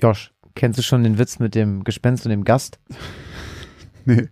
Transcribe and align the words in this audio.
Josh, 0.00 0.32
kennst 0.54 0.78
du 0.78 0.82
schon 0.82 1.02
den 1.02 1.18
Witz 1.18 1.38
mit 1.38 1.54
dem 1.54 1.84
Gespenst 1.84 2.24
und 2.26 2.30
dem 2.30 2.44
Gast? 2.44 2.78
Nee, 4.06 4.28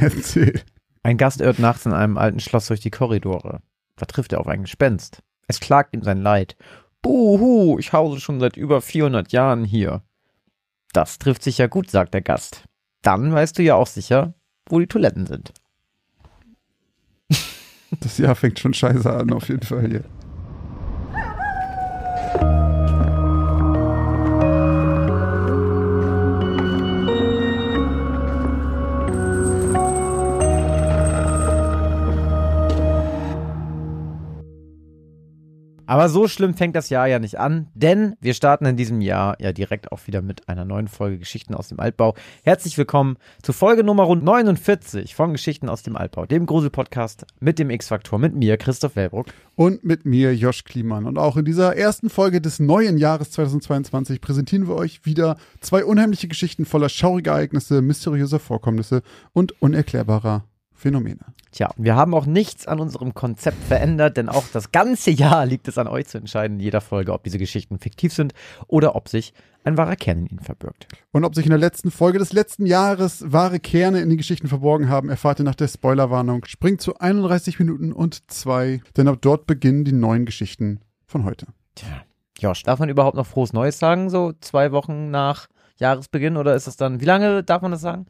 erzähl. 0.00 0.62
Ein 1.02 1.18
Gast 1.18 1.42
irrt 1.42 1.58
nachts 1.58 1.84
in 1.84 1.92
einem 1.92 2.16
alten 2.16 2.40
Schloss 2.40 2.68
durch 2.68 2.80
die 2.80 2.90
Korridore. 2.90 3.60
Da 3.96 4.06
trifft 4.06 4.32
er 4.32 4.40
auf 4.40 4.46
ein 4.48 4.62
Gespenst. 4.62 5.22
Es 5.46 5.60
klagt 5.60 5.92
ihm 5.92 6.02
sein 6.02 6.22
Leid. 6.22 6.56
Buhu, 7.02 7.78
ich 7.78 7.92
hause 7.92 8.18
schon 8.18 8.40
seit 8.40 8.56
über 8.56 8.80
400 8.80 9.30
Jahren 9.30 9.66
hier. 9.66 10.02
Das 10.94 11.18
trifft 11.18 11.42
sich 11.42 11.58
ja 11.58 11.66
gut, 11.66 11.90
sagt 11.90 12.14
der 12.14 12.22
Gast. 12.22 12.64
Dann 13.02 13.30
weißt 13.30 13.58
du 13.58 13.62
ja 13.62 13.74
auch 13.74 13.86
sicher, 13.86 14.32
wo 14.66 14.78
die 14.78 14.86
Toiletten 14.86 15.26
sind. 15.26 15.52
Das 18.00 18.18
Jahr 18.18 18.36
fängt 18.36 18.58
schon 18.58 18.72
scheiße 18.72 19.12
an, 19.12 19.32
auf 19.32 19.48
jeden 19.48 19.66
Fall 19.66 19.88
hier. 19.88 20.04
Aber 35.90 36.08
so 36.08 36.28
schlimm 36.28 36.54
fängt 36.54 36.76
das 36.76 36.88
Jahr 36.88 37.08
ja 37.08 37.18
nicht 37.18 37.40
an, 37.40 37.66
denn 37.74 38.14
wir 38.20 38.34
starten 38.34 38.64
in 38.64 38.76
diesem 38.76 39.00
Jahr 39.00 39.34
ja 39.40 39.50
direkt 39.50 39.90
auch 39.90 40.06
wieder 40.06 40.22
mit 40.22 40.48
einer 40.48 40.64
neuen 40.64 40.86
Folge 40.86 41.18
Geschichten 41.18 41.52
aus 41.52 41.66
dem 41.66 41.80
Altbau. 41.80 42.14
Herzlich 42.44 42.78
willkommen 42.78 43.16
zu 43.42 43.52
Folge 43.52 43.82
Nummer 43.82 44.04
rund 44.04 44.22
49 44.22 45.16
von 45.16 45.32
Geschichten 45.32 45.68
aus 45.68 45.82
dem 45.82 45.96
Altbau, 45.96 46.26
dem 46.26 46.46
Grusel-Podcast 46.46 47.26
mit 47.40 47.58
dem 47.58 47.70
X-Faktor, 47.70 48.20
mit 48.20 48.36
mir, 48.36 48.56
Christoph 48.56 48.94
Wellbruck. 48.94 49.26
Und 49.56 49.82
mit 49.82 50.04
mir, 50.06 50.32
Josh 50.32 50.62
Kliemann. 50.62 51.06
Und 51.06 51.18
auch 51.18 51.36
in 51.36 51.44
dieser 51.44 51.76
ersten 51.76 52.08
Folge 52.08 52.40
des 52.40 52.60
neuen 52.60 52.96
Jahres 52.96 53.32
2022 53.32 54.20
präsentieren 54.20 54.68
wir 54.68 54.76
euch 54.76 55.04
wieder 55.04 55.38
zwei 55.60 55.84
unheimliche 55.84 56.28
Geschichten 56.28 56.66
voller 56.66 56.88
schauriger 56.88 57.32
Ereignisse, 57.32 57.82
mysteriöser 57.82 58.38
Vorkommnisse 58.38 59.02
und 59.32 59.60
unerklärbarer 59.60 60.44
Phänomene. 60.80 61.20
Tja, 61.52 61.70
wir 61.76 61.94
haben 61.94 62.14
auch 62.14 62.24
nichts 62.24 62.66
an 62.66 62.80
unserem 62.80 63.12
Konzept 63.12 63.62
verändert, 63.64 64.16
denn 64.16 64.30
auch 64.30 64.44
das 64.50 64.72
ganze 64.72 65.10
Jahr 65.10 65.44
liegt 65.44 65.68
es 65.68 65.76
an 65.76 65.86
euch 65.86 66.06
zu 66.06 66.16
entscheiden 66.16 66.56
in 66.56 66.64
jeder 66.64 66.80
Folge, 66.80 67.12
ob 67.12 67.22
diese 67.22 67.36
Geschichten 67.36 67.78
fiktiv 67.78 68.14
sind 68.14 68.32
oder 68.66 68.96
ob 68.96 69.08
sich 69.08 69.34
ein 69.62 69.76
wahrer 69.76 69.96
Kern 69.96 70.20
in 70.20 70.26
ihnen 70.26 70.40
verbirgt. 70.40 70.88
Und 71.12 71.24
ob 71.24 71.34
sich 71.34 71.44
in 71.44 71.50
der 71.50 71.58
letzten 71.58 71.90
Folge 71.90 72.18
des 72.18 72.32
letzten 72.32 72.64
Jahres 72.64 73.22
wahre 73.26 73.60
Kerne 73.60 74.00
in 74.00 74.08
den 74.08 74.16
Geschichten 74.16 74.48
verborgen 74.48 74.88
haben, 74.88 75.10
erfahrt 75.10 75.38
ihr 75.38 75.44
nach 75.44 75.54
der 75.54 75.68
Spoilerwarnung. 75.68 76.46
Springt 76.46 76.80
zu 76.80 76.96
31 76.96 77.58
Minuten 77.58 77.92
und 77.92 78.30
zwei, 78.30 78.80
denn 78.96 79.06
ab 79.06 79.18
dort 79.20 79.46
beginnen 79.46 79.84
die 79.84 79.92
neuen 79.92 80.24
Geschichten 80.24 80.80
von 81.04 81.26
heute. 81.26 81.46
Tja, 81.74 82.04
Josh, 82.38 82.62
darf 82.62 82.78
man 82.78 82.88
überhaupt 82.88 83.16
noch 83.16 83.26
frohes 83.26 83.52
Neues 83.52 83.78
sagen, 83.78 84.08
so 84.08 84.32
zwei 84.40 84.72
Wochen 84.72 85.10
nach 85.10 85.48
Jahresbeginn 85.76 86.38
oder 86.38 86.54
ist 86.54 86.68
es 86.68 86.76
dann, 86.76 87.02
wie 87.02 87.06
lange 87.06 87.44
darf 87.44 87.60
man 87.60 87.70
das 87.70 87.82
sagen? 87.82 88.06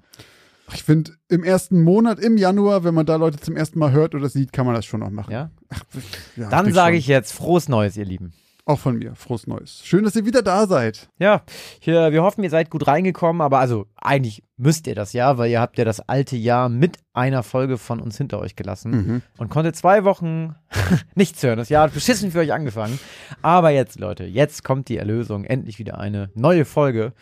Ich 0.74 0.84
finde, 0.84 1.12
im 1.28 1.42
ersten 1.44 1.82
Monat, 1.82 2.18
im 2.18 2.36
Januar, 2.36 2.84
wenn 2.84 2.94
man 2.94 3.06
da 3.06 3.16
Leute 3.16 3.38
zum 3.40 3.56
ersten 3.56 3.78
Mal 3.78 3.92
hört 3.92 4.14
oder 4.14 4.28
sieht, 4.28 4.52
kann 4.52 4.66
man 4.66 4.74
das 4.74 4.84
schon 4.86 5.00
noch 5.00 5.10
machen. 5.10 5.32
Ja? 5.32 5.50
Ach, 5.68 5.82
ja 6.36 6.48
Dann 6.48 6.72
sage 6.72 6.96
ich 6.96 7.06
jetzt 7.06 7.32
frohes 7.32 7.68
Neues, 7.68 7.96
ihr 7.96 8.04
Lieben. 8.04 8.32
Auch 8.66 8.78
von 8.78 8.98
mir, 8.98 9.16
frohes 9.16 9.48
Neues. 9.48 9.80
Schön, 9.84 10.04
dass 10.04 10.14
ihr 10.14 10.26
wieder 10.26 10.42
da 10.42 10.66
seid. 10.68 11.08
Ja, 11.18 11.42
hier, 11.80 12.12
wir 12.12 12.22
hoffen, 12.22 12.44
ihr 12.44 12.50
seid 12.50 12.70
gut 12.70 12.86
reingekommen, 12.86 13.40
aber 13.40 13.58
also 13.58 13.86
eigentlich 13.96 14.44
müsst 14.58 14.86
ihr 14.86 14.94
das 14.94 15.12
ja, 15.12 15.38
weil 15.38 15.50
ihr 15.50 15.60
habt 15.60 15.76
ja 15.78 15.84
das 15.84 15.98
alte 16.00 16.36
Jahr 16.36 16.68
mit 16.68 16.98
einer 17.12 17.42
Folge 17.42 17.78
von 17.78 17.98
uns 18.00 18.16
hinter 18.18 18.38
euch 18.38 18.54
gelassen 18.54 18.90
Mhm. 18.90 19.22
und 19.38 19.48
konntet 19.48 19.74
zwei 19.74 20.04
Wochen 20.04 20.54
nichts 21.16 21.42
hören. 21.42 21.56
Das 21.58 21.68
Jahr 21.70 21.84
hat 21.84 21.94
beschissen 21.94 22.30
für 22.30 22.40
euch 22.40 22.52
angefangen. 22.52 23.00
Aber 23.42 23.70
jetzt, 23.70 23.98
Leute, 23.98 24.24
jetzt 24.24 24.62
kommt 24.62 24.88
die 24.88 24.98
Erlösung. 24.98 25.44
Endlich 25.44 25.78
wieder 25.80 25.98
eine 25.98 26.30
neue 26.34 26.64
Folge. 26.64 27.12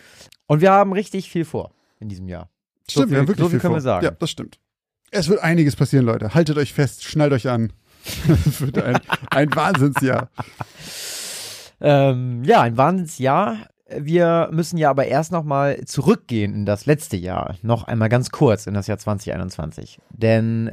Und 0.48 0.60
wir 0.60 0.72
haben 0.72 0.92
richtig 0.92 1.30
viel 1.30 1.44
vor 1.46 1.72
in 1.98 2.08
diesem 2.10 2.28
Jahr. 2.28 2.50
So 2.90 3.00
Stimmt, 3.00 3.08
viel- 3.10 3.16
wir 3.20 3.28
wirklich 3.28 3.38
so 3.44 3.48
viel 3.48 3.50
viel 3.50 3.60
können 3.60 3.70
vor. 3.72 3.76
wir 3.76 3.82
sagen. 3.82 4.04
Ja, 4.04 4.10
das 4.12 4.30
stimmt. 4.30 4.58
Es 5.10 5.28
wird 5.28 5.40
einiges 5.42 5.74
passieren, 5.76 6.04
Leute. 6.04 6.34
Haltet 6.34 6.56
euch 6.58 6.72
fest, 6.74 7.04
schnallt 7.04 7.32
euch 7.32 7.48
an. 7.48 7.72
Es 8.46 8.60
wird 8.60 8.78
ein, 8.78 8.98
ein 9.30 9.54
Wahnsinnsjahr. 9.54 10.30
Ähm, 11.80 12.42
ja, 12.44 12.60
ein 12.62 12.76
Wahnsinnsjahr. 12.76 13.68
Wir 13.96 14.48
müssen 14.52 14.76
ja 14.76 14.90
aber 14.90 15.06
erst 15.06 15.32
nochmal 15.32 15.84
zurückgehen 15.86 16.54
in 16.54 16.66
das 16.66 16.84
letzte 16.86 17.16
Jahr. 17.16 17.56
Noch 17.62 17.84
einmal 17.84 18.08
ganz 18.08 18.30
kurz 18.30 18.66
in 18.66 18.74
das 18.74 18.86
Jahr 18.86 18.98
2021. 18.98 19.98
Denn 20.10 20.70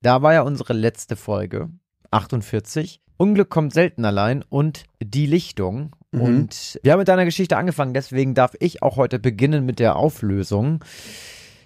da 0.00 0.22
war 0.22 0.32
ja 0.32 0.42
unsere 0.42 0.72
letzte 0.72 1.16
Folge, 1.16 1.68
48. 2.10 3.00
Unglück 3.16 3.50
kommt 3.50 3.74
selten 3.74 4.04
allein 4.04 4.42
und 4.48 4.84
die 5.02 5.26
Lichtung. 5.26 5.94
Mhm. 6.10 6.20
Und 6.20 6.78
wir 6.82 6.92
haben 6.92 6.98
mit 7.00 7.08
deiner 7.08 7.24
Geschichte 7.26 7.56
angefangen, 7.56 7.94
deswegen 7.94 8.34
darf 8.34 8.54
ich 8.60 8.82
auch 8.82 8.96
heute 8.96 9.18
beginnen 9.18 9.66
mit 9.66 9.78
der 9.78 9.96
Auflösung. 9.96 10.82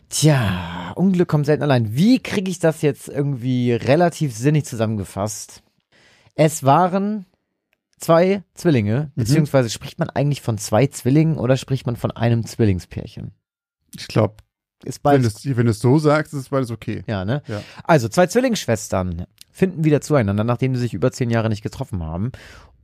Tja, 0.09 0.93
Unglück 0.97 1.29
kommt 1.29 1.47
selten 1.47 1.63
allein. 1.63 1.95
Wie 1.95 2.19
kriege 2.19 2.51
ich 2.51 2.59
das 2.59 2.83
jetzt 2.83 3.09
irgendwie 3.09 3.73
relativ 3.73 4.35
sinnig 4.35 4.65
zusammengefasst? 4.65 5.63
Es 6.35 6.63
waren 6.65 7.27
zwei 7.99 8.43
Zwillinge, 8.55 9.11
Mhm. 9.15 9.21
beziehungsweise 9.23 9.71
spricht 9.71 9.99
man 9.99 10.09
eigentlich 10.11 10.41
von 10.41 10.57
zwei 10.57 10.87
Zwillingen 10.87 11.37
oder 11.37 11.57
spricht 11.57 11.85
man 11.87 11.97
von 11.97 12.11
einem 12.11 12.47
Zwillingspärchen? 12.47 13.33
Ich 13.97 14.09
glaube, 14.09 14.37
Ist 14.85 15.01
wenn 15.05 15.23
du 15.23 15.29
es 15.29 15.45
wenn 15.45 15.67
du's 15.67 15.81
so 15.81 15.99
sagst, 15.99 16.33
ist 16.33 16.51
beides 16.51 16.71
okay. 16.71 17.03
Ja, 17.07 17.25
ne? 17.25 17.43
Ja. 17.49 17.63
Also, 17.85 18.09
zwei 18.09 18.27
Zwillingsschwestern 18.29 19.27
finden 19.51 19.83
wieder 19.85 20.01
zueinander, 20.01 20.45
nachdem 20.45 20.75
sie 20.75 20.81
sich 20.83 20.95
über 20.95 21.11
zehn 21.11 21.31
Jahre 21.31 21.49
nicht 21.49 21.63
getroffen 21.63 22.03
haben. 22.05 22.31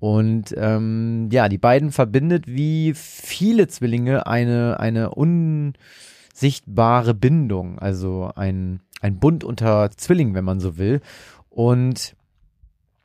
Und 0.00 0.52
ähm, 0.58 1.28
ja, 1.30 1.48
die 1.48 1.58
beiden 1.58 1.92
verbindet 1.92 2.46
wie 2.48 2.92
viele 2.94 3.68
Zwillinge 3.68 4.26
eine, 4.26 4.80
eine 4.80 5.10
unsichtbare 6.34 7.15
Bindung, 7.15 7.78
also 7.78 8.31
ein, 8.34 8.81
ein 9.00 9.19
Bund 9.19 9.45
unter 9.45 9.91
Zwillingen, 9.97 10.34
wenn 10.34 10.45
man 10.45 10.61
so 10.61 10.77
will. 10.77 11.00
Und 11.49 12.17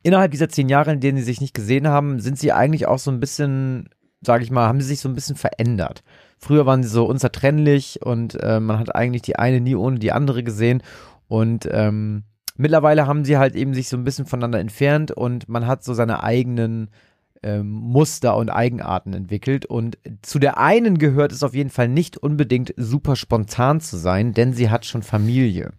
innerhalb 0.02 0.32
dieser 0.32 0.50
zehn 0.50 0.68
Jahre, 0.68 0.92
in 0.92 1.00
denen 1.00 1.20
sie 1.20 1.26
sich 1.26 1.40
nicht 1.40 1.54
gesehen 1.54 1.88
haben, 1.88 2.20
sind 2.20 2.40
sie 2.40 2.52
eigentlich 2.52 2.88
auch 2.88 2.98
so 2.98 3.12
ein 3.12 3.20
bisschen, 3.20 3.90
sage 4.22 4.44
ich 4.44 4.52
mal, 4.52 4.68
haben 4.68 4.82
sie 4.82 4.88
sich 4.88 5.00
so 5.00 5.10
ein 5.10 5.16
bisschen 5.16 5.36
verändert. 5.36 6.04
Früher 6.40 6.66
waren 6.66 6.82
sie 6.82 6.90
so 6.90 7.06
unzertrennlich 7.06 8.02
und 8.02 8.36
äh, 8.42 8.60
man 8.60 8.80
hat 8.80 8.96
eigentlich 8.96 9.22
die 9.22 9.38
eine 9.38 9.62
nie 9.62 9.76
ohne 9.76 10.00
die 10.00 10.12
andere 10.12 10.44
gesehen. 10.44 10.82
Und 11.28 11.70
ähm, 11.72 12.24
mittlerweile 12.58 13.06
haben 13.06 13.26
sie 13.26 13.38
halt 13.38 13.56
eben 13.56 13.76
sich 13.76 13.90
so 13.90 13.98
ein 13.98 14.04
bisschen 14.04 14.26
voneinander 14.26 14.60
entfernt 14.60 15.12
und 15.12 15.48
man 15.48 15.68
hat 15.68 15.84
so 15.84 15.94
seine 15.94 16.24
eigenen 16.24 16.90
ähm, 17.44 17.70
Muster 17.70 18.36
und 18.36 18.50
Eigenarten 18.50 19.14
entwickelt. 19.14 19.66
Und 19.66 19.98
zu 20.22 20.40
der 20.40 20.58
einen 20.58 20.98
gehört 20.98 21.32
es 21.32 21.44
auf 21.44 21.54
jeden 21.54 21.70
Fall 21.70 21.88
nicht 21.88 22.18
unbedingt 22.18 22.74
super 22.78 23.16
spontan 23.16 23.82
zu 23.82 23.98
sein, 23.98 24.34
denn 24.34 24.54
sie 24.54 24.70
hat 24.70 24.86
schon 24.86 25.04
Familie. 25.04 25.72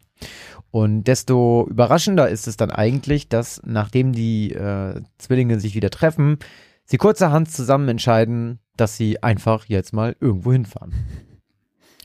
Und 0.71 1.05
desto 1.05 1.67
überraschender 1.69 2.29
ist 2.29 2.47
es 2.47 2.57
dann 2.57 2.71
eigentlich, 2.71 3.29
dass 3.29 3.61
nachdem 3.65 4.13
die 4.13 4.53
äh, 4.53 5.01
Zwillinge 5.19 5.59
sich 5.59 5.75
wieder 5.75 5.91
treffen, 5.91 6.39
sie 6.85 6.97
kurzerhand 6.97 7.51
zusammen 7.51 7.89
entscheiden, 7.89 8.61
dass 8.77 8.97
sie 8.97 9.23
einfach 9.23 9.67
jetzt 9.67 9.93
mal 9.93 10.17
irgendwo 10.21 10.53
hinfahren. 10.53 10.95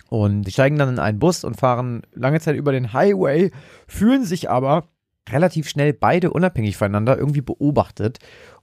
Und 0.10 0.46
sie 0.46 0.52
steigen 0.52 0.78
dann 0.78 0.90
in 0.90 1.00
einen 1.00 1.20
Bus 1.20 1.44
und 1.44 1.58
fahren 1.58 2.04
lange 2.14 2.40
Zeit 2.40 2.56
über 2.56 2.72
den 2.72 2.94
Highway, 2.94 3.52
fühlen 3.88 4.24
sich 4.24 4.50
aber 4.50 4.88
relativ 5.30 5.68
schnell 5.68 5.94
beide 5.94 6.32
unabhängig 6.32 6.78
voneinander 6.78 7.18
irgendwie 7.18 7.42
beobachtet 7.42 8.20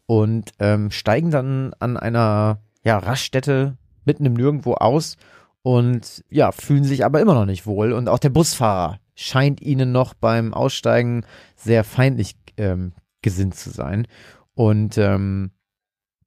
und 0.06 0.50
ähm, 0.58 0.90
steigen 0.90 1.30
dann 1.30 1.74
an 1.78 1.96
einer 1.96 2.60
ja, 2.84 2.98
Raststätte 2.98 3.76
mitten 4.04 4.26
im 4.26 4.34
Nirgendwo 4.34 4.74
aus 4.74 5.16
und 5.62 6.24
ja, 6.28 6.52
fühlen 6.52 6.84
sich 6.84 7.04
aber 7.04 7.20
immer 7.20 7.34
noch 7.34 7.46
nicht 7.46 7.66
wohl. 7.66 7.92
Und 7.92 8.08
auch 8.08 8.18
der 8.18 8.30
Busfahrer 8.30 8.98
scheint 9.14 9.60
ihnen 9.60 9.92
noch 9.92 10.14
beim 10.14 10.54
Aussteigen 10.54 11.24
sehr 11.56 11.84
feindlich 11.84 12.36
ähm, 12.56 12.92
gesinnt 13.22 13.54
zu 13.54 13.70
sein. 13.70 14.06
Und 14.54 14.98
ähm, 14.98 15.52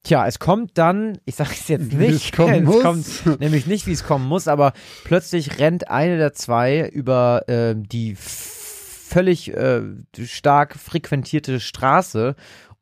tja, 0.03 0.25
es 0.25 0.39
kommt 0.39 0.77
dann, 0.77 1.17
ich 1.25 1.35
sage 1.35 1.51
es 1.51 1.67
jetzt 1.67 1.93
nicht, 1.93 2.25
es 2.31 2.31
kommen 2.31 2.63
muss. 2.63 2.81
kommt 2.81 3.39
nämlich 3.41 3.67
nicht, 3.67 3.87
wie 3.87 3.91
es 3.91 4.05
kommen 4.05 4.25
muss, 4.25 4.47
aber 4.47 4.73
plötzlich 5.03 5.59
rennt 5.59 5.89
eine 5.89 6.17
der 6.17 6.33
zwei 6.33 6.87
über 6.87 7.47
äh, 7.49 7.75
die 7.77 8.15
völlig 8.15 9.53
äh, 9.53 9.81
stark 10.23 10.75
frequentierte 10.75 11.59
Straße 11.59 12.35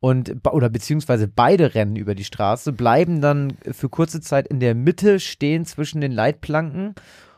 und 0.04 0.46
oder 0.52 0.68
beziehungsweise 0.68 1.28
beide 1.28 1.74
rennen 1.74 1.96
über 1.96 2.14
die 2.14 2.24
Straße, 2.24 2.74
bleiben 2.74 3.22
dann 3.22 3.54
für 3.72 3.88
kurze 3.88 4.20
Zeit 4.20 4.46
in 4.46 4.60
der 4.60 4.74
Mitte 4.74 5.18
stehen 5.18 5.64
zwischen 5.64 6.02
den 6.02 6.12
Leitplanken 6.12 6.94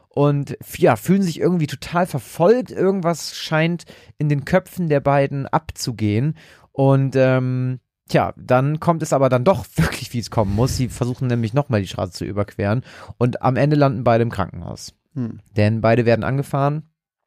und 0.09 0.59
ja, 0.77 0.97
fühlen 0.97 1.23
sich 1.23 1.39
irgendwie 1.39 1.69
total 1.69 2.07
verfolgt. 2.07 2.73
Irgendwas 2.73 3.37
scheint 3.37 3.85
in 4.19 4.29
den 4.29 4.45
Köpfen 4.45 4.89
der 4.89 4.99
beiden 4.99 5.47
abzugehen. 5.47 6.37
Und 6.73 7.15
ähm, 7.15 7.79
tja, 8.09 8.35
dann 8.37 8.81
kommt 8.81 9.05
es 9.05 9.13
aber 9.13 9.29
dann 9.29 9.45
doch 9.45 9.65
wirklich, 9.77 10.13
wie 10.13 10.19
es 10.19 10.33
kommen 10.33 10.57
muss. 10.57 10.77
Sie 10.77 10.89
versuchen 10.89 11.29
nämlich 11.29 11.55
nochmal 11.55 11.83
die 11.83 11.87
Straße 11.87 12.15
zu 12.15 12.25
überqueren 12.25 12.83
und 13.17 13.43
am 13.43 13.55
Ende 13.55 13.77
landen 13.77 14.03
beide 14.03 14.23
im 14.23 14.33
Krankenhaus. 14.33 14.93
Hm. 15.15 15.39
Denn 15.57 15.83
beide 15.83 16.05
werden 16.05 16.25
angefahren 16.25 16.83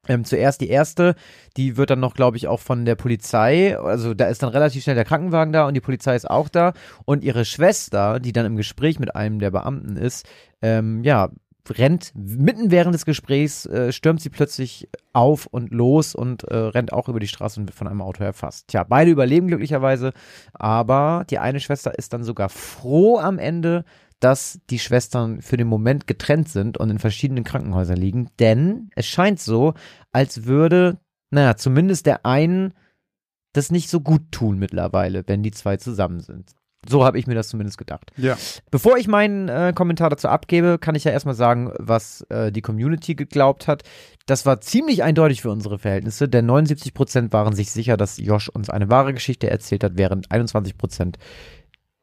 Ähm, 0.10 0.26
zuerst 0.26 0.60
die 0.60 0.70
erste, 0.70 1.16
die 1.56 1.78
wird 1.78 1.92
dann 1.92 2.00
noch, 2.00 2.16
glaube 2.16 2.36
ich, 2.36 2.48
auch 2.48 2.60
von 2.60 2.84
der 2.84 2.96
Polizei, 2.96 3.78
also 3.78 4.16
da 4.16 4.26
ist 4.26 4.42
dann 4.42 4.50
relativ 4.50 4.84
schnell 4.84 4.96
der 4.96 5.06
Krankenwagen 5.06 5.54
da 5.54 5.68
und 5.68 5.76
die 5.76 5.82
Polizei 5.82 6.16
ist 6.16 6.30
auch 6.30 6.50
da 6.50 6.74
und 7.06 7.24
ihre 7.24 7.46
Schwester, 7.46 8.20
die 8.20 8.34
dann 8.34 8.48
im 8.48 8.56
Gespräch 8.56 9.00
mit 9.00 9.16
einem 9.16 9.38
der 9.38 9.52
Beamten 9.52 9.98
ist, 9.98 10.28
ähm, 10.64 11.04
ja, 11.04 11.30
rennt 11.70 12.12
mitten 12.16 12.72
während 12.72 12.96
des 12.96 13.06
Gesprächs, 13.06 13.68
äh, 13.68 13.92
stürmt 13.92 14.22
sie 14.22 14.30
plötzlich 14.30 14.90
auf 15.14 15.46
und 15.46 15.72
los 15.72 16.16
und 16.16 16.44
äh, 16.46 16.56
rennt 16.56 16.92
auch 16.92 17.08
über 17.08 17.20
die 17.20 17.28
Straße 17.28 17.60
und 17.60 17.68
wird 17.68 17.78
von 17.78 17.88
einem 17.88 18.02
Auto 18.02 18.24
erfasst. 18.24 18.70
Tja, 18.70 18.84
beide 18.84 19.12
überleben 19.12 19.48
glücklicherweise, 19.48 20.14
aber 20.54 21.26
die 21.30 21.38
eine 21.38 21.60
Schwester 21.60 21.98
ist 21.98 22.14
dann 22.14 22.24
sogar 22.24 22.50
froh 22.50 23.20
am 23.20 23.38
Ende, 23.38 23.86
dass 24.20 24.60
die 24.70 24.80
Schwestern 24.80 25.42
für 25.42 25.58
den 25.58 25.68
Moment 25.68 26.06
getrennt 26.08 26.50
sind 26.50 26.78
und 26.78 26.90
in 26.90 27.00
verschiedenen 27.00 27.44
Krankenhäusern 27.44 27.98
liegen, 27.98 28.30
denn 28.40 28.90
es 28.96 29.06
scheint 29.06 29.40
so, 29.40 29.74
als 30.12 30.46
würde, 30.46 31.00
naja, 31.32 31.56
zumindest 31.56 32.06
der 32.06 32.26
einen 32.26 32.74
das 33.54 33.72
nicht 33.72 33.90
so 33.90 34.00
gut 34.00 34.32
tun 34.32 34.60
mittlerweile, 34.60 35.24
wenn 35.28 35.44
die 35.44 35.52
zwei 35.52 35.78
zusammen 35.78 36.20
sind. 36.20 36.52
So 36.88 37.04
habe 37.04 37.20
ich 37.20 37.28
mir 37.28 37.36
das 37.36 37.50
zumindest 37.50 37.78
gedacht. 37.78 38.12
Ja. 38.16 38.38
Bevor 38.72 38.98
ich 38.98 39.08
meinen 39.08 39.50
äh, 39.50 39.74
Kommentar 39.76 40.10
dazu 40.10 40.30
abgebe, 40.30 40.78
kann 40.80 40.96
ich 40.96 41.04
ja 41.04 41.12
erstmal 41.12 41.36
sagen, 41.36 41.74
was 41.78 42.22
äh, 42.30 42.54
die 42.54 42.62
Community 42.62 43.16
geglaubt 43.16 43.68
hat. 43.68 43.84
Das 44.28 44.46
war 44.46 44.62
ziemlich 44.62 45.04
eindeutig 45.04 45.42
für 45.42 45.52
unsere 45.52 45.78
Verhältnisse, 45.78 46.30
denn 46.30 46.50
79% 46.50 47.34
waren 47.34 47.54
sich 47.54 47.72
sicher, 47.72 47.98
dass 47.98 48.18
Josh 48.18 48.48
uns 48.48 48.70
eine 48.70 48.90
wahre 48.90 49.14
Geschichte 49.14 49.50
erzählt 49.50 49.84
hat, 49.84 49.94
während 49.98 50.30
21% 50.30 51.16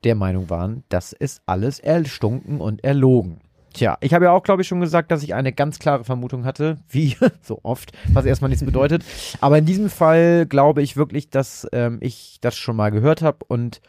der 0.05 0.15
Meinung 0.15 0.51
waren, 0.51 0.85
das 0.89 1.13
ist 1.13 1.41
alles 1.47 1.79
erstunken 1.81 2.61
und 2.61 2.85
erlogen. 2.85 3.41
Tja, 3.77 3.99
ich 4.01 4.15
habe 4.15 4.25
ja 4.25 4.33
auch, 4.33 4.43
glaube 4.43 4.63
ich, 4.63 4.69
schon 4.69 4.81
gesagt, 4.81 5.11
dass 5.11 5.23
ich 5.23 5.35
eine 5.35 5.53
ganz 5.53 5.79
klare 5.79 6.03
Vermutung 6.03 6.47
hatte, 6.47 6.79
wie 6.89 7.15
so 7.43 7.61
oft, 7.63 7.93
was 8.11 8.25
erstmal 8.25 8.49
nichts 8.49 8.65
bedeutet. 8.65 9.05
Aber 9.43 9.59
in 9.59 9.67
diesem 9.67 9.91
Fall 9.91 10.47
glaube 10.47 10.81
ich 10.81 10.97
wirklich, 10.97 11.29
dass 11.29 11.69
ähm, 11.73 11.99
ich 12.01 12.39
das 12.41 12.57
schon 12.57 12.75
mal 12.75 12.91
gehört 12.91 13.21
habe 13.21 13.45
und 13.49 13.83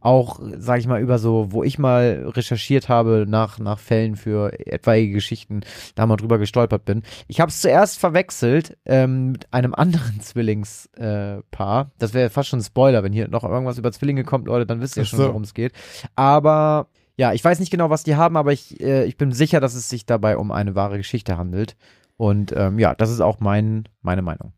auch, 0.00 0.40
sage 0.56 0.80
ich 0.80 0.86
mal, 0.86 1.02
über 1.02 1.18
so, 1.18 1.48
wo 1.50 1.62
ich 1.62 1.78
mal 1.78 2.24
recherchiert 2.34 2.88
habe 2.88 3.26
nach, 3.28 3.58
nach 3.58 3.78
Fällen 3.78 4.16
für 4.16 4.58
etwaige 4.66 5.12
Geschichten, 5.12 5.60
da 5.94 6.06
mal 6.06 6.16
drüber 6.16 6.38
gestolpert 6.38 6.86
bin. 6.86 7.02
Ich 7.28 7.40
habe 7.40 7.50
es 7.50 7.60
zuerst 7.60 7.98
verwechselt 7.98 8.78
ähm, 8.86 9.32
mit 9.32 9.52
einem 9.52 9.74
anderen 9.74 10.20
Zwillingspaar. 10.22 11.82
Äh, 11.82 11.90
das 11.98 12.14
wäre 12.14 12.30
fast 12.30 12.48
schon 12.48 12.60
ein 12.60 12.64
Spoiler, 12.64 13.02
wenn 13.02 13.12
hier 13.12 13.28
noch 13.28 13.44
irgendwas 13.44 13.76
über 13.76 13.92
Zwillinge 13.92 14.24
kommt, 14.24 14.46
Leute, 14.46 14.64
dann 14.64 14.80
wisst 14.80 14.96
ihr 14.96 15.04
schon, 15.04 15.18
worum 15.18 15.42
es 15.42 15.52
geht. 15.52 15.72
Aber 16.16 16.88
ja, 17.16 17.32
ich 17.32 17.44
weiß 17.44 17.60
nicht 17.60 17.70
genau, 17.70 17.90
was 17.90 18.02
die 18.02 18.16
haben, 18.16 18.36
aber 18.36 18.52
ich, 18.52 18.80
äh, 18.80 19.04
ich 19.04 19.16
bin 19.16 19.32
sicher, 19.32 19.60
dass 19.60 19.74
es 19.74 19.88
sich 19.88 20.04
dabei 20.06 20.36
um 20.36 20.50
eine 20.50 20.74
wahre 20.74 20.96
Geschichte 20.96 21.36
handelt. 21.36 21.76
Und 22.16 22.52
ähm, 22.56 22.78
ja, 22.78 22.94
das 22.94 23.10
ist 23.10 23.20
auch 23.20 23.40
mein, 23.40 23.88
meine 24.02 24.22
Meinung. 24.22 24.52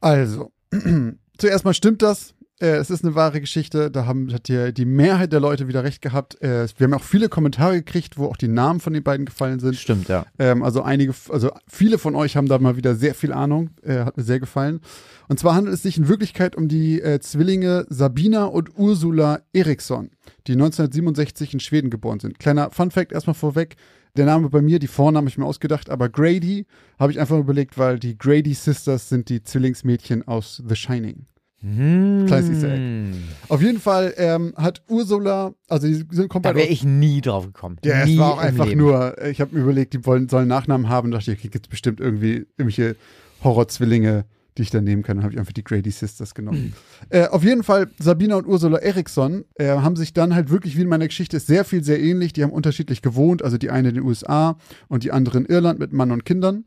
Also, 0.00 0.52
zuerst 1.38 1.64
mal 1.64 1.74
stimmt 1.74 2.02
das. 2.02 2.34
Äh, 2.58 2.76
es 2.76 2.90
ist 2.90 3.04
eine 3.04 3.14
wahre 3.14 3.40
Geschichte. 3.40 3.90
Da 3.90 4.06
haben, 4.06 4.32
hat 4.32 4.48
die, 4.48 4.72
die 4.72 4.86
Mehrheit 4.86 5.32
der 5.32 5.40
Leute 5.40 5.68
wieder 5.68 5.84
recht 5.84 6.00
gehabt. 6.00 6.40
Äh, 6.42 6.66
wir 6.76 6.86
haben 6.86 6.94
auch 6.94 7.02
viele 7.02 7.28
Kommentare 7.28 7.76
gekriegt, 7.76 8.16
wo 8.16 8.26
auch 8.26 8.36
die 8.36 8.48
Namen 8.48 8.80
von 8.80 8.92
den 8.92 9.02
beiden 9.02 9.26
gefallen 9.26 9.60
sind. 9.60 9.76
Stimmt, 9.76 10.08
ja. 10.08 10.24
Ähm, 10.38 10.62
also 10.62 10.82
einige, 10.82 11.14
also 11.28 11.50
viele 11.68 11.98
von 11.98 12.14
euch 12.14 12.36
haben 12.36 12.48
da 12.48 12.58
mal 12.58 12.76
wieder 12.76 12.94
sehr 12.94 13.14
viel 13.14 13.32
Ahnung. 13.32 13.70
Äh, 13.82 14.00
hat 14.00 14.16
mir 14.16 14.22
sehr 14.22 14.40
gefallen. 14.40 14.80
Und 15.28 15.38
zwar 15.38 15.54
handelt 15.54 15.74
es 15.74 15.82
sich 15.82 15.98
in 15.98 16.08
Wirklichkeit 16.08 16.56
um 16.56 16.68
die 16.68 17.00
äh, 17.00 17.20
Zwillinge 17.20 17.84
Sabina 17.90 18.44
und 18.44 18.78
Ursula 18.78 19.40
Eriksson, 19.52 20.10
die 20.46 20.52
1967 20.52 21.52
in 21.52 21.60
Schweden 21.60 21.90
geboren 21.90 22.20
sind. 22.20 22.38
Kleiner 22.38 22.70
Fun 22.70 22.90
Fact 22.90 23.12
erstmal 23.12 23.34
vorweg. 23.34 23.76
Der 24.16 24.24
Name 24.24 24.48
bei 24.48 24.62
mir, 24.62 24.78
die 24.78 24.86
Vornamen 24.86 25.26
habe 25.26 25.28
ich 25.28 25.36
mir 25.36 25.44
ausgedacht, 25.44 25.90
aber 25.90 26.08
Grady 26.08 26.64
habe 26.98 27.12
ich 27.12 27.20
einfach 27.20 27.38
überlegt, 27.38 27.76
weil 27.76 27.98
die 27.98 28.16
Grady 28.16 28.54
Sisters 28.54 29.10
sind 29.10 29.28
die 29.28 29.42
Zwillingsmädchen 29.42 30.26
aus 30.26 30.62
The 30.66 30.74
Shining. 30.74 31.26
Hm. 31.66 32.26
Kleines 32.26 32.50
Easter 32.50 32.72
Egg. 32.72 33.16
Auf 33.48 33.60
jeden 33.60 33.80
Fall 33.80 34.14
ähm, 34.18 34.54
hat 34.56 34.82
Ursula, 34.88 35.52
also 35.68 35.88
die 35.88 36.04
sind 36.10 36.28
komplett. 36.28 36.54
Da 36.54 36.58
wäre 36.58 36.68
ich 36.68 36.84
nie 36.84 37.20
drauf 37.20 37.46
gekommen. 37.46 37.76
Ja, 37.84 38.04
nie 38.04 38.12
es 38.12 38.18
war 38.18 38.34
auch 38.34 38.38
einfach 38.38 38.66
Leben. 38.66 38.80
nur, 38.80 39.20
ich 39.24 39.40
habe 39.40 39.54
mir 39.54 39.62
überlegt, 39.62 39.92
die 39.92 40.06
wollen, 40.06 40.28
sollen 40.28 40.46
Nachnamen 40.46 40.88
haben 40.88 41.06
und 41.06 41.12
dachte, 41.12 41.32
okay, 41.32 41.48
gibt 41.48 41.66
es 41.66 41.70
bestimmt 41.70 41.98
irgendwie 41.98 42.46
irgendwelche 42.56 42.94
Horrorzwillinge, 43.42 44.26
die 44.56 44.62
ich 44.62 44.70
dann 44.70 44.84
nehmen 44.84 45.02
kann. 45.02 45.16
Dann 45.16 45.24
habe 45.24 45.34
ich 45.34 45.40
einfach 45.40 45.52
die 45.52 45.64
Grady 45.64 45.90
Sisters 45.90 46.34
genommen. 46.34 46.66
Mhm. 46.66 46.72
Äh, 47.10 47.26
auf 47.26 47.42
jeden 47.42 47.64
Fall, 47.64 47.88
Sabina 47.98 48.36
und 48.36 48.46
Ursula 48.46 48.78
Eriksson 48.78 49.44
äh, 49.56 49.66
haben 49.66 49.96
sich 49.96 50.12
dann 50.12 50.36
halt 50.36 50.50
wirklich, 50.50 50.76
wie 50.76 50.82
in 50.82 50.88
meiner 50.88 51.08
Geschichte, 51.08 51.36
ist 51.36 51.48
sehr 51.48 51.64
viel, 51.64 51.82
sehr 51.82 52.00
ähnlich. 52.00 52.32
Die 52.32 52.44
haben 52.44 52.52
unterschiedlich 52.52 53.02
gewohnt, 53.02 53.42
also 53.42 53.58
die 53.58 53.70
eine 53.70 53.88
in 53.88 53.96
den 53.96 54.04
USA 54.04 54.56
und 54.86 55.02
die 55.02 55.10
andere 55.10 55.38
in 55.38 55.46
Irland 55.46 55.80
mit 55.80 55.92
Mann 55.92 56.12
und 56.12 56.24
Kindern. 56.24 56.64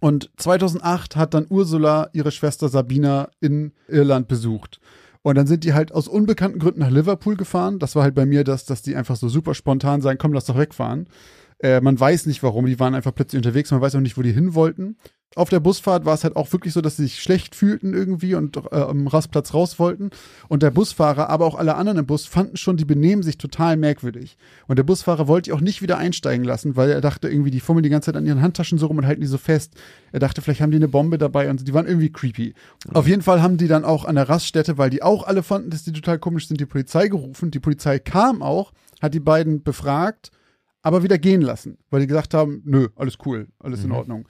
Und 0.00 0.30
2008 0.36 1.16
hat 1.16 1.34
dann 1.34 1.46
Ursula 1.48 2.08
ihre 2.12 2.30
Schwester 2.30 2.68
Sabina 2.68 3.30
in 3.40 3.72
Irland 3.88 4.28
besucht. 4.28 4.80
Und 5.22 5.34
dann 5.34 5.46
sind 5.46 5.64
die 5.64 5.74
halt 5.74 5.92
aus 5.92 6.08
unbekannten 6.08 6.58
Gründen 6.58 6.80
nach 6.80 6.90
Liverpool 6.90 7.36
gefahren. 7.36 7.78
Das 7.78 7.96
war 7.96 8.04
halt 8.04 8.14
bei 8.14 8.24
mir 8.24 8.44
das, 8.44 8.64
dass 8.64 8.82
die 8.82 8.96
einfach 8.96 9.16
so 9.16 9.28
super 9.28 9.54
spontan 9.54 10.00
sagen, 10.00 10.18
komm, 10.18 10.32
lass 10.32 10.46
doch 10.46 10.56
wegfahren. 10.56 11.08
Äh, 11.60 11.80
man 11.80 11.98
weiß 11.98 12.26
nicht 12.26 12.42
warum, 12.42 12.66
die 12.66 12.78
waren 12.78 12.94
einfach 12.94 13.14
plötzlich 13.14 13.38
unterwegs, 13.38 13.70
man 13.70 13.80
weiß 13.80 13.94
auch 13.96 14.00
nicht, 14.00 14.16
wo 14.16 14.22
die 14.22 14.32
hin 14.32 14.54
wollten. 14.54 14.96
Auf 15.34 15.50
der 15.50 15.60
Busfahrt 15.60 16.04
war 16.06 16.14
es 16.14 16.24
halt 16.24 16.36
auch 16.36 16.50
wirklich 16.52 16.72
so, 16.72 16.80
dass 16.80 16.96
sie 16.96 17.02
sich 17.02 17.20
schlecht 17.20 17.54
fühlten 17.54 17.92
irgendwie 17.92 18.34
und 18.34 18.56
äh, 18.56 18.76
am 18.76 19.06
Rastplatz 19.06 19.52
raus 19.52 19.78
wollten. 19.78 20.10
Und 20.48 20.62
der 20.62 20.70
Busfahrer, 20.70 21.28
aber 21.28 21.44
auch 21.44 21.54
alle 21.54 21.74
anderen 21.74 21.98
im 21.98 22.06
Bus 22.06 22.26
fanden 22.26 22.56
schon, 22.56 22.76
die 22.76 22.86
benehmen 22.86 23.22
sich 23.22 23.36
total 23.36 23.76
merkwürdig. 23.76 24.38
Und 24.68 24.78
der 24.78 24.84
Busfahrer 24.84 25.28
wollte 25.28 25.50
die 25.50 25.52
auch 25.52 25.60
nicht 25.60 25.82
wieder 25.82 25.98
einsteigen 25.98 26.44
lassen, 26.44 26.76
weil 26.76 26.90
er 26.90 27.02
dachte 27.02 27.28
irgendwie, 27.28 27.50
die 27.50 27.60
fummeln 27.60 27.82
die 27.82 27.90
ganze 27.90 28.06
Zeit 28.06 28.16
an 28.16 28.26
ihren 28.26 28.40
Handtaschen 28.40 28.78
so 28.78 28.86
rum 28.86 28.98
und 28.98 29.06
halten 29.06 29.20
die 29.20 29.26
so 29.26 29.38
fest. 29.38 29.74
Er 30.12 30.20
dachte, 30.20 30.40
vielleicht 30.40 30.62
haben 30.62 30.70
die 30.70 30.78
eine 30.78 30.88
Bombe 30.88 31.18
dabei 31.18 31.50
und 31.50 31.68
die 31.68 31.74
waren 31.74 31.86
irgendwie 31.86 32.10
creepy. 32.10 32.54
Mhm. 32.88 32.96
Auf 32.96 33.06
jeden 33.06 33.22
Fall 33.22 33.42
haben 33.42 33.58
die 33.58 33.68
dann 33.68 33.84
auch 33.84 34.06
an 34.06 34.14
der 34.14 34.28
Raststätte, 34.28 34.78
weil 34.78 34.90
die 34.90 35.02
auch 35.02 35.26
alle 35.26 35.42
fanden, 35.42 35.70
dass 35.70 35.84
die 35.84 35.92
total 35.92 36.18
komisch 36.18 36.48
sind, 36.48 36.58
die 36.58 36.66
Polizei 36.66 37.08
gerufen. 37.08 37.50
Die 37.50 37.60
Polizei 37.60 37.98
kam 37.98 38.42
auch, 38.42 38.72
hat 39.02 39.12
die 39.12 39.20
beiden 39.20 39.62
befragt 39.62 40.30
aber 40.82 41.02
wieder 41.02 41.18
gehen 41.18 41.42
lassen, 41.42 41.78
weil 41.90 42.00
die 42.00 42.06
gesagt 42.06 42.34
haben, 42.34 42.62
nö, 42.64 42.88
alles 42.96 43.18
cool, 43.26 43.48
alles 43.58 43.80
mhm. 43.80 43.86
in 43.86 43.92
Ordnung. 43.92 44.28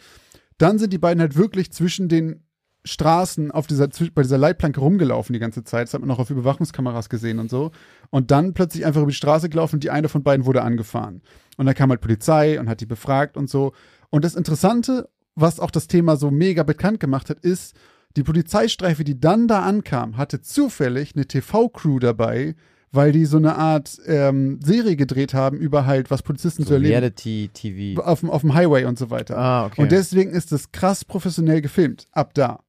Dann 0.56 0.78
sind 0.78 0.92
die 0.92 0.98
beiden 0.98 1.20
halt 1.20 1.36
wirklich 1.36 1.72
zwischen 1.72 2.08
den 2.08 2.44
Straßen 2.84 3.50
auf 3.50 3.66
dieser, 3.66 3.88
bei 4.14 4.22
dieser 4.22 4.38
Leitplanke 4.38 4.80
rumgelaufen 4.80 5.32
die 5.32 5.38
ganze 5.38 5.62
Zeit. 5.62 5.88
Das 5.88 5.94
hat 5.94 6.00
man 6.00 6.10
auch 6.10 6.18
auf 6.18 6.30
Überwachungskameras 6.30 7.08
gesehen 7.08 7.38
und 7.38 7.50
so. 7.50 7.70
Und 8.10 8.30
dann 8.30 8.54
plötzlich 8.54 8.86
einfach 8.86 9.02
über 9.02 9.10
die 9.10 9.16
Straße 9.16 9.48
gelaufen 9.48 9.76
und 9.76 9.84
die 9.84 9.90
eine 9.90 10.08
von 10.08 10.22
beiden 10.22 10.46
wurde 10.46 10.62
angefahren. 10.62 11.22
Und 11.56 11.66
dann 11.66 11.74
kam 11.74 11.90
halt 11.90 12.00
Polizei 12.00 12.58
und 12.58 12.68
hat 12.68 12.80
die 12.80 12.86
befragt 12.86 13.36
und 13.36 13.50
so. 13.50 13.72
Und 14.10 14.24
das 14.24 14.34
Interessante, 14.34 15.08
was 15.34 15.60
auch 15.60 15.70
das 15.70 15.86
Thema 15.86 16.16
so 16.16 16.30
mega 16.30 16.62
bekannt 16.62 16.98
gemacht 17.00 17.30
hat, 17.30 17.40
ist, 17.40 17.76
die 18.16 18.22
Polizeistreife, 18.22 19.04
die 19.04 19.20
dann 19.20 19.48
da 19.48 19.62
ankam, 19.62 20.16
hatte 20.16 20.40
zufällig 20.40 21.14
eine 21.14 21.26
TV-Crew 21.26 21.98
dabei, 21.98 22.54
weil 22.92 23.12
die 23.12 23.26
so 23.26 23.36
eine 23.36 23.56
Art 23.56 23.98
ähm, 24.06 24.60
Serie 24.62 24.96
gedreht 24.96 25.34
haben 25.34 25.58
über 25.58 25.86
halt, 25.86 26.10
was 26.10 26.22
Polizisten 26.22 26.62
so 26.62 26.68
zu 26.68 26.74
erleben. 26.74 26.94
Reality 26.94 27.50
TV. 27.52 28.00
Auf, 28.02 28.24
auf 28.24 28.40
dem 28.40 28.54
Highway 28.54 28.84
und 28.84 28.98
so 28.98 29.10
weiter. 29.10 29.36
Ah, 29.36 29.66
okay. 29.66 29.82
Und 29.82 29.92
deswegen 29.92 30.30
ist 30.30 30.52
das 30.52 30.72
krass 30.72 31.04
professionell 31.04 31.60
gefilmt, 31.60 32.06
ab 32.12 32.34
da. 32.34 32.60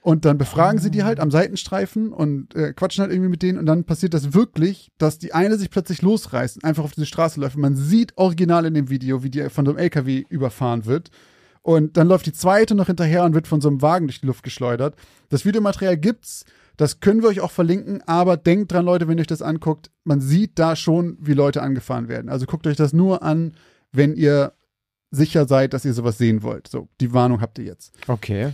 Und 0.00 0.24
dann 0.24 0.38
befragen 0.38 0.80
sie 0.80 0.90
die 0.90 1.02
halt 1.02 1.20
am 1.20 1.30
Seitenstreifen 1.30 2.12
und 2.12 2.54
äh, 2.54 2.72
quatschen 2.72 3.02
halt 3.02 3.12
irgendwie 3.12 3.30
mit 3.30 3.42
denen 3.42 3.58
und 3.58 3.66
dann 3.66 3.84
passiert 3.84 4.14
das 4.14 4.32
wirklich, 4.32 4.90
dass 4.96 5.18
die 5.18 5.34
eine 5.34 5.58
sich 5.58 5.70
plötzlich 5.70 6.02
losreißt 6.02 6.56
und 6.56 6.64
einfach 6.64 6.84
auf 6.84 6.92
diese 6.92 7.06
Straße 7.06 7.40
läuft. 7.40 7.56
Und 7.56 7.62
man 7.62 7.76
sieht 7.76 8.16
original 8.16 8.64
in 8.64 8.74
dem 8.74 8.88
Video, 8.90 9.22
wie 9.22 9.30
die 9.30 9.50
von 9.50 9.66
so 9.66 9.72
einem 9.72 9.78
LKW 9.78 10.24
überfahren 10.28 10.86
wird. 10.86 11.10
Und 11.62 11.96
dann 11.98 12.08
läuft 12.08 12.24
die 12.24 12.32
zweite 12.32 12.74
noch 12.74 12.86
hinterher 12.86 13.24
und 13.24 13.34
wird 13.34 13.46
von 13.48 13.60
so 13.60 13.68
einem 13.68 13.82
Wagen 13.82 14.06
durch 14.06 14.20
die 14.20 14.26
Luft 14.26 14.42
geschleudert. 14.42 14.94
Das 15.28 15.44
Videomaterial 15.44 15.98
gibt's. 15.98 16.44
Das 16.78 17.00
können 17.00 17.22
wir 17.22 17.28
euch 17.28 17.40
auch 17.40 17.50
verlinken, 17.50 18.02
aber 18.06 18.36
denkt 18.36 18.72
dran, 18.72 18.86
Leute, 18.86 19.08
wenn 19.08 19.18
ihr 19.18 19.22
euch 19.22 19.26
das 19.26 19.42
anguckt, 19.42 19.90
man 20.04 20.20
sieht 20.20 20.58
da 20.58 20.76
schon, 20.76 21.18
wie 21.20 21.34
Leute 21.34 21.60
angefahren 21.60 22.08
werden. 22.08 22.30
Also 22.30 22.46
guckt 22.46 22.66
euch 22.66 22.76
das 22.76 22.92
nur 22.92 23.22
an, 23.22 23.54
wenn 23.92 24.14
ihr 24.14 24.52
sicher 25.10 25.46
seid, 25.46 25.74
dass 25.74 25.84
ihr 25.84 25.92
sowas 25.92 26.18
sehen 26.18 26.42
wollt. 26.42 26.68
So, 26.68 26.88
die 27.00 27.12
Warnung 27.12 27.40
habt 27.40 27.58
ihr 27.58 27.64
jetzt. 27.64 27.92
Okay. 28.06 28.52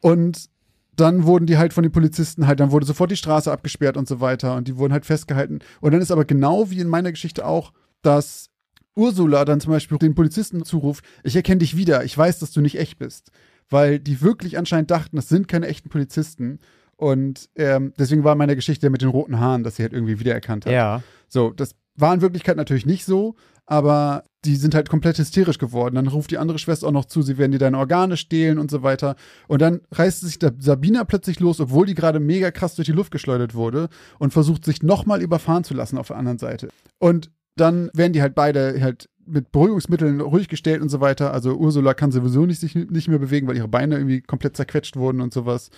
Und 0.00 0.48
dann 0.94 1.24
wurden 1.24 1.46
die 1.46 1.58
halt 1.58 1.72
von 1.72 1.82
den 1.82 1.92
Polizisten 1.92 2.46
halt, 2.46 2.60
dann 2.60 2.70
wurde 2.70 2.86
sofort 2.86 3.10
die 3.10 3.16
Straße 3.16 3.50
abgesperrt 3.50 3.96
und 3.96 4.06
so 4.06 4.20
weiter 4.20 4.54
und 4.54 4.68
die 4.68 4.76
wurden 4.76 4.92
halt 4.92 5.04
festgehalten. 5.04 5.58
Und 5.80 5.92
dann 5.92 6.00
ist 6.00 6.12
aber 6.12 6.24
genau 6.24 6.70
wie 6.70 6.80
in 6.80 6.88
meiner 6.88 7.10
Geschichte 7.10 7.44
auch, 7.44 7.72
dass 8.00 8.50
Ursula 8.94 9.44
dann 9.44 9.60
zum 9.60 9.72
Beispiel 9.72 9.98
den 9.98 10.14
Polizisten 10.14 10.64
zuruft, 10.64 11.04
ich 11.24 11.34
erkenne 11.34 11.58
dich 11.58 11.76
wieder, 11.76 12.04
ich 12.04 12.16
weiß, 12.16 12.38
dass 12.38 12.52
du 12.52 12.60
nicht 12.60 12.78
echt 12.78 12.98
bist. 12.98 13.32
Weil 13.68 13.98
die 13.98 14.22
wirklich 14.22 14.56
anscheinend 14.56 14.92
dachten, 14.92 15.16
das 15.16 15.28
sind 15.28 15.48
keine 15.48 15.66
echten 15.66 15.88
Polizisten. 15.88 16.60
Und 16.96 17.48
ähm, 17.56 17.92
deswegen 17.98 18.24
war 18.24 18.34
meine 18.34 18.56
Geschichte 18.56 18.90
mit 18.90 19.02
den 19.02 19.10
roten 19.10 19.38
Haaren, 19.38 19.64
dass 19.64 19.76
sie 19.76 19.82
halt 19.82 19.92
irgendwie 19.92 20.18
wiedererkannt 20.18 20.66
hat. 20.66 20.72
Ja. 20.72 21.02
So, 21.28 21.50
das 21.50 21.74
war 21.94 22.14
in 22.14 22.20
Wirklichkeit 22.20 22.56
natürlich 22.56 22.86
nicht 22.86 23.04
so, 23.04 23.36
aber 23.66 24.24
die 24.44 24.56
sind 24.56 24.74
halt 24.74 24.88
komplett 24.88 25.18
hysterisch 25.18 25.58
geworden. 25.58 25.96
Dann 25.96 26.06
ruft 26.06 26.30
die 26.30 26.38
andere 26.38 26.58
Schwester 26.58 26.86
auch 26.86 26.92
noch 26.92 27.04
zu, 27.06 27.22
sie 27.22 27.36
werden 27.36 27.52
dir 27.52 27.58
deine 27.58 27.78
Organe 27.78 28.16
stehlen 28.16 28.58
und 28.58 28.70
so 28.70 28.82
weiter. 28.82 29.16
Und 29.48 29.60
dann 29.60 29.80
reißt 29.92 30.20
sich 30.20 30.38
der 30.38 30.54
Sabina 30.58 31.04
plötzlich 31.04 31.40
los, 31.40 31.60
obwohl 31.60 31.86
die 31.86 31.94
gerade 31.94 32.20
mega 32.20 32.50
krass 32.50 32.76
durch 32.76 32.86
die 32.86 32.92
Luft 32.92 33.10
geschleudert 33.10 33.54
wurde 33.54 33.88
und 34.18 34.32
versucht 34.32 34.64
sich 34.64 34.82
nochmal 34.82 35.20
überfahren 35.20 35.64
zu 35.64 35.74
lassen 35.74 35.98
auf 35.98 36.08
der 36.08 36.16
anderen 36.16 36.38
Seite. 36.38 36.68
Und 36.98 37.30
dann 37.56 37.90
werden 37.92 38.12
die 38.12 38.22
halt 38.22 38.34
beide 38.34 38.80
halt 38.80 39.08
mit 39.26 39.50
Beruhigungsmitteln 39.50 40.20
ruhig 40.20 40.48
gestellt 40.48 40.80
und 40.80 40.88
so 40.88 41.00
weiter. 41.00 41.32
Also 41.32 41.56
Ursula 41.56 41.94
kann 41.94 42.12
sowieso 42.12 42.46
nicht, 42.46 42.60
sich 42.60 42.74
nicht 42.76 43.08
mehr 43.08 43.18
bewegen, 43.18 43.48
weil 43.48 43.56
ihre 43.56 43.66
Beine 43.66 43.96
irgendwie 43.96 44.20
komplett 44.20 44.56
zerquetscht 44.56 44.96
wurden 44.96 45.20
und 45.20 45.32
sowas. 45.32 45.70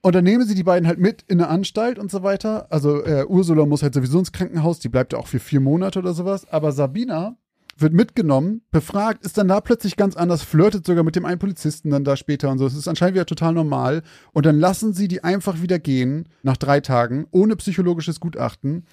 Und 0.00 0.14
dann 0.14 0.24
nehmen 0.24 0.46
sie 0.46 0.54
die 0.54 0.62
beiden 0.62 0.86
halt 0.86 0.98
mit 0.98 1.22
in 1.26 1.40
eine 1.40 1.48
Anstalt 1.48 1.98
und 1.98 2.10
so 2.10 2.22
weiter. 2.22 2.70
Also 2.70 3.04
äh, 3.04 3.24
Ursula 3.26 3.66
muss 3.66 3.82
halt 3.82 3.94
sowieso 3.94 4.18
ins 4.18 4.32
Krankenhaus, 4.32 4.78
die 4.78 4.88
bleibt 4.88 5.12
ja 5.12 5.18
auch 5.18 5.26
für 5.26 5.40
vier 5.40 5.60
Monate 5.60 5.98
oder 5.98 6.14
sowas. 6.14 6.46
Aber 6.50 6.70
Sabina 6.72 7.36
wird 7.80 7.92
mitgenommen, 7.92 8.62
befragt, 8.70 9.24
ist 9.24 9.38
dann 9.38 9.48
da 9.48 9.60
plötzlich 9.60 9.96
ganz 9.96 10.16
anders, 10.16 10.42
flirtet 10.42 10.84
sogar 10.86 11.04
mit 11.04 11.16
dem 11.16 11.24
einen 11.24 11.38
Polizisten 11.38 11.90
dann 11.90 12.04
da 12.04 12.16
später 12.16 12.50
und 12.50 12.58
so. 12.58 12.66
Es 12.66 12.74
ist 12.74 12.88
anscheinend 12.88 13.14
wieder 13.14 13.26
total 13.26 13.54
normal. 13.54 14.02
Und 14.32 14.46
dann 14.46 14.58
lassen 14.58 14.92
sie 14.92 15.08
die 15.08 15.22
einfach 15.24 15.62
wieder 15.62 15.78
gehen, 15.78 16.28
nach 16.42 16.56
drei 16.56 16.80
Tagen, 16.80 17.26
ohne 17.30 17.56
psychologisches 17.56 18.20
Gutachten. 18.20 18.84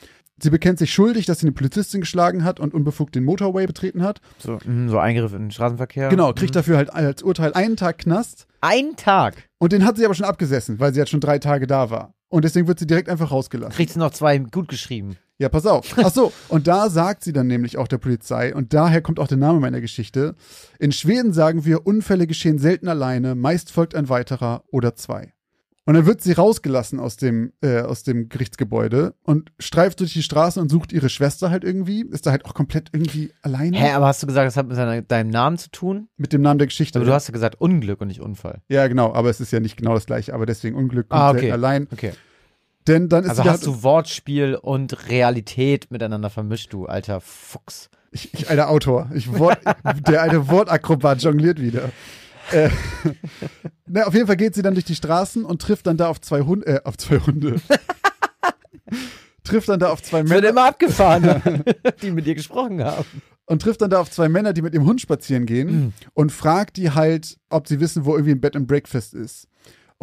Sie 0.41 0.49
bekennt 0.49 0.79
sich 0.79 0.93
schuldig, 0.93 1.25
dass 1.25 1.39
sie 1.39 1.45
eine 1.47 1.53
Polizistin 1.53 2.01
geschlagen 2.01 2.43
hat 2.43 2.59
und 2.59 2.73
unbefugt 2.73 3.15
den 3.15 3.23
Motorway 3.23 3.65
betreten 3.65 4.03
hat. 4.03 4.19
So, 4.37 4.59
mh, 4.65 4.89
so 4.91 4.99
Eingriff 4.99 5.33
in 5.33 5.43
den 5.43 5.51
Straßenverkehr. 5.51 6.09
Genau, 6.09 6.33
kriegt 6.33 6.55
dafür 6.55 6.75
halt 6.77 6.93
als 6.93 7.23
Urteil 7.23 7.53
einen 7.53 7.77
Tag 7.77 7.99
Knast. 7.99 8.45
Ein 8.59 8.95
Tag. 8.97 9.49
Und 9.59 9.71
den 9.71 9.85
hat 9.85 9.95
sie 9.97 10.05
aber 10.05 10.13
schon 10.13 10.25
abgesessen, 10.25 10.79
weil 10.79 10.93
sie 10.93 10.99
jetzt 10.99 11.11
schon 11.11 11.21
drei 11.21 11.39
Tage 11.39 11.67
da 11.67 11.89
war. 11.89 12.13
Und 12.27 12.43
deswegen 12.43 12.67
wird 12.67 12.79
sie 12.79 12.87
direkt 12.87 13.07
einfach 13.07 13.31
rausgelassen. 13.31 13.75
Kriegt 13.75 13.91
sie 13.93 13.99
noch 13.99 14.11
zwei 14.11 14.37
gut 14.39 14.67
geschrieben. 14.67 15.15
Ja, 15.37 15.49
pass 15.49 15.65
auf. 15.65 15.95
Ach 16.03 16.11
so, 16.11 16.33
und 16.49 16.67
da 16.67 16.89
sagt 16.89 17.23
sie 17.23 17.33
dann 17.33 17.47
nämlich 17.47 17.77
auch 17.77 17.87
der 17.87 17.97
Polizei, 17.97 18.55
und 18.55 18.73
daher 18.73 19.01
kommt 19.01 19.19
auch 19.19 19.27
der 19.27 19.37
Name 19.37 19.59
meiner 19.59 19.81
Geschichte. 19.81 20.35
In 20.79 20.91
Schweden 20.91 21.33
sagen 21.33 21.65
wir, 21.65 21.85
Unfälle 21.85 22.25
geschehen 22.27 22.57
selten 22.57 22.87
alleine, 22.87 23.35
meist 23.35 23.71
folgt 23.71 23.95
ein 23.95 24.09
weiterer 24.09 24.63
oder 24.71 24.95
zwei. 24.95 25.33
Und 25.87 25.93
dann 25.93 26.07
wird 26.07 26.19
sie 26.21 26.31
rausgelassen 26.33 26.99
aus 26.99 27.15
dem, 27.15 27.53
äh, 27.61 27.81
aus 27.81 28.01
dem 28.01 28.27
Gerichtsgebäude 28.27 29.13
und 29.21 29.51
streift 29.59 29.99
durch 29.99 30.13
die 30.13 30.23
Straße 30.23 30.59
und 30.59 30.69
sucht 30.69 30.91
ihre 30.91 31.09
Schwester 31.09 31.51
halt 31.51 31.63
irgendwie. 31.63 32.01
Ist 32.01 32.25
da 32.25 32.31
halt 32.31 32.43
auch 32.45 32.55
komplett 32.55 32.89
irgendwie 32.91 33.31
alleine. 33.43 33.77
Hä, 33.77 33.91
aber 33.91 34.07
hast 34.07 34.23
du 34.23 34.27
gesagt, 34.27 34.47
das 34.47 34.57
hat 34.57 34.67
mit 34.67 34.75
seiner, 34.75 35.03
deinem 35.03 35.29
Namen 35.29 35.59
zu 35.59 35.69
tun? 35.69 36.07
Mit 36.17 36.33
dem 36.33 36.41
Namen 36.41 36.57
der 36.57 36.65
Geschichte. 36.67 36.97
Aber 36.97 37.05
du 37.05 37.13
hast 37.13 37.27
ja 37.27 37.31
gesagt 37.33 37.61
Unglück 37.61 38.01
und 38.01 38.07
nicht 38.07 38.19
Unfall. 38.21 38.61
ja, 38.67 38.87
genau, 38.87 39.13
aber 39.13 39.29
es 39.29 39.39
ist 39.39 39.51
ja 39.51 39.59
nicht 39.59 39.77
genau 39.77 39.93
das 39.93 40.07
gleiche, 40.07 40.33
aber 40.33 40.47
deswegen 40.47 40.75
Unglück 40.75 41.09
kommt 41.09 41.21
Ah, 41.21 41.29
okay. 41.31 41.51
allein. 41.51 41.87
Okay. 41.93 42.13
Denn 42.87 43.07
dann 43.09 43.23
ist 43.23 43.29
Also 43.31 43.43
hast 43.45 43.65
du 43.67 43.83
Wortspiel 43.83 44.55
und 44.55 45.07
Realität 45.09 45.91
miteinander 45.91 46.29
vermischt, 46.31 46.73
du 46.73 46.87
alter 46.87 47.21
Fuchs. 47.21 47.89
Ich, 48.11 48.33
ich 48.33 48.49
alter 48.49 48.69
Autor. 48.69 49.09
Ich, 49.13 49.31
Wort, 49.37 49.59
der 50.07 50.21
alte 50.23 50.47
Wortakrobat 50.49 51.21
jongliert 51.21 51.59
wieder. 51.61 51.89
Äh, 52.51 52.69
na, 53.87 54.03
auf 54.05 54.13
jeden 54.13 54.27
Fall 54.27 54.37
geht 54.37 54.55
sie 54.55 54.61
dann 54.61 54.73
durch 54.75 54.85
die 54.85 54.95
Straßen 54.95 55.43
und 55.45 55.61
trifft 55.61 55.87
dann 55.87 55.97
da 55.97 56.07
auf 56.09 56.21
zwei 56.21 56.41
Hunde, 56.41 56.65
äh, 56.67 56.81
auf 56.83 56.97
zwei 56.97 57.17
Hunde. 57.19 57.59
trifft 59.43 59.69
dann 59.69 59.79
da 59.79 59.89
auf 59.89 60.01
zwei 60.01 60.19
Es 60.21 60.29
wird 60.29 60.41
Männer 60.41 60.49
immer 60.49 60.65
abgefahren, 60.67 61.63
die 62.01 62.11
mit 62.11 62.25
dir 62.25 62.35
gesprochen 62.35 62.83
haben. 62.83 63.05
und 63.45 63.61
trifft 63.61 63.81
dann 63.81 63.89
da 63.89 63.99
auf 64.01 64.09
zwei 64.09 64.27
Männer, 64.29 64.53
die 64.53 64.61
mit 64.61 64.73
ihrem 64.73 64.85
Hund 64.85 65.01
spazieren 65.01 65.45
gehen 65.45 65.67
Mhm. 65.85 65.93
und 66.13 66.31
fragt 66.31 66.77
die 66.77 66.91
halt, 66.91 67.37
ob 67.49 67.67
sie 67.67 67.79
wissen, 67.79 68.05
wo 68.05 68.13
irgendwie 68.15 68.31
ein 68.31 68.41
Bed 68.41 68.55
and 68.55 68.67
Breakfast 68.67 69.13
ist. 69.13 69.47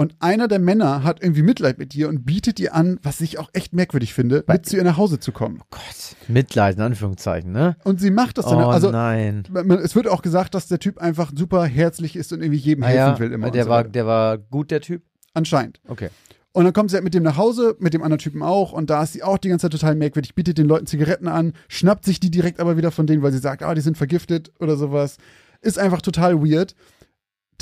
Und 0.02 0.16
einer 0.18 0.48
der 0.48 0.58
Männer 0.58 1.04
hat 1.04 1.22
irgendwie 1.22 1.42
Mitleid 1.42 1.78
mit 1.78 1.94
ihr 1.94 2.08
und 2.08 2.24
bietet 2.26 2.58
ihr 2.58 2.74
an, 2.74 2.98
was 3.04 3.20
ich 3.20 3.38
auch 3.38 3.48
echt 3.52 3.72
merkwürdig 3.72 4.14
finde, 4.14 4.42
mit 4.48 4.66
zu 4.66 4.76
ihr 4.76 4.82
nach 4.82 4.96
Hause 4.96 5.20
zu 5.20 5.30
kommen. 5.30 5.62
Gott. 5.70 6.16
Mitleid, 6.26 6.74
in 6.74 6.82
Anführungszeichen, 6.82 7.52
ne? 7.52 7.76
Und 7.84 8.00
sie 8.00 8.10
macht 8.10 8.36
das 8.36 8.46
dann. 8.46 8.56
Oh 8.56 8.66
also 8.66 8.90
nein. 8.90 9.44
es 9.80 9.94
wird 9.94 10.08
auch 10.08 10.22
gesagt, 10.22 10.56
dass 10.56 10.66
der 10.66 10.80
Typ 10.80 10.98
einfach 10.98 11.30
super 11.32 11.64
herzlich 11.66 12.16
ist 12.16 12.32
und 12.32 12.40
irgendwie 12.42 12.58
jedem 12.58 12.82
Ah, 12.82 12.88
helfen 12.88 12.98
ja, 12.98 13.18
will 13.20 13.30
immer. 13.30 13.52
der, 13.52 13.62
so 13.62 13.70
war, 13.70 13.84
der 13.84 14.04
war 14.04 14.38
gut, 14.38 14.72
der 14.72 14.80
Typ? 14.80 15.02
Anscheinend. 15.34 15.80
Okay. 15.86 16.10
Und 16.50 16.64
dann 16.64 16.72
kommt 16.72 16.90
sie 16.90 16.96
halt 16.96 17.04
mit 17.04 17.14
dem 17.14 17.22
nach 17.22 17.36
Hause, 17.36 17.76
mit 17.78 17.94
dem 17.94 18.02
anderen 18.02 18.18
Typen 18.18 18.42
auch. 18.42 18.72
Und 18.72 18.90
da 18.90 19.04
ist 19.04 19.12
sie 19.12 19.22
auch 19.22 19.38
die 19.38 19.50
ganze 19.50 19.66
Zeit 19.66 19.80
total 19.80 19.94
merkwürdig, 19.94 20.34
bietet 20.34 20.58
den 20.58 20.66
Leuten 20.66 20.86
Zigaretten 20.86 21.28
an, 21.28 21.52
schnappt 21.68 22.04
sich 22.04 22.18
die 22.18 22.32
direkt 22.32 22.58
aber 22.58 22.76
wieder 22.76 22.90
von 22.90 23.06
denen, 23.06 23.22
weil 23.22 23.30
sie 23.30 23.38
sagt, 23.38 23.62
ah, 23.62 23.72
die 23.72 23.80
sind 23.82 23.96
vergiftet 23.96 24.50
oder 24.58 24.74
sowas. 24.74 25.18
Ist 25.60 25.78
einfach 25.78 26.02
total 26.02 26.42
weird. 26.42 26.74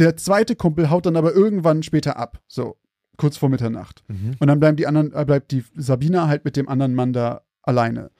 Der 0.01 0.17
zweite 0.17 0.57
Kumpel 0.57 0.91
haut 0.91 1.07
dann 1.07 1.17
aber 1.17 1.35
irgendwann 1.35 1.83
später 1.83 2.17
ab. 2.17 2.41
So, 2.49 2.77
kurz 3.19 3.37
vor 3.37 3.51
Mitternacht. 3.51 4.03
Mhm. 4.09 4.37
Und 4.39 4.49
dann 4.49 4.59
bleiben 4.59 4.77
die 4.77 4.87
anderen, 4.87 5.13
äh, 5.13 5.25
bleibt 5.27 5.53
die 5.53 5.63
Sabina 5.77 6.27
halt 6.27 6.45
mit 6.45 6.57
dem 6.57 6.69
anderen 6.69 6.95
Mann 6.95 7.13
da 7.13 7.43
alleine. 7.63 8.11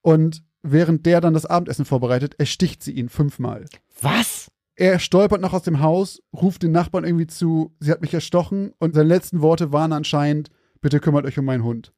Und 0.00 0.42
während 0.62 1.04
der 1.04 1.20
dann 1.20 1.34
das 1.34 1.44
Abendessen 1.44 1.84
vorbereitet, 1.84 2.36
ersticht 2.38 2.82
sie 2.82 2.92
ihn 2.92 3.10
fünfmal. 3.10 3.66
Was? 4.00 4.50
Er 4.76 4.98
stolpert 4.98 5.42
noch 5.42 5.52
aus 5.52 5.62
dem 5.62 5.80
Haus, 5.80 6.22
ruft 6.32 6.62
den 6.62 6.72
Nachbarn 6.72 7.04
irgendwie 7.04 7.26
zu, 7.26 7.74
sie 7.80 7.90
hat 7.90 8.00
mich 8.00 8.14
erstochen 8.14 8.72
und 8.78 8.94
seine 8.94 9.08
letzten 9.08 9.40
Worte 9.42 9.72
waren 9.72 9.92
anscheinend, 9.92 10.50
bitte 10.80 11.00
kümmert 11.00 11.26
euch 11.26 11.38
um 11.38 11.44
meinen 11.44 11.64
Hund. 11.64 11.92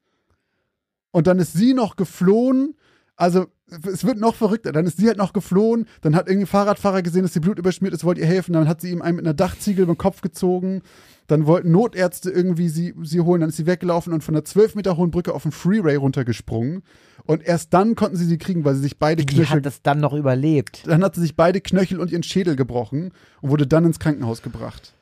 Und 1.11 1.27
dann 1.27 1.39
ist 1.39 1.53
sie 1.53 1.73
noch 1.73 1.95
geflohen, 1.95 2.75
also 3.15 3.47
es 3.91 4.03
wird 4.03 4.19
noch 4.19 4.35
verrückter, 4.35 4.71
dann 4.71 4.85
ist 4.85 4.97
sie 4.97 5.07
halt 5.07 5.17
noch 5.17 5.33
geflohen, 5.33 5.85
dann 6.01 6.15
hat 6.15 6.27
irgendwie 6.27 6.45
ein 6.45 6.47
Fahrradfahrer 6.47 7.01
gesehen, 7.01 7.23
dass 7.23 7.33
sie 7.33 7.39
Blut 7.39 7.59
überschmiert 7.59 7.93
ist, 7.93 8.03
wollte 8.03 8.21
ihr 8.21 8.27
helfen, 8.27 8.53
dann 8.53 8.67
hat 8.67 8.81
sie 8.81 8.91
ihm 8.91 9.01
einen 9.01 9.17
mit 9.17 9.25
einer 9.25 9.33
Dachziegel 9.33 9.83
über 9.83 9.93
den 9.93 9.97
Kopf 9.97 10.21
gezogen, 10.21 10.81
dann 11.27 11.45
wollten 11.45 11.71
Notärzte 11.71 12.31
irgendwie 12.31 12.69
sie, 12.69 12.93
sie 13.03 13.21
holen, 13.21 13.41
dann 13.41 13.49
ist 13.49 13.57
sie 13.57 13.65
weggelaufen 13.65 14.13
und 14.13 14.23
von 14.23 14.35
einer 14.35 14.45
zwölf 14.45 14.75
Meter 14.75 14.97
hohen 14.97 15.11
Brücke 15.11 15.33
auf 15.33 15.43
den 15.43 15.51
Freeway 15.51 15.95
runtergesprungen 15.95 16.83
und 17.25 17.43
erst 17.43 17.73
dann 17.73 17.95
konnten 17.95 18.17
sie 18.17 18.25
sie 18.25 18.37
kriegen, 18.37 18.65
weil 18.65 18.75
sie 18.75 18.81
sich 18.81 18.97
beide 18.97 19.23
Wie 19.23 19.27
Knöchel 19.27 19.57
hat 19.57 19.65
das 19.65 19.81
dann 19.81 19.99
noch 19.99 20.13
überlebt? 20.13 20.87
dann 20.87 21.03
hat 21.03 21.15
sie 21.15 21.21
sich 21.21 21.35
beide 21.35 21.61
Knöchel 21.61 21.99
und 21.99 22.11
ihren 22.11 22.23
Schädel 22.23 22.55
gebrochen 22.55 23.11
und 23.41 23.49
wurde 23.49 23.67
dann 23.67 23.85
ins 23.85 23.99
Krankenhaus 23.99 24.41
gebracht. 24.41 24.93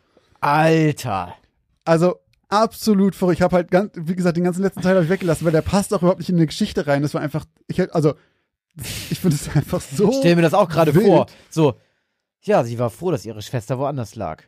Alter. 0.42 1.34
Also 1.86 2.18
absolut 2.50 3.16
verrückt. 3.16 3.40
Ich 3.40 3.42
habe 3.42 3.56
halt, 3.56 3.72
ganz, 3.72 3.92
wie 3.96 4.16
gesagt, 4.16 4.38
den 4.38 4.44
ganzen 4.44 4.62
letzten 4.62 4.82
Teil 4.82 4.96
habe 4.96 5.06
ich 5.06 5.10
weggelassen, 5.10 5.46
weil 5.46 5.52
der 5.52 5.62
passt 5.62 5.94
auch 5.94 6.02
überhaupt 6.02 6.20
nicht 6.20 6.30
in 6.30 6.36
eine 6.36 6.46
Geschichte 6.46 6.88
rein. 6.88 7.02
Das 7.02 7.14
war 7.14 7.22
einfach, 7.22 7.46
ich 7.68 7.78
hätte, 7.78 7.96
also, 7.96 8.14
ich 9.10 9.20
finde 9.20 9.36
es 9.42 9.50
einfach 9.56 9.82
so. 9.82 10.10
Ich 10.12 10.18
stell 10.18 10.36
mir 10.36 10.42
das 10.42 10.54
auch 10.54 10.70
gerade 10.70 10.94
vor. 10.94 11.28
So, 11.50 11.76
ja, 12.44 12.64
sie 12.64 12.80
war 12.80 12.90
froh, 12.90 13.12
dass 13.12 13.26
ihre 13.26 13.42
Schwester 13.42 13.78
woanders 13.80 14.16
lag. 14.16 14.44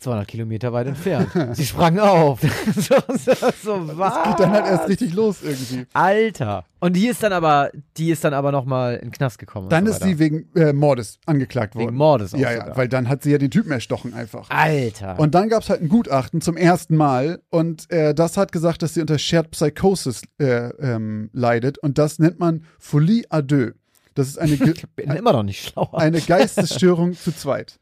200 0.00 0.26
Kilometer 0.26 0.72
weit 0.72 0.86
entfernt. 0.88 1.28
sie 1.52 1.66
sprang 1.66 1.98
auf. 1.98 2.40
so, 2.74 2.96
so, 3.16 3.32
so 3.62 3.98
was? 3.98 4.14
Es 4.16 4.28
geht 4.30 4.40
dann 4.40 4.52
halt 4.52 4.66
erst 4.66 4.88
richtig 4.88 5.14
los 5.14 5.42
irgendwie. 5.42 5.86
Alter. 5.92 6.64
Und 6.80 6.94
die 6.96 7.08
ist 7.08 7.22
dann 7.22 7.32
aber, 7.32 7.70
die 7.96 8.10
ist 8.10 8.24
dann 8.24 8.32
aber 8.32 8.52
nochmal 8.52 8.94
in 8.94 9.08
den 9.08 9.12
Knast 9.12 9.38
gekommen. 9.38 9.68
Dann 9.68 9.86
ist 9.86 10.02
sie 10.02 10.18
wegen 10.18 10.48
äh, 10.54 10.72
Mordes 10.72 11.18
angeklagt 11.26 11.74
worden. 11.74 11.88
wegen 11.88 11.96
Mordes 11.96 12.32
auch 12.34 12.38
ja, 12.38 12.52
ja, 12.52 12.60
sogar. 12.60 12.76
weil 12.76 12.88
dann 12.88 13.08
hat 13.08 13.22
sie 13.22 13.32
ja 13.32 13.38
den 13.38 13.50
Typen 13.50 13.70
erstochen 13.70 14.14
einfach. 14.14 14.48
Alter. 14.48 15.18
Und 15.18 15.34
dann 15.34 15.50
gab 15.50 15.62
es 15.62 15.68
halt 15.68 15.82
ein 15.82 15.88
Gutachten 15.88 16.40
zum 16.40 16.56
ersten 16.56 16.96
Mal 16.96 17.42
und 17.50 17.90
äh, 17.90 18.14
das 18.14 18.38
hat 18.38 18.52
gesagt, 18.52 18.82
dass 18.82 18.94
sie 18.94 19.02
unter 19.02 19.18
Shared 19.18 19.50
Psychosis 19.50 20.22
äh, 20.38 20.70
ähm, 20.80 21.28
leidet 21.32 21.78
und 21.78 21.98
das 21.98 22.18
nennt 22.18 22.38
man 22.38 22.64
Folie 22.78 23.24
à 23.30 23.42
deux. 23.42 23.74
Das 24.14 24.28
ist 24.28 24.38
eine, 24.38 24.56
Ge 24.58 24.72
ich 24.72 24.88
bin 24.96 25.10
immer 25.10 25.32
noch 25.32 25.42
nicht 25.42 25.68
schlauer. 25.68 25.98
eine 25.98 26.20
Geistesstörung 26.20 27.14
zu 27.14 27.32
zweit. 27.32 27.78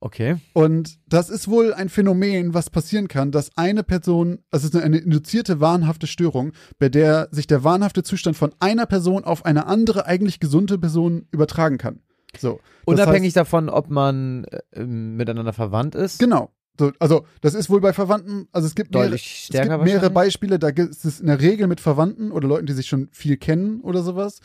Okay. 0.00 0.36
Und 0.54 0.98
das 1.06 1.28
ist 1.28 1.48
wohl 1.48 1.74
ein 1.74 1.90
Phänomen, 1.90 2.54
was 2.54 2.70
passieren 2.70 3.06
kann, 3.06 3.32
dass 3.32 3.56
eine 3.56 3.82
Person, 3.82 4.38
also 4.50 4.66
es 4.66 4.74
ist 4.74 4.82
eine 4.82 4.96
induzierte 4.96 5.60
wahnhafte 5.60 6.06
Störung, 6.06 6.52
bei 6.78 6.88
der 6.88 7.28
sich 7.30 7.46
der 7.46 7.64
wahnhafte 7.64 8.02
Zustand 8.02 8.36
von 8.36 8.54
einer 8.60 8.86
Person 8.86 9.24
auf 9.24 9.44
eine 9.44 9.66
andere, 9.66 10.06
eigentlich 10.06 10.40
gesunde 10.40 10.78
Person 10.78 11.26
übertragen 11.30 11.76
kann. 11.76 12.00
So. 12.38 12.60
Unabhängig 12.86 13.28
heißt, 13.28 13.36
davon, 13.36 13.68
ob 13.68 13.90
man 13.90 14.44
äh, 14.72 14.84
miteinander 14.84 15.52
verwandt 15.52 15.94
ist. 15.94 16.18
Genau. 16.18 16.50
So, 16.78 16.92
also, 16.98 17.26
das 17.42 17.52
ist 17.52 17.68
wohl 17.68 17.82
bei 17.82 17.92
Verwandten, 17.92 18.48
also 18.52 18.66
es 18.66 18.74
gibt, 18.74 18.94
mehrere, 18.94 19.14
es 19.14 19.48
gibt 19.50 19.68
mehrere. 19.82 20.08
Beispiele, 20.08 20.58
da 20.58 20.70
gibt 20.70 20.92
es 20.92 21.20
in 21.20 21.26
der 21.26 21.40
Regel 21.40 21.66
mit 21.66 21.78
Verwandten 21.78 22.32
oder 22.32 22.48
Leuten, 22.48 22.64
die 22.64 22.72
sich 22.72 22.86
schon 22.86 23.08
viel 23.12 23.36
kennen 23.36 23.82
oder 23.82 24.02
sowas. 24.02 24.40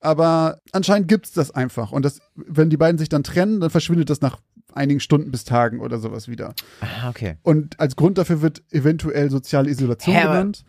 Aber 0.00 0.60
anscheinend 0.72 1.08
gibt 1.08 1.26
es 1.26 1.32
das 1.32 1.50
einfach. 1.50 1.92
Und 1.92 2.04
das, 2.04 2.20
wenn 2.34 2.70
die 2.70 2.76
beiden 2.76 2.98
sich 2.98 3.10
dann 3.10 3.22
trennen, 3.22 3.60
dann 3.60 3.70
verschwindet 3.70 4.08
das 4.08 4.20
nach 4.22 4.38
einigen 4.74 5.00
Stunden 5.00 5.30
bis 5.30 5.44
Tagen 5.44 5.80
oder 5.80 5.98
sowas 5.98 6.28
wieder. 6.28 6.54
Ah, 6.80 7.08
okay. 7.08 7.36
Und 7.42 7.78
als 7.80 7.96
Grund 7.96 8.18
dafür 8.18 8.42
wird 8.42 8.62
eventuell 8.70 9.30
soziale 9.30 9.70
Isolation 9.70 10.14
Hä, 10.14 10.22
genannt. 10.22 10.64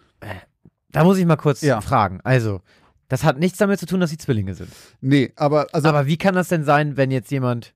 Da 0.92 1.04
muss 1.04 1.18
ich 1.18 1.26
mal 1.26 1.36
kurz 1.36 1.62
Ja. 1.62 1.82
fragen. 1.82 2.20
Also, 2.24 2.62
das 3.08 3.24
hat 3.24 3.38
nichts 3.40 3.58
damit 3.58 3.80
zu 3.80 3.86
tun, 3.86 4.00
dass 4.00 4.10
sie 4.10 4.18
Zwillinge 4.18 4.56
sind. 4.56 4.70
Nee, 5.02 5.32
aber 5.36 5.68
also 5.74 5.90
Aber 5.90 6.08
wie 6.08 6.18
kann 6.18 6.36
das 6.36 6.48
denn 6.48 6.64
sein, 6.64 6.98
wenn 6.98 7.12
jetzt 7.12 7.32
jemand, 7.32 7.74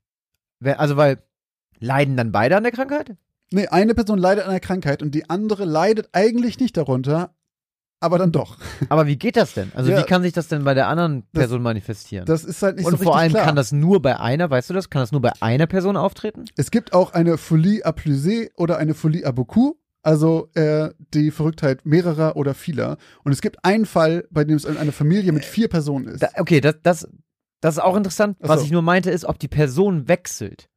also 0.64 0.96
weil, 0.96 1.18
leiden 1.78 2.16
dann 2.16 2.32
beide 2.32 2.56
an 2.56 2.62
der 2.62 2.72
Krankheit? 2.72 3.16
nee, 3.52 3.66
eine 3.66 3.94
Person 3.94 4.18
leidet 4.18 4.44
an 4.44 4.50
einer 4.50 4.60
Krankheit 4.60 5.02
und 5.02 5.12
die 5.14 5.28
andere 5.28 5.64
leidet 5.64 6.08
eigentlich 6.12 6.60
nicht 6.60 6.76
darunter, 6.76 7.34
aber 8.00 8.18
dann 8.18 8.32
doch. 8.32 8.56
Aber 8.88 9.06
wie 9.06 9.16
geht 9.16 9.36
das 9.36 9.54
denn? 9.54 9.70
Also 9.74 9.90
Ja. 9.90 9.98
wie 9.98 10.04
kann 10.04 10.22
sich 10.22 10.32
das 10.32 10.48
denn 10.48 10.64
bei 10.64 10.74
der 10.74 10.88
anderen 10.88 11.24
Das- 11.32 11.42
Person 11.42 11.62
manifestieren? 11.62 12.24
Das 12.24 12.44
ist 12.44 12.62
halt 12.62 12.76
nicht 12.76 12.86
Und 12.86 12.92
so 12.92 12.96
vor 13.04 13.12
richtig 13.14 13.20
allem 13.22 13.32
klar. 13.32 13.44
kann 13.44 13.56
das 13.56 13.72
nur 13.72 14.00
bei 14.02 14.18
einer, 14.18 14.50
weißt 14.50 14.70
du 14.70 14.74
das? 14.74 14.90
Kann 14.90 15.02
das 15.02 15.12
nur 15.12 15.20
bei 15.20 15.32
einer 15.40 15.66
Person 15.66 15.96
auftreten? 15.96 16.44
Es 16.56 16.70
gibt 16.70 16.92
auch 16.92 17.12
eine 17.12 17.36
Folie 17.38 17.84
à 17.86 17.92
plusieurs 17.92 18.48
oder 18.56 18.78
eine 18.78 18.94
Folie 18.94 19.26
à 19.26 19.32
beaucoup, 19.32 19.76
also 20.02 20.48
äh, 20.54 20.90
die 21.12 21.30
Verrücktheit 21.30 21.84
mehrerer 21.84 22.36
oder 22.36 22.54
vieler. 22.54 22.96
Und 23.22 23.32
es 23.32 23.42
gibt 23.42 23.64
einen 23.64 23.84
Fall, 23.86 24.24
bei 24.30 24.44
dem 24.44 24.56
es 24.56 24.64
eine 24.64 24.92
Familie 24.92 25.32
mit 25.32 25.44
vier 25.44 25.68
Personen 25.68 26.06
ist. 26.08 26.22
Da, 26.22 26.28
okay, 26.38 26.60
das, 26.62 26.76
das, 26.82 27.06
das 27.60 27.74
ist 27.74 27.80
auch 27.82 27.96
interessant. 27.96 28.38
Ach 28.42 28.48
Was 28.48 28.60
so. 28.60 28.66
ich 28.66 28.72
nur 28.72 28.80
meinte, 28.82 29.10
ist, 29.10 29.26
ob 29.26 29.38
die 29.38 29.48
Person 29.48 30.08
wechselt. 30.08 30.68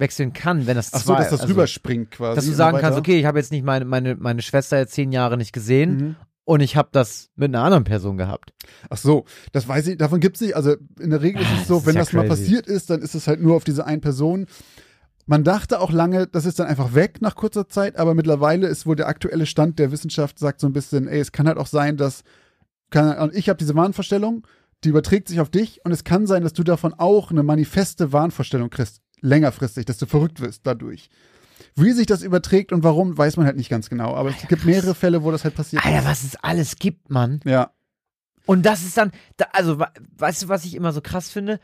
Wechseln 0.00 0.32
kann, 0.32 0.66
wenn 0.68 0.76
das 0.76 0.92
Ach 0.92 1.00
so, 1.00 1.06
zwei, 1.14 1.18
dass 1.20 1.30
das 1.30 1.40
also, 1.40 1.52
rüberspringt 1.54 2.12
quasi. 2.12 2.36
Dass 2.36 2.44
du 2.46 2.52
sagen 2.52 2.78
kannst, 2.78 2.96
okay, 2.98 3.18
ich 3.18 3.24
habe 3.24 3.38
jetzt 3.40 3.50
nicht 3.50 3.64
meine, 3.64 3.84
meine, 3.84 4.14
meine 4.14 4.42
Schwester 4.42 4.78
jetzt 4.78 4.92
zehn 4.92 5.10
Jahre 5.10 5.36
nicht 5.36 5.52
gesehen 5.52 5.96
Mhm. 5.96 6.16
Und 6.48 6.60
ich 6.60 6.76
habe 6.76 6.88
das 6.92 7.28
mit 7.36 7.50
einer 7.54 7.62
anderen 7.62 7.84
Person 7.84 8.16
gehabt. 8.16 8.54
Ach 8.88 8.96
so, 8.96 9.26
das 9.52 9.68
weiß 9.68 9.86
ich, 9.88 9.98
davon 9.98 10.18
gibt's 10.20 10.40
nicht. 10.40 10.56
Also 10.56 10.76
in 10.98 11.10
der 11.10 11.20
Regel 11.20 11.42
ist 11.42 11.48
Ah, 11.48 11.52
es 11.52 11.58
das 11.60 11.68
so, 11.68 11.76
ist 11.78 11.86
wenn 11.86 11.94
ja 11.96 12.00
das 12.00 12.12
mal 12.14 12.26
crazy. 12.26 12.42
passiert 12.42 12.66
ist, 12.66 12.88
dann 12.88 13.02
ist 13.02 13.14
es 13.14 13.28
halt 13.28 13.42
nur 13.42 13.54
auf 13.54 13.64
diese 13.64 13.84
eine 13.84 14.00
Person. 14.00 14.46
Man 15.26 15.44
dachte 15.44 15.78
auch 15.78 15.92
lange, 15.92 16.26
das 16.26 16.46
ist 16.46 16.58
dann 16.58 16.66
einfach 16.66 16.94
weg 16.94 17.20
nach 17.20 17.34
kurzer 17.34 17.68
Zeit, 17.68 17.96
aber 17.98 18.14
mittlerweile 18.14 18.66
ist 18.66 18.86
wohl 18.86 18.96
der 18.96 19.08
aktuelle 19.08 19.44
Stand 19.44 19.78
der 19.78 19.92
Wissenschaft, 19.92 20.38
sagt 20.38 20.60
so 20.60 20.66
ein 20.66 20.72
bisschen, 20.72 21.06
ey, 21.06 21.20
es 21.20 21.32
kann 21.32 21.46
halt 21.46 21.58
auch 21.58 21.66
sein, 21.66 21.98
dass, 21.98 22.22
kann, 22.88 23.18
und 23.18 23.34
ich 23.34 23.50
habe 23.50 23.58
diese 23.58 23.74
Wahnvorstellung, 23.74 24.46
die 24.84 24.88
überträgt 24.88 25.28
sich 25.28 25.40
auf 25.40 25.50
dich 25.50 25.80
und 25.84 25.92
es 25.92 26.02
kann 26.02 26.26
sein, 26.26 26.44
dass 26.44 26.54
du 26.54 26.62
davon 26.64 26.94
auch 26.94 27.30
eine 27.30 27.42
manifeste 27.42 28.10
Wahnvorstellung 28.14 28.70
kriegst, 28.70 29.02
längerfristig, 29.20 29.84
dass 29.84 29.98
du 29.98 30.06
verrückt 30.06 30.40
wirst 30.40 30.62
dadurch. 30.66 31.10
Wie 31.80 31.92
sich 31.92 32.06
das 32.06 32.22
überträgt 32.22 32.72
und 32.72 32.82
warum, 32.82 33.16
weiß 33.16 33.36
man 33.36 33.46
halt 33.46 33.56
nicht 33.56 33.68
ganz 33.70 33.88
genau, 33.88 34.14
aber 34.14 34.30
es 34.30 34.48
gibt 34.48 34.64
mehrere 34.64 34.94
Fälle, 34.94 35.22
wo 35.22 35.30
das 35.30 35.44
halt 35.44 35.54
passiert 35.54 35.84
Alter, 35.84 36.00
ist. 36.00 36.06
was 36.06 36.24
es 36.24 36.36
alles 36.36 36.76
gibt, 36.76 37.10
Mann. 37.10 37.40
Ja, 37.44 37.70
Und 38.46 38.64
das 38.66 38.82
ist 38.82 38.96
dann, 38.96 39.12
da, 39.36 39.46
also, 39.52 39.78
weißt 40.16 40.42
du, 40.44 40.48
was 40.48 40.64
ich 40.64 40.74
immer 40.74 40.92
so 40.92 41.00
krass 41.00 41.30
finde? 41.30 41.60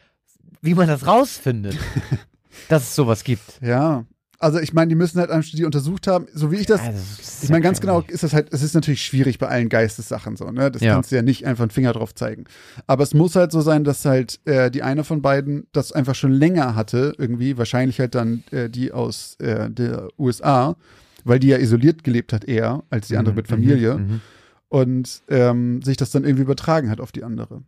Wie 0.61 0.75
man 0.75 0.89
das 0.89 1.07
rausfindet, 1.07 1.77
dass 2.69 2.83
es 2.85 2.95
sowas 2.95 3.25
gibt. 3.25 3.61
ja. 3.63 4.05
Also 4.45 4.59
ich 4.59 4.75
meine, 4.75 4.91
die 4.91 4.95
müssen 4.95 5.19
halt 5.19 5.31
einfach 5.31 5.51
die 5.51 5.65
untersucht 5.65 6.07
haben, 6.07 6.27
so 6.35 6.53
wie 6.53 6.57
ich 6.57 6.67
das 6.67 6.81
Also, 6.83 6.93
das 7.17 7.43
Ich 7.43 7.49
ja 7.49 7.55
meine, 7.55 7.63
ganz 7.63 7.81
genau 7.81 8.03
ist 8.07 8.23
das 8.23 8.35
halt, 8.35 8.53
es 8.53 8.63
ist 8.63 8.75
natürlich 8.75 9.03
schwierig 9.03 9.39
bei 9.39 9.49
allen 9.49 9.71
Geistessachen 9.71 10.37
so, 10.37 10.51
ne? 10.51 10.71
Das 10.71 10.83
Ja. 10.83 10.93
kannst 10.93 11.11
du 11.11 11.17
ja 11.17 11.23
nicht 11.23 11.47
einfach 11.47 11.63
einen 11.65 11.71
Finger 11.71 11.93
drauf 11.95 12.15
zeigen. 12.15 12.45
Aber 12.87 13.03
es 13.05 13.15
muss 13.15 13.37
halt 13.37 13.53
so 13.53 13.63
sein, 13.63 13.85
dass 13.85 14.05
halt 14.05 14.41
äh, 14.45 14.71
die 14.71 14.83
eine 14.83 15.03
von 15.03 15.23
beiden 15.23 15.67
das 15.73 15.93
einfach 15.93 16.15
schon 16.15 16.31
länger 16.33 16.75
hatte, 16.75 17.15
irgendwie, 17.17 17.57
wahrscheinlich 17.57 17.99
halt 18.01 18.15
dann 18.15 18.45
äh, 18.51 18.69
die 18.69 18.93
aus 18.93 19.37
äh, 19.41 19.71
der 19.71 20.09
USA, 20.19 20.77
weil 21.25 21.39
die 21.39 21.49
ja 21.49 21.57
isoliert 21.57 22.05
gelebt 22.05 22.35
hat 22.35 22.45
eher 22.45 22.83
als 22.91 23.09
die 23.09 23.17
andere 23.17 23.35
mit 23.35 23.49
Familie 23.49 23.95
Mhm, 23.95 24.07
mhm. 24.09 24.21
und 24.69 25.23
ähm, 25.29 25.81
sich 25.81 25.97
das 25.97 26.11
dann 26.11 26.25
irgendwie 26.25 26.43
übertragen 26.43 26.91
hat 26.91 27.01
auf 27.01 27.13
die 27.13 27.25
andere. 27.25 27.63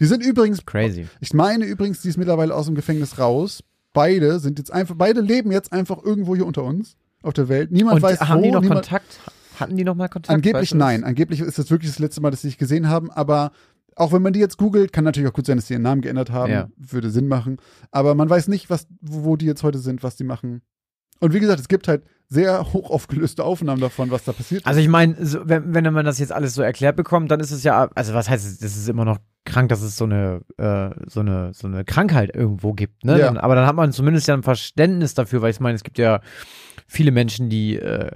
Die 0.00 0.06
sind 0.06 0.24
übrigens, 0.24 0.66
Crazy. 0.66 1.06
ich 1.20 1.32
meine 1.32 1.64
übrigens, 1.64 2.02
die 2.02 2.08
ist 2.08 2.16
mittlerweile 2.16 2.54
aus 2.56 2.66
dem 2.66 2.74
Gefängnis 2.74 3.18
raus. 3.18 3.62
Beide 3.92 4.38
sind 4.38 4.58
jetzt 4.58 4.72
einfach, 4.72 4.94
beide 4.96 5.20
leben 5.20 5.50
jetzt 5.52 5.72
einfach 5.72 6.02
irgendwo 6.02 6.36
hier 6.36 6.46
unter 6.46 6.64
uns 6.64 6.96
auf 7.22 7.34
der 7.34 7.48
Welt. 7.48 7.72
Niemand 7.72 7.96
Und 7.96 8.02
weiß, 8.02 8.20
haben 8.20 8.40
wo, 8.40 8.44
die 8.44 8.50
noch 8.50 8.60
niemand, 8.62 8.82
Kontakt? 8.82 9.20
Hatten 9.58 9.76
die 9.76 9.84
noch 9.84 9.94
mal 9.94 10.08
Kontakt? 10.08 10.34
Angeblich 10.34 10.74
nein. 10.74 11.04
Angeblich 11.04 11.40
ist 11.40 11.58
das 11.58 11.70
wirklich 11.70 11.90
das 11.90 11.98
letzte 11.98 12.20
Mal, 12.20 12.30
dass 12.30 12.42
sie 12.42 12.48
sich 12.48 12.58
gesehen 12.58 12.88
haben. 12.88 13.10
Aber 13.10 13.52
auch 13.96 14.12
wenn 14.12 14.22
man 14.22 14.32
die 14.32 14.40
jetzt 14.40 14.56
googelt, 14.56 14.92
kann 14.92 15.04
natürlich 15.04 15.28
auch 15.28 15.34
gut 15.34 15.46
sein, 15.46 15.56
dass 15.56 15.66
sie 15.66 15.74
ihren 15.74 15.82
Namen 15.82 16.00
geändert 16.00 16.30
haben. 16.30 16.52
Ja. 16.52 16.68
Würde 16.76 17.10
Sinn 17.10 17.28
machen. 17.28 17.58
Aber 17.90 18.14
man 18.14 18.30
weiß 18.30 18.48
nicht, 18.48 18.70
was, 18.70 18.86
wo 19.00 19.24
wo 19.24 19.36
die 19.36 19.46
jetzt 19.46 19.62
heute 19.62 19.78
sind, 19.78 20.02
was 20.02 20.16
die 20.16 20.24
machen. 20.24 20.62
Und 21.20 21.32
wie 21.34 21.40
gesagt, 21.40 21.60
es 21.60 21.68
gibt 21.68 21.88
halt 21.88 22.02
sehr 22.28 22.72
hoch 22.72 22.90
aufgelöste 22.90 23.44
Aufnahmen 23.44 23.80
davon, 23.80 24.10
was 24.10 24.24
da 24.24 24.32
passiert. 24.32 24.64
Also 24.64 24.80
ich 24.80 24.88
meine, 24.88 25.16
so, 25.24 25.40
wenn, 25.44 25.74
wenn 25.74 25.92
man 25.92 26.04
das 26.04 26.18
jetzt 26.18 26.32
alles 26.32 26.54
so 26.54 26.62
erklärt 26.62 26.96
bekommt, 26.96 27.30
dann 27.30 27.40
ist 27.40 27.50
es 27.50 27.64
ja, 27.64 27.88
also 27.94 28.14
was 28.14 28.30
heißt 28.30 28.46
es, 28.46 28.58
das 28.58 28.76
ist 28.76 28.88
immer 28.88 29.04
noch 29.04 29.18
krank, 29.44 29.68
dass 29.68 29.82
es 29.82 29.96
so 29.96 30.04
eine, 30.04 30.42
äh, 30.56 30.90
so 31.06 31.20
eine, 31.20 31.52
so 31.52 31.66
eine 31.66 31.84
Krankheit 31.84 32.34
irgendwo 32.34 32.72
gibt, 32.72 33.04
ne? 33.04 33.18
Ja. 33.18 33.26
Dann, 33.26 33.36
aber 33.36 33.56
dann 33.56 33.66
hat 33.66 33.74
man 33.74 33.92
zumindest 33.92 34.28
ja 34.28 34.34
ein 34.34 34.44
Verständnis 34.44 35.14
dafür, 35.14 35.42
weil 35.42 35.50
ich 35.50 35.60
meine, 35.60 35.74
es 35.74 35.82
gibt 35.82 35.98
ja 35.98 36.20
viele 36.86 37.10
Menschen, 37.10 37.50
die, 37.50 37.76
äh, 37.76 38.12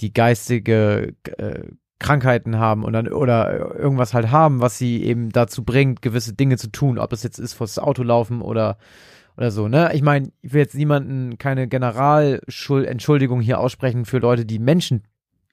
die 0.00 0.12
geistige 0.12 1.14
äh, 1.36 1.64
Krankheiten 1.98 2.58
haben 2.58 2.84
und 2.84 2.92
dann 2.92 3.08
oder 3.08 3.74
irgendwas 3.74 4.14
halt 4.14 4.30
haben, 4.30 4.60
was 4.60 4.78
sie 4.78 5.02
eben 5.02 5.30
dazu 5.30 5.64
bringt, 5.64 6.02
gewisse 6.02 6.34
Dinge 6.34 6.58
zu 6.58 6.70
tun, 6.70 6.98
ob 6.98 7.12
es 7.12 7.22
jetzt 7.22 7.38
ist, 7.38 7.54
vors 7.54 7.78
Auto 7.78 8.02
laufen 8.02 8.42
oder 8.42 8.76
oder 9.36 9.50
so, 9.50 9.68
ne? 9.68 9.90
Ich 9.94 10.02
meine, 10.02 10.30
ich 10.42 10.52
will 10.52 10.60
jetzt 10.62 10.74
niemanden 10.74 11.38
keine 11.38 11.68
Generalentschuldigung 11.68 13.40
hier 13.40 13.60
aussprechen 13.60 14.04
für 14.04 14.18
Leute, 14.18 14.44
die 14.46 14.58
Menschen 14.58 15.04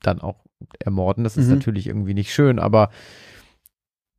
dann 0.02 0.20
auch 0.22 0.44
ermorden. 0.80 1.24
Das 1.24 1.38
ist 1.38 1.48
Mhm. 1.48 1.56
natürlich 1.56 1.88
irgendwie 1.88 2.14
nicht 2.14 2.34
schön, 2.34 2.60
aber 2.60 2.90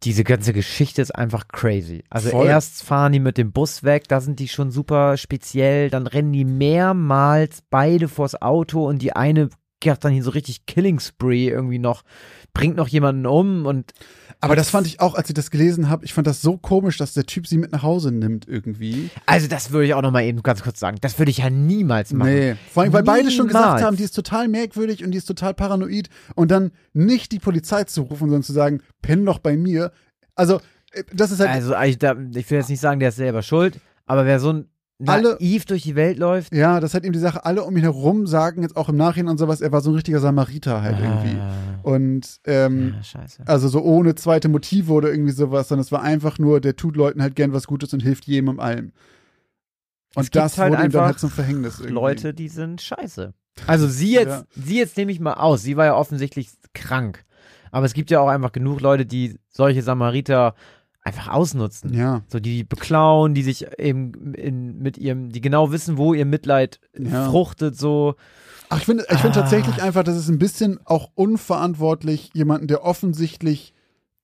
diese 0.03 0.25
ganze 0.25 0.53
Geschichte 0.53 1.01
ist 1.01 1.15
einfach 1.15 1.49
crazy. 1.49 2.05
Also 2.11 2.29
Voll. 2.31 2.47
erst 2.47 2.83
fahren 2.83 3.13
die 3.13 3.21
mit 3.21 3.39
dem 3.39 3.53
Bus 3.53 3.83
weg, 3.85 4.07
da 4.09 4.21
sind 4.21 4.39
die 4.39 4.49
schon 4.49 4.71
super 4.71 5.17
speziell, 5.17 5.89
dann 5.89 6.07
rennen 6.07 6.33
die 6.33 6.45
mehrmals 6.45 7.63
beide 7.71 8.09
vors 8.09 8.41
Auto 8.43 8.87
und 8.87 9.01
die 9.01 9.17
eine 9.17 9.49
geht 9.81 10.05
dann 10.05 10.13
hier 10.13 10.23
so 10.23 10.31
richtig 10.31 10.67
Killing 10.67 10.99
Spree 10.99 11.49
irgendwie 11.49 11.79
noch, 11.79 12.03
bringt 12.53 12.77
noch 12.77 12.89
jemanden 12.89 13.27
um 13.27 13.67
und 13.67 13.93
Aber 14.41 14.57
das 14.57 14.71
fand 14.71 14.87
ich 14.87 15.01
auch, 15.01 15.15
als 15.15 15.29
ich 15.29 15.35
das 15.35 15.51
gelesen 15.51 15.89
habe, 15.89 16.05
ich 16.05 16.15
fand 16.15 16.27
das 16.27 16.41
so 16.41 16.57
komisch, 16.57 16.97
dass 16.97 17.15
der 17.15 17.27
Typ 17.27 17.47
sie 17.47 17.59
mit 17.59 17.73
nach 17.73 17.83
Hause 17.83 18.13
nimmt 18.13 18.49
irgendwie. 18.49 19.11
also 19.27 19.49
das 19.49 19.73
würde 19.73 19.87
ich 19.87 19.95
auch 19.95 20.03
noch 20.03 20.11
mal 20.11 20.23
eben 20.23 20.43
ganz 20.43 20.63
kurz 20.63 20.81
sagen. 20.81 20.99
Das 21.01 21.19
würde 21.19 21.31
ich 21.31 21.39
ja 21.39 21.51
niemals 21.51 22.13
machen. 22.13 22.33
Nee. 22.33 22.57
Vor 22.73 22.83
allem, 22.83 22.93
weil 22.93 23.03
beide 23.03 23.31
schon 23.31 23.49
gesagt 23.49 23.83
haben, 23.83 23.97
die 23.97 24.05
ist 24.05 24.15
total 24.15 24.49
merkwürdig 24.49 25.05
und 25.05 25.11
die 25.11 25.19
ist 25.19 25.27
total 25.27 25.55
paranoid. 25.55 26.09
Und 26.35 26.51
dann 26.51 26.73
nicht 26.93 27.33
die 27.33 27.39
Polizei 27.39 27.85
zu 27.85 28.03
rufen, 28.03 28.29
sondern 28.29 28.43
zu 28.43 28.53
sagen, 28.53 28.81
penn 29.03 29.25
doch 29.25 29.39
bei 29.39 29.57
mir. 29.57 29.93
Also, 30.35 30.61
äh, 30.93 31.05
das 31.13 31.31
ist 31.31 31.41
halt. 31.41 31.51
Also 31.51 31.75
ich, 31.77 31.97
ich 32.37 32.51
will 32.51 32.59
jetzt 32.59 32.71
nicht 32.71 32.81
sagen, 32.81 33.01
der 33.01 33.11
ist 33.11 33.17
selber 33.17 33.43
schuld, 33.43 33.81
aber 34.07 34.25
wer 34.27 34.41
so 34.41 34.53
ein 34.53 34.69
Alle- 35.07 35.33
naiv 35.41 35.65
durch 35.65 35.83
die 35.83 35.97
Welt 35.97 36.19
läuft, 36.19 36.55
Ja, 36.55 36.79
das 36.81 36.91
ist 36.91 36.95
halt 36.95 37.05
eben 37.05 37.13
die 37.13 37.19
Sache, 37.19 37.45
alle 37.45 37.65
um 37.65 37.77
ihn 37.77 37.83
herum 37.83 38.27
sagen 38.27 38.63
jetzt 38.63 38.77
auch 38.77 38.89
im 38.89 38.97
Nachhinein 38.97 39.31
und 39.33 39.39
sowas, 39.39 39.61
er 39.61 39.73
war 39.73 39.81
so 39.81 39.91
ein 39.91 39.95
richtiger 39.97 40.21
Samariter 40.21 40.83
halt 40.83 40.99
irgendwie. 41.01 41.37
Ah, 41.39 41.53
Und 41.83 42.41
ähm, 42.47 42.95
ja, 42.97 43.03
scheiße. 43.03 43.43
also 43.47 43.69
so 43.69 43.83
ohne 43.83 44.15
zweite 44.15 44.49
Motive 44.49 44.93
oder 44.93 45.11
irgendwie 45.11 45.33
sowas, 45.33 45.69
sondern 45.69 45.83
es 45.83 45.91
war 45.93 46.03
einfach 46.03 46.39
nur, 46.39 46.61
der 46.61 46.77
tut 46.77 46.97
Leuten 46.97 47.23
halt 47.23 47.35
gern 47.35 47.53
was 47.53 47.67
Gutes 47.67 47.93
und 47.93 48.01
hilft 48.05 48.27
jedem 48.27 48.49
und 48.49 48.61
allem. 48.61 48.93
Und 50.15 50.23
Es 50.25 50.31
das 50.31 50.59
halt 50.59 50.71
wurde 50.73 50.83
ihm 50.85 50.91
dann 50.93 51.01
einfach 51.01 51.07
halt 51.07 51.19
zum 51.19 51.31
Verhängnis 51.31 51.75
irgendwie. 51.81 51.95
Leute, 51.95 52.35
die 52.35 52.49
sind 52.49 52.81
scheiße. 52.81 53.35
Also 53.67 53.89
sie 53.89 54.13
jetzt, 54.13 54.29
Ja. 54.29 54.45
sie 54.55 54.79
jetzt 54.79 54.97
nehme 54.97 55.11
ich 55.11 55.19
mal 55.21 55.35
aus. 55.35 55.63
Sie 55.63 55.77
war 55.77 55.87
ja 55.87 55.97
offensichtlich 55.97 56.51
krank. 56.73 57.25
Aber 57.73 57.85
es 57.87 57.95
gibt 57.95 58.13
ja 58.13 58.21
auch 58.21 58.29
einfach 58.29 58.53
genug 58.53 58.81
Leute, 58.81 59.07
die 59.07 59.39
solche 59.49 59.83
Samariter 59.83 60.55
einfach 61.05 61.29
ausnutzen. 61.29 61.93
Ja, 61.95 62.23
So 62.29 62.41
die 62.41 62.65
beklauen, 62.65 63.35
die 63.35 63.43
sich 63.43 63.67
eben 63.79 64.35
in, 64.35 64.79
mit 64.79 64.97
ihrem, 64.99 65.31
die 65.31 65.41
genau 65.43 65.71
wissen, 65.71 65.99
wo 65.99 66.15
ihr 66.15 66.25
Mitleid 66.25 66.81
Ja. 66.99 67.31
fruchtet, 67.31 67.77
so. 67.77 68.15
Ach, 68.71 68.79
ich 68.79 68.85
finde 68.87 69.05
ich 69.11 69.19
find 69.21 69.37
Ah. 69.37 69.41
tatsächlich 69.43 69.83
einfach, 69.83 70.03
dass 70.03 70.17
es 70.17 70.29
ein 70.29 70.39
bisschen 70.39 70.81
auch 70.87 71.11
unverantwortlich, 71.15 72.31
jemanden, 72.35 72.67
der 72.67 72.85
offensichtlich 72.85 73.75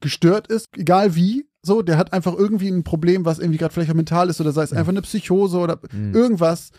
gestört 0.00 0.46
ist, 0.48 0.68
egal 0.76 1.14
wie, 1.14 1.46
so, 1.62 1.82
der 1.82 1.98
hat 1.98 2.14
einfach 2.14 2.34
irgendwie 2.34 2.68
ein 2.70 2.82
Problem, 2.84 3.26
was 3.26 3.38
irgendwie 3.38 3.58
gerade 3.58 3.74
vielleicht 3.74 3.90
auch 3.90 3.94
mental 3.94 4.30
ist 4.30 4.40
oder 4.40 4.52
sei 4.52 4.62
es 4.62 4.72
einfach 4.72 4.92
eine 4.92 5.02
Psychose 5.02 5.58
oder 5.58 5.78
Hm. 5.90 6.14
irgendwas 6.14 6.70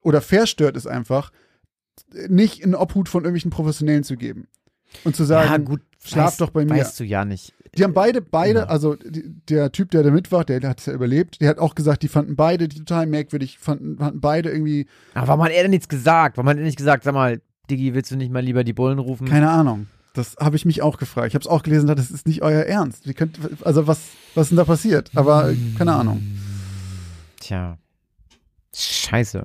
oder 0.00 0.22
verstört 0.22 0.76
ist 0.76 0.86
einfach, 0.86 1.30
nicht 2.28 2.60
in 2.60 2.74
Obhut 2.74 3.10
von 3.10 3.24
irgendwelchen 3.24 3.50
Professionellen 3.50 4.04
zu 4.04 4.16
geben. 4.16 4.48
Und 5.04 5.16
zu 5.16 5.24
sagen, 5.24 5.50
ja, 5.50 5.56
gut, 5.58 5.80
schlaf 6.04 6.26
weißt, 6.28 6.40
doch 6.40 6.50
bei 6.50 6.64
mir. 6.64 6.70
Weißt 6.76 6.98
du 7.00 7.04
ja 7.04 7.24
nicht. 7.24 7.52
Die 7.76 7.84
haben 7.84 7.94
beide, 7.94 8.20
beide, 8.20 8.60
Ja. 8.60 8.64
also 8.66 8.96
die, 8.96 9.22
der 9.48 9.70
Typ, 9.70 9.90
der 9.92 10.02
da 10.02 10.10
mit 10.10 10.32
war, 10.32 10.44
der, 10.44 10.58
der 10.60 10.70
hat 10.70 10.80
es 10.80 10.86
ja 10.86 10.92
überlebt, 10.92 11.40
der 11.40 11.48
hat 11.50 11.58
auch 11.58 11.74
gesagt, 11.76 12.02
die 12.02 12.08
fanden 12.08 12.34
beide 12.36 12.66
die 12.68 12.78
total 12.78 13.06
merkwürdig, 13.06 13.58
fanden, 13.60 13.96
fanden 13.98 14.20
beide 14.20 14.50
irgendwie, 14.50 14.86
Aber 15.14 15.28
warum 15.28 15.44
hat 15.44 15.52
er 15.52 15.62
denn 15.62 15.70
nichts 15.70 15.88
gesagt? 15.88 16.36
Warum 16.36 16.48
hat 16.48 16.56
er 16.56 16.64
nicht 16.64 16.76
gesagt, 16.78 17.04
sag 17.04 17.14
mal, 17.14 17.40
Diggi, 17.70 17.94
willst 17.94 18.10
du 18.10 18.16
nicht 18.16 18.32
mal 18.32 18.42
lieber 18.42 18.64
die 18.64 18.72
Bullen 18.72 18.98
rufen? 18.98 19.28
keine 19.28 19.50
Ahnung. 19.50 19.86
Das 20.14 20.34
habe 20.40 20.56
ich 20.56 20.64
mich 20.64 20.82
auch 20.82 20.98
gefragt. 20.98 21.28
Ich 21.28 21.34
habe 21.34 21.42
es 21.42 21.46
auch 21.46 21.62
gelesen, 21.62 21.86
das 21.86 22.10
ist 22.10 22.26
nicht 22.26 22.42
euer 22.42 22.64
Ernst. 22.64 23.06
Wie 23.06 23.14
könnt, 23.14 23.38
also 23.64 23.86
was, 23.86 24.00
was 24.34 24.46
ist 24.46 24.50
denn 24.50 24.56
da 24.56 24.64
passiert? 24.64 25.12
Aber 25.14 25.54
keine 25.78 25.92
Ahnung. 25.94 26.20
Tja. 27.38 27.78
Scheiße. 28.74 29.44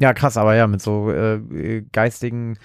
Ja, 0.00 0.12
krass, 0.14 0.36
aber 0.36 0.54
ja, 0.54 0.68
mit 0.68 0.80
so 0.80 1.10
äh, 1.10 1.82
geistigen 1.92 2.56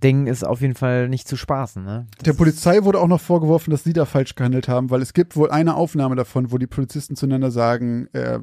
Dingen 0.00 0.26
ist 0.26 0.44
auf 0.44 0.60
jeden 0.60 0.74
Fall 0.74 1.08
nicht 1.08 1.26
zu 1.28 1.36
spaßen, 1.36 1.84
ne? 1.84 2.06
Der 2.24 2.32
Polizei 2.32 2.84
wurde 2.84 3.00
auch 3.00 3.08
noch 3.08 3.20
vorgeworfen, 3.20 3.70
dass 3.70 3.84
sie 3.84 3.92
da 3.92 4.04
falsch 4.04 4.34
gehandelt 4.34 4.68
haben, 4.68 4.90
weil 4.90 5.02
es 5.02 5.12
gibt 5.12 5.36
wohl 5.36 5.50
eine 5.50 5.74
Aufnahme 5.74 6.16
davon, 6.16 6.52
wo 6.52 6.58
die 6.58 6.66
Polizisten 6.66 7.16
zueinander 7.16 7.50
sagen, 7.50 8.08
äh, 8.12 8.38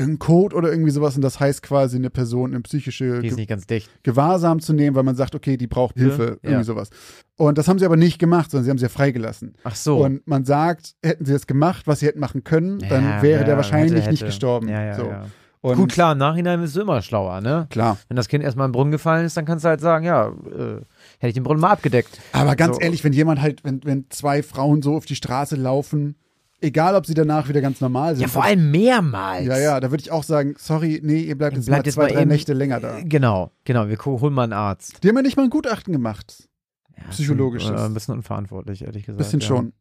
ein 0.00 0.20
Code 0.20 0.54
oder 0.54 0.70
irgendwie 0.70 0.92
sowas 0.92 1.16
und 1.16 1.22
das 1.22 1.40
heißt 1.40 1.60
quasi 1.62 1.96
eine 1.96 2.08
Person 2.08 2.52
in 2.52 2.62
psychische 2.62 3.20
Ge 3.20 3.32
nicht. 3.34 3.90
Gewahrsam 4.04 4.60
zu 4.60 4.72
nehmen, 4.72 4.94
weil 4.94 5.02
man 5.02 5.16
sagt, 5.16 5.34
okay, 5.34 5.56
die 5.56 5.66
braucht 5.66 5.96
Hilfe, 5.96 6.38
Ja. 6.42 6.50
irgendwie 6.50 6.64
sowas. 6.64 6.90
Und 7.36 7.58
das 7.58 7.66
haben 7.66 7.80
sie 7.80 7.84
aber 7.84 7.96
nicht 7.96 8.20
gemacht, 8.20 8.50
sondern 8.50 8.64
sie 8.64 8.70
haben 8.70 8.78
sie 8.78 8.84
ja 8.84 8.90
freigelassen. 8.90 9.54
Ach 9.64 9.74
so. 9.74 10.04
Und 10.04 10.24
man 10.26 10.44
sagt, 10.44 10.94
hätten 11.02 11.24
sie 11.24 11.32
das 11.32 11.48
gemacht, 11.48 11.88
was 11.88 11.98
sie 12.00 12.06
hätten 12.06 12.20
machen 12.20 12.44
können, 12.44 12.78
dann 12.88 13.02
Ja, 13.04 13.22
wäre 13.22 13.40
ja, 13.40 13.46
der 13.46 13.56
wahrscheinlich 13.56 14.00
hätte, 14.02 14.10
nicht 14.10 14.20
hätte. 14.20 14.26
gestorben. 14.30 14.68
Ja, 14.68 14.84
ja, 14.84 14.94
so. 14.94 15.06
ja. 15.06 15.26
Und 15.60 15.76
Gut, 15.76 15.92
klar, 15.92 16.12
im 16.12 16.18
Nachhinein 16.18 16.60
bist 16.60 16.76
du 16.76 16.82
immer 16.82 17.02
schlauer, 17.02 17.40
ne? 17.40 17.66
Klar. 17.70 17.98
Wenn 18.08 18.16
das 18.16 18.28
Kind 18.28 18.44
erstmal 18.44 18.66
im 18.66 18.72
Brunnen 18.72 18.92
gefallen 18.92 19.26
ist, 19.26 19.36
dann 19.36 19.44
kannst 19.44 19.64
du 19.64 19.68
halt 19.68 19.80
sagen, 19.80 20.04
ja, 20.04 20.28
äh, 20.28 20.76
hätte 21.18 21.28
ich 21.28 21.34
den 21.34 21.42
Brunnen 21.42 21.60
mal 21.60 21.70
abgedeckt. 21.70 22.20
Aber 22.32 22.54
ganz 22.54 22.76
So. 22.76 22.80
ehrlich, 22.82 23.02
wenn 23.02 23.12
jemand 23.12 23.40
halt, 23.42 23.64
wenn, 23.64 23.82
wenn 23.84 24.06
zwei 24.10 24.42
Frauen 24.44 24.82
so 24.82 24.94
auf 24.96 25.04
die 25.04 25.16
Straße 25.16 25.56
laufen, 25.56 26.14
egal 26.60 26.94
ob 26.94 27.06
sie 27.06 27.14
danach 27.14 27.48
wieder 27.48 27.60
ganz 27.60 27.80
normal 27.80 28.14
sind. 28.14 28.22
Ja, 28.22 28.28
vor 28.28 28.44
allem 28.44 28.70
mehrmals. 28.70 29.46
Ja, 29.46 29.58
ja, 29.58 29.80
da 29.80 29.90
würde 29.90 30.00
ich 30.02 30.12
auch 30.12 30.22
sagen, 30.22 30.54
sorry, 30.58 31.00
nee, 31.02 31.20
ihr 31.22 31.36
bleibt 31.36 31.56
jetzt 31.56 31.66
Bleibt 31.66 31.84
mal 31.84 31.86
jetzt 31.88 31.94
zwei, 31.94 32.02
mal 32.02 32.12
drei 32.12 32.20
eben- 32.22 32.30
Nächte 32.30 32.52
länger 32.52 32.78
da. 32.80 33.00
Genau, 33.02 33.50
genau, 33.64 33.88
wir 33.88 33.98
holen 33.98 34.34
mal 34.34 34.44
einen 34.44 34.52
Arzt. 34.52 35.02
Die 35.02 35.08
haben 35.08 35.16
ja 35.16 35.22
nicht 35.22 35.36
mal 35.36 35.44
ein 35.44 35.50
Gutachten 35.50 35.92
gemacht. 35.92 36.48
Ja, 36.96 37.04
Psychologisches. 37.10 37.70
Äh, 37.70 37.84
ein 37.84 37.94
bisschen 37.94 38.14
unverantwortlich, 38.14 38.82
ehrlich 38.82 39.04
gesagt. 39.06 39.18
Bisschen 39.18 39.40
ja. 39.40 39.46
schon. 39.46 39.72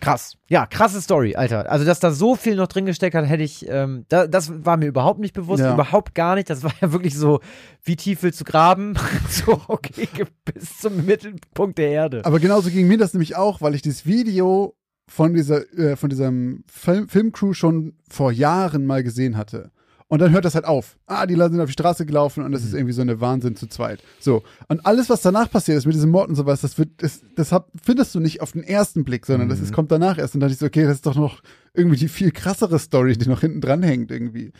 Krass. 0.00 0.36
Ja, 0.48 0.66
krasse 0.66 1.00
Story, 1.00 1.36
Alter. 1.36 1.70
Also, 1.70 1.84
dass 1.84 2.00
da 2.00 2.10
so 2.10 2.34
viel 2.34 2.56
noch 2.56 2.66
drin 2.66 2.86
gesteckt 2.86 3.14
hat, 3.14 3.24
hätte 3.24 3.44
ich, 3.44 3.66
ähm, 3.68 4.04
da, 4.08 4.26
das 4.26 4.64
war 4.64 4.76
mir 4.76 4.86
überhaupt 4.86 5.20
nicht 5.20 5.32
bewusst, 5.32 5.62
Ja. 5.62 5.74
überhaupt 5.74 6.14
gar 6.16 6.34
nicht. 6.34 6.50
Das 6.50 6.64
war 6.64 6.72
ja 6.80 6.92
wirklich 6.92 7.16
so, 7.16 7.40
wie 7.84 7.94
tief 7.94 8.22
willst 8.24 8.40
du 8.40 8.44
graben? 8.44 8.94
so, 9.28 9.60
okay, 9.68 10.08
bis 10.44 10.78
zum 10.78 11.06
Mittelpunkt 11.06 11.78
der 11.78 11.90
Erde. 11.90 12.22
Aber 12.24 12.40
genauso 12.40 12.68
ging 12.70 12.88
mir 12.88 12.98
das 12.98 13.14
nämlich 13.14 13.36
auch, 13.36 13.60
weil 13.60 13.76
ich 13.76 13.82
dieses 13.82 14.04
Video 14.04 14.74
von 15.08 15.34
dieser, 15.34 15.70
äh, 15.78 15.94
von 15.94 16.10
diesem 16.10 16.64
Film 16.68 17.08
Filmcrew 17.08 17.52
schon 17.52 17.94
vor 18.10 18.32
Jahren 18.32 18.86
mal 18.86 19.04
gesehen 19.04 19.36
hatte. 19.36 19.70
Und 20.12 20.18
dann 20.18 20.30
hört 20.32 20.44
das 20.44 20.54
halt 20.54 20.66
auf. 20.66 20.98
Ah, 21.06 21.24
die 21.24 21.36
sind 21.36 21.58
auf 21.58 21.68
die 21.68 21.72
Straße 21.72 22.04
gelaufen 22.04 22.44
und 22.44 22.52
das 22.52 22.62
ist 22.64 22.74
irgendwie 22.74 22.92
so 22.92 23.00
eine 23.00 23.22
Wahnsinn 23.22 23.56
zu 23.56 23.66
zweit. 23.66 24.02
So. 24.20 24.42
Und 24.68 24.84
alles, 24.84 25.08
was 25.08 25.22
danach 25.22 25.50
passiert 25.50 25.78
ist 25.78 25.86
mit 25.86 25.94
diesem 25.94 26.10
Mord 26.10 26.28
und 26.28 26.34
sowas, 26.34 26.60
das 26.60 26.76
wird, 26.76 26.90
das, 27.02 27.22
das 27.34 27.50
hab, 27.50 27.70
findest 27.82 28.14
du 28.14 28.20
nicht 28.20 28.42
auf 28.42 28.52
den 28.52 28.62
ersten 28.62 29.04
Blick, 29.04 29.24
sondern 29.24 29.48
das 29.48 29.58
ist, 29.60 29.72
kommt 29.72 29.90
danach 29.90 30.18
erst. 30.18 30.34
Und 30.34 30.40
dann 30.40 30.50
dachte 30.50 30.52
ich 30.52 30.58
so, 30.60 30.66
okay, 30.66 30.84
das 30.84 30.96
ist 30.96 31.06
doch 31.06 31.14
noch 31.14 31.40
irgendwie 31.72 31.96
die 31.96 32.08
viel 32.08 32.30
krassere 32.30 32.78
Story, 32.78 33.16
die 33.16 33.26
noch 33.26 33.40
hinten 33.40 33.62
dran 33.62 33.82
hängt 33.82 34.10
irgendwie. 34.10 34.52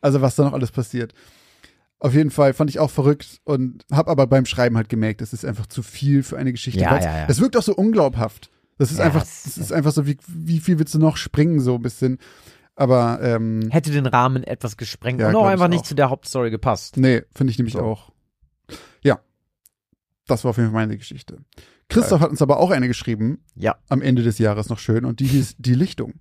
Also 0.00 0.20
was 0.20 0.36
da 0.36 0.44
noch 0.44 0.52
alles 0.52 0.70
passiert. 0.70 1.12
Auf 1.98 2.14
jeden 2.14 2.30
Fall 2.30 2.54
fand 2.54 2.70
ich 2.70 2.78
auch 2.78 2.90
verrückt 2.92 3.40
und 3.42 3.84
habe 3.90 4.12
aber 4.12 4.28
beim 4.28 4.46
Schreiben 4.46 4.76
halt 4.76 4.88
gemerkt, 4.88 5.22
das 5.22 5.32
ist 5.32 5.44
einfach 5.44 5.66
zu 5.66 5.82
viel 5.82 6.22
für 6.22 6.38
eine 6.38 6.52
Geschichte. 6.52 6.80
Ja, 6.82 6.96
ja, 7.00 7.18
ja. 7.18 7.26
Das 7.26 7.40
wirkt 7.40 7.56
auch 7.56 7.64
so 7.64 7.74
unglaubhaft. 7.74 8.48
Das 8.78 8.92
ist 8.92 8.98
Ja, 8.98 9.06
einfach, 9.06 9.24
es- 9.24 9.42
das 9.42 9.58
ist 9.58 9.72
einfach 9.72 9.90
so, 9.90 10.06
wie, 10.06 10.16
wie 10.28 10.60
viel 10.60 10.78
willst 10.78 10.94
du 10.94 11.00
noch 11.00 11.16
springen, 11.16 11.58
so 11.58 11.74
ein 11.74 11.82
bisschen. 11.82 12.18
Aber 12.80 13.20
ähm, 13.22 13.68
Hätte 13.70 13.90
den 13.90 14.06
Rahmen 14.06 14.42
etwas 14.42 14.78
gesprengt 14.78 15.20
Ja, 15.20 15.28
und 15.28 15.36
auch 15.36 15.44
einfach 15.44 15.68
nicht 15.68 15.80
auch. 15.80 15.86
zu 15.86 15.94
der 15.94 16.08
Hauptstory 16.08 16.50
gepasst. 16.50 16.96
nee, 16.96 17.20
finde 17.34 17.50
ich 17.50 17.58
nämlich 17.58 17.74
So. 17.74 17.80
auch. 17.80 18.10
Ja. 19.02 19.20
Das 20.26 20.44
war 20.44 20.50
auf 20.50 20.56
jeden 20.56 20.70
Fall 20.70 20.80
meine 20.86 20.96
Geschichte. 20.96 21.38
Christoph 21.90 22.22
hat 22.22 22.30
uns 22.30 22.40
aber 22.40 22.58
auch 22.58 22.70
eine 22.70 22.88
geschrieben, 22.88 23.44
Ja. 23.54 23.76
am 23.90 24.00
Ende 24.00 24.22
des 24.22 24.38
Jahres 24.38 24.70
noch 24.70 24.78
schön, 24.78 25.04
und 25.04 25.20
die 25.20 25.26
hieß 25.26 25.56
Die 25.58 25.74
Lichtung. 25.74 26.14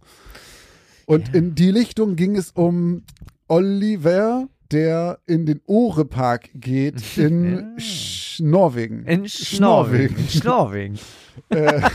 Und 1.05 1.33
in 1.33 1.55
Die 1.55 1.71
Lichtung 1.71 2.17
ging 2.17 2.35
es 2.35 2.51
um 2.51 3.03
Oliver, 3.47 4.49
der 4.69 5.19
in 5.27 5.45
den 5.45 5.61
Ohre-Park 5.65 6.49
geht 6.55 7.01
in 7.17 7.53
Ja. 7.75 7.79
Sch 7.79 8.41
Norwegen. 8.41 9.05
In 9.05 9.29
Schnorwegen. 9.29 10.27
Schnorwegen. 10.27 10.99
Äh, 11.49 11.81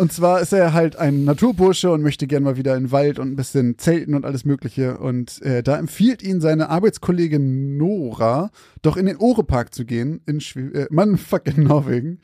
und 0.00 0.12
zwar 0.14 0.40
ist 0.40 0.54
er 0.54 0.72
halt 0.72 0.96
ein 0.96 1.24
Naturbursche 1.24 1.90
und 1.90 2.00
möchte 2.00 2.26
gern 2.26 2.42
mal 2.42 2.56
wieder 2.56 2.74
in 2.74 2.84
den 2.84 2.92
Wald 2.92 3.18
und 3.18 3.30
ein 3.30 3.36
bisschen 3.36 3.76
zelten 3.76 4.14
und 4.14 4.24
alles 4.24 4.46
Mögliche. 4.46 4.96
Und 4.96 5.42
äh, 5.42 5.62
da 5.62 5.76
empfiehlt 5.76 6.22
ihn 6.22 6.40
seine 6.40 6.70
Arbeitskollegin 6.70 7.76
Nora, 7.76 8.50
doch 8.80 8.96
in 8.96 9.04
den 9.04 9.18
Ohrepark 9.18 9.74
zu 9.74 9.84
gehen, 9.84 10.22
in 10.26 10.40
Schw 10.40 10.70
äh, 10.72 10.86
Mann, 10.90 11.18
fuck, 11.18 11.46
in 11.46 11.64
Norwegen. 11.64 12.20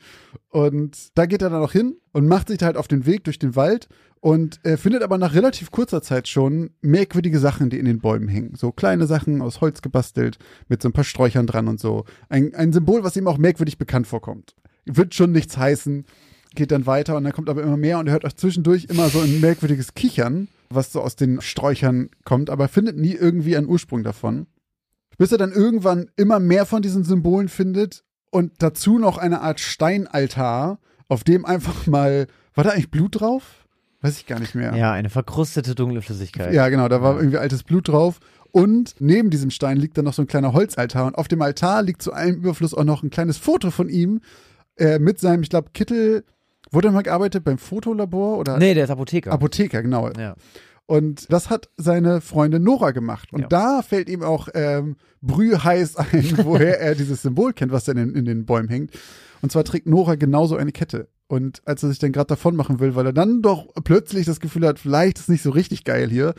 Und 0.49 1.15
da 1.15 1.27
geht 1.27 1.43
er 1.43 1.51
dann 1.51 1.61
auch 1.61 1.71
hin 1.71 1.97
und 2.13 2.27
macht 2.27 2.47
sich 2.47 2.63
halt 2.63 2.77
auf 2.77 2.87
den 2.87 3.05
Weg 3.05 3.25
durch 3.25 3.37
den 3.37 3.55
Wald 3.55 3.87
und 4.21 4.59
äh, 4.65 4.75
findet 4.75 5.03
aber 5.03 5.19
nach 5.19 5.35
relativ 5.35 5.69
kurzer 5.69 6.01
Zeit 6.01 6.27
schon 6.27 6.71
merkwürdige 6.81 7.37
Sachen, 7.37 7.69
die 7.69 7.77
in 7.77 7.85
den 7.85 7.99
Bäumen 7.99 8.27
hängen. 8.27 8.55
So 8.55 8.71
kleine 8.71 9.05
Sachen 9.05 9.39
aus 9.39 9.61
Holz 9.61 9.83
gebastelt, 9.83 10.39
mit 10.67 10.81
so 10.81 10.89
ein 10.89 10.93
paar 10.93 11.03
Sträuchern 11.03 11.45
dran 11.45 11.67
und 11.67 11.79
so. 11.79 12.05
Ein, 12.27 12.55
ein 12.55 12.73
Symbol, 12.73 13.03
was 13.03 13.15
ihm 13.15 13.27
auch 13.27 13.37
merkwürdig 13.37 13.77
bekannt 13.77 14.07
vorkommt. 14.07 14.55
Wird 14.85 15.13
schon 15.13 15.31
nichts 15.31 15.57
heißen, 15.57 16.05
geht 16.57 16.71
dann 16.71 16.85
weiter 16.85 17.15
und 17.15 17.23
dann 17.23 17.31
kommt 17.31 17.49
aber 17.49 17.63
immer 17.63 17.77
mehr 17.77 17.99
und 17.99 18.07
er 18.07 18.13
hört 18.13 18.25
auch 18.25 18.33
zwischendurch 18.33 18.85
immer 18.89 19.07
so 19.09 19.21
ein 19.21 19.39
merkwürdiges 19.39 19.93
Kichern, 19.93 20.49
was 20.69 20.91
so 20.91 21.01
aus 21.01 21.15
den 21.15 21.39
Sträuchern 21.39 22.09
kommt, 22.25 22.49
aber 22.49 22.67
findet 22.67 22.97
nie 22.97 23.13
irgendwie 23.13 23.55
einen 23.55 23.67
Ursprung 23.67 24.03
davon. 24.03 24.47
Bis 25.17 25.31
er 25.31 25.37
dann 25.37 25.51
irgendwann 25.51 26.09
immer 26.17 26.39
mehr 26.39 26.65
von 26.65 26.81
diesen 26.81 27.03
Symbolen 27.03 27.47
findet 27.47 28.03
und 28.29 28.51
dazu 28.59 28.99
noch 28.99 29.17
eine 29.17 29.41
Art 29.41 29.59
Steinaltar, 29.59 30.79
auf 31.07 31.23
dem 31.23 31.45
einfach 31.45 31.87
mal, 31.87 32.27
war 32.53 32.65
da 32.65 32.71
eigentlich 32.71 32.91
Blut 32.91 33.21
drauf? 33.21 33.65
Weiß 34.01 34.17
ich 34.17 34.27
gar 34.27 34.39
nicht 34.39 34.53
mehr. 34.53 34.75
Ja, 34.75 34.91
eine 34.91 35.09
verkrustete 35.09 35.73
dunkle 35.73 36.01
Flüssigkeit. 36.01 36.53
Ja, 36.53 36.69
genau, 36.69 36.87
da 36.87 37.01
war 37.01 37.17
irgendwie 37.17 37.37
altes 37.37 37.63
Blut 37.63 37.87
drauf. 37.87 38.19
Und 38.51 38.95
neben 38.99 39.29
diesem 39.29 39.49
Stein 39.49 39.77
liegt 39.77 39.97
dann 39.97 40.05
noch 40.05 40.13
so 40.13 40.21
ein 40.21 40.27
kleiner 40.27 40.53
Holzaltar. 40.53 41.07
Und 41.07 41.15
auf 41.15 41.27
dem 41.27 41.41
Altar 41.41 41.81
liegt 41.81 42.01
zu 42.01 42.13
allem 42.13 42.35
Überfluss 42.35 42.73
auch 42.73 42.83
noch 42.83 43.03
ein 43.03 43.09
kleines 43.09 43.37
Foto 43.37 43.71
von 43.71 43.89
ihm 43.89 44.21
äh, 44.77 44.99
mit 44.99 45.19
seinem, 45.19 45.43
ich 45.43 45.49
glaube, 45.49 45.71
Kittel. 45.73 46.23
Wurde 46.71 46.89
er 46.89 46.91
mal 46.91 47.01
gearbeitet 47.03 47.43
beim 47.43 47.57
Fotolabor 47.57 48.37
oder 48.37 48.57
Nee, 48.57 48.73
der 48.73 48.83
ist 48.85 48.89
Apotheker. 48.89 49.31
Apotheker, 49.31 49.81
genau. 49.81 50.09
ja. 50.11 50.35
Und 50.85 51.31
das 51.33 51.49
hat 51.49 51.69
seine 51.75 52.21
Freundin 52.21 52.63
Nora 52.63 52.91
gemacht. 52.91 53.33
Und 53.33 53.41
Ja. 53.41 53.47
da 53.47 53.81
fällt 53.81 54.07
ihm 54.09 54.23
auch 54.23 54.47
ähm, 54.53 54.95
brühheiß 55.21 55.95
ein, 55.97 56.37
woher 56.43 56.79
er 56.79 56.95
dieses 56.95 57.21
Symbol 57.21 57.53
kennt, 57.53 57.71
was 57.71 57.83
dann 57.83 57.97
in, 57.97 58.15
in 58.15 58.25
den 58.25 58.45
Bäumen 58.45 58.69
hängt. 58.69 58.91
Und 59.41 59.51
zwar 59.51 59.63
trägt 59.65 59.87
Nora 59.87 60.15
genauso 60.15 60.55
eine 60.55 60.71
Kette. 60.71 61.09
Und 61.27 61.61
als 61.65 61.83
er 61.83 61.89
sich 61.89 61.99
dann 61.99 62.13
gerade 62.13 62.27
davon 62.27 62.55
machen 62.55 62.79
will, 62.79 62.95
weil 62.95 63.05
er 63.05 63.13
dann 63.13 63.41
doch 63.41 63.67
plötzlich 63.83 64.25
das 64.25 64.39
Gefühl 64.39 64.65
hat, 64.65 64.79
vielleicht 64.79 65.19
ist 65.19 65.27
nicht 65.29 65.43
so 65.43 65.49
richtig 65.49 65.83
geil 65.83 66.09
hier, 66.09 66.33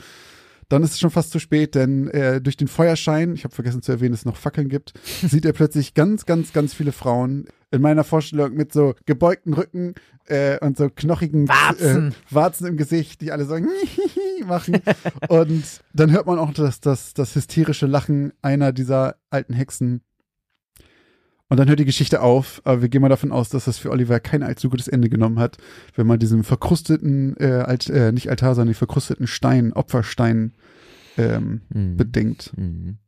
dann 0.70 0.82
ist 0.82 0.92
es 0.92 0.98
schon 1.00 1.10
fast 1.10 1.30
zu 1.30 1.38
spät, 1.38 1.74
denn 1.74 2.08
äh, 2.08 2.40
durch 2.40 2.56
den 2.56 2.68
Feuerschein, 2.68 3.34
ich 3.34 3.44
habe 3.44 3.54
vergessen 3.54 3.82
zu 3.82 3.92
erwähnen, 3.92 4.12
dass 4.12 4.20
es 4.20 4.26
noch 4.26 4.36
Fackeln 4.36 4.68
gibt, 4.68 4.94
sieht 5.26 5.44
er 5.44 5.52
plötzlich 5.52 5.92
ganz, 5.94 6.24
ganz, 6.26 6.52
ganz 6.54 6.72
viele 6.74 6.92
Frauen 6.92 7.46
in 7.70 7.82
meiner 7.82 8.04
Vorstellung 8.04 8.54
mit 8.54 8.72
so 8.72 8.94
gebeugten 9.04 9.52
Rücken 9.54 9.94
äh, 10.26 10.58
und 10.64 10.76
so 10.78 10.88
knochigen 10.88 11.48
Warzen. 11.48 12.08
Äh, 12.08 12.34
Warzen 12.34 12.66
im 12.66 12.76
Gesicht, 12.76 13.20
die 13.20 13.30
alle 13.32 13.44
so 13.44 13.56
machen. 14.46 14.80
Und 15.28 15.64
dann 15.92 16.10
hört 16.12 16.26
man 16.26 16.38
auch 16.38 16.52
das, 16.54 16.80
das, 16.80 17.14
das 17.14 17.34
hysterische 17.34 17.86
Lachen 17.86 18.32
einer 18.42 18.72
dieser 18.72 19.16
alten 19.30 19.52
Hexen. 19.52 20.02
Und 21.50 21.58
dann 21.58 21.68
hört 21.68 21.78
die 21.78 21.86
Geschichte 21.86 22.20
auf, 22.20 22.60
aber 22.64 22.82
wir 22.82 22.88
gehen 22.90 23.00
mal 23.00 23.08
davon 23.08 23.32
aus, 23.32 23.48
dass 23.48 23.64
das 23.64 23.78
für 23.78 23.90
Oliver 23.90 24.20
kein 24.20 24.42
allzu 24.42 24.68
gutes 24.68 24.86
Ende 24.86 25.08
genommen 25.08 25.38
hat, 25.38 25.56
wenn 25.94 26.06
man 26.06 26.18
diesem 26.18 26.44
verkrusteten, 26.44 27.36
äh, 27.38 27.62
Alt, 27.66 27.88
äh, 27.88 28.12
nicht 28.12 28.28
Altar, 28.28 28.54
sondern 28.54 28.72
den 28.72 28.78
verkrusteten 28.78 29.26
Stein, 29.26 29.72
Opferstein 29.72 30.52
ähm, 31.16 31.62
Mhm. 31.72 31.96
bedenkt. 31.96 32.52
Mhm. 32.56 32.98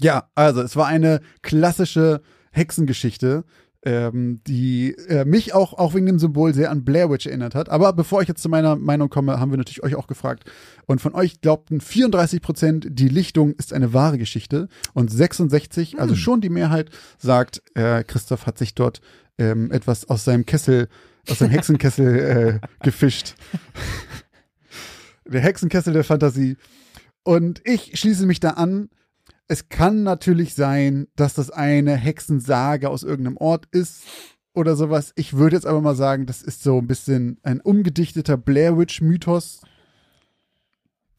Ja, 0.00 0.28
also 0.34 0.62
es 0.62 0.76
war 0.76 0.86
eine 0.86 1.20
klassische 1.42 2.22
Hexengeschichte, 2.52 3.44
ähm, 3.84 4.40
die 4.46 4.92
äh, 5.08 5.24
mich 5.24 5.54
auch, 5.54 5.74
auch 5.74 5.94
wegen 5.94 6.06
dem 6.06 6.18
Symbol 6.18 6.54
sehr 6.54 6.70
an 6.70 6.84
Blair 6.84 7.10
Witch 7.10 7.26
erinnert 7.26 7.54
hat. 7.54 7.68
Aber 7.68 7.92
bevor 7.92 8.22
ich 8.22 8.28
jetzt 8.28 8.42
zu 8.42 8.48
meiner 8.48 8.76
Meinung 8.76 9.10
komme, 9.10 9.38
haben 9.38 9.50
wir 9.50 9.58
natürlich 9.58 9.82
euch 9.82 9.94
auch 9.94 10.06
gefragt. 10.06 10.50
Und 10.86 11.00
von 11.00 11.14
euch 11.14 11.40
glaubten 11.40 11.80
34 11.80 12.40
Prozent, 12.40 12.86
die 12.90 13.08
Lichtung 13.08 13.52
ist 13.54 13.72
eine 13.72 13.92
wahre 13.92 14.18
Geschichte. 14.18 14.68
Und 14.94 15.10
66, 15.10 16.00
also 16.00 16.14
schon 16.14 16.40
die 16.40 16.48
Mehrheit, 16.48 16.90
sagt, 17.18 17.62
äh, 17.74 18.02
Christoph 18.04 18.46
hat 18.46 18.58
sich 18.58 18.74
dort 18.74 19.00
ähm, 19.38 19.70
etwas 19.70 20.08
aus 20.08 20.24
seinem 20.24 20.46
Kessel, 20.46 20.88
aus 21.28 21.38
seinem 21.38 21.50
Hexenkessel 21.50 22.60
äh, 22.62 22.66
gefischt. 22.82 23.34
der 25.26 25.40
Hexenkessel 25.40 25.92
der 25.92 26.04
Fantasie. 26.04 26.56
Und 27.22 27.60
ich 27.64 27.98
schließe 27.98 28.26
mich 28.26 28.40
da 28.40 28.50
an. 28.50 28.88
Es 29.46 29.68
kann 29.68 30.02
natürlich 30.02 30.54
sein, 30.54 31.06
dass 31.16 31.34
das 31.34 31.50
eine 31.50 31.96
Hexensage 31.96 32.88
aus 32.88 33.02
irgendeinem 33.02 33.36
Ort 33.36 33.66
ist 33.72 34.04
oder 34.54 34.76
sowas. 34.76 35.12
Ich 35.16 35.34
würde 35.34 35.56
jetzt 35.56 35.66
aber 35.66 35.80
mal 35.80 35.96
sagen, 35.96 36.26
das 36.26 36.42
ist 36.42 36.62
so 36.62 36.78
ein 36.78 36.86
bisschen 36.86 37.38
ein 37.42 37.60
umgedichteter 37.60 38.36
Blair 38.36 38.78
Witch 38.78 39.00
Mythos. 39.00 39.60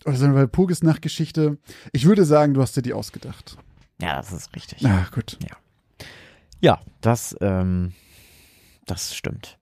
Oder 0.05 0.17
so 0.17 0.25
eine 0.25 0.35
Walpurgisnacht-Geschichte. 0.35 1.57
Ich 1.91 2.05
würde 2.05 2.25
sagen, 2.25 2.53
du 2.53 2.61
hast 2.61 2.77
dir 2.77 2.83
die 2.83 2.93
ausgedacht. 2.93 3.57
Ja, 3.99 4.17
das 4.17 4.31
ist 4.31 4.55
richtig. 4.55 4.85
Ah, 4.85 5.07
gut. 5.13 5.37
Ja, 6.61 6.79
das, 7.01 7.35
ähm, 7.41 7.93
das 8.85 9.15
stimmt. 9.15 9.57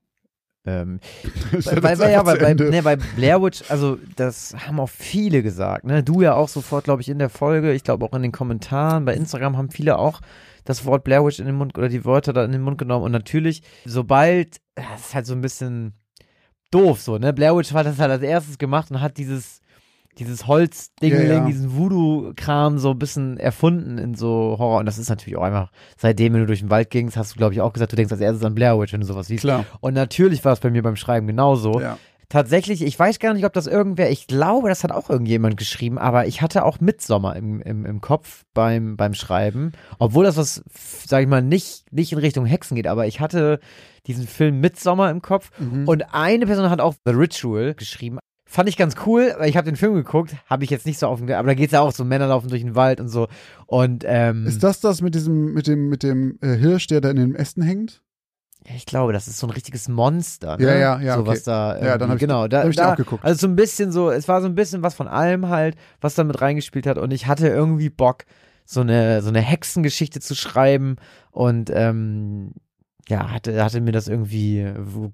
Ähm, 0.66 1.00
weil, 1.52 2.12
ja, 2.12 2.26
weil, 2.26 2.38
bei, 2.38 2.54
ne, 2.54 2.82
bei 2.82 2.96
Blair 2.96 3.42
Witch, 3.42 3.64
also 3.70 3.98
das 4.16 4.56
haben 4.66 4.80
auch 4.80 4.90
viele 4.90 5.44
gesagt, 5.44 5.84
ne? 5.84 6.04
Du 6.04 6.22
ja 6.22 6.36
auch 6.36 6.48
sofort, 6.48 6.86
glaube 6.86 7.02
ich, 7.02 7.10
in 7.10 7.20
der 7.20 7.30
Folge, 7.30 7.74
ich 7.74 7.84
glaube 7.84 8.06
auch 8.06 8.14
in 8.14 8.22
den 8.22 8.32
Kommentaren, 8.32 9.04
bei 9.04 9.14
Instagram 9.14 9.58
haben 9.58 9.72
viele 9.72 9.98
auch 9.98 10.22
das 10.64 10.86
Wort 10.86 11.04
Blair 11.04 11.26
Witch 11.26 11.40
in 11.40 11.46
den 11.46 11.56
Mund 11.56 11.78
oder 11.78 11.90
die 11.90 12.06
Wörter 12.06 12.32
da 12.32 12.46
in 12.46 12.54
den 12.54 12.62
Mund 12.62 12.78
genommen 12.78 13.04
und 13.04 13.12
natürlich, 13.12 13.62
sobald, 13.84 14.62
das 14.76 15.08
ist 15.08 15.16
halt 15.16 15.26
so 15.26 15.34
ein 15.34 15.42
bisschen 15.42 15.94
doof 16.72 17.02
so, 17.02 17.18
ne? 17.18 17.34
Blair 17.34 17.56
Witch 17.58 17.74
hat 17.74 17.86
das 17.86 18.00
halt 18.00 18.12
als 18.12 18.24
erstes 18.24 18.58
gemacht 18.58 18.90
und 18.90 19.02
hat 19.02 19.18
dieses 19.18 19.60
dieses 20.20 20.48
Holzding, 20.48 21.12
Ja, 21.12 21.22
ja. 21.22 21.46
diesen 21.46 21.76
Voodoo-Kram 21.76 22.78
so 22.80 22.92
ein 22.92 23.00
bisschen 23.00 23.38
erfunden 23.38 23.98
in 23.98 24.16
so 24.16 24.56
Horror. 24.60 24.80
Und 24.80 24.86
das 24.86 24.98
ist 24.98 25.10
natürlich 25.10 25.38
auch 25.38 25.44
einfach, 25.44 25.72
seitdem, 25.98 26.34
wenn 26.34 26.42
du 26.42 26.48
durch 26.48 26.60
den 26.60 26.70
Wald 26.70 26.90
gingst, 26.90 27.18
hast 27.18 27.34
du, 27.34 27.38
glaube 27.38 27.54
ich, 27.54 27.62
auch 27.62 27.74
gesagt, 27.74 27.92
du 27.92 27.96
denkst 27.96 28.12
als 28.12 28.22
erstes 28.22 28.44
an 28.46 28.56
Blair 28.56 28.80
Witch, 28.80 28.94
wenn 28.94 29.02
du 29.02 29.08
sowas 29.08 29.28
siehst. 29.28 29.42
Klar. 29.44 29.66
Und 29.82 29.94
natürlich 29.94 30.44
war 30.46 30.54
es 30.54 30.60
bei 30.60 30.70
mir 30.70 30.84
beim 30.84 30.96
Schreiben 30.96 31.28
genauso. 31.28 31.80
Ja. 31.80 31.98
Tatsächlich, 32.30 32.82
ich 32.82 32.98
weiß 32.98 33.20
gar 33.20 33.36
nicht, 33.36 33.46
ob 33.46 33.54
das 33.54 33.68
irgendwer, 33.68 34.10
ich 34.10 34.26
glaube, 34.26 34.68
das 34.68 34.84
hat 34.84 34.92
auch 34.92 35.10
irgendjemand 35.12 35.56
geschrieben, 35.56 36.00
aber 36.00 36.26
ich 36.26 36.42
hatte 36.42 36.66
auch 36.66 36.80
Midsommer 36.80 37.36
im, 37.36 37.62
im, 37.62 37.86
im 37.86 38.02
Kopf 38.02 38.44
beim, 38.56 38.98
beim 38.98 39.14
Schreiben. 39.14 39.72
Obwohl 40.00 40.24
das 40.24 40.36
was, 40.38 40.64
sag 41.06 41.22
ich 41.22 41.28
mal, 41.28 41.44
nicht, 41.44 41.86
nicht 41.94 42.12
in 42.12 42.18
Richtung 42.18 42.46
Hexen 42.48 42.76
geht, 42.76 42.88
aber 42.88 43.06
ich 43.06 43.20
hatte 43.20 43.60
diesen 44.08 44.26
Film 44.26 44.62
Midsommer 44.62 45.12
im 45.12 45.22
Kopf 45.22 45.52
Mhm. 45.60 45.88
und 45.88 46.14
eine 46.14 46.48
Person 46.48 46.72
hat 46.72 46.82
auch 46.82 46.96
The 47.06 47.12
Ritual 47.14 47.76
geschrieben. 47.76 48.18
Fand 48.54 48.70
ich 48.70 48.78
ganz 48.78 48.96
cool, 49.08 49.34
weil 49.40 49.50
ich 49.50 49.58
habe 49.58 49.66
den 49.66 49.76
Film 49.76 49.96
geguckt, 49.96 50.36
habe 50.46 50.64
ich 50.64 50.70
jetzt 50.70 50.86
nicht 50.86 51.00
so 51.00 51.08
auf, 51.08 51.20
aber 51.24 51.28
da 51.48 51.54
geht's 51.56 51.74
ja 51.74 51.80
auch 51.82 51.92
so, 51.92 52.06
Männer 52.06 52.28
laufen 52.28 52.50
durch 52.50 52.62
den 52.62 52.76
Wald 52.76 53.02
und 53.02 53.08
so. 53.08 53.28
Und 53.66 54.04
ähm, 54.06 54.46
Ist 54.46 54.62
das 54.62 54.80
das 54.80 55.02
mit 55.02 55.16
diesem, 55.16 55.56
mit 55.56 55.66
dem, 55.66 55.90
mit 55.90 56.04
dem 56.04 56.38
äh, 56.40 56.56
Hirsch, 56.56 56.86
der 56.86 57.02
da 57.02 57.10
in 57.10 57.16
den 57.16 57.34
Ästen 57.36 57.64
hängt? 57.64 58.04
ich 58.76 58.86
glaube, 58.86 59.12
das 59.12 59.28
ist 59.28 59.40
so 59.40 59.48
ein 59.48 59.50
richtiges 59.50 59.90
Monster. 59.90 60.58
Ne? 60.58 60.66
Ja, 60.66 60.76
ja, 60.76 61.02
ja, 61.02 61.14
So 61.16 61.22
okay. 61.22 61.30
was 61.32 61.44
da. 61.44 61.84
Ja, 61.84 61.98
dann 61.98 62.10
hab 62.10 62.18
ich- 62.18 62.20
genau, 62.22 62.48
da, 62.48 62.62
hab 62.62 62.70
ich 62.70 62.76
da 62.76 62.94
auch 62.94 62.96
geguckt. 62.96 63.26
Also 63.26 63.40
so 63.42 63.48
ein 63.48 63.56
bisschen 63.56 63.92
so, 63.92 64.12
es 64.12 64.28
war 64.28 64.40
so 64.40 64.48
ein 64.48 64.54
bisschen 64.56 64.84
was 64.84 64.94
von 64.94 65.08
allem 65.08 65.50
halt, 65.50 65.76
was 66.00 66.14
da 66.14 66.24
mit 66.24 66.40
reingespielt 66.40 66.86
hat. 66.86 67.00
Und 67.00 67.12
ich 67.12 67.26
hatte 67.26 67.48
irgendwie 67.48 67.90
Bock, 67.90 68.26
so 68.66 68.82
eine 68.82 69.22
so 69.24 69.30
eine 69.30 69.42
Hexengeschichte 69.42 70.20
zu 70.20 70.36
schreiben 70.36 70.98
und 71.32 71.72
ähm, 71.74 72.52
ja, 73.10 73.32
hatte, 73.32 73.62
hatte 73.64 73.82
mir 73.82 73.92
das 73.92 74.08
irgendwie 74.08 74.66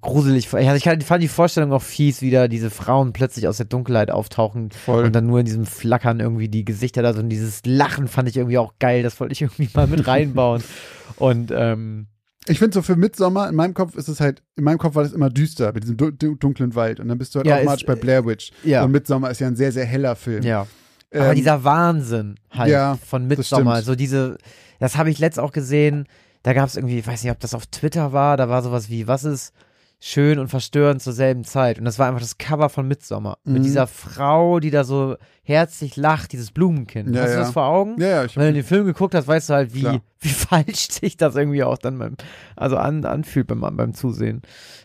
gruselig 0.01 0.47
vor. 0.47 0.59
Ich 0.59 0.67
hatte- 0.67 1.05
fand 1.05 1.23
die 1.23 1.27
Vorstellung 1.27 1.73
auch 1.73 1.81
fies, 1.81 2.21
wie 2.21 2.29
da 2.31 2.47
diese 2.47 2.69
Frauen 2.69 3.13
plötzlich 3.13 3.47
aus 3.47 3.57
der 3.57 3.65
Dunkelheit 3.65 4.11
auftauchen 4.11 4.69
Voll. 4.71 5.05
und 5.05 5.15
dann 5.15 5.25
nur 5.25 5.39
in 5.39 5.45
diesem 5.45 5.65
Flackern 5.65 6.19
irgendwie 6.19 6.49
die 6.49 6.63
Gesichter 6.65 7.01
da 7.01 7.13
so 7.13 7.19
und 7.19 7.29
dieses 7.29 7.61
Lachen 7.65 8.07
fand 8.07 8.29
ich 8.29 8.37
irgendwie 8.37 8.59
auch 8.59 8.73
geil. 8.79 9.01
Das 9.01 9.19
wollte 9.19 9.33
ich 9.33 9.41
irgendwie 9.41 9.69
mal 9.73 9.87
mit 9.87 10.05
reinbauen. 10.07 10.63
und 11.17 11.51
ähm, 11.51 12.07
Ich 12.47 12.59
finde 12.59 12.75
so 12.75 12.81
für 12.83 12.95
Midsommer, 12.95 13.49
in 13.49 13.55
meinem 13.55 13.73
Kopf 13.73 13.95
ist 13.95 14.07
es 14.07 14.19
halt, 14.21 14.43
in 14.55 14.63
meinem 14.65 14.77
Kopf 14.77 14.93
war 14.95 15.03
das 15.03 15.13
immer 15.13 15.29
düster 15.31 15.73
mit 15.73 15.83
diesem 15.83 15.97
du 15.97 16.11
du- 16.11 16.35
dunklen 16.35 16.75
Wald. 16.75 16.99
Und 16.99 17.07
dann 17.07 17.17
bist 17.17 17.33
du 17.33 17.39
halt 17.39 17.47
Ja, 17.47 17.55
automatisch 17.57 17.83
ist- 17.83 17.87
bei 17.87 17.95
Blair 17.95 18.23
Witch. 18.25 18.51
ja. 18.63 18.83
Und 18.83 18.91
Midsommer 18.91 19.31
ist 19.31 19.39
ja 19.39 19.47
ein 19.47 19.55
sehr, 19.55 19.71
sehr 19.71 19.85
heller 19.85 20.15
Film. 20.15 20.43
Ja. 20.43 20.67
Aber 21.11 21.29
Ähm, 21.31 21.35
dieser 21.37 21.63
Wahnsinn 21.63 22.35
halt 22.51 22.69
ja, 22.69 22.95
von 23.03 23.25
Midsommar, 23.25 23.81
so 23.81 23.95
diese, 23.95 24.37
das 24.79 24.95
habe 24.95 25.09
ich 25.09 25.17
letzt 25.17 25.39
auch 25.39 25.51
gesehen, 25.51 26.05
da 26.43 26.53
gab 26.53 26.67
es 26.67 26.75
irgendwie, 26.75 26.99
ich 26.99 27.07
weiß 27.07 27.23
nicht, 27.23 27.31
ob 27.31 27.39
das 27.39 27.53
auf 27.53 27.67
Twitter 27.67 28.13
war, 28.13 28.37
da 28.37 28.49
war 28.49 28.61
sowas 28.61 28.89
wie, 28.89 29.07
was 29.07 29.23
ist 29.23 29.53
schön 29.99 30.39
und 30.39 30.47
verstörend 30.47 31.01
zur 31.01 31.13
selben 31.13 31.43
Zeit. 31.43 31.77
Und 31.77 31.85
das 31.85 31.99
war 31.99 32.07
einfach 32.07 32.21
das 32.21 32.37
Cover 32.37 32.69
von 32.69 32.87
Midsommar. 32.87 33.37
Mhm. 33.43 33.53
Mit 33.53 33.65
dieser 33.65 33.85
Frau, 33.85 34.59
die 34.59 34.71
da 34.71 34.83
so 34.83 35.17
herzlich 35.43 35.97
lacht, 35.97 36.31
dieses 36.31 36.51
Blumenkind. 36.51 37.13
Ja, 37.13 37.23
Hast 37.23 37.29
du 37.29 37.33
ja. 37.33 37.39
das 37.41 37.51
vor 37.51 37.65
Augen? 37.65 37.99
ja, 37.99 38.07
ja, 38.07 38.25
ich 38.25 38.37
Wenn 38.37 38.47
du 38.47 38.53
den 38.53 38.63
Film 38.63 38.85
geguckt 38.85 39.13
hast, 39.13 39.27
weißt 39.27 39.49
du 39.49 39.53
halt, 39.53 39.73
wie, 39.73 39.81
Klar. 39.81 40.01
wie 40.19 40.29
falsch 40.29 40.89
sich 40.89 41.17
das 41.17 41.35
irgendwie 41.35 41.63
auch 41.63 41.77
dann 41.77 41.99
beim, 41.99 42.15
also 42.55 42.77
an, 42.77 43.03
anfühlt 43.03 43.47
beim, 43.47 43.59
beim 43.59 43.93
Zusehen. 43.93 44.41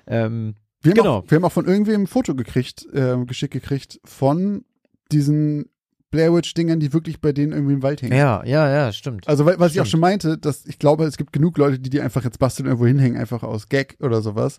Ähm, 0.07 0.57
wir, 0.83 0.91
haben 0.91 0.97
genau. 0.97 1.17
auch, 1.19 1.25
wir 1.29 1.37
haben 1.37 1.45
auch 1.45 1.53
von 1.53 1.67
irgendwem 1.67 2.03
ein 2.03 2.07
Foto 2.07 2.35
gekriegt, 2.35 2.87
äh, 2.93 3.17
geschickt 3.25 3.53
gekriegt 3.53 4.01
von 4.05 4.65
diesen 5.13 5.67
Blair 6.15 6.35
Witch-Dingern, 6.35 6.81
die 6.81 6.93
wirklich 6.93 7.21
bei 7.21 7.33
denen 7.33 7.53
irgendwie 7.53 7.75
im 7.75 7.83
Wald 7.83 8.03
hängen. 8.03 8.17
ja, 8.17 8.43
ja, 8.45 8.69
ja, 8.69 8.93
stimmt. 8.93 9.29
Also, 9.29 9.45
was 9.47 9.55
ich 9.55 9.61
auch 9.81 9.85
Stimmt. 9.85 9.89
schon 9.89 10.01
meinte, 10.01 10.39
dass 10.39 10.65
ich 10.67 10.79
glaube, 10.79 11.05
es 11.05 11.17
gibt 11.17 11.33
genug 11.33 11.59
Leute, 11.59 11.79
die 11.79 11.91
die 11.91 12.01
einfach 12.01 12.25
jetzt 12.25 12.39
basteln 12.39 12.67
irgendwo 12.67 12.87
hinhängen, 12.87 13.19
einfach 13.19 13.43
aus 13.43 13.69
Gag 13.69 13.97
oder 14.01 14.23
sowas. 14.23 14.59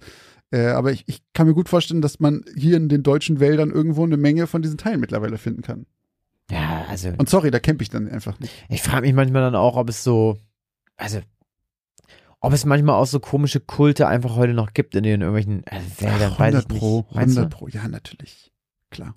Äh, 0.51 0.67
aber 0.67 0.91
ich, 0.91 1.03
ich 1.07 1.23
kann 1.33 1.47
mir 1.47 1.53
gut 1.53 1.69
vorstellen, 1.69 2.01
dass 2.01 2.19
man 2.19 2.43
hier 2.55 2.77
in 2.77 2.87
den 2.89 3.01
deutschen 3.03 3.39
Wäldern 3.39 3.71
irgendwo 3.71 4.03
eine 4.03 4.17
Menge 4.17 4.45
von 4.47 4.61
diesen 4.61 4.77
Teilen 4.77 4.99
mittlerweile 4.99 5.37
finden 5.37 5.61
kann. 5.63 5.85
ja, 6.51 6.85
also. 6.89 7.09
Und 7.17 7.29
sorry, 7.29 7.49
da 7.51 7.59
campe 7.59 7.81
ich 7.83 7.89
dann 7.89 8.07
einfach 8.07 8.39
nicht. 8.39 8.53
Ich 8.69 8.83
frage 8.83 9.01
mich 9.07 9.13
manchmal 9.15 9.41
dann 9.41 9.55
auch, 9.55 9.75
ob 9.75 9.89
es 9.89 10.03
so, 10.03 10.37
also, 10.97 11.19
ob 12.41 12.53
es 12.53 12.63
manchmal 12.65 12.95
auch 12.95 13.07
so 13.07 13.19
komische 13.19 13.59
Kulte 13.59 14.07
einfach 14.07 14.35
heute 14.35 14.53
noch 14.53 14.73
gibt 14.73 14.93
in 14.93 15.01
den 15.03 15.21
irgendwelchen 15.21 15.65
äh, 15.65 15.79
Wäldern, 15.99 16.33
Ach, 16.35 16.39
weiß 16.39 16.53
100 16.55 16.61
ich 16.63 16.69
nicht. 16.69 16.79
Pro, 16.79 17.05
Meinst 17.11 17.37
100 17.37 17.53
du? 17.53 17.57
Pro, 17.57 17.67
ja, 17.69 17.87
natürlich. 17.87 18.51
Klar. 18.91 19.15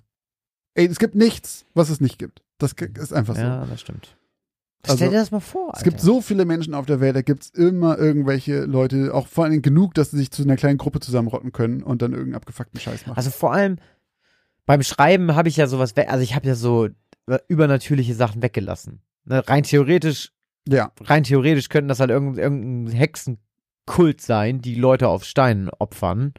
Ey, 0.79 0.85
es 0.85 0.97
gibt 0.97 1.15
nichts, 1.15 1.65
was 1.73 1.89
es 1.89 1.99
nicht 1.99 2.17
gibt. 2.17 2.41
Das 2.57 2.71
ist 2.71 3.13
einfach 3.13 3.35
so. 3.35 3.41
Ja, 3.41 3.65
das 3.65 3.81
stimmt. 3.81 4.15
Also, 4.83 4.95
Stell 4.95 5.09
dir 5.09 5.17
das 5.17 5.31
mal 5.31 5.41
vor. 5.41 5.73
Es 5.75 5.83
gibt 5.83 5.97
Alter. 5.97 6.05
so 6.05 6.21
viele 6.21 6.45
Menschen 6.45 6.73
auf 6.73 6.85
der 6.85 7.01
Welt, 7.01 7.17
da 7.17 7.21
gibt 7.21 7.43
es 7.43 7.49
immer 7.49 7.97
irgendwelche 7.97 8.61
Leute, 8.61 9.13
auch 9.13 9.27
vor 9.27 9.43
allem 9.43 9.61
genug, 9.61 9.93
dass 9.93 10.11
sie 10.11 10.17
sich 10.17 10.31
zu 10.31 10.41
einer 10.43 10.55
kleinen 10.55 10.77
Gruppe 10.77 11.01
zusammenrotten 11.01 11.51
können 11.51 11.83
und 11.83 12.01
dann 12.01 12.11
irgendeinen 12.13 12.35
abgefuckten 12.35 12.79
Scheiß 12.79 13.07
machen. 13.07 13.17
Also 13.17 13.29
vor 13.29 13.51
allem 13.51 13.75
beim 14.65 14.81
Schreiben 14.81 15.35
habe 15.35 15.49
ich 15.49 15.57
ja 15.57 15.67
sowas, 15.67 15.93
also 15.97 16.23
ich 16.23 16.33
habe 16.33 16.47
ja 16.47 16.55
so 16.55 16.85
äh, 17.27 17.39
übernatürliche 17.49 18.15
Sachen 18.15 18.41
weggelassen. 18.41 19.01
Ne, 19.25 19.45
rein 19.49 19.63
theoretisch, 19.63 20.31
ja, 20.65 20.93
rein 21.01 21.25
theoretisch 21.25 21.67
könnten 21.67 21.89
das 21.89 21.99
halt 21.99 22.09
irgendein, 22.09 22.41
irgendein 22.41 22.95
Hexenkult 22.95 24.21
sein, 24.21 24.61
die 24.61 24.75
Leute 24.75 25.09
auf 25.09 25.25
Steinen 25.25 25.69
opfern. 25.69 26.33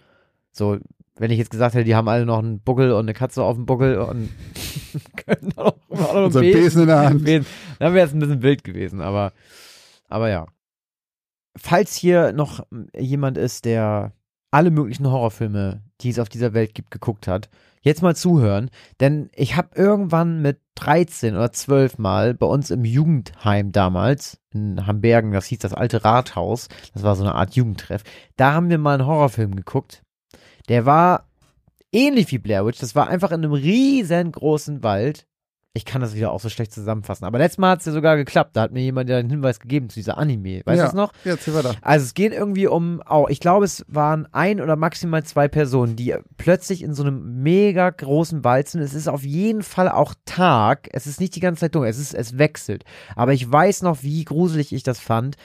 So, 0.51 0.79
wenn 1.21 1.31
ich 1.31 1.39
jetzt 1.39 1.51
gesagt 1.51 1.75
hätte, 1.75 1.85
die 1.85 1.95
haben 1.95 2.09
alle 2.09 2.25
noch 2.25 2.39
einen 2.39 2.61
Buckel 2.61 2.93
und 2.93 3.01
eine 3.01 3.13
Katze 3.13 3.43
auf 3.43 3.55
dem 3.55 3.67
Buckel 3.67 3.99
und 3.99 4.31
können 5.27 5.53
auch 5.57 5.77
auch 5.91 6.15
noch 6.15 6.33
beten. 6.33 6.59
Besen 6.59 6.83
in 6.83 6.89
der 6.89 7.01
Hand. 7.01 7.25
Besen. 7.25 7.47
Dann 7.79 7.93
wäre 7.93 8.07
es 8.07 8.15
ein 8.15 8.21
bisschen 8.21 8.43
wild 8.43 8.65
gewesen, 8.65 9.03
aber, 9.03 9.33
aber 10.09 10.31
ja. 10.31 10.47
Falls 11.59 11.95
hier 11.95 12.33
noch 12.33 12.65
jemand 12.97 13.37
ist, 13.37 13.67
der 13.67 14.13
alle 14.51 14.71
möglichen 14.71 15.11
Horrorfilme, 15.11 15.83
die 16.01 16.09
es 16.09 16.19
auf 16.19 16.31
dieser 16.31 16.55
Welt 16.55 16.75
gibt, 16.75 16.91
geguckt 16.91 17.29
hat, 17.29 17.51
jetzt 17.83 18.01
mal 18.01 18.17
zuhören, 18.17 18.71
denn 19.01 19.29
ich 19.35 19.57
habe 19.57 19.69
irgendwann 19.75 20.41
mit 20.41 20.59
13 20.77 21.35
oder 21.35 21.53
12 21.53 21.99
Mal 21.99 22.33
bei 22.33 22.47
uns 22.47 22.71
im 22.71 22.87
Jugendheim 22.87 23.73
damals 23.73 24.41
in 24.55 24.87
Hambergen, 24.87 25.33
das 25.33 25.47
hieß 25.47 25.59
das 25.59 25.75
alte 25.75 26.03
Rathaus, 26.03 26.69
das 26.95 27.03
war 27.03 27.15
so 27.15 27.25
eine 27.25 27.35
Art 27.35 27.55
Jugendtreff, 27.57 28.05
da 28.37 28.55
haben 28.55 28.71
wir 28.71 28.79
mal 28.79 28.95
einen 28.95 29.07
Horrorfilm 29.07 29.55
geguckt. 29.55 30.03
Der 30.69 30.87
war 30.87 31.27
ähnlich 31.93 32.31
wie 32.31 32.39
Blair 32.39 32.67
Witch, 32.67 32.81
das 32.81 32.95
war 32.95 33.09
einfach 33.09 33.31
in 33.31 33.45
einem 33.45 33.53
riesengroßen 33.53 34.83
Wald. 34.83 35.27
Ich 35.73 35.85
kann 35.85 36.01
das 36.01 36.17
wieder 36.17 36.33
auch 36.33 36.41
so 36.41 36.49
schlecht 36.49 36.73
zusammenfassen. 36.73 37.25
Aber 37.25 37.39
letztes 37.39 37.59
Mal 37.59 37.71
hat 37.71 37.79
es 37.79 37.87
ja 37.87 37.93
sogar 37.93 38.17
geklappt. 38.17 38.57
Da 38.57 38.63
hat 38.63 38.73
mir 38.73 38.81
jemand 38.81 39.09
ja 39.09 39.19
einen 39.19 39.31
Hinweis 39.31 39.61
gegeben 39.61 39.89
zu 39.89 39.95
dieser 39.95 40.19
Anime. 40.19 40.63
Weißt 40.65 40.79
du 40.79 40.81
ja. 40.81 40.85
das 40.85 40.95
noch? 40.95 41.13
Ja, 41.25 41.33
erzähl 41.33 41.55
weiter. 41.55 41.77
Also 41.81 42.07
es 42.07 42.15
geht 42.15 42.33
irgendwie 42.33 42.67
um, 42.67 43.01
oh, 43.09 43.27
ich 43.29 43.39
glaube, 43.39 43.67
es 43.67 43.85
waren 43.87 44.27
ein 44.33 44.61
oder 44.61 44.75
maximal 44.75 45.23
zwei 45.23 45.47
Personen, 45.47 45.95
die 45.95 46.17
plötzlich 46.39 46.83
in 46.83 46.93
so 46.93 47.05
einem 47.05 47.43
mega 47.45 47.89
großen 47.89 48.43
Wald 48.43 48.69
sind. 48.69 48.81
Es 48.81 48.95
ist 48.95 49.07
auf 49.07 49.23
jeden 49.23 49.63
Fall 49.63 49.89
auch 49.89 50.15
Tag. 50.25 50.89
Es 50.93 51.07
ist 51.07 51.21
nicht 51.21 51.37
die 51.37 51.41
ganze 51.41 51.61
Zeit 51.61 51.75
dunkel. 51.77 51.89
Es 51.89 52.01
ist, 52.01 52.15
es 52.15 52.37
wechselt. 52.37 52.83
Aber 53.15 53.33
ich 53.33 53.51
weiß 53.51 53.83
noch, 53.83 54.03
wie 54.03 54.25
gruselig 54.25 54.73
ich 54.73 54.83
das 54.83 54.99
fand. 54.99 55.37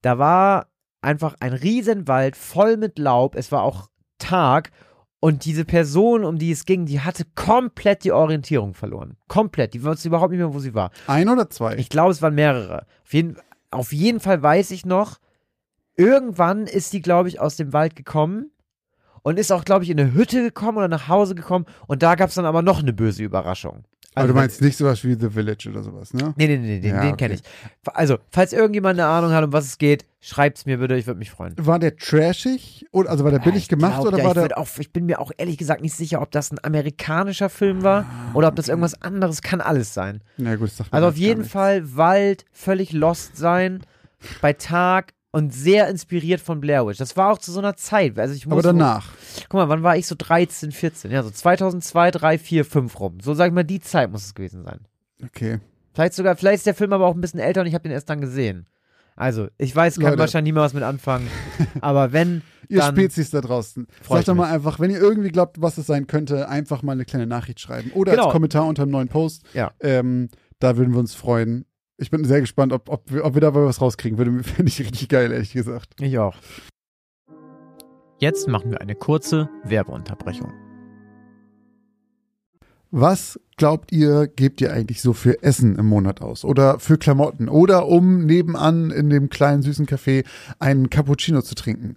Da 0.00 0.16
war 0.18 0.68
einfach 1.02 1.34
ein 1.40 1.52
Riesenwald 1.52 2.36
voll 2.36 2.78
mit 2.78 2.98
Laub. 2.98 3.34
Es 3.34 3.52
war 3.52 3.64
auch 3.64 3.90
Tag. 4.18 4.70
Und 5.18 5.44
diese 5.44 5.64
Person, 5.64 6.24
um 6.24 6.38
die 6.38 6.52
es 6.52 6.66
ging, 6.66 6.86
die 6.86 7.00
hatte 7.00 7.24
komplett 7.34 8.04
die 8.04 8.12
Orientierung 8.12 8.74
verloren. 8.74 9.16
Komplett. 9.28 9.74
Die 9.74 9.82
wusste 9.82 10.08
überhaupt 10.08 10.30
nicht 10.30 10.38
mehr, 10.38 10.54
wo 10.54 10.58
sie 10.58 10.74
war. 10.74 10.90
Ein 11.06 11.28
oder 11.28 11.48
zwei? 11.50 11.76
Ich 11.76 11.88
glaube, 11.88 12.12
es 12.12 12.22
waren 12.22 12.34
mehrere. 12.34 12.86
Auf 13.02 13.14
jeden, 13.14 13.36
auf 13.70 13.92
jeden 13.92 14.20
Fall 14.20 14.42
weiß 14.42 14.70
ich 14.70 14.84
noch, 14.84 15.18
irgendwann 15.96 16.66
ist 16.66 16.92
die, 16.92 17.00
glaube 17.00 17.28
ich, 17.28 17.40
aus 17.40 17.56
dem 17.56 17.72
Wald 17.72 17.96
gekommen 17.96 18.50
und 19.22 19.38
ist 19.38 19.50
auch, 19.50 19.64
glaube 19.64 19.84
ich, 19.84 19.90
in 19.90 19.98
eine 19.98 20.12
Hütte 20.12 20.42
gekommen 20.42 20.78
oder 20.78 20.88
nach 20.88 21.08
Hause 21.08 21.34
gekommen 21.34 21.66
und 21.86 22.02
da 22.02 22.14
gab 22.14 22.28
es 22.28 22.36
dann 22.36 22.44
aber 22.44 22.62
noch 22.62 22.80
eine 22.80 22.92
böse 22.92 23.24
Überraschung. 23.24 23.84
Aber 24.16 24.22
Also, 24.22 24.32
du 24.32 24.40
meinst 24.40 24.62
nicht 24.62 24.76
sowas 24.78 25.04
wie 25.04 25.14
The 25.14 25.28
Village 25.30 25.68
oder 25.70 25.82
sowas, 25.82 26.14
ne? 26.14 26.32
Nee, 26.36 26.46
nee, 26.48 26.56
nee, 26.56 26.80
den, 26.80 26.94
Ja, 26.94 27.00
den 27.02 27.12
okay. 27.12 27.16
kenne 27.16 27.34
ich. 27.34 27.42
Also, 27.84 28.16
falls 28.30 28.52
irgendjemand 28.54 28.98
eine 28.98 29.08
Ahnung 29.08 29.30
hat, 29.32 29.44
um 29.44 29.52
was 29.52 29.66
es 29.66 29.76
geht, 29.78 30.06
schreibt's 30.20 30.64
mir 30.64 30.78
bitte, 30.78 30.96
ich 30.96 31.06
würde 31.06 31.18
mich 31.18 31.30
freuen. 31.30 31.52
War 31.58 31.78
der 31.78 31.96
trashig? 31.96 32.86
Oder, 32.92 33.10
also 33.10 33.24
war 33.24 33.30
der 33.30 33.40
billig 33.40 33.68
gemacht 33.68 34.00
glaub, 34.00 34.06
oder 34.08 34.18
ja, 34.18 34.24
war 34.24 34.42
ich, 34.42 34.48
der. 34.48 34.58
auch, 34.58 34.68
ich 34.78 34.90
bin 34.92 35.04
mir 35.06 35.20
auch 35.20 35.30
ehrlich 35.36 35.58
gesagt 35.58 35.82
nicht 35.82 35.94
sicher, 35.94 36.22
ob 36.22 36.30
das 36.30 36.50
ein 36.50 36.58
amerikanischer 36.62 37.50
Film 37.50 37.82
war 37.82 38.06
oder 38.34 38.48
ob 38.48 38.56
das 38.56 38.68
irgendwas 38.68 39.00
anderes 39.02 39.42
kann 39.42 39.60
alles 39.60 39.92
sein. 39.94 40.22
Na 40.38 40.56
gut, 40.56 40.68
das 40.68 40.78
sagt 40.78 40.92
man 40.92 40.96
Also 40.96 41.08
auf 41.10 41.16
jeden. 41.16 41.44
Fall 41.44 41.96
Wald, 41.96 42.46
völlig 42.52 42.92
lost 42.92 43.36
sein, 43.36 43.82
bei 44.40 44.54
Tag 44.54 45.12
und 45.36 45.52
sehr 45.52 45.88
inspiriert 45.88 46.40
von 46.40 46.60
Blair 46.60 46.86
Witch. 46.86 46.96
Das 46.96 47.14
war 47.14 47.30
auch 47.30 47.36
zu 47.38 47.52
so 47.52 47.58
einer 47.58 47.76
Zeit. 47.76 48.18
Also 48.18 48.34
ich 48.34 48.46
muss 48.46 48.54
Aber 48.54 48.62
danach. 48.62 49.10
Guck 49.50 49.54
mal, 49.54 49.68
wann 49.68 49.82
war 49.82 49.94
ich 49.94 50.06
so 50.06 50.14
13, 50.16 50.72
14? 50.72 51.10
Ja, 51.10 51.22
so 51.22 51.30
2002, 51.30 52.10
3, 52.10 52.38
4, 52.38 52.64
5 52.64 53.00
rum. 53.00 53.18
So 53.20 53.34
sag 53.34 53.48
ich 53.48 53.52
mal, 53.52 53.62
die 53.62 53.80
Zeit 53.80 54.10
muss 54.10 54.24
es 54.24 54.34
gewesen 54.34 54.64
sein. 54.64 54.80
Okay. 55.22 55.60
Vielleicht 55.92 56.14
sogar, 56.14 56.36
vielleicht 56.36 56.56
ist 56.60 56.66
der 56.66 56.74
Film 56.74 56.94
aber 56.94 57.06
auch 57.06 57.14
ein 57.14 57.20
bisschen 57.20 57.38
älter 57.38 57.60
und 57.60 57.66
ich 57.66 57.74
habe 57.74 57.82
den 57.82 57.92
erst 57.92 58.08
dann 58.08 58.22
gesehen. 58.22 58.66
Also, 59.14 59.48
ich 59.58 59.76
weiß, 59.76 59.96
kann 59.96 60.04
Leute. 60.04 60.18
wahrscheinlich 60.18 60.52
niemand 60.52 60.64
was 60.66 60.74
mit 60.74 60.82
anfangen. 60.82 61.28
aber 61.82 62.12
wenn, 62.14 62.40
Ihr 62.68 62.82
Spezies 62.82 63.30
da 63.30 63.42
draußen. 63.42 63.86
Sagt 64.08 64.28
doch 64.28 64.34
mal 64.34 64.50
einfach, 64.50 64.80
wenn 64.80 64.90
ihr 64.90 64.98
irgendwie 65.00 65.30
glaubt, 65.30 65.60
was 65.60 65.76
es 65.78 65.86
sein 65.86 66.06
könnte, 66.06 66.48
einfach 66.48 66.82
mal 66.82 66.92
eine 66.92 67.04
kleine 67.04 67.26
Nachricht 67.26 67.60
schreiben. 67.60 67.90
Oder 67.92 68.12
Genau. 68.12 68.24
als 68.24 68.32
Kommentar 68.32 68.66
unter 68.66 68.82
einem 68.82 68.92
neuen 68.92 69.08
Post. 69.08 69.42
Ja. 69.52 69.72
Ähm, 69.80 70.28
da 70.58 70.76
würden 70.78 70.92
wir 70.94 70.98
uns 71.00 71.14
freuen. 71.14 71.66
Ich 71.98 72.10
bin 72.10 72.24
sehr 72.24 72.40
gespannt, 72.40 72.72
ob, 72.72 72.90
ob, 72.90 73.10
wir, 73.10 73.24
ob 73.24 73.34
wir 73.34 73.40
dabei 73.40 73.64
was 73.64 73.80
rauskriegen. 73.80 74.18
Würde 74.18 74.42
finde 74.42 74.68
ich 74.68 74.80
richtig 74.80 75.08
geil, 75.08 75.32
ehrlich 75.32 75.52
gesagt. 75.52 76.00
ich 76.00 76.18
auch. 76.18 76.36
Jetzt 78.18 78.48
machen 78.48 78.70
wir 78.70 78.80
eine 78.80 78.94
kurze 78.94 79.48
Werbeunterbrechung. 79.64 80.52
Was 82.90 83.40
glaubt 83.56 83.92
ihr, 83.92 84.26
gebt 84.26 84.60
ihr 84.60 84.72
eigentlich 84.72 85.02
so 85.02 85.12
für 85.12 85.42
Essen 85.42 85.76
im 85.76 85.86
Monat 85.86 86.22
aus? 86.22 86.44
Oder 86.44 86.78
für 86.78 86.98
Klamotten? 86.98 87.48
Oder 87.48 87.86
um 87.86 88.24
nebenan 88.24 88.90
in 88.90 89.10
dem 89.10 89.28
kleinen 89.28 89.62
süßen 89.62 89.86
Café 89.86 90.24
einen 90.58 90.88
Cappuccino 90.88 91.42
zu 91.42 91.54
trinken? 91.54 91.96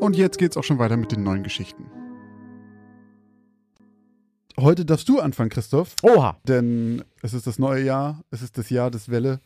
Und 0.00 0.16
jetzt 0.16 0.38
geht's 0.38 0.56
auch 0.56 0.64
schon 0.64 0.78
weiter 0.78 0.96
mit 0.96 1.12
den 1.12 1.22
neuen 1.22 1.42
Geschichten. 1.42 1.84
Heute 4.58 4.86
darfst 4.86 5.08
du 5.10 5.20
anfangen, 5.20 5.50
Christoph. 5.50 5.94
Oha. 6.02 6.38
Denn 6.48 7.04
es 7.22 7.34
ist 7.34 7.46
das 7.46 7.58
neue 7.58 7.84
Jahr, 7.84 8.22
es 8.30 8.40
ist 8.40 8.56
das 8.56 8.70
Jahr 8.70 8.90
des 8.90 9.10
Welle. 9.10 9.40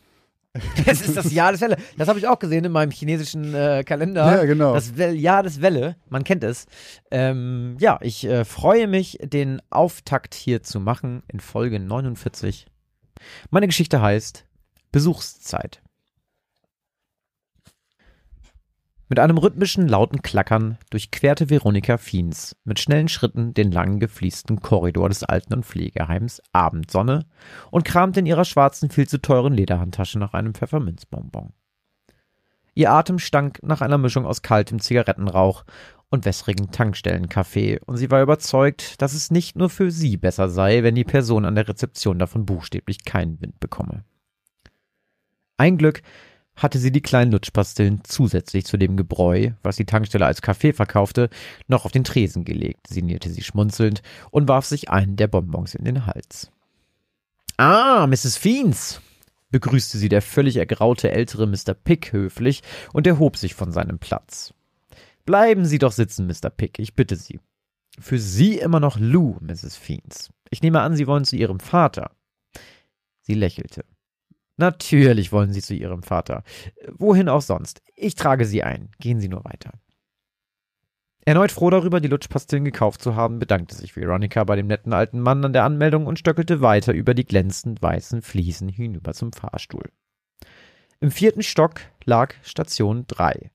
Es 0.86 1.00
ist 1.00 1.16
das 1.16 1.32
Jahr 1.32 1.50
des 1.50 1.60
Welle. 1.60 1.76
Das 1.98 2.06
habe 2.06 2.20
ich 2.20 2.28
auch 2.28 2.38
gesehen 2.38 2.64
in 2.64 2.70
meinem 2.70 2.92
chinesischen 2.92 3.52
äh, 3.54 3.82
Kalender. 3.84 4.24
Ja, 4.24 4.44
genau. 4.44 4.74
Das 4.74 4.96
Wel 4.96 5.16
Jahr 5.16 5.42
des 5.42 5.60
Welle. 5.60 5.96
Man 6.08 6.22
kennt 6.22 6.44
es. 6.44 6.66
Ähm, 7.10 7.76
ja, 7.80 7.98
ich 8.00 8.24
äh, 8.24 8.44
freue 8.44 8.86
mich, 8.86 9.18
den 9.20 9.60
Auftakt 9.70 10.34
hier 10.34 10.62
zu 10.62 10.78
machen 10.78 11.24
in 11.26 11.40
Folge 11.40 11.80
49. 11.80 12.66
Meine 13.50 13.66
Geschichte 13.66 14.00
heißt 14.00 14.46
Besuchszeit. 14.92 15.82
Mit 19.08 19.18
einem 19.18 19.36
rhythmischen, 19.36 19.86
lauten 19.86 20.22
Klackern 20.22 20.78
durchquerte 20.88 21.50
Veronika 21.50 21.98
Fiens 21.98 22.56
mit 22.64 22.80
schnellen 22.80 23.08
Schritten 23.08 23.52
den 23.52 23.70
langen, 23.70 24.00
gefliesten 24.00 24.60
Korridor 24.60 25.10
des 25.10 25.24
Alten- 25.24 25.52
und 25.52 25.66
Pflegeheims 25.66 26.40
Abendsonne 26.52 27.26
und 27.70 27.84
kramte 27.84 28.20
in 28.20 28.26
ihrer 28.26 28.46
schwarzen, 28.46 28.88
viel 28.88 29.06
zu 29.06 29.20
teuren 29.20 29.52
Lederhandtasche 29.52 30.18
nach 30.18 30.32
einem 30.32 30.54
Pfefferminzbonbon. 30.54 31.52
Ihr 32.74 32.90
Atem 32.90 33.18
stank 33.18 33.62
nach 33.62 33.82
einer 33.82 33.98
Mischung 33.98 34.24
aus 34.24 34.42
kaltem 34.42 34.80
Zigarettenrauch 34.80 35.64
und 36.08 36.24
wässrigen 36.24 36.70
Tankstellenkaffee, 36.70 37.80
und 37.84 37.98
sie 37.98 38.10
war 38.10 38.22
überzeugt, 38.22 39.02
dass 39.02 39.12
es 39.12 39.30
nicht 39.30 39.56
nur 39.56 39.68
für 39.68 39.90
sie 39.90 40.16
besser 40.16 40.48
sei, 40.48 40.82
wenn 40.82 40.94
die 40.94 41.04
Person 41.04 41.44
an 41.44 41.54
der 41.54 41.68
Rezeption 41.68 42.18
davon 42.18 42.46
buchstäblich 42.46 43.04
keinen 43.04 43.40
Wind 43.40 43.60
bekomme. 43.60 44.04
Ein 45.56 45.76
Glück, 45.76 46.02
hatte 46.56 46.78
sie 46.78 46.92
die 46.92 47.02
kleinen 47.02 47.32
Lutschpastillen 47.32 48.02
zusätzlich 48.04 48.64
zu 48.64 48.76
dem 48.76 48.96
Gebräu, 48.96 49.50
was 49.62 49.76
die 49.76 49.86
Tankstelle 49.86 50.26
als 50.26 50.42
Kaffee 50.42 50.72
verkaufte, 50.72 51.30
noch 51.66 51.84
auf 51.84 51.92
den 51.92 52.04
Tresen 52.04 52.44
gelegt, 52.44 52.86
sinnierte 52.88 53.30
sie 53.30 53.42
schmunzelnd 53.42 54.02
und 54.30 54.48
warf 54.48 54.64
sich 54.66 54.90
einen 54.90 55.16
der 55.16 55.28
Bonbons 55.28 55.74
in 55.74 55.84
den 55.84 56.06
Hals. 56.06 56.50
Ah, 57.56 58.06
Mrs. 58.06 58.36
Fiends, 58.36 59.00
begrüßte 59.50 59.98
sie 59.98 60.08
der 60.08 60.22
völlig 60.22 60.56
ergraute 60.56 61.12
ältere 61.12 61.46
Mr. 61.46 61.74
Pick 61.74 62.12
höflich 62.12 62.62
und 62.92 63.06
erhob 63.06 63.36
sich 63.36 63.54
von 63.54 63.72
seinem 63.72 63.98
Platz. 63.98 64.52
Bleiben 65.24 65.64
Sie 65.64 65.78
doch 65.78 65.92
sitzen, 65.92 66.26
Mr. 66.26 66.50
Pick, 66.50 66.78
ich 66.78 66.94
bitte 66.94 67.16
Sie. 67.16 67.40
Für 67.98 68.18
Sie 68.18 68.58
immer 68.58 68.80
noch 68.80 68.98
Lou, 68.98 69.38
Mrs. 69.40 69.76
Fiends. 69.76 70.30
Ich 70.50 70.62
nehme 70.62 70.80
an, 70.80 70.96
Sie 70.96 71.06
wollen 71.06 71.24
zu 71.24 71.36
Ihrem 71.36 71.60
Vater. 71.60 72.10
Sie 73.22 73.34
lächelte. 73.34 73.84
Natürlich 74.56 75.32
wollen 75.32 75.52
Sie 75.52 75.62
zu 75.62 75.74
Ihrem 75.74 76.02
Vater. 76.02 76.44
Wohin 76.92 77.28
auch 77.28 77.42
sonst. 77.42 77.82
Ich 77.96 78.14
trage 78.14 78.44
Sie 78.44 78.62
ein. 78.62 78.90
Gehen 79.00 79.20
Sie 79.20 79.28
nur 79.28 79.44
weiter. 79.44 79.72
Erneut 81.26 81.52
froh 81.52 81.70
darüber, 81.70 82.00
die 82.00 82.08
Lutschpastillen 82.08 82.66
gekauft 82.66 83.00
zu 83.00 83.16
haben, 83.16 83.38
bedankte 83.38 83.74
sich 83.74 83.96
Veronica 83.96 84.44
bei 84.44 84.56
dem 84.56 84.66
netten 84.66 84.92
alten 84.92 85.20
Mann 85.20 85.42
an 85.42 85.54
der 85.54 85.64
Anmeldung 85.64 86.06
und 86.06 86.18
stöckelte 86.18 86.60
weiter 86.60 86.92
über 86.92 87.14
die 87.14 87.24
glänzend 87.24 87.80
weißen 87.80 88.20
Fliesen 88.20 88.68
hinüber 88.68 89.14
zum 89.14 89.32
Fahrstuhl. 89.32 89.84
Im 91.00 91.10
vierten 91.10 91.42
Stock 91.42 91.80
lag 92.04 92.34
Station 92.42 93.06
3. 93.06 93.50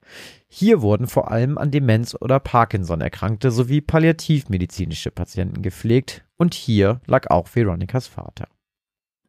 Hier 0.48 0.82
wurden 0.82 1.08
vor 1.08 1.32
allem 1.32 1.60
an 1.60 1.70
Demenz 1.70 2.16
oder 2.20 2.40
Parkinson 2.40 3.02
Erkrankte 3.02 3.52
sowie 3.52 3.82
palliativmedizinische 3.82 5.12
Patienten 5.12 5.62
gepflegt 5.62 6.26
und 6.38 6.56
hier 6.56 7.02
lag 7.06 7.30
auch 7.30 7.48
Veronicas 7.54 8.08
Vater. 8.08 8.48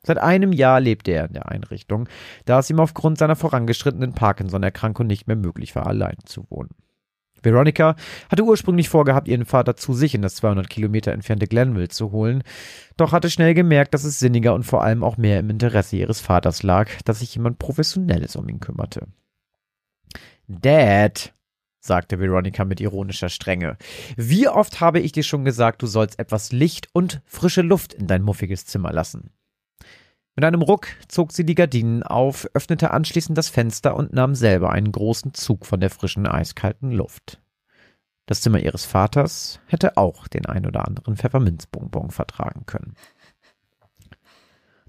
Seit 0.02 0.18
einem 0.18 0.52
Jahr 0.52 0.80
lebte 0.80 1.12
er 1.12 1.26
in 1.26 1.34
der 1.34 1.50
Einrichtung, 1.50 2.08
da 2.46 2.58
es 2.58 2.70
ihm 2.70 2.80
aufgrund 2.80 3.18
seiner 3.18 3.36
vorangeschrittenen 3.36 4.14
Parkinson-Erkrankung 4.14 5.06
nicht 5.06 5.26
mehr 5.26 5.36
möglich 5.36 5.76
war, 5.76 5.86
allein 5.86 6.16
zu 6.24 6.46
wohnen. 6.50 6.70
Veronica 7.42 7.96
hatte 8.30 8.44
ursprünglich 8.44 8.88
vorgehabt, 8.88 9.28
ihren 9.28 9.46
Vater 9.46 9.76
zu 9.76 9.94
sich 9.94 10.14
in 10.14 10.22
das 10.22 10.34
200 10.36 10.68
Kilometer 10.68 11.12
entfernte 11.12 11.46
Glenville 11.46 11.88
zu 11.88 12.12
holen, 12.12 12.42
doch 12.96 13.12
hatte 13.12 13.30
schnell 13.30 13.54
gemerkt, 13.54 13.94
dass 13.94 14.04
es 14.04 14.18
sinniger 14.18 14.54
und 14.54 14.64
vor 14.64 14.82
allem 14.82 15.02
auch 15.02 15.16
mehr 15.16 15.40
im 15.40 15.50
Interesse 15.50 15.96
ihres 15.96 16.20
Vaters 16.20 16.62
lag, 16.62 16.90
dass 17.04 17.20
sich 17.20 17.34
jemand 17.34 17.58
Professionelles 17.58 18.36
um 18.36 18.48
ihn 18.48 18.60
kümmerte. 18.60 19.06
Dad, 20.48 21.32
sagte 21.80 22.18
Veronica 22.18 22.64
mit 22.64 22.80
ironischer 22.80 23.28
Strenge, 23.28 23.78
wie 24.16 24.48
oft 24.48 24.80
habe 24.80 25.00
ich 25.00 25.12
dir 25.12 25.22
schon 25.22 25.44
gesagt, 25.44 25.82
du 25.82 25.86
sollst 25.86 26.18
etwas 26.18 26.52
Licht 26.52 26.88
und 26.92 27.22
frische 27.24 27.62
Luft 27.62 27.94
in 27.94 28.06
dein 28.06 28.22
muffiges 28.22 28.66
Zimmer 28.66 28.92
lassen? 28.92 29.30
Mit 30.40 30.46
einem 30.46 30.62
Ruck 30.62 30.86
zog 31.06 31.32
sie 31.32 31.44
die 31.44 31.54
Gardinen 31.54 32.02
auf, 32.02 32.48
öffnete 32.54 32.92
anschließend 32.92 33.36
das 33.36 33.50
Fenster 33.50 33.94
und 33.94 34.14
nahm 34.14 34.34
selber 34.34 34.70
einen 34.70 34.90
großen 34.90 35.34
Zug 35.34 35.66
von 35.66 35.80
der 35.80 35.90
frischen, 35.90 36.26
eiskalten 36.26 36.92
Luft. 36.92 37.42
Das 38.24 38.40
Zimmer 38.40 38.58
ihres 38.58 38.86
Vaters 38.86 39.60
hätte 39.66 39.98
auch 39.98 40.28
den 40.28 40.46
ein 40.46 40.64
oder 40.64 40.88
anderen 40.88 41.18
Pfefferminzbonbon 41.18 42.10
vertragen 42.10 42.64
können. 42.64 42.94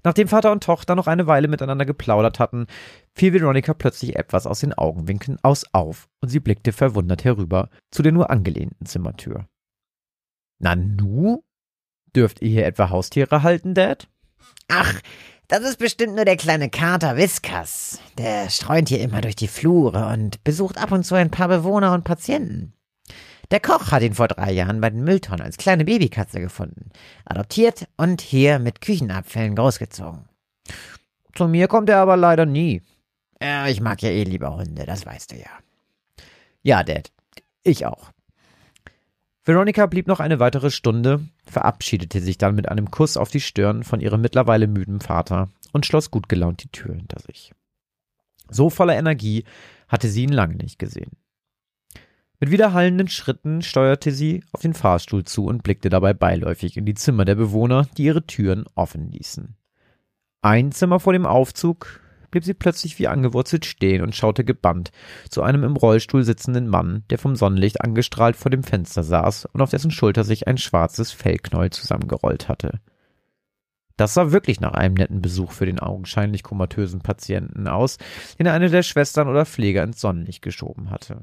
Nachdem 0.02 0.26
Vater 0.26 0.52
und 0.52 0.64
Tochter 0.64 0.94
noch 0.94 1.06
eine 1.06 1.26
Weile 1.26 1.48
miteinander 1.48 1.84
geplaudert 1.84 2.38
hatten, 2.38 2.66
fiel 3.14 3.34
Veronica 3.34 3.74
plötzlich 3.74 4.16
etwas 4.16 4.46
aus 4.46 4.60
den 4.60 4.72
Augenwinkeln 4.72 5.36
aus 5.42 5.66
auf 5.74 6.08
und 6.22 6.30
sie 6.30 6.40
blickte 6.40 6.72
verwundert 6.72 7.24
herüber 7.24 7.68
zu 7.90 8.00
der 8.02 8.12
nur 8.12 8.30
angelehnten 8.30 8.86
Zimmertür. 8.86 9.46
Nanu? 10.60 11.42
Dürft 12.16 12.40
ihr 12.40 12.48
hier 12.48 12.64
etwa 12.64 12.88
Haustiere 12.88 13.42
halten, 13.42 13.74
Dad? 13.74 14.08
Ach, 14.68 14.98
das 15.52 15.64
ist 15.64 15.78
bestimmt 15.78 16.14
nur 16.14 16.24
der 16.24 16.38
kleine 16.38 16.70
Kater 16.70 17.18
Whiskas. 17.18 18.00
Der 18.16 18.48
streunt 18.48 18.88
hier 18.88 19.02
immer 19.02 19.20
durch 19.20 19.36
die 19.36 19.48
Flure 19.48 20.06
und 20.06 20.42
besucht 20.44 20.78
ab 20.78 20.92
und 20.92 21.04
zu 21.04 21.14
ein 21.14 21.30
paar 21.30 21.48
Bewohner 21.48 21.92
und 21.92 22.04
Patienten. 22.04 22.72
Der 23.50 23.60
Koch 23.60 23.92
hat 23.92 24.02
ihn 24.02 24.14
vor 24.14 24.28
drei 24.28 24.50
Jahren 24.50 24.80
bei 24.80 24.88
den 24.88 25.04
Mülltonnen 25.04 25.42
als 25.42 25.58
kleine 25.58 25.84
Babykatze 25.84 26.40
gefunden, 26.40 26.88
adoptiert 27.26 27.86
und 27.98 28.22
hier 28.22 28.60
mit 28.60 28.80
Küchenabfällen 28.80 29.54
großgezogen. 29.54 30.24
Zu 31.34 31.48
mir 31.48 31.68
kommt 31.68 31.90
er 31.90 31.98
aber 31.98 32.16
leider 32.16 32.46
nie. 32.46 32.80
Ja, 33.42 33.66
ich 33.66 33.82
mag 33.82 34.00
ja 34.00 34.08
eh 34.08 34.24
lieber 34.24 34.56
Hunde, 34.56 34.86
das 34.86 35.04
weißt 35.04 35.32
du 35.32 35.36
ja. 35.36 35.50
Ja, 36.62 36.82
Dad. 36.82 37.12
Ich 37.62 37.84
auch. 37.84 38.10
Veronica 39.44 39.86
blieb 39.86 40.06
noch 40.06 40.20
eine 40.20 40.38
weitere 40.38 40.70
Stunde, 40.70 41.26
verabschiedete 41.46 42.20
sich 42.20 42.38
dann 42.38 42.54
mit 42.54 42.68
einem 42.68 42.90
Kuss 42.90 43.16
auf 43.16 43.30
die 43.30 43.40
Stirn 43.40 43.82
von 43.82 44.00
ihrem 44.00 44.20
mittlerweile 44.20 44.68
müden 44.68 45.00
Vater 45.00 45.48
und 45.72 45.84
schloss 45.84 46.12
gut 46.12 46.28
gelaunt 46.28 46.62
die 46.62 46.68
Tür 46.68 46.94
hinter 46.94 47.18
sich. 47.20 47.52
So 48.48 48.70
voller 48.70 48.96
Energie 48.96 49.44
hatte 49.88 50.08
sie 50.08 50.22
ihn 50.22 50.32
lange 50.32 50.56
nicht 50.56 50.78
gesehen. 50.78 51.10
Mit 52.38 52.50
widerhallenden 52.50 53.08
Schritten 53.08 53.62
steuerte 53.62 54.12
sie 54.12 54.44
auf 54.52 54.62
den 54.62 54.74
Fahrstuhl 54.74 55.24
zu 55.24 55.46
und 55.46 55.62
blickte 55.62 55.90
dabei 55.90 56.12
beiläufig 56.12 56.76
in 56.76 56.84
die 56.84 56.94
Zimmer 56.94 57.24
der 57.24 57.36
Bewohner, 57.36 57.86
die 57.96 58.04
ihre 58.04 58.26
Türen 58.26 58.64
offen 58.74 59.10
ließen. 59.10 59.56
Ein 60.40 60.72
Zimmer 60.72 60.98
vor 60.98 61.12
dem 61.12 61.26
Aufzug 61.26 62.00
blieb 62.32 62.44
sie 62.44 62.54
plötzlich 62.54 62.98
wie 62.98 63.06
angewurzelt 63.06 63.64
stehen 63.64 64.02
und 64.02 64.16
schaute 64.16 64.44
gebannt 64.44 64.90
zu 65.30 65.42
einem 65.42 65.62
im 65.62 65.76
Rollstuhl 65.76 66.24
sitzenden 66.24 66.66
Mann, 66.66 67.04
der 67.10 67.18
vom 67.18 67.36
Sonnenlicht 67.36 67.80
angestrahlt 67.80 68.34
vor 68.34 68.50
dem 68.50 68.64
Fenster 68.64 69.04
saß 69.04 69.44
und 69.46 69.60
auf 69.60 69.70
dessen 69.70 69.92
Schulter 69.92 70.24
sich 70.24 70.48
ein 70.48 70.58
schwarzes 70.58 71.12
Fellknäuel 71.12 71.70
zusammengerollt 71.70 72.48
hatte. 72.48 72.80
Das 73.96 74.14
sah 74.14 74.32
wirklich 74.32 74.60
nach 74.60 74.72
einem 74.72 74.94
netten 74.94 75.22
Besuch 75.22 75.52
für 75.52 75.66
den 75.66 75.78
augenscheinlich 75.78 76.42
komatösen 76.42 77.02
Patienten 77.02 77.68
aus, 77.68 77.98
den 78.38 78.48
eine 78.48 78.70
der 78.70 78.82
Schwestern 78.82 79.28
oder 79.28 79.46
Pfleger 79.46 79.84
ins 79.84 80.00
Sonnenlicht 80.00 80.42
geschoben 80.42 80.90
hatte. 80.90 81.20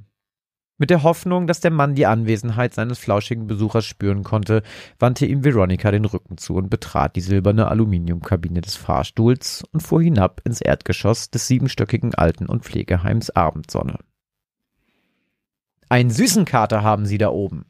Mit 0.79 0.89
der 0.91 1.03
Hoffnung, 1.03 1.45
dass 1.45 1.59
der 1.59 1.71
Mann 1.71 1.93
die 1.93 2.05
Anwesenheit 2.05 2.73
seines 2.73 2.99
flauschigen 2.99 3.47
Besuchers 3.47 3.85
spüren 3.85 4.23
konnte, 4.23 4.63
wandte 4.97 5.25
ihm 5.25 5.43
Veronica 5.43 5.91
den 5.91 6.05
Rücken 6.05 6.37
zu 6.37 6.55
und 6.55 6.69
betrat 6.69 7.17
die 7.17 7.21
silberne 7.21 7.67
Aluminiumkabine 7.67 8.61
des 8.61 8.77
Fahrstuhls 8.77 9.65
und 9.73 9.81
fuhr 9.81 10.01
hinab 10.01 10.41
ins 10.45 10.61
Erdgeschoss 10.61 11.31
des 11.31 11.47
siebenstöckigen 11.47 12.15
Alten- 12.15 12.45
und 12.45 12.63
Pflegeheims 12.63 13.29
Abendsonne. 13.29 13.97
Einen 15.89 16.11
süßen 16.11 16.45
Kater 16.45 16.81
haben 16.81 17.05
Sie 17.05 17.17
da 17.17 17.27
oben, 17.29 17.65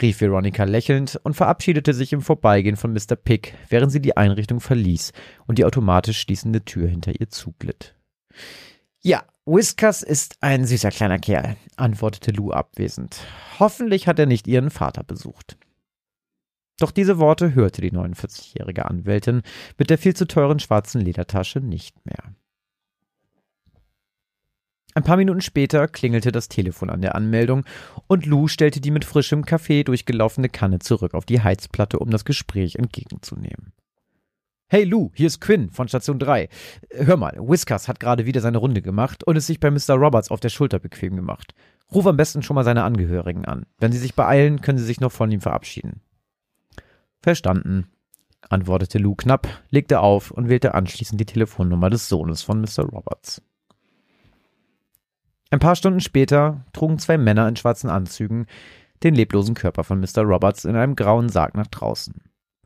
rief 0.00 0.20
Veronica 0.20 0.62
lächelnd 0.62 1.18
und 1.24 1.34
verabschiedete 1.34 1.94
sich 1.94 2.12
im 2.12 2.20
Vorbeigehen 2.20 2.76
von 2.76 2.92
Mr. 2.92 3.16
Pick, 3.16 3.54
während 3.70 3.90
sie 3.90 4.00
die 4.00 4.16
Einrichtung 4.16 4.60
verließ 4.60 5.12
und 5.48 5.58
die 5.58 5.64
automatisch 5.64 6.20
schließende 6.20 6.64
Tür 6.64 6.86
hinter 6.86 7.18
ihr 7.18 7.28
zuglitt. 7.28 7.96
Ja, 9.02 9.24
Whiskers 9.48 10.02
ist 10.02 10.38
ein 10.40 10.64
süßer 10.64 10.90
kleiner 10.90 11.20
Kerl, 11.20 11.56
antwortete 11.76 12.32
Lou 12.32 12.50
abwesend. 12.50 13.20
Hoffentlich 13.60 14.08
hat 14.08 14.18
er 14.18 14.26
nicht 14.26 14.48
ihren 14.48 14.70
Vater 14.70 15.04
besucht. 15.04 15.56
Doch 16.80 16.90
diese 16.90 17.18
Worte 17.18 17.54
hörte 17.54 17.80
die 17.80 17.92
49-jährige 17.92 18.86
Anwältin 18.86 19.42
mit 19.78 19.88
der 19.88 19.98
viel 19.98 20.16
zu 20.16 20.26
teuren 20.26 20.58
schwarzen 20.58 21.00
Ledertasche 21.00 21.60
nicht 21.60 22.04
mehr. 22.04 22.34
Ein 24.94 25.04
paar 25.04 25.16
Minuten 25.16 25.42
später 25.42 25.86
klingelte 25.86 26.32
das 26.32 26.48
Telefon 26.48 26.90
an 26.90 27.00
der 27.00 27.14
Anmeldung 27.14 27.64
und 28.08 28.26
Lou 28.26 28.48
stellte 28.48 28.80
die 28.80 28.90
mit 28.90 29.04
frischem 29.04 29.44
Kaffee 29.44 29.84
durchgelaufene 29.84 30.48
Kanne 30.48 30.80
zurück 30.80 31.14
auf 31.14 31.24
die 31.24 31.40
Heizplatte, 31.40 32.00
um 32.00 32.10
das 32.10 32.24
Gespräch 32.24 32.74
entgegenzunehmen. 32.76 33.72
Hey 34.68 34.82
Lou, 34.82 35.12
hier 35.14 35.28
ist 35.28 35.40
Quinn 35.40 35.70
von 35.70 35.86
Station 35.86 36.18
3. 36.18 36.48
Hör 36.90 37.16
mal, 37.16 37.36
Whiskers 37.38 37.86
hat 37.86 38.00
gerade 38.00 38.26
wieder 38.26 38.40
seine 38.40 38.58
Runde 38.58 38.82
gemacht 38.82 39.22
und 39.22 39.36
es 39.36 39.46
sich 39.46 39.60
bei 39.60 39.70
Mr. 39.70 39.94
Roberts 39.94 40.32
auf 40.32 40.40
der 40.40 40.48
Schulter 40.48 40.80
bequem 40.80 41.14
gemacht. 41.14 41.54
Ruf 41.94 42.04
am 42.04 42.16
besten 42.16 42.42
schon 42.42 42.56
mal 42.56 42.64
seine 42.64 42.82
Angehörigen 42.82 43.44
an. 43.44 43.66
Wenn 43.78 43.92
sie 43.92 43.98
sich 43.98 44.16
beeilen, 44.16 44.62
können 44.62 44.78
sie 44.78 44.84
sich 44.84 44.98
noch 44.98 45.12
von 45.12 45.30
ihm 45.30 45.40
verabschieden. 45.40 46.00
Verstanden, 47.20 47.86
antwortete 48.50 48.98
Lou 48.98 49.14
knapp, 49.14 49.46
legte 49.70 50.00
auf 50.00 50.32
und 50.32 50.48
wählte 50.48 50.74
anschließend 50.74 51.20
die 51.20 51.26
Telefonnummer 51.26 51.88
des 51.88 52.08
Sohnes 52.08 52.42
von 52.42 52.60
Mr. 52.60 52.86
Roberts. 52.86 53.42
Ein 55.50 55.60
paar 55.60 55.76
Stunden 55.76 56.00
später 56.00 56.66
trugen 56.72 56.98
zwei 56.98 57.18
Männer 57.18 57.46
in 57.46 57.54
schwarzen 57.54 57.88
Anzügen 57.88 58.46
den 59.04 59.14
leblosen 59.14 59.54
Körper 59.54 59.84
von 59.84 60.00
Mr. 60.00 60.22
Roberts 60.22 60.64
in 60.64 60.74
einem 60.74 60.96
grauen 60.96 61.28
Sarg 61.28 61.54
nach 61.54 61.68
draußen. 61.68 62.14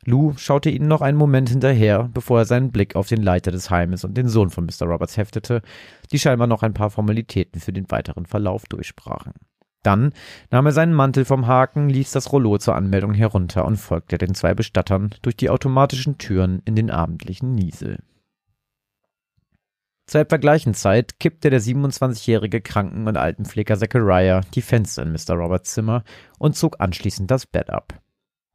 Lou 0.07 0.35
schaute 0.37 0.71
ihnen 0.71 0.89
noch 0.89 1.03
einen 1.03 1.19
Moment 1.19 1.51
hinterher, 1.51 2.09
bevor 2.13 2.39
er 2.39 2.45
seinen 2.47 2.73
Blick 2.73 2.97
auf 2.97 3.09
den 3.09 3.23
Leiter 3.23 3.51
des 3.51 3.71
Heimes 3.71 4.05
und 4.05 4.17
den 4.17 4.29
Sohn 4.29 4.51
von 4.51 4.65
Mr. 4.65 4.87
Roberts 4.87 5.17
heftete, 5.17 5.61
die 6.11 6.19
scheinbar 6.19 6.47
noch 6.47 6.63
ein 6.63 6.75
paar 6.75 6.91
Formalitäten 6.91 7.61
für 7.61 7.73
den 7.73 7.91
weiteren 7.91 8.27
Verlauf 8.27 8.65
durchsprachen. 8.65 9.33
Dann 9.83 10.13
nahm 10.51 10.67
er 10.67 10.73
seinen 10.73 10.95
Mantel 10.95 11.25
vom 11.25 11.47
Haken, 11.47 11.89
ließ 11.89 12.13
das 12.13 12.33
Rollo 12.33 12.59
zur 12.59 12.77
Anmeldung 12.77 13.15
herunter 13.15 13.65
und 13.65 13.77
folgte 13.77 14.19
den 14.19 14.35
zwei 14.35 14.55
Bestattern 14.55 15.15
durch 15.23 15.37
die 15.37 15.51
automatischen 15.51 16.19
Türen 16.19 16.61
in 16.65 16.77
den 16.77 16.91
abendlichen 16.91 17.55
Niesel. 17.55 17.99
Zur 20.07 20.23
etwa 20.23 20.39
gleichen 20.39 20.75
Zeit 20.75 21.21
kippte 21.21 21.51
der 21.51 21.61
27-jährige 21.61 22.61
Kranken- 22.61 23.07
und 23.07 23.17
Altenpfleger 23.17 23.79
Zachariah 23.79 24.41
die 24.55 24.61
Fenster 24.61 25.03
in 25.03 25.13
Mr. 25.13 25.35
Roberts 25.35 25.73
Zimmer 25.73 26.03
und 26.39 26.57
zog 26.57 26.81
anschließend 26.81 27.31
das 27.31 27.47
Bett 27.47 27.71
ab. 27.71 28.01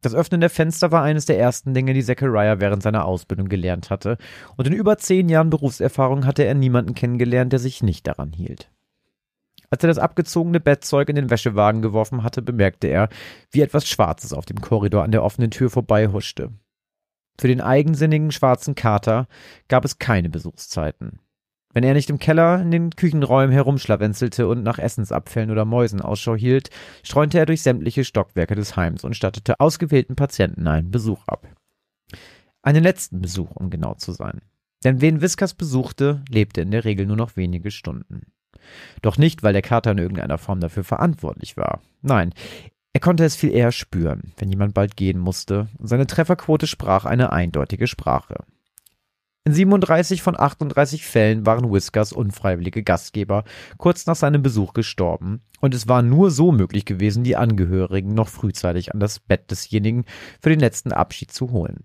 Das 0.06 0.14
Öffnen 0.14 0.40
der 0.40 0.50
Fenster 0.50 0.92
war 0.92 1.02
eines 1.02 1.26
der 1.26 1.36
ersten 1.36 1.74
Dinge, 1.74 1.92
die 1.92 2.04
Zachariah 2.04 2.60
während 2.60 2.80
seiner 2.80 3.06
Ausbildung 3.06 3.48
gelernt 3.48 3.90
hatte, 3.90 4.18
und 4.56 4.64
in 4.68 4.72
über 4.72 4.98
zehn 4.98 5.28
Jahren 5.28 5.50
Berufserfahrung 5.50 6.26
hatte 6.26 6.44
er 6.44 6.54
niemanden 6.54 6.94
kennengelernt, 6.94 7.52
der 7.52 7.58
sich 7.58 7.82
nicht 7.82 8.06
daran 8.06 8.32
hielt. 8.32 8.70
Als 9.68 9.82
er 9.82 9.88
das 9.88 9.98
abgezogene 9.98 10.60
Bettzeug 10.60 11.08
in 11.08 11.16
den 11.16 11.28
Wäschewagen 11.28 11.82
geworfen 11.82 12.22
hatte, 12.22 12.40
bemerkte 12.40 12.86
er, 12.86 13.08
wie 13.50 13.62
etwas 13.62 13.88
Schwarzes 13.88 14.32
auf 14.32 14.46
dem 14.46 14.60
Korridor 14.60 15.02
an 15.02 15.10
der 15.10 15.24
offenen 15.24 15.50
Tür 15.50 15.70
vorbeihuschte. 15.70 16.52
Für 17.36 17.48
den 17.48 17.60
eigensinnigen 17.60 18.30
schwarzen 18.30 18.76
Kater 18.76 19.26
gab 19.66 19.84
es 19.84 19.98
keine 19.98 20.30
Besuchszeiten. 20.30 21.18
Wenn 21.76 21.84
er 21.84 21.92
nicht 21.92 22.08
im 22.08 22.18
Keller 22.18 22.62
in 22.62 22.70
den 22.70 22.88
Küchenräumen 22.88 23.52
herumschlawenzelte 23.52 24.48
und 24.48 24.62
nach 24.62 24.78
Essensabfällen 24.78 25.50
oder 25.50 25.66
Mäusen 25.66 26.00
Ausschau 26.00 26.34
hielt, 26.34 26.70
streunte 27.02 27.38
er 27.38 27.44
durch 27.44 27.60
sämtliche 27.60 28.02
Stockwerke 28.02 28.54
des 28.54 28.76
Heims 28.76 29.04
und 29.04 29.14
stattete 29.14 29.60
ausgewählten 29.60 30.16
Patienten 30.16 30.68
einen 30.68 30.90
Besuch 30.90 31.22
ab. 31.26 31.46
Einen 32.62 32.82
letzten 32.82 33.20
Besuch, 33.20 33.50
um 33.50 33.68
genau 33.68 33.92
zu 33.92 34.12
sein. 34.12 34.40
Denn 34.84 35.02
wen 35.02 35.20
Whiskers 35.20 35.52
besuchte, 35.52 36.24
lebte 36.30 36.62
in 36.62 36.70
der 36.70 36.86
Regel 36.86 37.04
nur 37.04 37.16
noch 37.16 37.36
wenige 37.36 37.70
Stunden. 37.70 38.22
Doch 39.02 39.18
nicht, 39.18 39.42
weil 39.42 39.52
der 39.52 39.60
Kater 39.60 39.90
in 39.90 39.98
irgendeiner 39.98 40.38
Form 40.38 40.60
dafür 40.60 40.82
verantwortlich 40.82 41.58
war. 41.58 41.82
Nein, 42.00 42.32
er 42.94 43.00
konnte 43.00 43.22
es 43.22 43.36
viel 43.36 43.52
eher 43.52 43.70
spüren, 43.70 44.32
wenn 44.38 44.48
jemand 44.48 44.72
bald 44.72 44.96
gehen 44.96 45.18
musste, 45.18 45.68
und 45.76 45.88
seine 45.88 46.06
Trefferquote 46.06 46.66
sprach 46.66 47.04
eine 47.04 47.32
eindeutige 47.32 47.86
Sprache. 47.86 48.46
In 49.46 49.54
37 49.54 50.22
von 50.22 50.36
38 50.36 51.06
Fällen 51.06 51.46
waren 51.46 51.72
Whiskers 51.72 52.12
unfreiwillige 52.12 52.82
Gastgeber 52.82 53.44
kurz 53.78 54.04
nach 54.06 54.16
seinem 54.16 54.42
Besuch 54.42 54.72
gestorben 54.72 55.40
und 55.60 55.72
es 55.72 55.86
war 55.86 56.02
nur 56.02 56.32
so 56.32 56.50
möglich 56.50 56.84
gewesen, 56.84 57.22
die 57.22 57.36
Angehörigen 57.36 58.12
noch 58.12 58.26
frühzeitig 58.26 58.92
an 58.92 58.98
das 58.98 59.20
Bett 59.20 59.48
desjenigen 59.48 60.04
für 60.40 60.48
den 60.48 60.58
letzten 60.58 60.90
Abschied 60.90 61.30
zu 61.30 61.52
holen. 61.52 61.84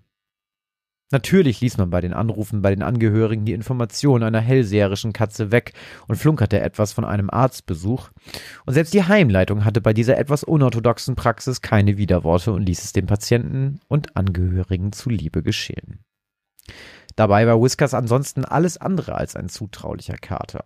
Natürlich 1.12 1.62
ließ 1.62 1.78
man 1.78 1.92
bei 1.92 2.02
den 2.02 2.14
Anrufen 2.14 2.64
bei 2.64 2.72
den 2.72 2.82
Angehörigen 2.82 3.46
die 3.46 3.54
Information 3.54 4.24
einer 4.24 4.42
hellseherischen 4.42 5.14
Katze 5.14 5.52
weg 5.52 5.74
und 6.08 6.16
flunkerte 6.16 6.62
etwas 6.62 6.94
von 6.94 7.06
einem 7.06 7.30
Arztbesuch. 7.30 8.10
Und 8.66 8.74
selbst 8.74 8.96
die 8.96 9.04
Heimleitung 9.04 9.66
hatte 9.66 9.82
bei 9.82 9.94
dieser 9.94 10.18
etwas 10.18 10.44
unorthodoxen 10.44 11.14
Praxis 11.14 11.62
keine 11.62 11.98
Widerworte 11.98 12.54
und 12.54 12.64
ließ 12.64 12.84
es 12.84 12.92
den 12.92 13.06
Patienten 13.06 13.82
und 13.88 14.16
Angehörigen 14.18 14.94
zuliebe 14.94 15.44
geschehen. 15.44 16.00
Dabei 17.16 17.48
war 17.48 17.62
Whiskers 17.62 17.94
ansonsten 17.94 18.46
alles 18.46 18.78
andere 18.78 19.16
als 19.16 19.36
ein 19.36 19.50
zutraulicher 19.50 20.18
Kater. 20.18 20.66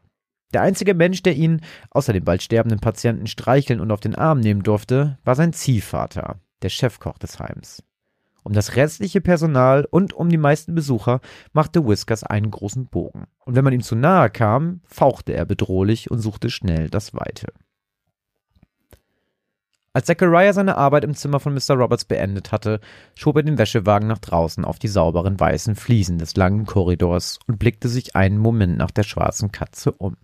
Der 0.54 0.62
einzige 0.62 0.94
Mensch, 0.94 1.24
der 1.24 1.36
ihn, 1.36 1.62
außer 1.90 2.14
dem 2.14 2.24
bald 2.24 2.42
sterbenden 2.42 2.80
Patienten, 2.80 3.28
streicheln 3.28 3.82
und 3.82 3.92
auf 3.92 4.00
den 4.00 4.16
Arm 4.16 4.40
nehmen 4.40 4.64
durfte, 4.64 5.18
war 5.24 5.36
sein 5.36 5.54
Ziehvater, 5.54 6.40
der 6.62 6.70
Chefkoch 6.70 7.18
des 7.18 7.40
Heims. 7.40 7.84
Um 8.44 8.54
das 8.54 8.76
restliche 8.76 9.22
Personal 9.22 9.88
und 9.90 10.14
um 10.14 10.30
die 10.30 10.38
meisten 10.38 10.76
Besucher 10.76 11.20
machte 11.52 11.88
Whiskers 11.88 12.24
einen 12.24 12.52
großen 12.52 12.86
Bogen. 12.86 13.26
Und 13.40 13.56
wenn 13.56 13.64
man 13.64 13.74
ihm 13.74 13.82
zu 13.82 13.96
nahe 13.96 14.30
kam, 14.30 14.82
fauchte 14.86 15.34
er 15.34 15.46
bedrohlich 15.46 16.12
und 16.12 16.20
suchte 16.20 16.52
schnell 16.52 16.90
das 16.92 17.16
Weite. 17.16 17.48
Als 19.96 20.08
Zachariah 20.08 20.52
seine 20.52 20.76
Arbeit 20.76 21.06
im 21.06 21.16
Zimmer 21.16 21.40
von 21.40 21.54
Mr. 21.54 21.76
Roberts 21.76 22.04
beendet 22.04 22.52
hatte, 22.52 22.82
schob 23.16 23.38
er 23.38 23.44
den 23.44 23.58
Wäschewagen 23.58 24.10
nach 24.10 24.18
draußen 24.18 24.66
auf 24.66 24.78
die 24.78 24.90
sauberen 24.90 25.40
weißen 25.40 25.76
Fliesen 25.76 26.18
des 26.18 26.36
langen 26.36 26.66
Korridors 26.66 27.40
und 27.48 27.60
blickte 27.60 27.88
sich 27.88 28.14
einen 28.14 28.38
Moment 28.38 28.78
nach 28.78 28.92
der 28.92 29.04
schwarzen 29.04 29.54
Katze 29.54 29.94
um. 29.94 30.18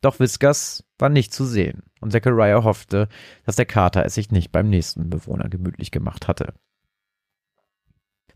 Doch 0.00 0.18
Whiskers 0.18 0.82
war 0.98 1.10
nicht 1.10 1.34
zu 1.34 1.44
sehen, 1.44 1.82
und 2.00 2.12
Zachariah 2.12 2.64
hoffte, 2.64 3.08
dass 3.44 3.56
der 3.56 3.66
Kater 3.66 4.06
es 4.06 4.14
sich 4.14 4.30
nicht 4.30 4.50
beim 4.50 4.70
nächsten 4.70 5.10
Bewohner 5.10 5.50
gemütlich 5.50 5.90
gemacht 5.90 6.26
hatte. 6.26 6.54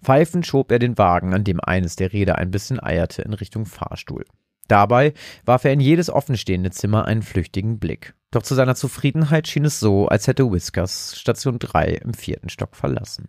Pfeifend 0.03 0.47
schob 0.47 0.71
er 0.71 0.79
den 0.79 0.99
Wagen, 0.99 1.33
an 1.33 1.45
dem 1.45 1.59
eines 1.59 1.97
der 1.97 2.13
Räder 2.13 2.37
ein 2.37 2.51
bisschen 2.51 2.79
eierte, 2.79 3.23
in 3.23 3.33
Richtung 3.33 3.65
Fahrstuhl. 3.65 4.27
Dabei 4.69 5.15
warf 5.47 5.65
er 5.65 5.73
in 5.73 5.81
jedes 5.81 6.11
offenstehende 6.11 6.71
Zimmer 6.71 7.07
einen 7.07 7.23
flüchtigen 7.23 7.79
Blick. 7.79 8.15
Doch 8.35 8.43
zu 8.43 8.57
seiner 8.57 8.75
Zufriedenheit 8.75 9.47
schien 9.47 9.65
es 9.65 9.79
so, 9.79 10.09
als 10.09 10.27
hätte 10.27 10.51
Whiskers 10.51 11.17
Station 11.17 11.61
3 11.61 12.01
im 12.05 12.15
vierten 12.15 12.49
Stock 12.49 12.75
verlassen. 12.75 13.29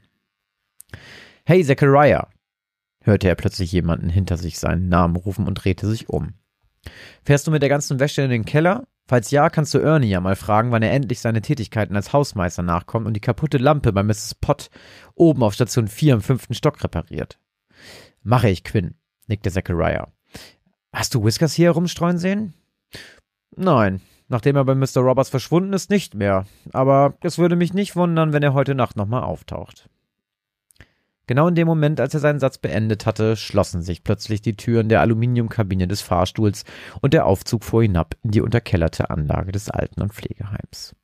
Hey, 1.45 1.63
Zachariah! 1.63 2.27
hörte 3.03 3.27
er 3.27 3.35
plötzlich 3.35 3.71
jemanden 3.71 4.09
hinter 4.09 4.37
sich 4.37 4.57
seinen 4.57 4.89
Namen 4.89 5.15
rufen 5.15 5.45
und 5.45 5.53
drehte 5.63 5.87
sich 5.87 6.09
um. 6.09 6.33
Fährst 7.23 7.45
du 7.45 7.51
mit 7.51 7.61
der 7.61 7.69
ganzen 7.69 7.99
Wäsche 7.99 8.23
in 8.23 8.31
den 8.31 8.45
Keller? 8.45 8.87
Falls 9.07 9.29
ja, 9.29 9.51
kannst 9.51 9.75
du 9.75 9.77
Ernie 9.77 10.09
ja 10.09 10.21
mal 10.21 10.35
fragen, 10.35 10.71
wann 10.71 10.81
er 10.81 10.91
endlich 10.91 11.19
seine 11.19 11.43
Tätigkeiten 11.43 11.95
als 11.95 12.11
Hausmeister 12.11 12.63
nachkommt 12.63 13.05
und 13.05 13.13
die 13.13 13.21
kaputte 13.21 13.59
Lampe 13.59 13.93
bei 13.93 14.01
Mrs. 14.01 14.33
Pott 14.33 14.71
oben 15.13 15.43
auf 15.43 15.53
Station 15.53 15.87
4 15.87 16.15
im 16.15 16.21
fünften 16.21 16.55
Stock 16.55 16.83
repariert. 16.83 17.37
Mache 18.23 18.49
ich, 18.49 18.63
Quinn, 18.63 18.95
nickte 19.27 19.51
Zachariah. 19.51 20.11
Hast 20.91 21.13
du 21.13 21.23
Whiskers 21.23 21.53
hier 21.53 21.65
herumstreuen 21.65 22.17
sehen? 22.17 22.55
Nein, 23.55 24.01
Nachdem 24.35 24.57
er 24.57 24.65
bei 24.65 24.75
Mr. 24.75 24.97
Roberts 24.97 25.29
verschwunden 25.29 25.71
ist, 25.71 25.89
nicht 25.89 26.13
mehr. 26.13 26.43
Aber 26.73 27.13
es 27.21 27.37
würde 27.37 27.55
mich 27.55 27.73
nicht 27.73 27.95
wundern, 27.95 28.33
wenn 28.33 28.43
er 28.43 28.53
heute 28.53 28.75
Nacht 28.75 28.97
nochmal 28.97 29.23
auftaucht. 29.23 29.87
Genau 31.25 31.47
in 31.47 31.55
dem 31.55 31.65
Moment, 31.65 32.01
als 32.01 32.15
er 32.15 32.19
seinen 32.19 32.41
Satz 32.41 32.57
beendet 32.57 33.05
hatte, 33.05 33.37
schlossen 33.37 33.81
sich 33.81 34.03
plötzlich 34.03 34.41
die 34.41 34.57
Türen 34.57 34.89
der 34.89 34.99
Aluminiumkabine 34.99 35.87
des 35.87 36.01
Fahrstuhls 36.01 36.65
und 36.99 37.13
der 37.13 37.27
Aufzug 37.27 37.63
fuhr 37.63 37.83
hinab 37.83 38.15
in 38.23 38.31
die 38.31 38.41
unterkellerte 38.41 39.09
Anlage 39.09 39.53
des 39.53 39.69
Alten- 39.69 40.01
und 40.01 40.13
Pflegeheims. 40.13 40.97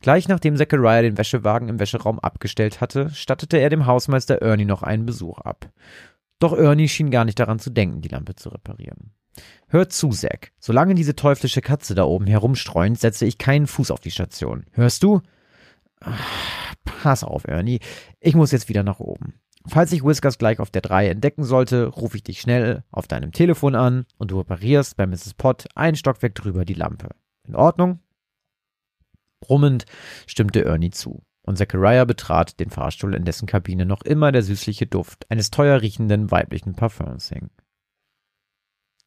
Gleich 0.00 0.26
nachdem 0.26 0.56
Zachariah 0.56 1.02
den 1.02 1.16
Wäschewagen 1.16 1.68
im 1.68 1.78
Wäscheraum 1.78 2.18
abgestellt 2.18 2.80
hatte, 2.80 3.10
stattete 3.10 3.58
er 3.58 3.70
dem 3.70 3.86
Hausmeister 3.86 4.42
Ernie 4.42 4.64
noch 4.64 4.82
einen 4.82 5.06
Besuch 5.06 5.38
ab. 5.38 5.70
Doch 6.40 6.58
Ernie 6.58 6.88
schien 6.88 7.12
gar 7.12 7.24
nicht 7.24 7.38
daran 7.38 7.60
zu 7.60 7.70
denken, 7.70 8.00
die 8.00 8.08
Lampe 8.08 8.34
zu 8.34 8.48
reparieren. 8.48 9.12
Hör 9.68 9.88
zu, 9.88 10.10
Zack. 10.10 10.52
Solange 10.58 10.94
diese 10.94 11.16
teuflische 11.16 11.60
Katze 11.60 11.94
da 11.94 12.04
oben 12.04 12.26
herumstreunt, 12.26 12.98
setze 12.98 13.26
ich 13.26 13.38
keinen 13.38 13.66
Fuß 13.66 13.90
auf 13.90 14.00
die 14.00 14.10
Station. 14.10 14.66
Hörst 14.72 15.02
du? 15.02 15.20
Ach, 16.00 16.74
pass 16.84 17.24
auf, 17.24 17.46
Ernie. 17.46 17.80
Ich 18.20 18.34
muss 18.34 18.52
jetzt 18.52 18.68
wieder 18.68 18.82
nach 18.82 19.00
oben. 19.00 19.34
Falls 19.66 19.92
ich 19.92 20.04
Whiskers 20.04 20.36
gleich 20.36 20.60
auf 20.60 20.70
der 20.70 20.82
3 20.82 21.08
entdecken 21.08 21.42
sollte, 21.42 21.86
rufe 21.86 22.18
ich 22.18 22.22
dich 22.22 22.40
schnell 22.40 22.84
auf 22.90 23.06
deinem 23.06 23.32
Telefon 23.32 23.74
an 23.74 24.04
und 24.18 24.30
du 24.30 24.38
reparierst 24.38 24.96
bei 24.96 25.06
Mrs. 25.06 25.34
Pott 25.34 25.66
ein 25.74 25.96
Stockwerk 25.96 26.34
drüber 26.34 26.64
die 26.66 26.74
Lampe. 26.74 27.08
In 27.48 27.56
Ordnung? 27.56 28.00
Brummend 29.40 29.86
stimmte 30.26 30.64
Ernie 30.64 30.90
zu. 30.90 31.22
Und 31.42 31.58
Zachariah 31.58 32.04
betrat 32.04 32.58
den 32.60 32.70
Fahrstuhl, 32.70 33.14
in 33.14 33.24
dessen 33.24 33.46
Kabine 33.46 33.84
noch 33.84 34.02
immer 34.02 34.32
der 34.32 34.42
süßliche 34.42 34.86
Duft 34.86 35.30
eines 35.30 35.50
teuer 35.50 35.82
riechenden 35.82 36.30
weiblichen 36.30 36.74
Parfüms 36.74 37.28
hing. 37.28 37.50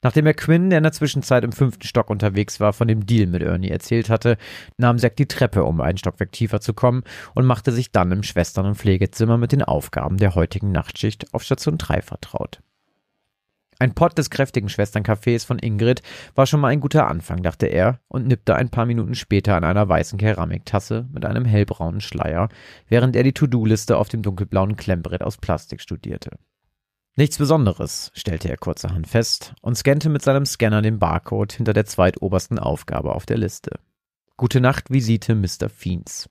Nachdem 0.03 0.27
er 0.27 0.35
Quinn, 0.35 0.69
der 0.69 0.77
in 0.77 0.83
der 0.83 0.91
Zwischenzeit 0.91 1.43
im 1.43 1.51
fünften 1.51 1.83
Stock 1.83 2.11
unterwegs 2.11 2.59
war, 2.59 2.71
von 2.71 2.87
dem 2.87 3.07
Deal 3.07 3.25
mit 3.25 3.41
Ernie 3.41 3.69
erzählt 3.69 4.09
hatte, 4.09 4.37
nahm 4.77 4.99
Zack 4.99 5.15
die 5.15 5.27
Treppe, 5.27 5.63
um 5.63 5.81
einen 5.81 5.97
Stockwerk 5.97 6.31
tiefer 6.31 6.61
zu 6.61 6.73
kommen 6.73 7.03
und 7.33 7.45
machte 7.45 7.71
sich 7.71 7.91
dann 7.91 8.11
im 8.11 8.21
Schwestern- 8.21 8.67
und 8.67 8.75
Pflegezimmer 8.75 9.37
mit 9.37 9.51
den 9.51 9.63
Aufgaben 9.63 10.17
der 10.17 10.35
heutigen 10.35 10.71
Nachtschicht 10.71 11.33
auf 11.33 11.41
Station 11.41 11.79
3 11.79 12.03
vertraut. 12.03 12.61
Ein 13.79 13.93
Pott 13.93 14.17
des 14.17 14.29
kräftigen 14.29 14.69
Schwesternkaffees 14.69 15.45
von 15.45 15.59
Ingrid 15.59 16.01
war 16.33 16.47
schon 16.47 16.59
mal 16.59 16.69
ein 16.69 16.79
guter 16.79 17.07
Anfang, 17.07 17.43
dachte 17.43 17.67
er 17.67 17.99
und 18.07 18.27
nippte 18.27 18.55
ein 18.55 18.69
paar 18.69 18.87
Minuten 18.87 19.13
später 19.13 19.55
an 19.55 19.63
einer 19.63 19.87
weißen 19.87 20.17
Keramiktasse 20.17 21.07
mit 21.11 21.25
einem 21.25 21.45
hellbraunen 21.45 22.01
Schleier, 22.01 22.49
während 22.87 23.15
er 23.15 23.23
die 23.23 23.33
To-Do-Liste 23.33 23.97
auf 23.97 24.09
dem 24.09 24.23
dunkelblauen 24.23 24.77
Klemmbrett 24.77 25.21
aus 25.21 25.37
Plastik 25.37 25.81
studierte. 25.81 26.31
Nichts 27.19 27.39
Besonderes, 27.39 28.11
stellte 28.13 28.47
er 28.47 28.57
kurzerhand 28.57 29.07
fest 29.07 29.55
und 29.61 29.75
scannte 29.75 30.07
mit 30.07 30.21
seinem 30.21 30.45
Scanner 30.45 30.83
den 30.83 30.99
Barcode 30.99 31.51
hinter 31.51 31.73
der 31.73 31.87
zweitobersten 31.87 32.59
Aufgabe 32.59 33.15
auf 33.15 33.25
der 33.25 33.39
Liste. 33.39 33.79
Gute 34.37 34.61
Nacht, 34.61 34.91
Visite 34.91 35.33
Mr. 35.33 35.67
Fiends. 35.67 36.29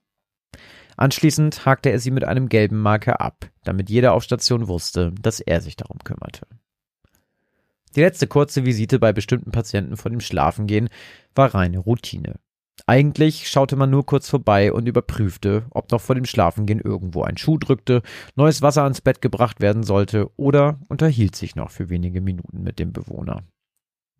Anschließend 0.96 1.66
hakte 1.66 1.90
er 1.90 1.98
sie 1.98 2.12
mit 2.12 2.22
einem 2.22 2.48
gelben 2.48 2.80
Marker 2.80 3.20
ab, 3.20 3.50
damit 3.64 3.90
jeder 3.90 4.12
auf 4.12 4.22
Station 4.22 4.68
wusste, 4.68 5.12
dass 5.20 5.40
er 5.40 5.60
sich 5.60 5.74
darum 5.74 5.98
kümmerte. 6.04 6.46
Die 7.96 8.00
letzte 8.02 8.28
kurze 8.28 8.64
Visite 8.64 9.00
bei 9.00 9.12
bestimmten 9.12 9.50
Patienten 9.50 9.96
vor 9.96 10.12
dem 10.12 10.20
Schlafengehen 10.20 10.88
war 11.34 11.52
reine 11.52 11.78
Routine. 11.78 12.36
Eigentlich 12.84 13.48
schaute 13.48 13.74
man 13.74 13.90
nur 13.90 14.04
kurz 14.04 14.28
vorbei 14.28 14.72
und 14.72 14.86
überprüfte, 14.86 15.64
ob 15.70 15.90
noch 15.90 16.00
vor 16.00 16.14
dem 16.14 16.26
Schlafengehen 16.26 16.80
irgendwo 16.80 17.22
ein 17.22 17.38
Schuh 17.38 17.58
drückte, 17.58 18.02
neues 18.34 18.60
Wasser 18.60 18.82
ans 18.82 19.00
Bett 19.00 19.22
gebracht 19.22 19.60
werden 19.60 19.82
sollte 19.82 20.30
oder 20.36 20.78
unterhielt 20.88 21.34
sich 21.34 21.56
noch 21.56 21.70
für 21.70 21.88
wenige 21.88 22.20
Minuten 22.20 22.62
mit 22.62 22.78
dem 22.78 22.92
Bewohner. 22.92 23.42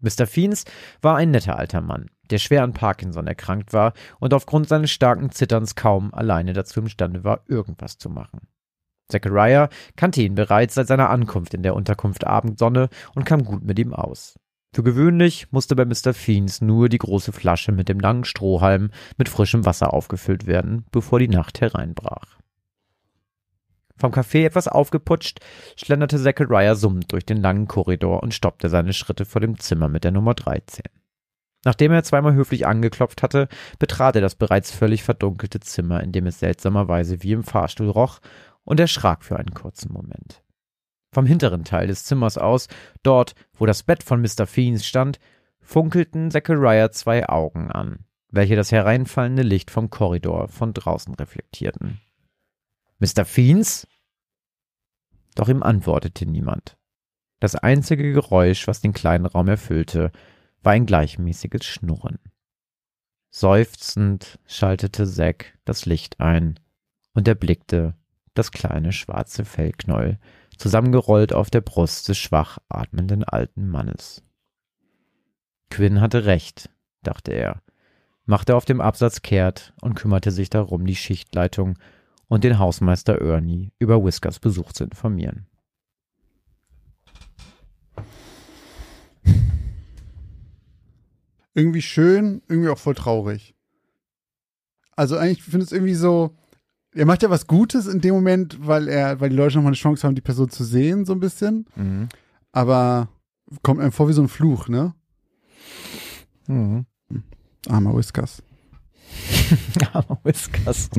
Mr. 0.01 0.27
Fiends 0.27 0.65
war 1.01 1.17
ein 1.17 1.31
netter 1.31 1.59
alter 1.59 1.81
Mann, 1.81 2.11
der 2.31 2.39
schwer 2.39 2.63
an 2.63 2.73
Parkinson 2.73 3.27
erkrankt 3.27 3.73
war 3.73 3.93
und 4.21 4.35
aufgrund 4.35 4.69
seines 4.69 4.91
starken 4.91 5.31
Zitterns 5.31 5.75
kaum 5.75 6.13
alleine 6.13 6.53
dazu 6.53 6.81
imstande 6.81 7.25
war, 7.25 7.43
irgendwas 7.47 7.99
zu 7.99 8.11
machen. 8.11 8.41
Zachariah 9.09 9.69
kannte 9.95 10.23
ihn 10.23 10.35
bereits 10.35 10.75
seit 10.75 10.89
seiner 10.89 11.11
Ankunft 11.11 11.55
in 11.55 11.63
der 11.63 11.75
Unterkunft 11.75 12.27
Abendsonne 12.27 12.89
und 13.15 13.25
kam 13.25 13.45
gut 13.45 13.63
mit 13.63 13.79
ihm 13.79 13.95
aus. 13.95 14.39
Für 14.77 14.83
gewöhnlich 14.83 15.51
musste 15.53 15.75
bei 15.75 15.87
Mr. 15.87 16.13
Fiends 16.13 16.61
nur 16.61 16.91
die 16.91 16.99
große 16.99 17.33
Flasche 17.33 17.73
mit 17.73 17.89
dem 17.89 17.99
langen 17.99 18.25
Strohhalm 18.27 18.91
mit 19.17 19.31
frischem 19.31 19.65
Wasser 19.65 19.95
aufgefüllt 19.95 20.47
werden, 20.47 20.85
bevor 20.93 21.19
die 21.19 21.29
Nacht 21.29 21.63
hereinbrach. 21.63 22.37
Vom 23.97 24.13
Café 24.13 24.45
etwas 24.45 24.69
aufgeputscht, 24.69 25.41
schlenderte 25.77 26.23
Zachariah 26.23 26.75
summend 26.75 27.11
durch 27.11 27.25
den 27.25 27.41
langen 27.41 27.67
Korridor 27.69 28.23
und 28.23 28.35
stoppte 28.35 28.69
seine 28.69 28.93
Schritte 28.93 29.25
vor 29.25 29.41
dem 29.41 29.59
Zimmer 29.59 29.89
mit 29.89 30.05
der 30.05 30.13
Nummer 30.13 30.35
13. 30.35 30.85
Nachdem 31.65 31.93
er 31.93 32.05
zweimal 32.05 32.35
höflich 32.35 32.67
angeklopft 32.67 33.23
hatte, 33.23 33.49
betrat 33.79 34.17
er 34.17 34.21
das 34.21 34.35
bereits 34.35 34.73
völlig 34.73 35.03
verdunkelte 35.03 35.61
Zimmer, 35.61 36.03
in 36.03 36.13
dem 36.13 36.27
es 36.27 36.39
seltsamerweise 36.39 37.23
wie 37.23 37.33
im 37.33 37.45
Fahrstuhl 37.45 37.89
roch 37.89 38.21
und 38.65 38.79
erschrak 38.79 39.25
für 39.25 39.39
einen 39.39 39.55
kurzen 39.55 39.91
Moment. 39.91 40.43
Vom 41.17 41.25
hinteren 41.25 41.65
Teil 41.65 41.87
des 41.87 42.05
Zimmers 42.05 42.37
aus, 42.37 42.69
dort, 43.03 43.35
wo 43.55 43.65
das 43.65 43.85
Bett 43.85 44.03
von 44.03 44.21
Mr. 44.21 44.47
Fiends 44.47 44.85
stand, 44.85 45.19
funkelten 45.63 46.31
Zachariah 46.31 46.91
zwei 46.91 47.27
Augen 47.27 47.71
an, 47.71 48.01
welche 48.29 48.55
das 48.55 48.71
hereinfallende 48.71 49.43
Licht 49.43 49.71
vom 49.71 49.89
Korridor 49.89 50.49
von 50.49 50.75
draußen 50.75 51.15
reflektierten. 51.15 52.03
Mr. 52.99 53.25
Fiends? 53.25 53.89
Doch 55.35 55.49
ihm 55.49 55.63
antwortete 55.63 56.27
niemand. 56.27 56.77
Das 57.41 57.55
einzige 57.55 58.13
Geräusch, 58.13 58.69
was 58.69 58.83
den 58.83 58.93
kleinen 58.93 59.25
Raum 59.25 59.49
erfüllte, 59.49 60.13
war 60.63 60.75
ein 60.75 60.85
gleichmäßiges 60.85 61.65
Schnurren. 61.65 62.19
Seufzend 63.31 64.39
schaltete 64.45 65.07
Zack 65.07 65.57
das 65.65 65.87
Licht 65.87 66.21
ein 66.21 66.61
und 67.15 67.27
erblickte 67.27 67.95
das 68.35 68.53
kleine 68.53 68.93
schwarze 68.93 69.47
Fellknäuel, 69.47 70.19
zusammengerollt 70.57 71.33
auf 71.33 71.51
der 71.51 71.61
Brust 71.61 72.09
des 72.09 72.19
schwach 72.19 72.59
atmenden 72.69 73.25
alten 73.25 73.69
Mannes. 73.69 74.23
Quinn 75.71 76.01
hatte 76.01 76.25
recht, 76.25 76.71
dachte 77.03 77.33
er, 77.33 77.63
machte 78.25 78.57
auf 78.57 78.65
dem 78.65 78.81
Absatz 78.81 79.23
kehrt 79.23 79.75
und 79.81 79.95
kümmerte 79.95 80.31
sich 80.31 80.51
darum, 80.51 80.87
die 80.87 80.97
Schichtleitung 80.97 81.79
und 82.29 82.45
den 82.45 82.59
Hausmeister 82.59 83.21
Ernie 83.21 83.73
über 83.79 84.05
Whiskers 84.05 84.41
Besuch 84.41 84.73
zu 84.73 84.85
informieren. 84.85 85.47
Irgendwie 91.55 91.83
schön, 91.83 92.43
irgendwie 92.49 92.69
auch 92.69 92.79
voll 92.79 92.95
traurig. 92.95 93.55
Also 94.95 95.17
eigentlich 95.17 95.43
finde 95.43 95.65
ich 95.65 95.71
es 95.71 95.73
irgendwie 95.73 95.95
so, 95.95 96.37
er 96.97 97.07
macht 97.07 97.23
ja 97.23 97.31
was 97.31 97.47
Gutes 97.47 97.87
in 97.87 98.01
dem 98.01 98.15
Moment, 98.15 98.59
weil 98.67 98.89
er, 98.89 99.21
weil 99.21 99.31
die 99.31 99.37
Leute 99.37 99.57
nochmal 99.57 99.71
eine 99.71 99.77
Chance 99.77 100.07
haben, 100.07 100.15
die 100.15 100.21
Person 100.23 100.49
zu 100.49 100.65
sehen, 100.65 101.05
so 101.05 101.13
ein 101.13 101.21
bisschen. 101.21 101.67
Mhm. 101.77 102.09
Aber 102.53 103.09
kommt 103.63 103.81
einem 103.81 103.93
vor 103.93 104.09
wie 104.09 104.13
so 104.15 104.23
ein 104.23 104.29
Fluch, 104.29 104.69
ne? 104.69 104.95
Mhm. 106.47 106.87
Armer 107.69 107.97
Whiskers. 107.97 108.43
Aber 109.93 110.19
Whiskers. 110.25 110.91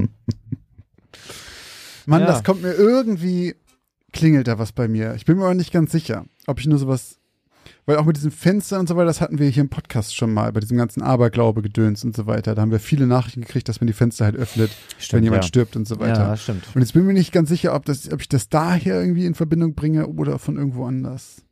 Mann, 2.06 2.22
Ja. 2.22 2.28
das 2.28 2.44
kommt 2.44 2.62
mir 2.62 2.74
irgendwie, 2.74 3.56
klingelt 4.14 4.48
da 4.48 4.60
was 4.60 4.72
bei 4.72 4.88
mir. 4.88 5.16
Ich 5.16 5.26
bin 5.26 5.38
mir 5.38 5.44
aber 5.46 5.54
nicht 5.56 5.74
ganz 5.74 5.92
sicher, 5.92 6.26
ob 6.46 6.60
ich 6.60 6.68
nur 6.68 6.80
sowas, 6.80 7.20
weil 7.86 7.98
auch 7.98 8.06
mit 8.06 8.18
diesen 8.18 8.32
Fenstern 8.32 8.82
und 8.82 8.90
so 8.90 8.96
weiter, 8.96 9.06
das 9.06 9.22
hatten 9.22 9.40
wir 9.40 9.48
hier 9.50 9.62
im 9.62 9.70
Podcast 9.70 10.16
schon 10.16 10.34
mal, 10.34 10.52
bei 10.52 10.60
diesem 10.60 10.78
ganzen 10.78 11.02
Aberglaube-Gedöns 11.02 12.04
und 12.04 12.16
so 12.16 12.26
weiter. 12.28 12.56
Da 12.56 12.62
haben 12.62 12.72
wir 12.72 12.80
viele 12.80 13.08
Nachrichten 13.08 13.42
gekriegt, 13.42 13.70
dass 13.70 13.80
man 13.82 13.88
die 13.88 13.94
Fenster 13.94 14.26
halt 14.26 14.36
öffnet, 14.36 14.72
wenn 15.12 15.24
jemand 15.24 15.44
ja. 15.44 15.48
stirbt 15.48 15.76
und 15.76 15.88
so 15.88 16.00
weiter. 16.00 16.28
Ja, 16.28 16.38
stimmt. 16.38 16.64
Und 16.76 16.82
jetzt 16.82 16.94
bin 16.94 17.04
ich 17.04 17.08
mir 17.08 17.14
nicht 17.14 17.32
ganz 17.32 17.50
sicher, 17.50 17.74
ob, 17.76 17.86
das, 17.86 18.12
ob 18.12 18.22
ich 18.22 18.30
das 18.30 18.50
daher 18.50 19.00
irgendwie 19.00 19.26
in 19.26 19.36
Verbindung 19.36 19.74
bringe 19.76 20.08
oder 20.08 20.40
von 20.40 20.58
irgendwo 20.58 20.86
anders. 20.86 21.44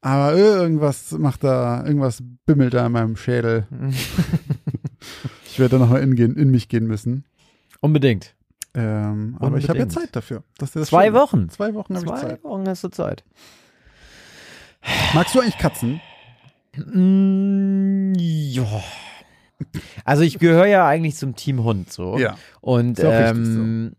Aber 0.00 0.34
irgendwas 0.34 1.12
macht 1.12 1.44
da, 1.44 1.84
irgendwas 1.86 2.22
bimmelt 2.44 2.74
da 2.74 2.86
in 2.86 2.92
meinem 2.92 3.16
Schädel. 3.16 3.66
Ich 5.46 5.58
werde 5.58 5.76
da 5.76 5.84
nochmal 5.84 6.00
in, 6.02 6.14
gehen- 6.14 6.36
in 6.36 6.50
mich 6.50 6.68
gehen 6.68 6.86
müssen. 6.86 7.24
Unbedingt. 7.80 8.34
Ähm, 8.74 9.36
aber 9.38 9.58
ich 9.58 9.68
habe 9.68 9.78
ja 9.78 9.84
Unbedingt. 9.84 9.92
Zeit 9.92 10.16
dafür. 10.16 10.44
Das 10.56 10.70
ist 10.70 10.76
das 10.76 10.88
Zwei 10.88 11.06
Schöne. 11.08 11.18
Wochen. 11.18 11.48
Zwei 11.50 11.74
Wochen 11.74 11.94
habe 11.96 12.06
ich 12.06 12.10
Zwei 12.12 12.20
Zeit. 12.20 12.44
Wochen 12.44 12.66
hast 12.68 12.84
du 12.84 12.88
Zeit. 12.88 13.24
Magst 15.14 15.34
du 15.34 15.40
eigentlich 15.40 15.58
Katzen? 15.58 16.00
Mm, 16.76 18.14
ja. 18.16 18.82
Also 20.04 20.22
ich 20.22 20.38
gehöre 20.38 20.66
ja 20.66 20.86
eigentlich 20.86 21.16
zum 21.16 21.36
Team 21.36 21.62
Hund 21.62 21.92
so. 21.92 22.18
Und 22.60 22.98
auch 23.00 23.10
richtig 23.10 23.36
ähm, 23.36 23.92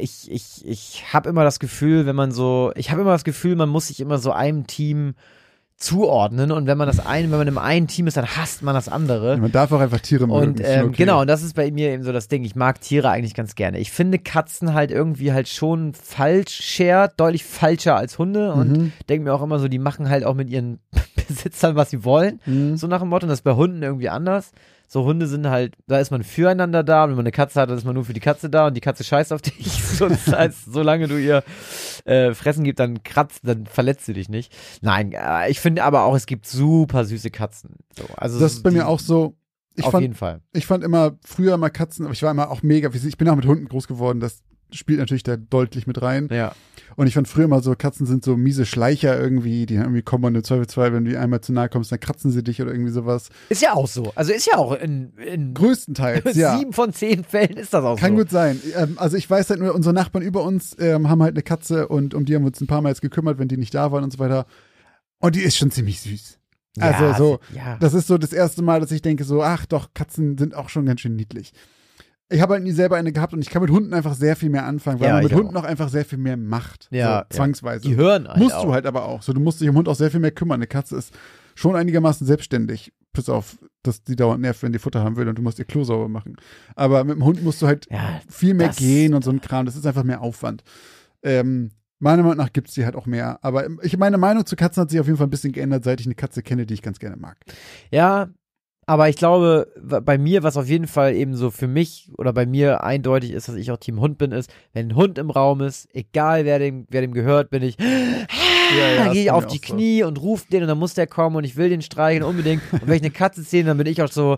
ich, 0.00 0.30
ich, 0.30 0.66
ich 0.66 1.12
habe 1.12 1.28
immer 1.28 1.44
das 1.44 1.58
Gefühl, 1.58 2.06
wenn 2.06 2.16
man 2.16 2.32
so, 2.32 2.72
ich 2.76 2.90
habe 2.90 3.02
immer 3.02 3.12
das 3.12 3.24
Gefühl, 3.24 3.56
man 3.56 3.68
muss 3.68 3.88
sich 3.88 4.00
immer 4.00 4.18
so 4.18 4.32
einem 4.32 4.66
Team 4.66 5.14
zuordnen 5.76 6.52
und 6.52 6.66
wenn 6.66 6.78
man 6.78 6.86
das 6.86 7.04
eine, 7.04 7.30
wenn 7.30 7.38
man 7.38 7.48
im 7.48 7.58
einen 7.58 7.88
Team 7.88 8.06
ist, 8.06 8.16
dann 8.16 8.26
hasst 8.26 8.62
man 8.62 8.74
das 8.74 8.88
andere. 8.88 9.36
Man 9.36 9.50
darf 9.52 9.72
auch 9.72 9.80
einfach 9.80 10.00
Tiere 10.00 10.26
mögen. 10.26 10.50
Und 10.50 10.60
ähm, 10.64 10.86
okay. 10.88 10.94
genau, 10.98 11.20
und 11.22 11.26
das 11.26 11.42
ist 11.42 11.54
bei 11.54 11.70
mir 11.70 11.90
eben 11.90 12.04
so 12.04 12.12
das 12.12 12.28
Ding. 12.28 12.44
Ich 12.44 12.54
mag 12.54 12.80
Tiere 12.80 13.10
eigentlich 13.10 13.34
ganz 13.34 13.54
gerne. 13.54 13.78
Ich 13.80 13.90
finde 13.90 14.18
Katzen 14.18 14.72
halt 14.72 14.90
irgendwie 14.90 15.32
halt 15.32 15.48
schon 15.48 15.92
falsch 15.92 16.60
shared, 16.62 17.12
deutlich 17.16 17.44
falscher 17.44 17.96
als 17.96 18.18
Hunde 18.18 18.52
und 18.52 18.70
Mhm. 18.70 18.92
denke 19.08 19.24
mir 19.24 19.34
auch 19.34 19.42
immer 19.42 19.58
so, 19.58 19.68
die 19.68 19.78
machen 19.80 20.08
halt 20.08 20.24
auch 20.24 20.34
mit 20.34 20.48
ihren 20.48 20.78
Besitzern, 21.28 21.74
was 21.76 21.90
sie 21.90 22.04
wollen. 22.04 22.40
Mhm. 22.46 22.76
So 22.76 22.86
nach 22.86 23.00
dem 23.00 23.08
Motto. 23.08 23.24
Und 23.26 23.30
das 23.30 23.40
ist 23.40 23.44
bei 23.44 23.54
Hunden 23.54 23.82
irgendwie 23.82 24.08
anders. 24.08 24.52
So 24.86 25.04
Hunde 25.04 25.26
sind 25.26 25.48
halt, 25.48 25.74
da 25.86 25.98
ist 25.98 26.10
man 26.10 26.22
füreinander 26.22 26.82
da. 26.84 27.04
Und 27.04 27.10
wenn 27.10 27.16
man 27.16 27.24
eine 27.24 27.32
Katze 27.32 27.60
hat, 27.60 27.70
dann 27.70 27.78
ist 27.78 27.84
man 27.84 27.94
nur 27.94 28.04
für 28.04 28.12
die 28.12 28.20
Katze 28.20 28.48
da 28.50 28.66
und 28.68 28.74
die 28.74 28.80
Katze 28.80 29.02
scheißt 29.04 29.32
auf 29.32 29.42
dich. 29.42 29.82
So, 29.84 30.08
das 30.08 30.26
heißt, 30.28 30.72
solange 30.72 31.08
du 31.08 31.16
ihr 31.18 31.42
äh, 32.04 32.34
Fressen 32.34 32.64
gibst, 32.64 32.78
dann 32.80 33.02
kratzt, 33.02 33.40
dann 33.42 33.66
verletzt 33.66 34.06
sie 34.06 34.12
dich 34.14 34.28
nicht. 34.28 34.52
Nein, 34.82 35.12
äh, 35.12 35.50
ich 35.50 35.60
finde 35.60 35.84
aber 35.84 36.02
auch, 36.04 36.14
es 36.14 36.26
gibt 36.26 36.46
super 36.46 37.04
süße 37.04 37.30
Katzen. 37.30 37.76
So, 37.98 38.04
also 38.16 38.38
Das 38.38 38.52
ist 38.54 38.62
bei 38.62 38.70
die- 38.70 38.76
mir 38.76 38.86
auch 38.88 39.00
so. 39.00 39.36
Ich 39.76 39.84
auf 39.84 39.90
fand, 39.90 40.02
jeden 40.02 40.14
Fall. 40.14 40.40
ich 40.52 40.66
fand 40.66 40.84
immer 40.84 41.18
früher 41.26 41.56
mal 41.56 41.68
Katzen, 41.70 42.04
aber 42.04 42.12
ich 42.12 42.22
war 42.22 42.30
immer 42.30 42.48
auch 42.50 42.62
mega, 42.62 42.88
ich 42.94 43.16
bin 43.18 43.28
auch 43.28 43.34
mit 43.34 43.44
Hunden 43.46 43.66
groß 43.66 43.88
geworden, 43.88 44.20
das 44.20 44.44
spielt 44.72 44.98
natürlich 44.98 45.22
da 45.22 45.36
deutlich 45.36 45.86
mit 45.86 46.00
rein. 46.02 46.28
Ja. 46.30 46.52
Und 46.96 47.06
ich 47.06 47.14
fand 47.14 47.26
früher 47.28 47.48
mal 47.48 47.62
so, 47.62 47.74
Katzen 47.74 48.06
sind 48.06 48.24
so 48.24 48.36
miese 48.36 48.66
Schleicher 48.66 49.18
irgendwie, 49.20 49.66
die 49.66 49.74
irgendwie 49.74 50.02
kommen 50.02 50.24
und 50.24 50.34
im 50.36 50.44
Zweifelsfall, 50.44 50.92
wenn 50.92 51.04
du 51.04 51.18
einmal 51.18 51.40
zu 51.40 51.52
nahe 51.52 51.68
kommst, 51.68 51.90
dann 51.92 52.00
kratzen 52.00 52.30
sie 52.30 52.42
dich 52.42 52.60
oder 52.62 52.70
irgendwie 52.72 52.92
sowas. 52.92 53.28
Ist 53.48 53.62
ja 53.62 53.72
auch 53.74 53.88
so. 53.88 54.12
Also 54.14 54.32
ist 54.32 54.46
ja 54.46 54.58
auch 54.58 54.72
in, 54.78 55.12
in 55.18 55.54
Größtenteils, 55.54 56.34
ja. 56.36 56.58
sieben 56.58 56.72
von 56.72 56.92
zehn 56.92 57.24
Fällen 57.24 57.56
ist 57.56 57.74
das 57.74 57.84
auch 57.84 57.98
Kann 57.98 58.12
so. 58.12 58.18
gut 58.18 58.30
sein. 58.30 58.60
Ähm, 58.76 58.94
also 58.96 59.16
ich 59.16 59.28
weiß 59.28 59.50
halt 59.50 59.60
nur, 59.60 59.74
unsere 59.74 59.94
Nachbarn 59.94 60.22
über 60.24 60.42
uns 60.44 60.76
ähm, 60.78 61.08
haben 61.08 61.22
halt 61.22 61.34
eine 61.34 61.42
Katze 61.42 61.88
und 61.88 62.14
um 62.14 62.24
die 62.24 62.34
haben 62.34 62.42
wir 62.42 62.48
uns 62.48 62.60
ein 62.60 62.66
paar 62.66 62.80
Mal 62.82 62.90
jetzt 62.90 63.02
gekümmert, 63.02 63.38
wenn 63.38 63.48
die 63.48 63.56
nicht 63.56 63.74
da 63.74 63.90
waren 63.92 64.04
und 64.04 64.12
so 64.12 64.18
weiter. 64.18 64.46
Und 65.18 65.34
die 65.36 65.40
ist 65.42 65.56
schon 65.56 65.70
ziemlich 65.70 66.00
süß. 66.00 66.38
Also 66.80 67.04
ja, 67.04 67.14
so, 67.16 67.38
Ja. 67.54 67.76
das 67.78 67.94
ist 67.94 68.08
so 68.08 68.18
das 68.18 68.32
erste 68.32 68.60
Mal, 68.62 68.80
dass 68.80 68.90
ich 68.90 69.00
denke 69.00 69.22
so, 69.24 69.42
ach 69.42 69.64
doch, 69.66 69.94
Katzen 69.94 70.36
sind 70.38 70.54
auch 70.54 70.68
schon 70.68 70.86
ganz 70.86 71.00
schön 71.00 71.14
niedlich. 71.14 71.52
Ich 72.30 72.40
habe 72.40 72.54
halt 72.54 72.62
nie 72.64 72.72
selber 72.72 72.96
eine 72.96 73.12
gehabt 73.12 73.34
und 73.34 73.42
ich 73.42 73.50
kann 73.50 73.60
mit 73.62 73.70
Hunden 73.70 73.92
einfach 73.92 74.14
sehr 74.14 74.34
viel 74.34 74.48
mehr 74.48 74.64
anfangen, 74.64 74.98
weil 75.00 75.08
Ja, 75.08 75.14
man 75.14 75.24
mit 75.24 75.34
Hunden 75.34 75.56
auch 75.56 75.64
einfach 75.64 75.88
sehr 75.90 76.04
viel 76.04 76.18
mehr 76.18 76.36
macht. 76.36 76.88
Ja, 76.90 77.26
so, 77.30 77.36
zwangsweise. 77.36 77.86
die 77.86 77.96
hören 77.96 78.26
halt 78.26 78.38
Musst 78.38 78.54
auch. 78.54 78.64
du 78.64 78.72
halt 78.72 78.86
aber 78.86 79.04
auch. 79.04 79.22
So, 79.22 79.32
du 79.32 79.40
musst 79.40 79.60
dich 79.60 79.68
um 79.68 79.76
Hund 79.76 79.88
auch 79.88 79.94
sehr 79.94 80.10
viel 80.10 80.20
mehr 80.20 80.30
kümmern. 80.30 80.56
Eine 80.56 80.66
Katze 80.66 80.96
ist 80.96 81.12
schon 81.54 81.76
einigermaßen 81.76 82.26
selbstständig. 82.26 82.92
Bis 83.12 83.28
auf, 83.28 83.58
dass 83.82 84.02
die 84.02 84.16
dauernd 84.16 84.40
nervt, 84.40 84.62
wenn 84.62 84.72
die 84.72 84.78
Futter 84.80 85.04
haben 85.04 85.16
will 85.16 85.28
und 85.28 85.38
du 85.38 85.42
musst 85.42 85.58
ihr 85.58 85.64
Klo 85.66 85.84
sauber 85.84 86.08
machen. 86.08 86.36
Aber 86.74 87.04
mit 87.04 87.14
dem 87.16 87.24
Hund 87.24 87.44
musst 87.44 87.62
du 87.62 87.66
halt 87.66 87.86
Ja, 87.90 88.20
viel 88.28 88.54
mehr 88.54 88.70
gehen 88.70 89.14
und 89.14 89.22
so 89.22 89.30
ein 89.30 89.40
Kram. 89.40 89.66
Das 89.66 89.76
ist 89.76 89.86
einfach 89.86 90.02
mehr 90.02 90.20
Aufwand. 90.20 90.64
Ähm, 91.22 91.70
meiner 92.00 92.22
Meinung 92.22 92.38
nach 92.38 92.52
gibt 92.52 92.68
es 92.68 92.74
die 92.74 92.84
halt 92.84 92.96
auch 92.96 93.06
mehr. 93.06 93.38
Aber 93.42 93.66
ich, 93.82 93.96
meine 93.98 94.18
Meinung 94.18 94.44
zu 94.46 94.56
Katzen 94.56 94.80
hat 94.80 94.90
sich 94.90 94.98
auf 94.98 95.06
jeden 95.06 95.18
Fall 95.18 95.26
ein 95.26 95.30
bisschen 95.30 95.52
geändert, 95.52 95.84
seit 95.84 96.00
ich 96.00 96.06
eine 96.06 96.14
Katze 96.16 96.42
kenne, 96.42 96.66
die 96.66 96.74
ich 96.74 96.82
ganz 96.82 96.98
gerne 96.98 97.16
mag. 97.16 97.36
Ja, 97.92 98.30
aber 98.86 99.08
ich 99.08 99.16
glaube, 99.16 99.68
bei 99.80 100.18
mir, 100.18 100.42
was 100.42 100.56
auf 100.56 100.66
jeden 100.66 100.86
Fall 100.86 101.14
eben 101.14 101.34
so 101.34 101.50
für 101.50 101.66
mich 101.66 102.10
oder 102.18 102.32
bei 102.32 102.46
mir 102.46 102.84
eindeutig 102.84 103.32
ist, 103.32 103.48
dass 103.48 103.56
ich 103.56 103.70
auch 103.70 103.78
Team 103.78 104.00
Hund 104.00 104.18
bin, 104.18 104.32
ist, 104.32 104.50
wenn 104.72 104.88
ein 104.88 104.96
Hund 104.96 105.18
im 105.18 105.30
Raum 105.30 105.60
ist, 105.60 105.88
egal 105.94 106.44
wer 106.44 106.58
dem, 106.58 106.86
wer 106.90 107.00
dem 107.00 107.12
gehört, 107.12 107.50
bin 107.50 107.62
ich, 107.62 107.76
ja, 107.78 108.96
dann 108.96 109.06
ist 109.08 109.12
gehe 109.12 109.22
ich 109.24 109.30
auf 109.30 109.46
die 109.46 109.58
auch 109.58 109.66
so. 109.66 109.74
Knie 109.74 110.02
und 110.02 110.20
rufe 110.20 110.46
den 110.50 110.62
und 110.62 110.68
dann 110.68 110.78
muss 110.78 110.94
der 110.94 111.06
kommen 111.06 111.36
und 111.36 111.44
ich 111.44 111.56
will 111.56 111.68
den 111.68 111.82
streicheln 111.82 112.22
unbedingt. 112.22 112.62
Und 112.72 112.86
wenn 112.86 112.96
ich 112.96 113.02
eine 113.02 113.10
Katze 113.10 113.42
sehe, 113.42 113.64
dann 113.64 113.78
bin 113.78 113.86
ich 113.86 114.02
auch 114.02 114.10
so, 114.10 114.36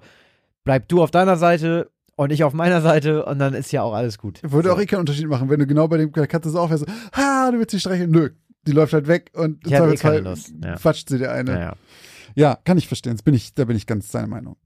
bleib 0.65 0.89
du 0.89 1.03
auf 1.03 1.11
deiner 1.11 1.37
Seite 1.37 1.91
und 2.15 2.33
ich 2.33 2.45
auf 2.45 2.53
meiner 2.53 2.81
Seite 2.81 3.25
und 3.25 3.39
dann 3.39 3.55
ist 3.55 3.73
ja 3.73 3.83
auch 3.83 3.95
alles 3.95 4.19
gut. 4.19 4.41
Würde 4.43 4.69
so. 4.69 4.75
auch 4.75 4.81
eh 4.81 4.87
keinen 4.87 5.01
Unterschied 5.01 5.27
machen, 5.27 5.51
wenn 5.51 5.61
du 5.61 5.67
genau 5.67 5.89
bei 5.89 5.99
dem 5.99 6.13
Katze 6.13 6.51
so 6.51 6.61
aufhörst, 6.61 6.87
ha, 7.15 7.51
du 7.51 7.59
willst 7.59 7.73
sie 7.73 7.81
streicheln. 7.81 8.11
Nö. 8.11 8.31
Die 8.67 8.73
läuft 8.73 8.93
halt 8.95 9.07
weg 9.07 9.31
und 9.35 9.65
im 9.65 9.73
eh 9.73 9.77
Zweifelsfall 9.77 10.23
Lust, 10.23 10.53
ja. 10.65 10.75
quatscht 10.75 11.09
sie 11.09 11.19
dir 11.19 11.31
eine. 11.31 11.53
Naja, 11.53 11.77
Ja, 12.37 12.57
kann 12.65 12.79
ich 12.79 12.87
verstehen. 12.87 13.17
Bin 13.25 13.35
ich, 13.35 13.55
da 13.55 13.65
bin 13.65 13.77
ich 13.77 13.87
ganz 13.87 14.13
seiner 14.13 14.27
Meinung. 14.29 14.57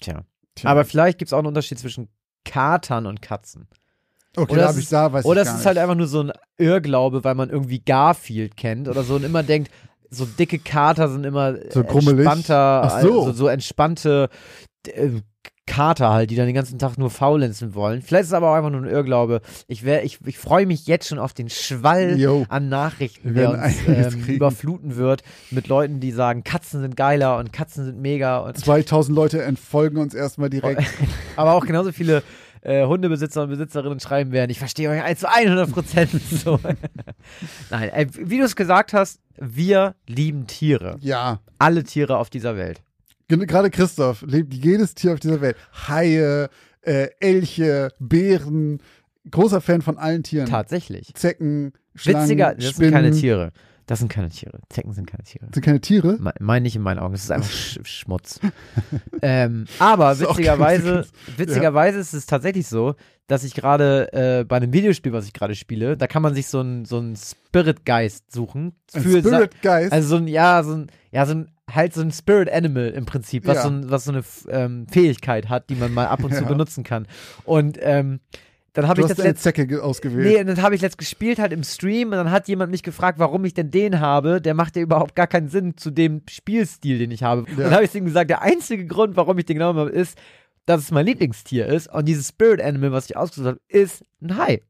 tja. 0.00 0.24
Tja. 0.56 0.70
Aber 0.70 0.84
vielleicht 0.84 1.18
gibt 1.18 1.28
es 1.28 1.32
auch 1.32 1.38
einen 1.38 1.48
Unterschied 1.48 1.78
zwischen 1.78 2.08
Katern 2.44 3.06
und 3.06 3.20
Katzen. 3.22 3.66
okay, 4.36 4.52
oder 4.52 4.68
es 4.70 4.76
ich 4.76 4.84
ist- 4.84 4.92
da, 4.92 5.12
weiß 5.12 5.24
Oder 5.24 5.42
ich 5.42 5.48
es 5.48 5.54
ist 5.54 5.66
halt 5.66 5.74
nicht. 5.76 5.82
einfach 5.82 5.96
nur 5.96 6.06
so 6.06 6.20
ein 6.22 6.32
Irrglaube, 6.58 7.24
weil 7.24 7.34
man 7.34 7.50
irgendwie 7.50 7.80
Garfield 7.80 8.56
kennt 8.56 8.86
oder 8.88 9.02
so 9.02 9.16
und 9.16 9.24
immer 9.24 9.42
denkt, 9.42 9.72
so 10.10 10.24
dicke 10.26 10.58
Kater 10.60 11.08
sind 11.08 11.24
immer 11.24 11.54
So 11.72 11.80
entspannter, 11.80 12.88
so. 12.88 12.96
also 13.22 13.32
so 13.32 13.48
entspannte 13.48 14.28
äh, 14.86 15.10
Kater 15.74 16.10
halt, 16.10 16.30
die 16.30 16.36
dann 16.36 16.46
den 16.46 16.54
ganzen 16.54 16.78
Tag 16.78 16.98
nur 16.98 17.10
faulenzen 17.10 17.74
wollen. 17.74 18.00
Vielleicht 18.00 18.22
ist 18.22 18.28
es 18.28 18.34
aber 18.34 18.50
auch 18.50 18.54
einfach 18.54 18.70
nur 18.70 18.82
ein 18.82 18.88
Irrglaube. 18.88 19.40
Ich, 19.66 19.84
wär, 19.84 20.04
ich, 20.04 20.20
ich 20.24 20.38
freue 20.38 20.66
mich 20.66 20.86
jetzt 20.86 21.08
schon 21.08 21.18
auf 21.18 21.32
den 21.32 21.50
Schwall 21.50 22.16
Yo. 22.16 22.46
an 22.48 22.68
Nachrichten, 22.68 23.34
der 23.34 23.50
uns 23.50 23.74
ähm, 23.88 24.24
überfluten 24.26 24.94
wird 24.94 25.22
mit 25.50 25.66
Leuten, 25.66 25.98
die 25.98 26.12
sagen, 26.12 26.44
Katzen 26.44 26.80
sind 26.80 26.96
geiler 26.96 27.38
und 27.38 27.52
Katzen 27.52 27.84
sind 27.84 28.00
mega. 28.00 28.38
Und 28.38 28.56
2000 28.64 29.16
Leute 29.16 29.42
entfolgen 29.42 29.98
uns 29.98 30.14
erstmal 30.14 30.48
direkt. 30.48 30.84
aber 31.36 31.54
auch 31.54 31.66
genauso 31.66 31.90
viele 31.90 32.22
äh, 32.60 32.86
Hundebesitzer 32.86 33.42
und 33.42 33.50
Besitzerinnen 33.50 33.98
schreiben 33.98 34.30
werden, 34.30 34.52
ich 34.52 34.60
verstehe 34.60 34.90
euch 34.90 35.16
zu 35.16 35.28
100 35.28 35.72
Prozent. 35.72 36.10
So. 36.44 36.60
Nein, 37.70 37.88
äh, 37.90 38.06
wie 38.12 38.38
du 38.38 38.44
es 38.44 38.54
gesagt 38.54 38.92
hast, 38.92 39.18
wir 39.40 39.96
lieben 40.06 40.46
Tiere. 40.46 40.98
Ja, 41.00 41.40
Alle 41.58 41.82
Tiere 41.82 42.18
auf 42.18 42.30
dieser 42.30 42.56
Welt. 42.56 42.82
Gerade 43.28 43.70
Christoph 43.70 44.22
lebt 44.22 44.52
jedes 44.54 44.94
Tier 44.94 45.12
auf 45.14 45.20
dieser 45.20 45.40
Welt. 45.40 45.56
Haie, 45.88 46.48
äh, 46.82 47.08
Elche, 47.20 47.90
Bären. 47.98 48.80
Großer 49.30 49.60
Fan 49.62 49.80
von 49.80 49.96
allen 49.96 50.22
Tieren. 50.22 50.46
Tatsächlich. 50.46 51.14
Zecken, 51.14 51.72
Schlangen, 51.94 52.24
Witziger, 52.24 52.54
das 52.54 52.64
Spinnen. 52.70 52.74
sind 52.74 52.92
keine 52.92 53.10
Tiere. 53.12 53.52
Das 53.86 53.98
sind 53.98 54.08
keine 54.10 54.28
Tiere. 54.30 54.60
Zecken 54.70 54.92
sind 54.92 55.06
keine 55.06 55.22
Tiere. 55.24 55.46
Sind 55.52 55.62
keine 55.62 55.80
Tiere? 55.80 56.16
Me- 56.18 56.32
Mein 56.40 56.62
nicht 56.62 56.76
in 56.76 56.80
meinen 56.82 56.98
Augen, 56.98 57.12
das 57.12 57.24
ist 57.24 57.30
einfach 57.30 57.50
Sch 57.50 57.78
Schmutz. 57.84 58.40
ähm, 59.22 59.66
aber 59.78 60.18
witzigerweise, 60.18 61.06
witzigerweise 61.36 61.98
ist 61.98 62.12
es 62.14 62.26
tatsächlich 62.26 62.66
so, 62.66 62.94
dass 63.26 63.44
ich 63.44 63.54
gerade 63.54 64.12
äh, 64.12 64.44
bei 64.44 64.56
einem 64.56 64.72
Videospiel, 64.72 65.12
was 65.12 65.26
ich 65.26 65.32
gerade 65.32 65.54
spiele, 65.54 65.96
da 65.96 66.06
kann 66.06 66.22
man 66.22 66.34
sich 66.34 66.46
so 66.46 66.60
einen 66.60 66.84
so 66.84 66.98
einen 66.98 67.16
Spirit-Geist 67.16 68.32
suchen. 68.32 68.74
Ein 68.92 69.02
für 69.02 69.22
Sa- 69.22 69.28
Spirit 69.28 69.62
Geist. 69.62 69.92
Also 69.92 70.08
so 70.08 70.16
ein, 70.16 70.28
ja, 70.28 70.62
so 70.62 70.72
ein, 70.74 70.86
ja, 71.10 71.26
so 71.26 71.34
ein, 71.34 71.50
halt 71.70 71.94
so 71.94 72.02
ein 72.02 72.10
Spirit 72.12 72.50
Animal 72.50 72.88
im 72.90 73.06
Prinzip, 73.06 73.46
was, 73.46 73.56
Ja. 73.56 73.62
so, 73.62 73.68
ein, 73.70 73.90
was 73.90 74.04
so 74.04 74.12
eine 74.12 74.22
ähm, 74.48 74.86
Fähigkeit 74.88 75.48
hat, 75.48 75.70
die 75.70 75.74
man 75.74 75.92
mal 75.94 76.06
ab 76.06 76.22
und 76.22 76.34
zu 76.34 76.42
Ja. 76.42 76.48
benutzen 76.48 76.84
kann. 76.84 77.06
Und 77.44 77.78
ähm, 77.80 78.20
dann 78.74 78.88
habe 78.88 79.00
ich 79.02 79.06
das 79.06 79.18
letzte. 79.18 79.44
Zecke 79.44 79.66
ge- 79.68 79.78
ausgewählt. 79.78 80.26
Nee, 80.26 80.40
und 80.40 80.46
dann 80.48 80.60
habe 80.62 80.74
ich 80.74 80.80
letzt 80.82 80.98
gespielt 80.98 81.38
halt 81.38 81.52
im 81.52 81.62
Stream 81.62 82.08
und 82.08 82.16
dann 82.16 82.30
hat 82.32 82.48
jemand 82.48 82.72
mich 82.72 82.82
gefragt, 82.82 83.18
warum 83.20 83.44
ich 83.44 83.54
denn 83.54 83.70
den 83.70 84.00
habe. 84.00 84.40
Der 84.40 84.52
macht 84.54 84.74
ja 84.76 84.82
überhaupt 84.82 85.14
gar 85.14 85.28
keinen 85.28 85.48
Sinn 85.48 85.76
zu 85.76 85.90
dem 85.92 86.22
Spielstil, 86.28 86.98
den 86.98 87.12
ich 87.12 87.22
habe. 87.22 87.42
Und 87.42 87.50
Ja. 87.56 87.64
dann 87.64 87.72
habe 87.74 87.84
ich 87.84 87.94
ihm 87.94 88.04
gesagt, 88.04 88.30
der 88.30 88.42
einzige 88.42 88.84
Grund, 88.86 89.16
warum 89.16 89.38
ich 89.38 89.44
den 89.44 89.58
genommen 89.58 89.78
habe, 89.78 89.90
ist, 89.90 90.18
dass 90.66 90.80
es 90.82 90.90
mein 90.90 91.06
Lieblingstier 91.06 91.66
ist. 91.66 91.86
Und 91.92 92.06
dieses 92.06 92.28
Spirit 92.28 92.60
Animal, 92.60 92.90
was 92.92 93.08
ich 93.08 93.16
ausgesucht 93.16 93.46
habe, 93.46 93.60
ist 93.68 94.02
ein 94.20 94.36
Hai. 94.36 94.62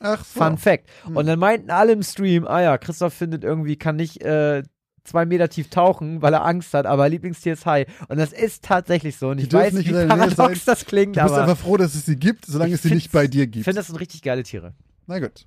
Ach 0.00 0.24
so. 0.24 0.40
Fun 0.40 0.56
Fact. 0.58 0.88
Hm. 1.04 1.16
Und 1.16 1.26
dann 1.26 1.38
meinten 1.38 1.70
alle 1.70 1.92
im 1.92 2.02
Stream, 2.02 2.46
ah 2.46 2.62
ja, 2.62 2.78
Christoph 2.78 3.12
findet 3.14 3.44
irgendwie, 3.44 3.76
kann 3.76 3.96
nicht 3.96 4.22
äh, 4.22 4.62
zwei 5.04 5.26
Meter 5.26 5.48
tief 5.48 5.68
tauchen, 5.70 6.22
weil 6.22 6.32
er 6.32 6.44
Angst 6.44 6.74
hat, 6.74 6.86
aber 6.86 7.08
Lieblingstier 7.08 7.52
ist 7.52 7.66
Hai. 7.66 7.86
Und 8.08 8.18
das 8.18 8.32
ist 8.32 8.64
tatsächlich 8.64 9.16
so. 9.16 9.28
Und 9.28 9.38
ich 9.38 9.52
weiß, 9.52 9.72
nicht 9.74 9.88
wie 9.88 10.06
paradox 10.06 10.36
sein. 10.36 10.60
das 10.66 10.84
klingt, 10.86 11.16
Du 11.16 11.22
bist 11.22 11.34
aber 11.34 11.42
einfach 11.44 11.58
froh, 11.58 11.76
dass 11.76 11.94
es 11.94 12.06
sie 12.06 12.16
gibt, 12.16 12.46
solange 12.46 12.70
ich 12.70 12.76
es 12.76 12.82
sie 12.82 12.94
nicht 12.94 13.12
bei 13.12 13.26
dir 13.26 13.44
ich 13.44 13.50
gibt. 13.52 13.64
finde, 13.64 13.78
das 13.80 13.86
sind 13.88 13.96
richtig 14.00 14.22
geile 14.22 14.42
Tiere. 14.42 14.74
Na 15.06 15.18
gut. 15.18 15.46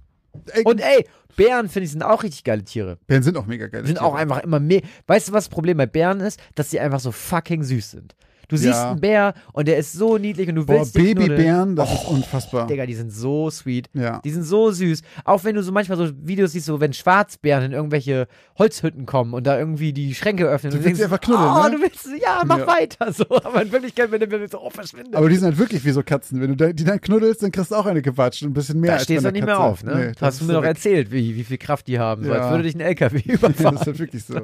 Ey, 0.51 0.63
Und 0.63 0.79
ey, 0.81 1.07
Bären, 1.35 1.67
finde 1.69 1.85
ich, 1.85 1.91
sind 1.91 2.03
auch 2.03 2.21
richtig 2.23 2.43
geile 2.43 2.63
Tiere. 2.63 2.97
Bären 3.07 3.23
sind 3.23 3.37
auch 3.37 3.47
mega 3.47 3.67
geil. 3.67 3.81
Die 3.81 3.87
sind 3.87 3.99
auch 4.01 4.13
einfach 4.13 4.39
immer 4.43 4.59
mehr. 4.59 4.81
Weißt 5.07 5.29
du, 5.29 5.33
was 5.33 5.45
das 5.45 5.49
Problem 5.49 5.77
bei 5.77 5.87
Bären 5.87 6.19
ist? 6.19 6.39
Dass 6.55 6.69
sie 6.69 6.79
einfach 6.79 6.99
so 6.99 7.11
fucking 7.11 7.63
süß 7.63 7.91
sind. 7.91 8.15
Du 8.49 8.55
siehst 8.55 8.73
Ja. 8.73 8.91
einen 8.91 9.01
Bär 9.01 9.33
und 9.53 9.67
der 9.67 9.77
ist 9.77 9.91
so 9.93 10.17
niedlich 10.17 10.47
und 10.47 10.55
du 10.55 10.65
Boah, 10.65 10.75
willst 10.79 10.93
knuddeln. 10.95 11.15
Babybären, 11.15 11.75
das 11.75 11.93
ist 11.93 12.07
unfassbar. 12.07 12.67
Digga, 12.67 12.85
die 12.85 12.93
sind 12.95 13.11
so 13.11 13.49
sweet. 13.49 13.89
Ja. 13.93 14.21
Die 14.23 14.29
sind 14.29 14.43
so 14.43 14.71
süß. 14.71 15.01
Auch 15.25 15.43
wenn 15.43 15.55
du 15.55 15.63
so 15.63 15.71
manchmal 15.71 15.97
so 15.97 16.09
Videos 16.21 16.53
siehst, 16.53 16.65
so 16.67 16.79
wenn 16.79 16.93
Schwarzbären 16.93 17.65
in 17.65 17.71
irgendwelche 17.73 18.27
Holzhütten 18.57 19.05
kommen 19.05 19.33
und 19.33 19.45
da 19.45 19.59
irgendwie 19.59 19.91
die 19.91 20.15
Schränke 20.15 20.45
öffnen. 20.47 20.71
Du 20.71 20.77
und 20.77 20.85
willst 20.85 20.99
denkst, 21.01 21.11
einfach 21.13 21.19
knuddeln, 21.21 21.49
oh, 21.51 21.63
ne? 21.63 21.71
du 21.71 21.81
willst, 21.81 22.07
ja, 22.21 22.41
mach 22.45 22.59
Ja. 22.59 22.67
weiter. 22.67 23.11
So. 23.11 23.25
Aber 23.29 23.61
in 23.61 23.71
Wirklichkeit, 23.71 24.11
wenn 24.11 24.19
der 24.21 24.47
so, 24.49 24.61
oh, 24.61 24.69
verschwinde. 24.69 25.17
Aber 25.17 25.27
die 25.29 25.35
sind 25.35 25.45
halt 25.45 25.57
wirklich 25.57 25.83
wie 25.83 25.91
so 25.91 26.01
Katzen. 26.03 26.39
Wenn 26.41 26.55
du 26.55 26.73
die 26.73 26.83
dann 26.83 27.01
knuddelst, 27.01 27.43
dann 27.43 27.51
kriegst 27.51 27.71
du 27.71 27.75
auch 27.75 27.85
eine 27.85 28.01
gewatscht. 28.01 28.43
Ein 28.43 28.53
bisschen 28.53 28.79
mehr 28.79 28.91
da 28.91 28.93
als 28.95 29.03
stehst 29.03 29.25
du 29.25 29.31
nicht 29.31 29.45
mehr 29.45 29.59
auf, 29.59 29.83
ne? 29.83 30.07
Nee, 30.07 30.11
Hast 30.21 30.39
du 30.41 30.45
mir 30.45 30.53
doch 30.53 30.63
erzählt, 30.63 31.11
wie, 31.11 31.35
wie 31.35 31.43
viel 31.43 31.57
Kraft 31.57 31.87
die 31.87 31.99
haben. 31.99 32.23
So, 32.23 32.29
Ja. 32.33 32.39
als 32.41 32.51
würde 32.51 32.63
dich 32.63 32.75
ein 32.75 32.81
LKW 32.81 33.19
überfahren. 33.25 33.53
das 33.75 33.81
ist 33.81 33.87
halt 33.87 33.99
wirklich 33.99 34.23
so. 34.23 34.37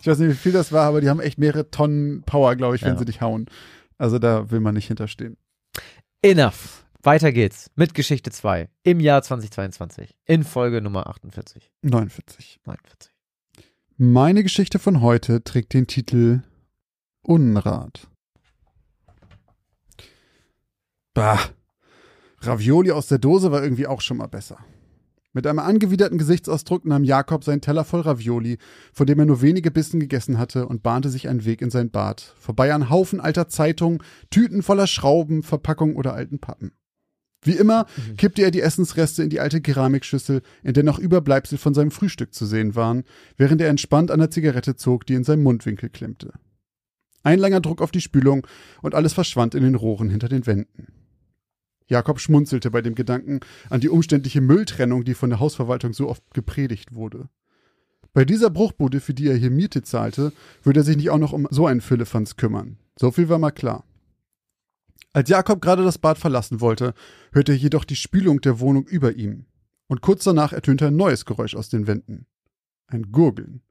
Ich 0.00 0.06
weiß 0.06 0.18
nicht, 0.18 0.30
wie 0.30 0.34
viel 0.34 0.52
das 0.52 0.72
war, 0.72 0.86
aber 0.86 1.00
die 1.00 1.08
haben 1.10 1.20
echt 1.20 1.38
mehrere 1.38 1.70
Tonnen 1.70 2.22
Power, 2.24 2.56
glaube 2.56 2.76
ich, 2.76 2.82
wenn 2.82 2.96
sie 2.96 3.04
dich 3.04 3.20
hauen. 3.20 3.46
Also 4.00 4.18
da 4.18 4.50
will 4.50 4.60
man 4.60 4.74
nicht 4.74 4.86
hinterstehen. 4.86 5.36
Enough. 6.22 6.86
Weiter 7.02 7.32
geht's 7.32 7.70
mit 7.76 7.92
Geschichte 7.92 8.30
2 8.30 8.70
im 8.82 8.98
Jahr 8.98 9.22
2022 9.22 10.16
in 10.24 10.42
Folge 10.42 10.80
Nummer 10.80 11.06
48. 11.06 11.70
49. 11.82 12.60
49. 12.64 13.12
Meine 13.98 14.42
Geschichte 14.42 14.78
von 14.78 15.02
heute 15.02 15.44
trägt 15.44 15.74
den 15.74 15.86
Titel 15.86 16.40
Unrat. 17.20 18.08
Bah. 21.12 21.38
Ravioli 22.40 22.92
aus 22.92 23.08
der 23.08 23.18
Dose 23.18 23.52
war 23.52 23.62
irgendwie 23.62 23.86
auch 23.86 24.00
schon 24.00 24.16
mal 24.16 24.28
besser. 24.28 24.64
Mit 25.32 25.46
einem 25.46 25.60
angewiderten 25.60 26.18
Gesichtsausdruck 26.18 26.84
nahm 26.84 27.04
Jakob 27.04 27.44
seinen 27.44 27.60
Teller 27.60 27.84
voll 27.84 28.00
Ravioli, 28.00 28.58
von 28.92 29.06
dem 29.06 29.20
er 29.20 29.26
nur 29.26 29.42
wenige 29.42 29.70
Bissen 29.70 30.00
gegessen 30.00 30.38
hatte, 30.38 30.66
und 30.66 30.82
bahnte 30.82 31.08
sich 31.08 31.28
einen 31.28 31.44
Weg 31.44 31.62
in 31.62 31.70
sein 31.70 31.90
Bad, 31.90 32.34
vorbei 32.38 32.74
an 32.74 32.90
Haufen 32.90 33.20
alter 33.20 33.48
Zeitungen, 33.48 34.02
Tüten 34.30 34.64
voller 34.64 34.88
Schrauben, 34.88 35.44
Verpackungen 35.44 35.94
oder 35.94 36.14
alten 36.14 36.40
Pappen. 36.40 36.72
Wie 37.42 37.52
immer 37.52 37.86
kippte 38.18 38.42
er 38.42 38.50
die 38.50 38.60
Essensreste 38.60 39.22
in 39.22 39.30
die 39.30 39.40
alte 39.40 39.60
Keramikschüssel, 39.60 40.42
in 40.64 40.74
der 40.74 40.82
noch 40.82 40.98
Überbleibsel 40.98 41.58
von 41.58 41.74
seinem 41.74 41.92
Frühstück 41.92 42.34
zu 42.34 42.44
sehen 42.44 42.74
waren, 42.74 43.04
während 43.36 43.60
er 43.60 43.70
entspannt 43.70 44.10
an 44.10 44.18
der 44.18 44.30
Zigarette 44.30 44.74
zog, 44.74 45.06
die 45.06 45.14
in 45.14 45.24
seinem 45.24 45.44
Mundwinkel 45.44 45.90
klemmte. 45.90 46.32
Ein 47.22 47.38
langer 47.38 47.60
Druck 47.60 47.82
auf 47.82 47.92
die 47.92 48.00
Spülung 48.00 48.46
und 48.82 48.94
alles 48.94 49.12
verschwand 49.12 49.54
in 49.54 49.62
den 49.62 49.74
Rohren 49.74 50.10
hinter 50.10 50.28
den 50.28 50.46
Wänden. 50.46 50.88
Jakob 51.90 52.20
schmunzelte 52.20 52.70
bei 52.70 52.82
dem 52.82 52.94
Gedanken 52.94 53.40
an 53.68 53.80
die 53.80 53.88
umständliche 53.88 54.40
Mülltrennung, 54.40 55.04
die 55.04 55.14
von 55.14 55.28
der 55.28 55.40
Hausverwaltung 55.40 55.92
so 55.92 56.08
oft 56.08 56.22
gepredigt 56.32 56.94
wurde. 56.94 57.28
Bei 58.12 58.24
dieser 58.24 58.48
Bruchbude, 58.48 59.00
für 59.00 59.12
die 59.12 59.28
er 59.28 59.36
hier 59.36 59.50
Miete 59.50 59.82
zahlte, 59.82 60.32
würde 60.62 60.80
er 60.80 60.84
sich 60.84 60.96
nicht 60.96 61.10
auch 61.10 61.18
noch 61.18 61.32
um 61.32 61.46
so 61.50 61.66
einen 61.66 61.80
Füllefanz 61.80 62.36
kümmern. 62.36 62.78
So 62.96 63.10
viel 63.10 63.28
war 63.28 63.38
mal 63.38 63.50
klar. 63.50 63.84
Als 65.12 65.28
Jakob 65.28 65.60
gerade 65.60 65.82
das 65.82 65.98
Bad 65.98 66.18
verlassen 66.18 66.60
wollte, 66.60 66.94
hörte 67.32 67.52
er 67.52 67.58
jedoch 67.58 67.84
die 67.84 67.96
Spülung 67.96 68.40
der 68.40 68.60
Wohnung 68.60 68.86
über 68.86 69.12
ihm. 69.12 69.46
Und 69.88 70.00
kurz 70.00 70.22
danach 70.22 70.52
ertönte 70.52 70.86
ein 70.86 70.96
neues 70.96 71.24
Geräusch 71.24 71.56
aus 71.56 71.68
den 71.68 71.88
Wänden. 71.88 72.26
Ein 72.86 73.10
Gurgeln. 73.10 73.62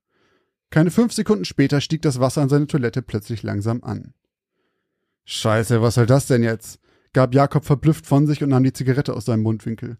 Keine 0.69 0.91
fünf 0.91 1.13
Sekunden 1.13 1.45
später 1.45 1.79
stieg 1.79 2.01
das 2.01 2.19
Wasser 2.19 2.41
an 2.41 2.49
seine 2.49 2.67
Toilette 2.67 3.01
plötzlich 3.01 3.43
langsam 3.43 3.81
an. 3.83 4.13
Scheiße, 5.23 5.81
was 5.81 5.95
soll 5.95 6.05
das 6.05 6.27
denn 6.27 6.43
jetzt? 6.43 6.79
Gab 7.13 7.33
Jakob 7.33 7.65
verblüfft 7.65 8.05
von 8.05 8.27
sich 8.27 8.43
und 8.43 8.49
nahm 8.49 8.63
die 8.63 8.73
Zigarette 8.73 9.15
aus 9.15 9.25
seinem 9.25 9.43
Mundwinkel. 9.43 9.97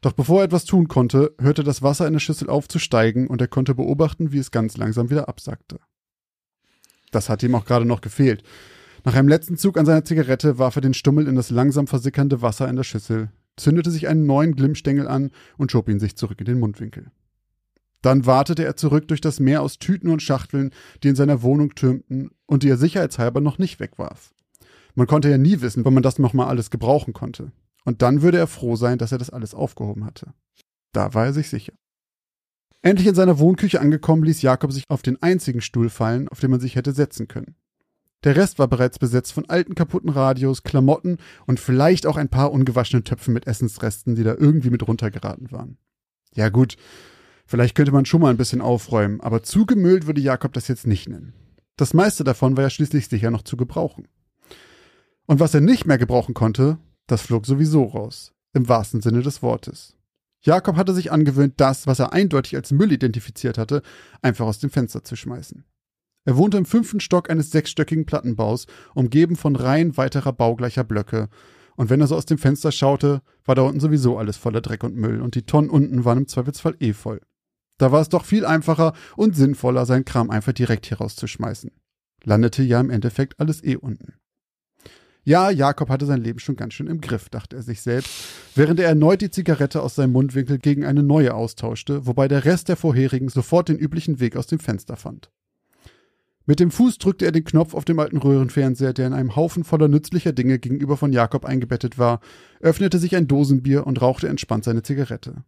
Doch 0.00 0.12
bevor 0.12 0.40
er 0.40 0.44
etwas 0.44 0.64
tun 0.64 0.88
konnte, 0.88 1.34
hörte 1.38 1.62
das 1.62 1.82
Wasser 1.82 2.06
in 2.06 2.14
der 2.14 2.20
Schüssel 2.20 2.48
auf 2.48 2.68
zu 2.68 2.78
steigen 2.78 3.26
und 3.26 3.40
er 3.40 3.48
konnte 3.48 3.74
beobachten, 3.74 4.32
wie 4.32 4.38
es 4.38 4.50
ganz 4.50 4.76
langsam 4.76 5.10
wieder 5.10 5.28
absackte. 5.28 5.78
Das 7.10 7.28
hatte 7.28 7.46
ihm 7.46 7.54
auch 7.54 7.66
gerade 7.66 7.84
noch 7.84 8.00
gefehlt. 8.00 8.42
Nach 9.04 9.14
einem 9.14 9.28
letzten 9.28 9.56
Zug 9.56 9.78
an 9.78 9.86
seiner 9.86 10.04
Zigarette 10.04 10.58
warf 10.58 10.76
er 10.76 10.82
den 10.82 10.94
Stummel 10.94 11.26
in 11.26 11.34
das 11.34 11.50
langsam 11.50 11.86
versickernde 11.86 12.42
Wasser 12.42 12.68
in 12.68 12.76
der 12.76 12.84
Schüssel, 12.84 13.30
zündete 13.56 13.90
sich 13.90 14.08
einen 14.08 14.26
neuen 14.26 14.54
Glimmstängel 14.56 15.08
an 15.08 15.30
und 15.58 15.70
schob 15.70 15.88
ihn 15.88 16.00
sich 16.00 16.16
zurück 16.16 16.40
in 16.40 16.46
den 16.46 16.60
Mundwinkel. 16.60 17.10
Dann 18.02 18.24
wartete 18.24 18.64
er 18.64 18.76
zurück 18.76 19.08
durch 19.08 19.20
das 19.20 19.40
Meer 19.40 19.60
aus 19.62 19.78
Tüten 19.78 20.10
und 20.10 20.22
Schachteln, 20.22 20.70
die 21.02 21.08
in 21.08 21.16
seiner 21.16 21.42
Wohnung 21.42 21.74
türmten 21.74 22.30
und 22.46 22.62
die 22.62 22.70
er 22.70 22.78
sicherheitshalber 22.78 23.40
noch 23.40 23.58
nicht 23.58 23.80
wegwarf. 23.80 24.32
Man 24.94 25.06
konnte 25.06 25.30
ja 25.30 25.38
nie 25.38 25.60
wissen, 25.60 25.84
wann 25.84 25.94
man 25.94 26.02
das 26.02 26.18
nochmal 26.18 26.48
alles 26.48 26.70
gebrauchen 26.70 27.12
konnte. 27.12 27.52
Und 27.84 28.02
dann 28.02 28.22
würde 28.22 28.38
er 28.38 28.46
froh 28.46 28.76
sein, 28.76 28.98
dass 28.98 29.12
er 29.12 29.18
das 29.18 29.30
alles 29.30 29.54
aufgehoben 29.54 30.04
hatte. 30.04 30.34
Da 30.92 31.14
war 31.14 31.26
er 31.26 31.32
sich 31.32 31.48
sicher. 31.48 31.72
Endlich 32.82 33.08
in 33.08 33.14
seiner 33.14 33.38
Wohnküche 33.38 33.80
angekommen, 33.80 34.24
ließ 34.24 34.42
Jakob 34.42 34.72
sich 34.72 34.84
auf 34.88 35.02
den 35.02 35.22
einzigen 35.22 35.60
Stuhl 35.60 35.90
fallen, 35.90 36.28
auf 36.28 36.40
den 36.40 36.50
man 36.50 36.60
sich 36.60 36.76
hätte 36.76 36.92
setzen 36.92 37.28
können. 37.28 37.56
Der 38.24 38.36
Rest 38.36 38.58
war 38.58 38.68
bereits 38.68 38.98
besetzt 38.98 39.32
von 39.32 39.48
alten 39.48 39.74
kaputten 39.74 40.10
Radios, 40.10 40.62
Klamotten 40.62 41.18
und 41.46 41.58
vielleicht 41.58 42.06
auch 42.06 42.16
ein 42.16 42.28
paar 42.28 42.52
ungewaschenen 42.52 43.04
Töpfen 43.04 43.32
mit 43.32 43.46
Essensresten, 43.46 44.14
die 44.14 44.24
da 44.24 44.34
irgendwie 44.34 44.70
mit 44.70 44.86
runtergeraten 44.86 45.50
waren. 45.52 45.78
Ja 46.34 46.50
gut, 46.50 46.76
vielleicht 47.46 47.74
könnte 47.74 47.92
man 47.92 48.04
schon 48.04 48.20
mal 48.20 48.30
ein 48.30 48.36
bisschen 48.36 48.60
aufräumen, 48.60 49.20
aber 49.20 49.42
zugemüllt 49.42 50.06
würde 50.06 50.20
Jakob 50.20 50.52
das 50.52 50.68
jetzt 50.68 50.86
nicht 50.86 51.08
nennen. 51.08 51.32
Das 51.76 51.94
meiste 51.94 52.24
davon 52.24 52.56
war 52.56 52.64
ja 52.64 52.70
schließlich 52.70 53.08
sicher 53.08 53.30
noch 53.30 53.42
zu 53.42 53.56
gebrauchen. 53.56 54.06
Und 55.30 55.38
was 55.38 55.54
er 55.54 55.60
nicht 55.60 55.86
mehr 55.86 55.96
gebrauchen 55.96 56.34
konnte, 56.34 56.78
das 57.06 57.22
flog 57.22 57.46
sowieso 57.46 57.84
raus. 57.84 58.32
Im 58.52 58.68
wahrsten 58.68 59.00
Sinne 59.00 59.22
des 59.22 59.42
Wortes. 59.42 59.96
Jakob 60.42 60.74
hatte 60.74 60.92
sich 60.92 61.12
angewöhnt, 61.12 61.54
das, 61.58 61.86
was 61.86 62.00
er 62.00 62.12
eindeutig 62.12 62.56
als 62.56 62.72
Müll 62.72 62.90
identifiziert 62.90 63.56
hatte, 63.56 63.82
einfach 64.22 64.44
aus 64.46 64.58
dem 64.58 64.70
Fenster 64.70 65.04
zu 65.04 65.14
schmeißen. 65.14 65.62
Er 66.24 66.36
wohnte 66.36 66.58
im 66.58 66.64
fünften 66.64 66.98
Stock 66.98 67.30
eines 67.30 67.52
sechsstöckigen 67.52 68.06
Plattenbaus, 68.06 68.66
umgeben 68.92 69.36
von 69.36 69.54
Reihen 69.54 69.96
weiterer 69.96 70.32
baugleicher 70.32 70.82
Blöcke. 70.82 71.28
Und 71.76 71.90
wenn 71.90 72.00
er 72.00 72.08
so 72.08 72.16
aus 72.16 72.26
dem 72.26 72.38
Fenster 72.38 72.72
schaute, 72.72 73.22
war 73.44 73.54
da 73.54 73.62
unten 73.62 73.78
sowieso 73.78 74.18
alles 74.18 74.36
voller 74.36 74.62
Dreck 74.62 74.82
und 74.82 74.96
Müll 74.96 75.22
und 75.22 75.36
die 75.36 75.46
Tonnen 75.46 75.70
unten 75.70 76.04
waren 76.04 76.18
im 76.18 76.26
Zweifelsfall 76.26 76.74
eh 76.80 76.92
voll. 76.92 77.20
Da 77.78 77.92
war 77.92 78.00
es 78.00 78.08
doch 78.08 78.24
viel 78.24 78.44
einfacher 78.44 78.94
und 79.14 79.36
sinnvoller, 79.36 79.86
seinen 79.86 80.04
Kram 80.04 80.28
einfach 80.28 80.54
direkt 80.54 80.86
hier 80.86 80.98
rauszuschmeißen. 80.98 81.70
Landete 82.24 82.64
ja 82.64 82.80
im 82.80 82.90
Endeffekt 82.90 83.38
alles 83.38 83.62
eh 83.62 83.76
unten. 83.76 84.14
Ja, 85.30 85.48
Jakob 85.48 85.90
hatte 85.90 86.06
sein 86.06 86.24
Leben 86.24 86.40
schon 86.40 86.56
ganz 86.56 86.74
schön 86.74 86.88
im 86.88 87.00
Griff, 87.00 87.28
dachte 87.28 87.54
er 87.54 87.62
sich 87.62 87.82
selbst, 87.82 88.10
während 88.56 88.80
er 88.80 88.88
erneut 88.88 89.20
die 89.20 89.30
Zigarette 89.30 89.80
aus 89.80 89.94
seinem 89.94 90.10
Mundwinkel 90.10 90.58
gegen 90.58 90.84
eine 90.84 91.04
neue 91.04 91.34
austauschte, 91.34 92.04
wobei 92.04 92.26
der 92.26 92.44
Rest 92.44 92.68
der 92.68 92.74
vorherigen 92.74 93.28
sofort 93.28 93.68
den 93.68 93.78
üblichen 93.78 94.18
Weg 94.18 94.34
aus 94.34 94.48
dem 94.48 94.58
Fenster 94.58 94.96
fand. 94.96 95.30
Mit 96.46 96.58
dem 96.58 96.72
Fuß 96.72 96.98
drückte 96.98 97.26
er 97.26 97.30
den 97.30 97.44
Knopf 97.44 97.74
auf 97.74 97.84
dem 97.84 98.00
alten 98.00 98.16
Röhrenfernseher, 98.16 98.92
der 98.92 99.06
in 99.06 99.12
einem 99.12 99.36
Haufen 99.36 99.62
voller 99.62 99.86
nützlicher 99.86 100.32
Dinge 100.32 100.58
gegenüber 100.58 100.96
von 100.96 101.12
Jakob 101.12 101.44
eingebettet 101.44 101.96
war, 101.96 102.18
öffnete 102.58 102.98
sich 102.98 103.14
ein 103.14 103.28
Dosenbier 103.28 103.86
und 103.86 104.02
rauchte 104.02 104.26
entspannt 104.26 104.64
seine 104.64 104.82
Zigarette. 104.82 105.44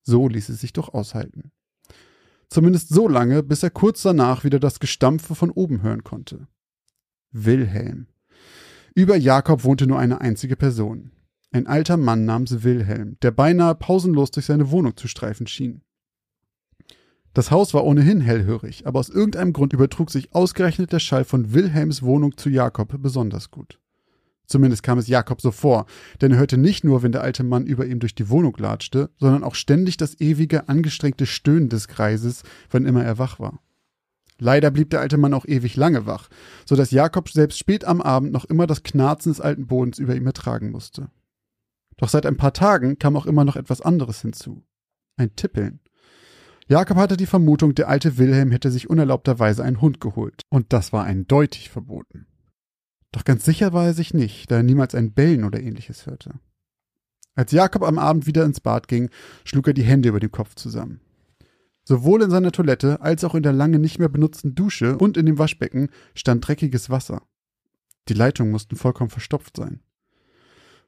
So 0.00 0.28
ließ 0.28 0.48
es 0.48 0.62
sich 0.62 0.72
doch 0.72 0.94
aushalten. 0.94 1.50
Zumindest 2.48 2.88
so 2.88 3.06
lange, 3.06 3.42
bis 3.42 3.62
er 3.62 3.68
kurz 3.68 4.00
danach 4.00 4.44
wieder 4.44 4.58
das 4.58 4.80
Gestampfe 4.80 5.34
von 5.34 5.50
oben 5.50 5.82
hören 5.82 6.04
konnte. 6.04 6.48
Wilhelm. 7.32 8.06
Über 8.96 9.16
Jakob 9.16 9.64
wohnte 9.64 9.88
nur 9.88 9.98
eine 9.98 10.20
einzige 10.20 10.54
Person. 10.54 11.10
Ein 11.50 11.66
alter 11.66 11.96
Mann 11.96 12.24
namens 12.24 12.62
Wilhelm, 12.62 13.16
der 13.22 13.32
beinahe 13.32 13.74
pausenlos 13.74 14.30
durch 14.30 14.46
seine 14.46 14.70
Wohnung 14.70 14.96
zu 14.96 15.08
streifen 15.08 15.48
schien. 15.48 15.82
Das 17.32 17.50
Haus 17.50 17.74
war 17.74 17.84
ohnehin 17.84 18.20
hellhörig, 18.20 18.86
aber 18.86 19.00
aus 19.00 19.08
irgendeinem 19.08 19.52
Grund 19.52 19.72
übertrug 19.72 20.12
sich 20.12 20.32
ausgerechnet 20.32 20.92
der 20.92 21.00
Schall 21.00 21.24
von 21.24 21.52
Wilhelms 21.52 22.04
Wohnung 22.04 22.36
zu 22.36 22.48
Jakob 22.48 22.94
besonders 23.02 23.50
gut. 23.50 23.80
Zumindest 24.46 24.84
kam 24.84 24.98
es 24.98 25.08
Jakob 25.08 25.40
so 25.40 25.50
vor, 25.50 25.86
denn 26.20 26.30
er 26.30 26.38
hörte 26.38 26.56
nicht 26.56 26.84
nur, 26.84 27.02
wenn 27.02 27.10
der 27.10 27.22
alte 27.22 27.42
Mann 27.42 27.66
über 27.66 27.86
ihm 27.86 27.98
durch 27.98 28.14
die 28.14 28.28
Wohnung 28.28 28.54
latschte, 28.58 29.10
sondern 29.18 29.42
auch 29.42 29.56
ständig 29.56 29.96
das 29.96 30.20
ewige, 30.20 30.68
angestrengte 30.68 31.26
Stöhnen 31.26 31.68
des 31.68 31.88
Greises, 31.88 32.44
wann 32.70 32.86
immer 32.86 33.04
er 33.04 33.18
wach 33.18 33.40
war. 33.40 33.58
Leider 34.38 34.70
blieb 34.70 34.90
der 34.90 35.00
alte 35.00 35.16
Mann 35.16 35.34
auch 35.34 35.46
ewig 35.46 35.76
lange 35.76 36.06
wach, 36.06 36.28
so 36.66 36.74
dass 36.76 36.90
Jakob 36.90 37.28
selbst 37.28 37.58
spät 37.58 37.84
am 37.84 38.00
Abend 38.00 38.32
noch 38.32 38.44
immer 38.44 38.66
das 38.66 38.82
Knarzen 38.82 39.32
des 39.32 39.40
alten 39.40 39.66
Bodens 39.66 39.98
über 39.98 40.16
ihm 40.16 40.26
ertragen 40.26 40.70
musste. 40.70 41.10
Doch 41.96 42.08
seit 42.08 42.26
ein 42.26 42.36
paar 42.36 42.52
Tagen 42.52 42.98
kam 42.98 43.16
auch 43.16 43.26
immer 43.26 43.44
noch 43.44 43.56
etwas 43.56 43.80
anderes 43.80 44.20
hinzu. 44.22 44.64
Ein 45.16 45.36
Tippeln. 45.36 45.80
Jakob 46.66 46.96
hatte 46.96 47.16
die 47.16 47.26
Vermutung, 47.26 47.74
der 47.74 47.88
alte 47.88 48.18
Wilhelm 48.18 48.50
hätte 48.50 48.70
sich 48.70 48.88
unerlaubterweise 48.88 49.62
einen 49.62 49.80
Hund 49.80 50.00
geholt, 50.00 50.42
und 50.48 50.72
das 50.72 50.92
war 50.92 51.04
eindeutig 51.04 51.70
verboten. 51.70 52.26
Doch 53.12 53.24
ganz 53.24 53.44
sicher 53.44 53.72
war 53.72 53.84
er 53.86 53.94
sich 53.94 54.14
nicht, 54.14 54.50
da 54.50 54.56
er 54.56 54.62
niemals 54.62 54.94
ein 54.94 55.12
Bellen 55.12 55.44
oder 55.44 55.60
ähnliches 55.60 56.06
hörte. 56.06 56.40
Als 57.36 57.52
Jakob 57.52 57.82
am 57.82 57.98
Abend 57.98 58.26
wieder 58.26 58.44
ins 58.44 58.60
Bad 58.60 58.88
ging, 58.88 59.10
schlug 59.44 59.68
er 59.68 59.74
die 59.74 59.82
Hände 59.82 60.08
über 60.08 60.20
dem 60.20 60.32
Kopf 60.32 60.54
zusammen. 60.54 61.00
Sowohl 61.84 62.22
in 62.22 62.30
seiner 62.30 62.50
Toilette 62.50 63.00
als 63.02 63.24
auch 63.24 63.34
in 63.34 63.42
der 63.42 63.52
lange 63.52 63.78
nicht 63.78 63.98
mehr 63.98 64.08
benutzten 64.08 64.54
Dusche 64.54 64.96
und 64.96 65.16
in 65.16 65.26
dem 65.26 65.38
Waschbecken 65.38 65.90
stand 66.14 66.46
dreckiges 66.46 66.88
Wasser. 66.88 67.22
Die 68.08 68.14
Leitungen 68.14 68.52
mussten 68.52 68.76
vollkommen 68.76 69.10
verstopft 69.10 69.56
sein. 69.56 69.80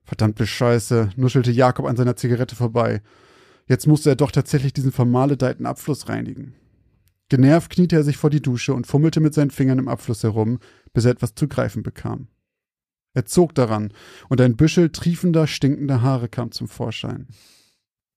Verdammte 0.04 0.46
Scheiße, 0.46 1.10
nuschelte 1.16 1.50
Jakob 1.50 1.86
an 1.86 1.96
seiner 1.96 2.16
Zigarette 2.16 2.56
vorbei. 2.56 3.02
Jetzt 3.66 3.86
musste 3.86 4.10
er 4.10 4.16
doch 4.16 4.30
tatsächlich 4.30 4.72
diesen 4.72 4.92
vermaledeiten 4.92 5.66
Abfluss 5.66 6.08
reinigen. 6.08 6.54
Genervt 7.28 7.72
kniete 7.72 7.96
er 7.96 8.04
sich 8.04 8.16
vor 8.16 8.30
die 8.30 8.40
Dusche 8.40 8.72
und 8.72 8.86
fummelte 8.86 9.20
mit 9.20 9.34
seinen 9.34 9.50
Fingern 9.50 9.80
im 9.80 9.88
Abfluss 9.88 10.22
herum, 10.22 10.60
bis 10.92 11.04
er 11.04 11.10
etwas 11.10 11.34
zu 11.34 11.48
greifen 11.48 11.82
bekam. 11.82 12.28
Er 13.14 13.24
zog 13.24 13.54
daran, 13.54 13.92
und 14.28 14.40
ein 14.40 14.56
Büschel 14.56 14.90
triefender, 14.90 15.46
stinkender 15.46 16.02
Haare 16.02 16.28
kam 16.28 16.52
zum 16.52 16.68
Vorschein. 16.68 17.26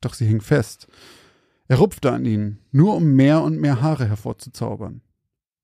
Doch 0.01 0.13
sie 0.13 0.25
hing 0.25 0.41
fest, 0.41 0.88
er 1.70 1.78
rupfte 1.78 2.11
an 2.11 2.26
ihnen, 2.26 2.59
nur 2.72 2.95
um 2.95 3.13
mehr 3.13 3.41
und 3.43 3.61
mehr 3.61 3.82
Haare 3.82 4.07
hervorzuzaubern. 4.07 5.01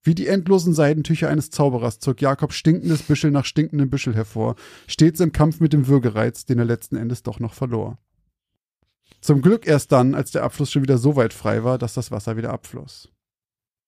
Wie 0.04 0.14
die 0.14 0.28
endlosen 0.28 0.76
Seidentücher 0.76 1.30
eines 1.30 1.50
Zauberers 1.50 1.98
zog 1.98 2.22
Jakob 2.22 2.54
stinkendes 2.54 3.02
Büschel 3.02 3.32
nach 3.32 3.44
stinkendem 3.44 3.90
Büschel 3.90 4.14
hervor, 4.14 4.56
stets 4.86 5.20
im 5.20 5.32
Kampf 5.32 5.60
mit 5.60 5.74
dem 5.74 5.88
Würgereiz, 5.88 6.46
den 6.46 6.60
er 6.60 6.66
letzten 6.66 6.96
Endes 6.96 7.24
doch 7.24 7.40
noch 7.40 7.56
verlor. 7.56 7.98
Zum 9.20 9.42
Glück 9.42 9.66
erst 9.66 9.92
dann, 9.92 10.14
als 10.14 10.30
der 10.30 10.44
Abfluss 10.44 10.72
schon 10.72 10.84
wieder 10.84 11.00
so 11.00 11.16
weit 11.16 11.34
frei 11.34 11.64
war, 11.64 11.80
dass 11.80 11.96
das 11.96 12.12
Wasser 12.12 12.38
wieder 12.38 12.54
abfloss. 12.54 13.10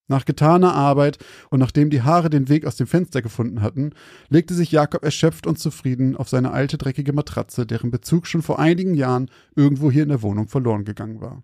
Nach 0.07 0.26
getaner 0.26 0.74
Arbeit 0.74 1.20
und 1.51 1.59
nachdem 1.59 1.91
die 1.91 2.01
Haare 2.01 2.32
den 2.32 2.49
Weg 2.49 2.65
aus 2.65 2.78
dem 2.78 2.88
Fenster 2.88 3.22
gefunden 3.22 3.61
hatten, 3.61 3.91
legte 4.30 4.55
sich 4.55 4.72
Jakob 4.72 5.03
erschöpft 5.03 5.45
und 5.45 5.59
zufrieden 5.59 6.15
auf 6.15 6.30
seine 6.30 6.49
alte 6.49 6.80
dreckige 6.80 7.13
Matratze, 7.13 7.68
deren 7.68 7.91
Bezug 7.91 8.26
schon 8.26 8.41
vor 8.41 8.57
einigen 8.57 8.95
Jahren 8.95 9.30
irgendwo 9.55 9.91
hier 9.91 10.01
in 10.01 10.09
der 10.09 10.24
Wohnung 10.24 10.47
verloren 10.47 10.84
gegangen 10.84 11.22
war. 11.22 11.43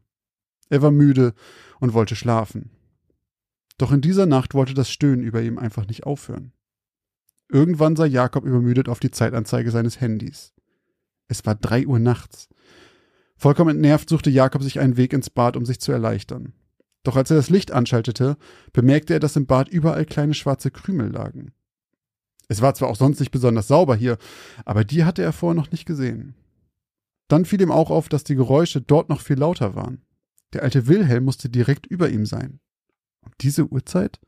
Er 0.69 0.81
war 0.81 0.91
müde 0.91 1.33
und 1.79 1.93
wollte 1.93 2.15
schlafen. 2.15 2.71
Doch 3.77 3.91
in 3.91 4.01
dieser 4.01 4.25
Nacht 4.25 4.53
wollte 4.53 4.73
das 4.73 4.89
Stöhnen 4.89 5.23
über 5.23 5.41
ihm 5.41 5.57
einfach 5.57 5.87
nicht 5.87 6.05
aufhören. 6.05 6.53
Irgendwann 7.49 7.95
sah 7.95 8.05
Jakob 8.05 8.45
übermüdet 8.45 8.89
auf 8.89 8.99
die 8.99 9.11
Zeitanzeige 9.11 9.71
seines 9.71 9.99
Handys. 9.99 10.53
Es 11.27 11.45
war 11.45 11.55
drei 11.55 11.85
Uhr 11.85 11.99
nachts. 11.99 12.49
Vollkommen 13.35 13.75
entnervt 13.75 14.09
suchte 14.09 14.29
Jakob 14.29 14.63
sich 14.63 14.79
einen 14.79 14.97
Weg 14.97 15.13
ins 15.13 15.29
Bad, 15.29 15.57
um 15.57 15.65
sich 15.65 15.79
zu 15.79 15.91
erleichtern. 15.91 16.53
Doch 17.03 17.17
als 17.17 17.29
er 17.29 17.37
das 17.37 17.49
Licht 17.49 17.71
anschaltete, 17.71 18.37
bemerkte 18.71 19.13
er, 19.13 19.19
dass 19.19 19.35
im 19.35 19.45
Bad 19.45 19.67
überall 19.67 20.05
kleine 20.05 20.33
schwarze 20.33 20.71
Krümel 20.71 21.11
lagen. 21.11 21.51
Es 22.47 22.61
war 22.61 22.73
zwar 22.75 22.89
auch 22.89 22.95
sonst 22.95 23.19
nicht 23.19 23.31
besonders 23.31 23.67
sauber 23.67 23.95
hier, 23.95 24.17
aber 24.65 24.83
die 24.83 25.03
hatte 25.03 25.21
er 25.21 25.33
vorher 25.33 25.55
noch 25.55 25.71
nicht 25.71 25.85
gesehen. 25.85 26.35
Dann 27.27 27.45
fiel 27.45 27.61
ihm 27.61 27.71
auch 27.71 27.89
auf, 27.89 28.09
dass 28.09 28.23
die 28.23 28.35
Geräusche 28.35 28.81
dort 28.81 29.09
noch 29.09 29.21
viel 29.21 29.37
lauter 29.37 29.75
waren. 29.75 30.01
Der 30.53 30.63
alte 30.63 30.87
Wilhelm 30.87 31.25
musste 31.25 31.49
direkt 31.49 31.85
über 31.87 32.09
ihm 32.09 32.25
sein. 32.25 32.59
Und 33.21 33.33
diese 33.41 33.65
Uhrzeit? 33.65 34.19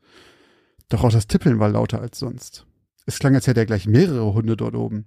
Doch 0.88 1.04
auch 1.04 1.12
das 1.12 1.26
Tippeln 1.26 1.58
war 1.58 1.68
lauter 1.68 2.00
als 2.00 2.18
sonst. 2.18 2.66
Es 3.06 3.18
klang, 3.18 3.34
als 3.34 3.46
hätte 3.46 3.60
er 3.60 3.66
gleich 3.66 3.86
mehrere 3.86 4.34
Hunde 4.34 4.56
dort 4.56 4.74
oben. 4.74 5.06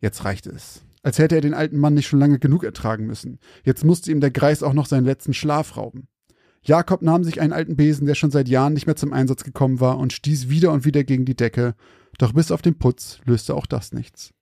Jetzt 0.00 0.24
reichte 0.24 0.50
es. 0.50 0.82
Als 1.02 1.18
hätte 1.18 1.36
er 1.36 1.40
den 1.40 1.54
alten 1.54 1.78
Mann 1.78 1.94
nicht 1.94 2.08
schon 2.08 2.18
lange 2.18 2.38
genug 2.38 2.64
ertragen 2.64 3.06
müssen. 3.06 3.38
Jetzt 3.64 3.84
musste 3.84 4.10
ihm 4.10 4.20
der 4.20 4.30
Greis 4.30 4.62
auch 4.62 4.74
noch 4.74 4.86
seinen 4.86 5.06
letzten 5.06 5.32
Schlaf 5.32 5.76
rauben. 5.76 6.08
Jakob 6.62 7.02
nahm 7.02 7.24
sich 7.24 7.40
einen 7.40 7.52
alten 7.52 7.76
Besen, 7.76 8.06
der 8.06 8.14
schon 8.14 8.30
seit 8.30 8.48
Jahren 8.48 8.74
nicht 8.74 8.86
mehr 8.86 8.96
zum 8.96 9.12
Einsatz 9.12 9.44
gekommen 9.44 9.80
war, 9.80 9.98
und 9.98 10.12
stieß 10.12 10.48
wieder 10.48 10.72
und 10.72 10.84
wieder 10.84 11.04
gegen 11.04 11.24
die 11.24 11.36
Decke, 11.36 11.74
doch 12.18 12.32
bis 12.32 12.50
auf 12.50 12.62
den 12.62 12.78
Putz 12.78 13.20
löste 13.24 13.54
auch 13.54 13.66
das 13.66 13.92
nichts. 13.92 14.34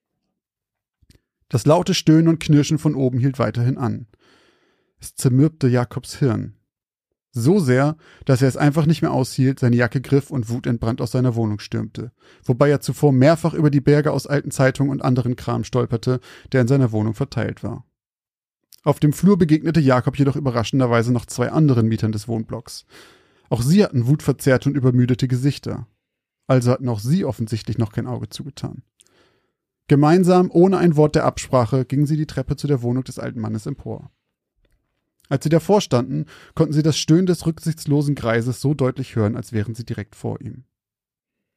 Das 1.49 1.66
laute 1.66 1.95
Stöhnen 1.95 2.28
und 2.28 2.41
Knirschen 2.41 2.78
von 2.78 2.95
oben 2.95 3.18
hielt 3.18 3.39
weiterhin 3.39 3.78
an. 3.78 4.07
Es 5.01 5.15
zermürbte 5.15 5.69
Jakobs 5.69 6.17
Hirn. 6.19 6.57
So 7.33 7.59
sehr, 7.59 7.97
dass 8.25 8.41
er 8.41 8.49
es 8.49 8.57
einfach 8.57 8.87
nicht 8.87 9.03
mehr 9.03 9.13
aushielt, 9.13 9.61
seine 9.61 9.77
Jacke 9.77 10.01
griff 10.01 10.31
und 10.31 10.49
wutentbrannt 10.49 11.03
aus 11.03 11.11
seiner 11.11 11.35
Wohnung 11.35 11.59
stürmte, 11.59 12.13
wobei 12.43 12.71
er 12.71 12.81
zuvor 12.81 13.13
mehrfach 13.13 13.53
über 13.53 13.71
die 13.71 13.83
Berge 13.83 14.11
aus 14.11 14.27
alten 14.27 14.51
Zeitungen 14.51 14.91
und 14.91 15.03
anderen 15.03 15.37
Kram 15.37 15.63
stolperte, 15.63 16.21
der 16.53 16.63
in 16.63 16.69
seiner 16.69 16.93
Wohnung 16.93 17.13
verteilt 17.13 17.63
war. 17.63 17.85
Auf 18.85 19.01
dem 19.01 19.13
Flur 19.13 19.37
begegnete 19.37 19.81
Jakob 19.81 20.17
jedoch 20.19 20.37
überraschenderweise 20.37 21.13
noch 21.13 21.27
zwei 21.27 21.51
anderen 21.51 21.89
Mietern 21.89 22.13
des 22.13 22.27
Wohnblocks. 22.27 22.87
Auch 23.51 23.61
sie 23.61 23.85
hatten 23.85 24.07
wutverzerrte 24.07 24.71
und 24.71 24.77
übermüdete 24.77 25.29
Gesichter. 25.29 25.89
Also 26.47 26.71
hatten 26.71 26.89
auch 26.89 27.01
sie 27.01 27.25
offensichtlich 27.27 27.77
noch 27.77 27.93
kein 27.93 28.07
Auge 28.07 28.29
zugetan. 28.31 28.83
Gemeinsam, 29.89 30.51
ohne 30.51 30.79
ein 30.79 30.97
Wort 30.97 31.17
der 31.17 31.25
Absprache, 31.25 31.85
gingen 31.85 32.07
sie 32.07 32.17
die 32.17 32.27
Treppe 32.27 32.57
zu 32.57 32.67
der 32.67 32.81
Wohnung 32.81 33.05
des 33.05 33.19
alten 33.19 33.41
Mannes 33.41 33.67
empor. 33.67 34.11
Als 35.29 35.45
sie 35.45 35.51
davor 35.51 35.81
standen, 35.81 36.27
konnten 36.55 36.72
sie 36.72 36.83
das 36.83 36.99
Stöhnen 36.99 37.27
des 37.27 37.47
rücksichtslosen 37.47 38.14
Greises 38.14 38.61
so 38.61 38.74
deutlich 38.74 39.16
hören, 39.16 39.37
als 39.37 39.53
wären 39.53 39.74
sie 39.74 39.85
direkt 39.85 40.14
vor 40.14 40.41
ihm. 40.41 40.64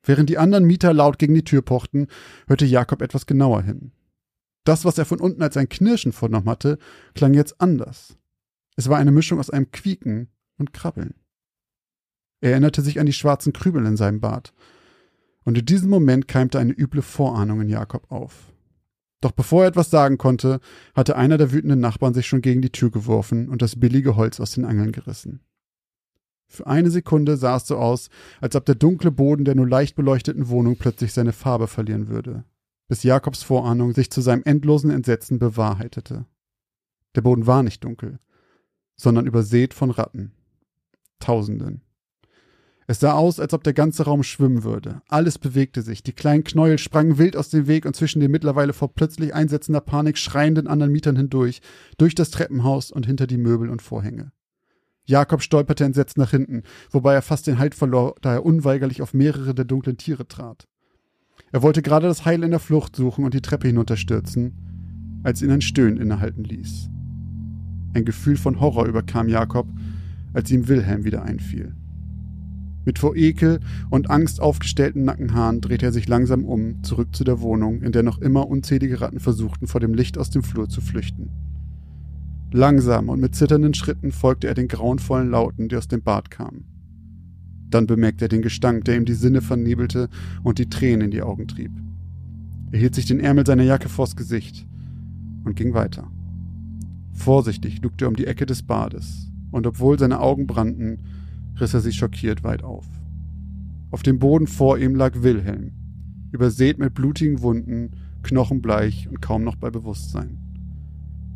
Während 0.04 0.30
die 0.30 0.38
anderen 0.38 0.66
Mieter 0.66 0.94
laut 0.94 1.20
gegen 1.20 1.34
die 1.34 1.44
Tür 1.44 1.62
pochten, 1.62 2.08
hörte 2.48 2.66
Jakob 2.66 3.02
etwas 3.02 3.26
genauer 3.26 3.62
hin. 3.62 3.92
Das, 4.64 4.86
was 4.86 4.98
er 4.98 5.06
von 5.06 5.20
unten 5.20 5.42
als 5.42 5.58
ein 5.58 5.70
Knirschen 5.70 6.12
vorgenommen 6.12 6.50
hatte, 6.50 6.78
klang 7.16 7.34
jetzt 7.34 7.60
anders. 7.60 8.18
Es 8.76 8.90
war 8.90 8.98
eine 8.98 9.12
Mischung 9.12 9.40
aus 9.40 9.50
einem 9.50 9.72
Quieken 9.72 10.30
und 10.58 10.74
Krabbeln. 10.74 11.16
Er 12.42 12.52
erinnerte 12.52 12.82
sich 12.82 13.00
an 13.00 13.06
die 13.06 13.14
schwarzen 13.14 13.54
Krübel 13.54 13.86
in 13.86 13.98
seinem 13.98 14.22
Bart. 14.22 14.54
Und 15.44 15.58
in 15.58 15.66
diesem 15.66 15.90
Moment 15.90 16.28
keimte 16.28 16.60
eine 16.60 16.74
üble 16.74 17.02
Vorahnung 17.02 17.62
in 17.62 17.70
Jakob 17.70 18.12
auf. 18.12 18.54
Doch 19.22 19.32
bevor 19.32 19.64
er 19.64 19.70
etwas 19.70 19.90
sagen 19.90 20.18
konnte, 20.18 20.60
hatte 20.96 21.18
einer 21.18 21.38
der 21.38 21.52
wütenden 21.52 21.80
Nachbarn 21.80 22.14
sich 22.14 22.28
schon 22.28 22.42
gegen 22.42 22.62
die 22.62 22.72
Tür 22.72 22.90
geworfen 22.90 23.50
und 23.50 23.62
das 23.62 23.80
billige 23.80 24.16
Holz 24.16 24.40
aus 24.40 24.52
den 24.52 24.66
Angeln 24.66 24.92
gerissen. 24.92 25.42
Für 26.48 26.66
eine 26.66 26.90
Sekunde 26.90 27.38
sah 27.38 27.58
es 27.58 27.68
so 27.68 27.78
aus, 27.78 28.10
als 28.42 28.56
ob 28.56 28.66
der 28.66 28.76
dunkle 28.76 29.12
Boden 29.12 29.46
der 29.46 29.56
nur 29.56 29.68
leicht 29.68 29.96
beleuchteten 29.96 30.50
Wohnung 30.50 30.78
plötzlich 30.78 31.14
seine 31.14 31.34
Farbe 31.34 31.68
verlieren 31.68 32.08
würde, 32.08 32.44
bis 32.88 33.04
Jakobs 33.04 33.44
Vorahnung 33.44 33.94
sich 33.94 34.10
zu 34.10 34.22
seinem 34.22 34.44
endlosen 34.46 34.90
Entsetzen 34.90 35.38
bewahrheitete. 35.38 36.26
Der 37.16 37.22
Boden 37.22 37.46
war 37.46 37.62
nicht 37.62 37.84
dunkel, 37.84 38.20
sondern 38.96 39.28
übersät 39.28 39.74
von 39.74 39.92
Ratten. 39.92 40.32
Tausenden. 41.20 41.82
Es 42.90 43.00
sah 43.00 43.14
aus, 43.14 43.40
als 43.40 43.54
ob 43.54 43.64
der 43.64 43.74
ganze 43.74 44.06
Raum 44.06 44.24
schwimmen 44.24 44.64
würde. 44.64 45.04
Alles 45.10 45.38
bewegte 45.38 45.84
sich. 45.84 46.02
Die 46.02 46.12
kleinen 46.12 46.44
Knäuel 46.44 46.80
sprangen 46.80 47.20
wild 47.20 47.38
aus 47.38 47.50
dem 47.50 47.68
Weg 47.68 47.86
und 47.86 47.96
zwischen 47.96 48.20
den 48.20 48.32
mittlerweile 48.32 48.74
vor 48.74 48.92
plötzlich 48.96 49.36
einsetzender 49.36 49.80
Panik 49.80 50.18
schreienden 50.18 50.66
anderen 50.66 50.92
Mietern 50.92 51.16
hindurch, 51.16 51.62
durch 52.00 52.16
das 52.16 52.32
Treppenhaus 52.32 52.90
und 52.90 53.06
hinter 53.06 53.28
die 53.28 53.38
Möbel 53.38 53.70
und 53.70 53.84
Vorhänge. 53.84 54.32
Jakob 55.06 55.44
stolperte 55.44 55.86
entsetzt 55.86 56.18
nach 56.18 56.32
hinten, 56.32 56.64
wobei 56.90 57.14
er 57.14 57.22
fast 57.22 57.46
den 57.46 57.60
Halt 57.60 57.76
verlor, 57.76 58.16
da 58.24 58.34
er 58.34 58.44
unweigerlich 58.44 59.04
auf 59.04 59.14
mehrere 59.14 59.54
der 59.54 59.66
dunklen 59.66 59.98
Tiere 59.98 60.28
trat. 60.28 60.68
Er 61.52 61.62
wollte 61.62 61.84
gerade 61.84 62.08
das 62.08 62.26
Heil 62.26 62.42
in 62.42 62.50
der 62.50 62.60
Flucht 62.60 62.96
suchen 62.96 63.24
und 63.24 63.36
die 63.36 63.42
Treppe 63.44 63.68
hinunterstürzen, 63.68 65.22
als 65.22 65.44
ihn 65.44 65.52
ein 65.52 65.62
Stöhnen 65.62 65.98
innehalten 65.98 66.44
ließ. 66.44 66.90
Ein 67.94 68.06
Gefühl 68.06 68.38
von 68.38 68.60
Horror 68.60 68.88
überkam 68.88 69.30
Jakob, 69.30 69.68
als 70.34 70.50
ihm 70.50 70.68
Wilhelm 70.68 71.04
wieder 71.04 71.22
einfiel. 71.22 71.76
Mit 72.90 72.98
vor 72.98 73.16
Ekel 73.16 73.60
und 73.92 74.10
Angst 74.10 74.42
aufgestellten 74.42 75.04
Nackenhaaren 75.04 75.62
drehte 75.62 75.86
er 75.86 75.92
sich 75.92 76.08
langsam 76.08 76.44
um, 76.44 76.82
zurück 76.82 77.16
zu 77.16 77.24
der 77.24 77.40
Wohnung, 77.40 77.84
in 77.84 77.92
der 77.92 78.02
noch 78.02 78.18
immer 78.18 78.48
unzählige 78.48 79.00
Ratten 79.00 79.20
versuchten, 79.20 79.68
vor 79.68 79.80
dem 79.80 79.94
Licht 79.94 80.18
aus 80.18 80.32
dem 80.32 80.42
Flur 80.42 80.70
zu 80.70 80.82
flüchten. 80.82 81.30
Langsam 82.52 83.10
und 83.10 83.20
mit 83.20 83.36
zitternden 83.36 83.76
Schritten 83.76 84.12
folgte 84.12 84.48
er 84.48 84.56
den 84.56 84.68
grauenvollen 84.68 85.30
Lauten, 85.30 85.70
die 85.70 85.76
aus 85.76 85.88
dem 85.88 86.02
Bad 86.02 86.32
kamen. 86.32 86.66
Dann 87.70 87.86
bemerkte 87.86 88.26
er 88.26 88.30
den 88.30 88.42
Gestank, 88.42 88.86
der 88.86 88.98
ihm 88.98 89.06
die 89.06 89.14
Sinne 89.14 89.42
vernebelte 89.42 90.10
und 90.42 90.58
die 90.58 90.68
Tränen 90.68 91.02
in 91.02 91.12
die 91.12 91.22
Augen 91.22 91.48
trieb. 91.48 91.72
Er 92.72 92.80
hielt 92.80 92.96
sich 92.96 93.06
den 93.06 93.20
Ärmel 93.20 93.46
seiner 93.46 93.62
Jacke 93.62 93.88
vors 93.88 94.16
Gesicht 94.16 94.66
und 95.44 95.56
ging 95.56 95.76
weiter. 95.76 96.10
Vorsichtig 97.12 97.84
lugte 97.84 98.06
er 98.06 98.10
um 98.10 98.16
die 98.16 98.26
Ecke 98.26 98.48
des 98.48 98.64
Bades, 98.64 99.32
und 99.52 99.68
obwohl 99.68 100.00
seine 100.00 100.20
Augen 100.20 100.48
brannten, 100.48 100.98
riss 101.60 101.74
er 101.74 101.82
sich 101.82 101.96
schockiert 101.96 102.44
weit 102.44 102.64
auf. 102.64 102.86
Auf 103.92 104.04
dem 104.04 104.20
Boden 104.20 104.48
vor 104.48 104.78
ihm 104.78 104.96
lag 104.96 105.24
Wilhelm, 105.24 105.72
übersät 106.32 106.78
mit 106.78 106.94
blutigen 106.94 107.42
Wunden, 107.42 107.92
knochenbleich 108.24 109.08
und 109.10 109.22
kaum 109.22 109.44
noch 109.44 109.56
bei 109.56 109.70
Bewusstsein. 109.70 110.38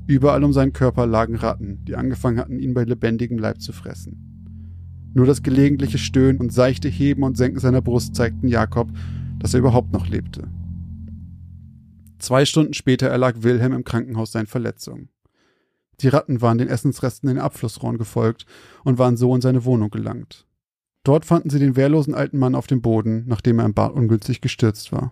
Überall 0.06 0.44
um 0.44 0.54
seinen 0.54 0.74
Körper 0.74 1.08
lagen 1.08 1.36
Ratten, 1.36 1.84
die 1.86 1.96
angefangen 1.96 2.40
hatten, 2.40 2.60
ihn 2.60 2.74
bei 2.74 2.84
lebendigem 2.84 3.38
Leib 3.38 3.62
zu 3.62 3.72
fressen. 3.72 5.12
Nur 5.14 5.26
das 5.26 5.44
gelegentliche 5.44 5.98
Stöhnen 5.98 6.40
und 6.40 6.52
seichte 6.52 6.90
Heben 6.90 7.24
und 7.24 7.38
Senken 7.38 7.60
seiner 7.60 7.82
Brust 7.82 8.16
zeigten 8.16 8.48
Jakob, 8.48 8.92
dass 9.40 9.54
er 9.54 9.60
überhaupt 9.60 9.94
noch 9.94 10.08
lebte. 10.08 10.50
Zwei 12.20 12.46
Stunden 12.46 12.74
später 12.74 13.08
erlag 13.08 13.44
Wilhelm 13.44 13.74
im 13.74 13.84
Krankenhaus 13.84 14.32
seinen 14.32 14.48
Verletzungen. 14.48 15.10
Die 16.02 16.08
Ratten 16.08 16.42
waren 16.42 16.58
den 16.58 16.68
Essensresten 16.68 17.30
in 17.30 17.36
den 17.36 17.44
Abflussrohren 17.44 17.98
gefolgt 17.98 18.46
und 18.84 18.98
waren 18.98 19.18
so 19.18 19.34
in 19.36 19.42
seine 19.42 19.66
Wohnung 19.66 19.90
gelangt. 19.90 20.46
Dort 21.04 21.26
fanden 21.26 21.50
sie 21.50 21.60
den 21.60 21.76
wehrlosen 21.76 22.16
alten 22.16 22.40
Mann 22.40 22.56
auf 22.56 22.68
dem 22.68 22.82
Boden, 22.82 23.26
nachdem 23.28 23.60
er 23.60 23.66
im 23.66 23.74
Bad 23.74 23.92
ungünstig 23.92 24.42
gestürzt 24.42 24.92
war. 24.92 25.12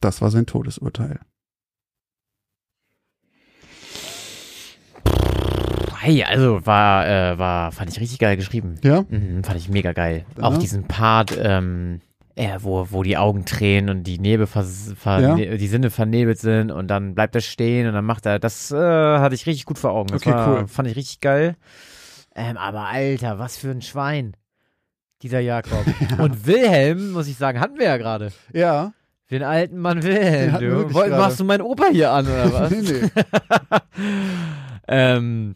Das 0.00 0.20
war 0.20 0.30
sein 0.30 0.46
Todesurteil. 0.46 1.20
Hey, 5.98 6.22
also 6.22 6.64
war, 6.64 7.08
äh, 7.08 7.36
war, 7.36 7.72
fand 7.72 7.90
ich 7.90 7.98
richtig 7.98 8.20
geil 8.20 8.36
geschrieben. 8.36 8.76
Ja? 8.84 9.04
Mhm, 9.08 9.42
fand 9.42 9.58
ich 9.58 9.68
mega 9.68 9.92
geil. 9.92 10.24
Ja. 10.36 10.44
Auch 10.44 10.56
diesen 10.56 10.84
Part, 10.84 11.36
ähm, 11.36 12.00
äh, 12.36 12.58
wo, 12.60 12.86
wo 12.90 13.02
die 13.02 13.16
Augen 13.16 13.44
tränen 13.44 13.90
und 13.90 14.04
die 14.04 14.18
Nebel 14.18 14.46
Ja. 14.54 15.34
die 15.34 15.66
Sinne 15.68 15.90
vernebelt 15.90 16.38
sind 16.38 16.70
und 16.70 16.86
dann 16.88 17.14
bleibt 17.14 17.34
er 17.34 17.40
stehen 17.40 17.88
und 17.88 17.94
dann 17.94 18.04
macht 18.04 18.26
er, 18.26 18.38
das 18.38 18.70
äh, 18.70 18.76
hatte 18.76 19.34
ich 19.34 19.46
richtig 19.46 19.64
gut 19.64 19.78
vor 19.78 19.90
Augen. 19.92 20.08
Das 20.08 20.20
Okay, 20.22 20.30
war, 20.30 20.48
cool. 20.60 20.68
Fand 20.68 20.88
ich 20.88 20.96
richtig 20.96 21.20
geil. 21.20 21.56
Ähm, 22.34 22.56
aber 22.58 22.86
Alter, 22.88 23.38
was 23.38 23.56
für 23.56 23.70
ein 23.70 23.80
Schwein. 23.82 24.36
Dieser 25.22 25.40
Jakob. 25.40 25.82
Und 26.18 26.46
Wilhelm, 26.46 27.12
muss 27.12 27.26
ich 27.26 27.38
sagen, 27.38 27.58
hatten 27.58 27.78
wir 27.78 27.86
ja 27.86 27.96
gerade. 27.96 28.32
Ja. 28.52 28.92
Den 29.30 29.42
alten 29.42 29.78
Mann 29.78 30.02
Wilhelm, 30.02 30.58
du. 30.58 30.98
Machst 31.08 31.40
du 31.40 31.44
meinen 31.44 31.62
Opa 31.62 31.86
hier 31.90 32.10
an, 32.12 32.26
oder 32.26 32.52
was? 32.52 32.70
nee, 32.70 32.82
nee. 32.82 33.08
ähm, 34.88 35.54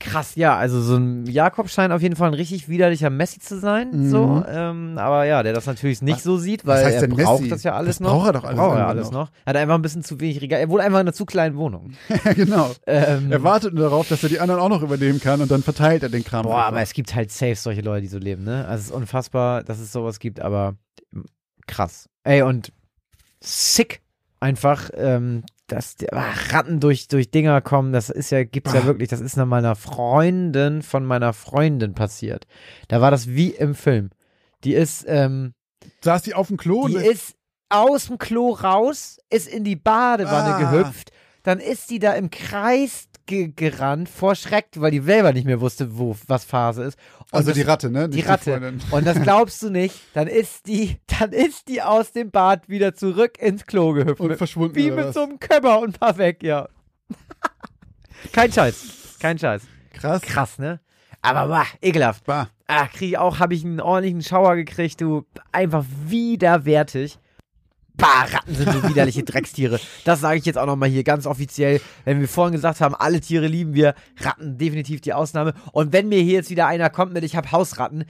krass, 0.00 0.34
ja, 0.34 0.54
also 0.56 0.82
so 0.82 0.96
ein 0.96 1.24
Jakob 1.24 1.70
scheint 1.70 1.94
auf 1.94 2.02
jeden 2.02 2.14
Fall 2.14 2.28
ein 2.28 2.34
richtig 2.34 2.68
widerlicher 2.68 3.08
Messi 3.08 3.40
zu 3.40 3.58
sein, 3.58 3.88
Mhm. 3.90 4.10
so, 4.10 4.44
ähm, 4.46 4.98
aber 4.98 5.24
ja, 5.24 5.42
der 5.42 5.54
das 5.54 5.64
natürlich 5.64 6.02
nicht 6.02 6.16
Was- 6.16 6.22
so 6.24 6.36
sieht, 6.36 6.66
weil 6.66 6.92
er 6.92 7.08
braucht 7.08 7.40
Messi? 7.40 7.48
das 7.48 7.62
ja 7.62 7.72
alles 7.72 7.96
Das 7.96 8.00
noch. 8.00 8.10
braucht 8.10 8.26
er 8.26 8.32
doch 8.34 8.44
alles 8.44 8.58
Braucht 8.58 8.76
er 8.78 8.86
alles 8.86 9.10
noch. 9.10 9.28
noch. 9.28 9.30
Er 9.46 9.50
hat 9.50 9.56
einfach 9.56 9.74
ein 9.76 9.82
bisschen 9.82 10.04
zu 10.04 10.20
wenig 10.20 10.42
Regal, 10.42 10.60
er 10.60 10.68
wohnt 10.68 10.82
einfach 10.82 10.98
in 10.98 11.06
einer 11.06 11.14
zu 11.14 11.24
kleinen 11.24 11.56
Wohnung. 11.56 11.92
Ja, 12.24 12.32
genau. 12.34 12.70
Ähm, 12.86 13.32
Er 13.32 13.42
wartet 13.42 13.72
nur 13.72 13.84
darauf, 13.84 14.06
dass 14.08 14.22
er 14.22 14.28
die 14.28 14.40
anderen 14.40 14.60
auch 14.60 14.68
noch 14.68 14.82
übernehmen 14.82 15.20
kann 15.20 15.40
und 15.40 15.50
dann 15.50 15.62
verteilt 15.62 16.02
er 16.02 16.10
den 16.10 16.22
Kram. 16.22 16.42
Boah, 16.44 16.56
einfach. 16.56 16.68
aber 16.68 16.80
es 16.82 16.92
gibt 16.92 17.14
halt 17.14 17.30
safe 17.32 17.54
solche 17.56 17.80
Leute, 17.80 18.02
die 18.02 18.08
so 18.08 18.18
leben, 18.18 18.44
ne? 18.44 18.66
Also 18.66 18.80
es 18.82 18.86
ist 18.88 18.92
unfassbar, 18.94 19.64
dass 19.64 19.78
es 19.78 19.90
sowas 19.90 20.18
gibt, 20.18 20.38
aber 20.40 20.74
krass. 21.66 22.08
Ey, 22.24 22.42
und 22.42 22.72
sick 23.40 24.02
einfach, 24.40 24.90
ähm, 24.94 25.44
dass 25.68 25.96
die, 25.96 26.12
ach, 26.12 26.52
Ratten 26.52 26.80
durch, 26.80 27.08
durch 27.08 27.30
Dinger 27.30 27.60
kommen, 27.60 27.92
das 27.92 28.10
ist 28.10 28.30
ja, 28.30 28.42
gibt's 28.44 28.72
ja 28.72 28.80
Ah. 28.80 28.84
wirklich, 28.84 29.08
das 29.08 29.20
ist 29.20 29.36
nach 29.36 29.46
meiner 29.46 29.76
Freundin 29.76 30.82
von 30.82 31.04
meiner 31.04 31.32
Freundin 31.32 31.94
passiert. 31.94 32.46
Da 32.88 33.00
war 33.00 33.10
das 33.10 33.28
wie 33.28 33.50
im 33.50 33.74
Film. 33.74 34.10
Die 34.64 34.74
ist, 34.74 35.04
ähm, 35.06 35.54
Saß 36.02 36.22
die 36.22 36.34
auf 36.34 36.48
dem 36.48 36.56
Klo? 36.56 36.88
die 36.88 36.94
ist 36.96 37.34
aus 37.68 38.06
dem 38.06 38.18
Klo 38.18 38.50
raus, 38.52 39.18
ist 39.30 39.46
in 39.48 39.62
die 39.64 39.76
Badewanne 39.76 40.54
Ah. 40.54 40.70
gehüpft, 40.70 41.12
dann 41.42 41.60
ist 41.60 41.90
die 41.90 41.98
da 41.98 42.12
im 42.14 42.30
Kreis 42.30 43.07
ge 43.28 43.52
gerannt, 43.54 44.08
vor 44.08 44.34
Schreck, 44.34 44.66
weil 44.76 44.90
die 44.90 45.00
selber 45.00 45.32
nicht 45.32 45.44
mehr 45.44 45.60
wusste, 45.60 45.96
wo 45.96 46.16
was 46.26 46.44
Phase 46.44 46.82
ist. 46.82 46.98
Und 47.20 47.34
also 47.34 47.50
das, 47.50 47.54
die 47.54 47.62
Ratte, 47.62 47.90
ne? 47.90 48.08
die 48.08 48.16
Nicht 48.16 48.28
Ratte. 48.28 48.58
Freundin. 48.58 48.80
Und 48.90 49.06
das 49.06 49.22
glaubst 49.22 49.62
du 49.62 49.70
nicht, 49.70 49.94
dann 50.14 50.26
ist 50.26 50.66
die, 50.66 50.96
dann 51.20 51.32
ist 51.32 51.68
die 51.68 51.82
aus 51.82 52.10
dem 52.12 52.32
Bad 52.32 52.68
wieder 52.68 52.94
zurück 52.94 53.38
ins 53.38 53.66
Klo 53.66 53.92
gehüpft. 53.92 54.20
Und 54.20 54.36
verschwunden. 54.36 54.74
wie 54.74 54.90
mit 54.90 55.14
so 55.14 55.22
einem 55.22 55.38
Kömmer 55.38 55.78
und 55.78 56.00
war 56.00 56.18
weg, 56.18 56.42
ja. 56.42 56.68
Kein 58.32 58.50
Scheiß. 58.50 59.18
Kein 59.20 59.38
Scheiß. 59.38 59.62
Krass. 59.92 60.22
Krass, 60.22 60.58
ne? 60.58 60.80
Aber 61.22 61.48
bah, 61.48 61.66
ekelhaft. 61.80 62.24
Bah. 62.24 62.48
Ah, 62.66 62.86
krieg 62.86 63.10
ich 63.10 63.18
auch, 63.18 63.38
habe 63.38 63.54
ich 63.54 63.64
einen 63.64 63.80
ordentlichen 63.80 64.22
Schauer 64.22 64.56
gekriegt, 64.56 65.00
du. 65.00 65.24
Einfach 65.52 65.84
widerwärtig. 66.06 67.18
Bah, 67.98 68.26
Ratten 68.32 68.54
sind 68.54 68.72
so 68.72 68.88
widerliche 68.88 69.24
Dreckstiere. 69.24 69.78
Das 70.04 70.20
sage 70.20 70.38
ich 70.38 70.44
jetzt 70.44 70.56
auch 70.56 70.66
nochmal 70.66 70.88
hier 70.88 71.02
ganz 71.04 71.26
offiziell. 71.26 71.80
Wenn 72.04 72.20
wir 72.20 72.28
vorhin 72.28 72.52
gesagt 72.54 72.80
haben, 72.80 72.94
alle 72.94 73.20
Tiere 73.20 73.48
lieben 73.48 73.74
wir, 73.74 73.94
Ratten 74.20 74.56
definitiv 74.56 75.00
die 75.00 75.12
Ausnahme. 75.12 75.52
Und 75.72 75.92
wenn 75.92 76.08
mir 76.08 76.22
hier 76.22 76.34
jetzt 76.34 76.48
wieder 76.48 76.66
einer 76.68 76.90
kommt 76.90 77.12
mit, 77.12 77.24
ich 77.24 77.34
habe 77.36 77.50
Hausratten, 77.50 78.04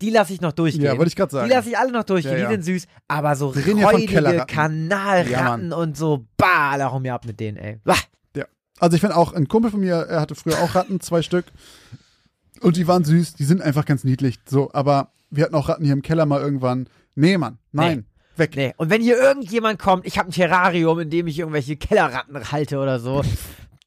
die 0.00 0.10
lasse 0.10 0.32
ich 0.32 0.40
noch 0.40 0.52
durchgehen. 0.52 0.84
Ja, 0.84 0.96
wollte 0.96 1.08
ich 1.08 1.16
gerade 1.16 1.32
sagen. 1.32 1.48
Die 1.48 1.54
lasse 1.54 1.70
ich 1.70 1.76
alle 1.78 1.92
noch 1.92 2.04
durchgehen, 2.04 2.32
Ja, 2.32 2.38
ja. 2.38 2.48
die 2.48 2.62
sind 2.62 2.64
süß. 2.64 2.86
Aber 3.08 3.34
so 3.36 3.48
räudige. 3.48 4.44
Kanalratten 4.46 5.70
Ja, 5.70 5.76
und 5.76 5.96
so, 5.96 6.26
bah, 6.36 6.78
da 6.78 6.90
hau 6.92 7.00
mir 7.00 7.12
ab 7.14 7.24
mit 7.24 7.40
denen, 7.40 7.56
ey. 7.56 7.80
Bah. 7.84 7.96
Ja. 8.36 8.44
Also 8.78 8.94
ich 8.94 9.00
finde 9.00 9.16
auch, 9.16 9.32
ein 9.32 9.48
Kumpel 9.48 9.70
von 9.72 9.80
mir, 9.80 9.94
er 9.94 10.20
hatte 10.20 10.34
früher 10.36 10.58
auch 10.60 10.74
Ratten, 10.76 11.00
zwei 11.00 11.22
Stück. 11.22 11.46
Und 12.60 12.76
die 12.76 12.86
waren 12.86 13.04
süß, 13.04 13.34
die 13.34 13.44
sind 13.44 13.60
einfach 13.60 13.84
ganz 13.86 14.04
niedlich. 14.04 14.38
So, 14.48 14.70
aber 14.72 15.12
wir 15.30 15.44
hatten 15.44 15.54
auch 15.56 15.68
Ratten 15.68 15.84
hier 15.84 15.94
im 15.94 16.02
Keller 16.02 16.26
mal 16.26 16.40
irgendwann. 16.40 16.88
Nee, 17.14 17.38
Mann, 17.38 17.58
nein. 17.72 18.06
Weg. 18.36 18.56
Nee, 18.56 18.72
und 18.76 18.90
wenn 18.90 19.02
hier 19.02 19.16
irgendjemand 19.16 19.78
kommt, 19.78 20.06
ich 20.06 20.18
habe 20.18 20.30
ein 20.30 20.32
Terrarium, 20.32 21.00
in 21.00 21.10
dem 21.10 21.26
ich 21.26 21.38
irgendwelche 21.38 21.76
Kellerratten 21.76 22.50
halte 22.50 22.78
oder 22.78 22.98
so. 22.98 23.22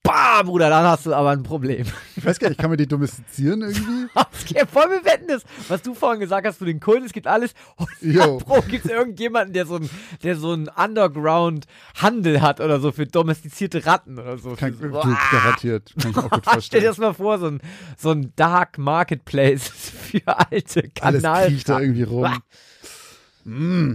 Bah, 0.06 0.44
Bruder, 0.44 0.70
dann 0.70 0.86
hast 0.86 1.08
du 1.08 1.16
aber 1.16 1.32
ein 1.32 1.42
Problem. 1.42 1.88
Ich 2.16 2.24
weiß 2.24 2.38
gar 2.38 2.50
nicht, 2.50 2.60
kann 2.62 2.70
man 2.70 2.78
die 2.78 2.88
domestizieren 2.88 3.62
irgendwie? 3.62 4.08
Voll 4.72 4.90
wir 4.92 5.04
wetten 5.04 5.28
das, 5.28 5.44
was 5.68 5.82
du 5.82 5.96
vorhin 5.96 6.20
gesagt 6.20 6.46
hast, 6.46 6.60
für 6.60 6.66
den 6.66 6.80
Kult, 6.80 7.04
es 7.04 7.12
gibt 7.12 7.26
alles. 7.26 7.56
Jo. 8.02 8.38
Pro 8.38 8.62
gibt 8.62 8.86
es 8.86 8.92
irgendjemanden, 8.92 9.54
der 9.54 9.66
so 9.66 9.78
ein, 9.78 9.90
der 10.22 10.36
so 10.36 10.54
ein 10.54 10.70
Underground-Handel 10.70 12.42
hat 12.44 12.62
oder 12.62 12.80
so 12.80 12.92
für 12.92 13.08
domestizierte 13.08 13.88
Ratten 13.88 14.20
oder 14.20 14.38
so. 14.38 14.56
Kann, 14.56 14.78
du, 14.80 14.90
so 14.90 14.90
Boah. 14.90 15.18
garantiert. 15.32 15.92
Kann 16.00 16.12
ich 16.12 16.18
auch 16.18 16.30
gut 16.30 16.44
Stell 16.62 16.82
dir 16.82 16.84
vorstellen. 16.84 16.84
das 16.84 16.98
mal 17.00 17.14
vor, 17.14 17.40
so 17.40 17.48
ein, 17.48 17.62
so 17.98 18.12
ein 18.12 18.32
Dark 18.36 18.78
Marketplace 18.78 19.68
für 19.68 20.22
alte 20.28 20.92
Alles 21.02 21.24
Kanal. 21.24 21.48
kriecht 21.48 21.68
da 21.68 21.80
irgendwie 21.80 22.04
rum. 22.04 22.44
Mm. 23.44 23.94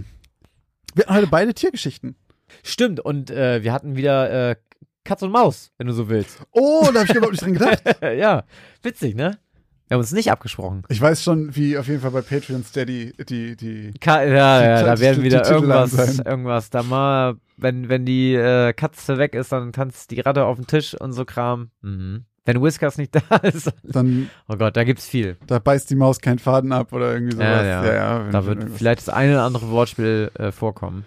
Wir 0.95 1.05
hatten 1.05 1.15
heute 1.15 1.27
beide 1.27 1.53
Tiergeschichten. 1.53 2.15
Stimmt, 2.63 2.99
und 2.99 3.29
äh, 3.31 3.63
wir 3.63 3.71
hatten 3.73 3.95
wieder 3.95 4.51
äh, 4.51 4.55
Katz 5.03 5.21
und 5.23 5.31
Maus, 5.31 5.71
wenn 5.77 5.87
du 5.87 5.93
so 5.93 6.09
willst. 6.09 6.39
Oh, 6.51 6.87
da 6.93 6.99
habe 7.01 7.05
ich 7.09 7.15
überhaupt 7.15 7.31
nicht 7.31 7.43
dran 7.43 7.53
gedacht. 7.53 7.81
ja, 8.17 8.43
witzig, 8.83 9.15
ne? 9.15 9.39
Wir 9.87 9.95
haben 9.95 10.01
uns 10.01 10.11
nicht 10.13 10.31
abgesprochen. 10.31 10.83
Ich 10.89 11.01
weiß 11.01 11.21
schon, 11.21 11.53
wie 11.55 11.77
auf 11.77 11.87
jeden 11.87 11.99
Fall 11.99 12.11
bei 12.11 12.21
Patreon 12.21 12.63
Steady 12.63 13.11
die, 13.27 13.57
die 13.57 13.93
Ka 13.99 14.23
ja, 14.23 14.63
ja, 14.63 14.79
Die- 14.79 14.85
da 14.85 14.95
die- 14.95 15.01
werden 15.01 15.17
die 15.17 15.23
wieder 15.23 15.49
irgendwas, 15.51 16.19
irgendwas. 16.19 16.69
Da 16.69 16.83
mal, 16.83 17.35
wenn, 17.57 17.89
wenn 17.89 18.05
die 18.05 18.33
äh, 18.35 18.71
Katze 18.73 19.17
weg 19.17 19.35
ist, 19.35 19.51
dann 19.51 19.73
tanzt 19.73 20.11
die 20.11 20.21
Ratte 20.21 20.45
auf 20.45 20.55
dem 20.57 20.67
Tisch 20.67 20.93
und 20.93 21.11
so 21.13 21.25
Kram. 21.25 21.71
Mhm. 21.81 22.23
Wenn 22.45 22.61
Whiskers 22.61 22.97
nicht 22.97 23.13
da 23.29 23.35
ist, 23.37 23.71
dann, 23.83 24.29
oh 24.47 24.55
Gott, 24.57 24.75
da 24.75 24.83
gibt's 24.83 25.05
viel. 25.05 25.37
da 25.47 25.59
beißt 25.59 25.89
die 25.89 25.95
Maus 25.95 26.19
keinen 26.19 26.39
Faden 26.39 26.71
ab 26.71 26.91
oder 26.93 27.13
irgendwie 27.13 27.35
sowas. 27.35 27.63
Ja, 27.65 27.93
ja. 27.93 28.25
wenn- 28.25 28.31
Da 28.31 28.39
wenn 28.39 28.45
wird 28.47 28.57
irgendwas- 28.59 28.77
vielleicht 28.77 28.99
das 29.07 29.09
eine 29.09 29.33
oder 29.33 29.43
andere 29.43 29.69
Wortspiel 29.69 30.31
äh, 30.35 30.51
vorkommen. 30.51 31.05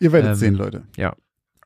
Ihr 0.00 0.12
werdet 0.12 0.30
ähm, 0.30 0.36
sehen, 0.36 0.54
Leute. 0.54 0.82
ja. 0.96 1.14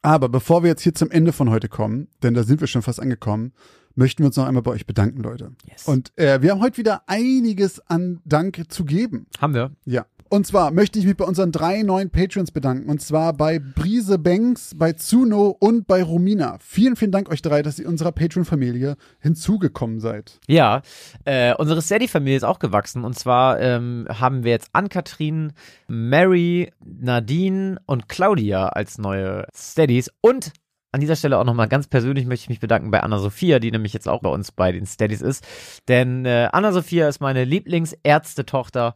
Aber 0.03 0.29
bevor 0.29 0.63
wir 0.63 0.71
jetzt 0.71 0.83
hier 0.83 0.95
zum 0.95 1.11
Ende 1.11 1.33
von 1.33 1.51
heute 1.51 1.69
kommen, 1.69 2.07
denn 2.23 2.35
da 2.35 2.45
sind 2.45 2.61
wir 2.61 2.69
schon 2.69 2.83
fast 2.83 3.01
angekommen, 3.01 3.53
möchten 3.97 4.23
wir 4.23 4.27
uns 4.27 4.37
noch 4.37 4.47
einmal 4.47 4.63
bei 4.63 4.71
euch 4.71 4.87
bedanken, 4.87 5.21
Leute. 5.23 5.51
Yes. 5.69 5.85
Und 5.89 6.17
äh, 6.17 6.43
wir 6.43 6.53
haben 6.53 6.61
heute 6.61 6.77
wieder 6.77 7.03
einiges 7.09 7.81
an 7.89 8.21
Dank 8.25 8.63
zu 8.69 8.85
geben. 8.85 9.27
Haben 9.41 9.55
wir? 9.55 9.73
Ja. 9.85 10.07
Und 10.37 10.47
zwar 10.47 10.71
möchte 10.71 10.99
ich 10.99 11.07
mich 11.07 11.17
bei 11.17 11.25
unseren 11.25 11.51
drei 11.51 11.81
neuen 11.81 12.11
Patrons 12.11 12.51
bedanken. 12.51 12.91
Und 12.91 13.01
zwar 13.01 13.33
bei 13.33 13.59
Brise 13.59 14.19
Banks, 14.19 14.75
bei 14.77 14.93
Zuno 14.93 15.57
und 15.59 15.87
bei 15.87 16.03
Romina. 16.03 16.59
Vielen, 16.61 16.95
vielen 16.95 17.11
Dank 17.11 17.31
euch 17.31 17.41
drei, 17.41 17.63
dass 17.63 17.79
ihr 17.79 17.89
unserer 17.89 18.13
Patreon-Familie 18.13 18.97
hinzugekommen 19.19 19.99
seid. 19.99 20.39
Ja, 20.47 20.83
äh, 21.25 21.55
unsere 21.55 21.81
Steady-Familie 21.81 22.37
ist 22.37 22.45
auch 22.45 22.59
gewachsen. 22.59 23.05
Und 23.05 23.19
zwar 23.19 23.59
ähm, 23.63 24.07
haben 24.11 24.45
wir 24.45 24.51
jetzt 24.51 24.69
Ann-Kathrin, 24.75 25.55
Mary, 25.89 26.71
Nadine 26.85 27.79
und 27.87 28.11
Claudia 28.11 28.67
als 28.67 28.99
neue 28.99 29.47
Steadies. 29.55 30.11
Und 30.21 30.53
an 30.97 31.01
dieser 31.01 31.15
Stelle 31.15 31.37
auch 31.39 31.45
nochmal 31.45 31.69
ganz 31.69 31.87
persönlich 31.89 32.25
möchte 32.25 32.45
ich 32.45 32.49
mich 32.49 32.59
bedanken 32.61 32.91
bei 32.91 33.03
Anna-Sophia, 33.03 33.59
die 33.59 33.71
nämlich 33.71 33.93
jetzt 33.93 34.09
auch 34.09 34.23
bei 34.23 34.31
uns 34.31 34.51
bei 34.51 34.73
den 34.73 34.87
Steadies 34.87 35.21
ist. 35.21 35.45
Denn 35.89 36.25
äh, 36.25 36.49
Anna-Sophia 36.51 37.07
ist 37.07 37.21
meine 37.21 37.45
Lieblingsärzte-Tochter. 37.45 38.95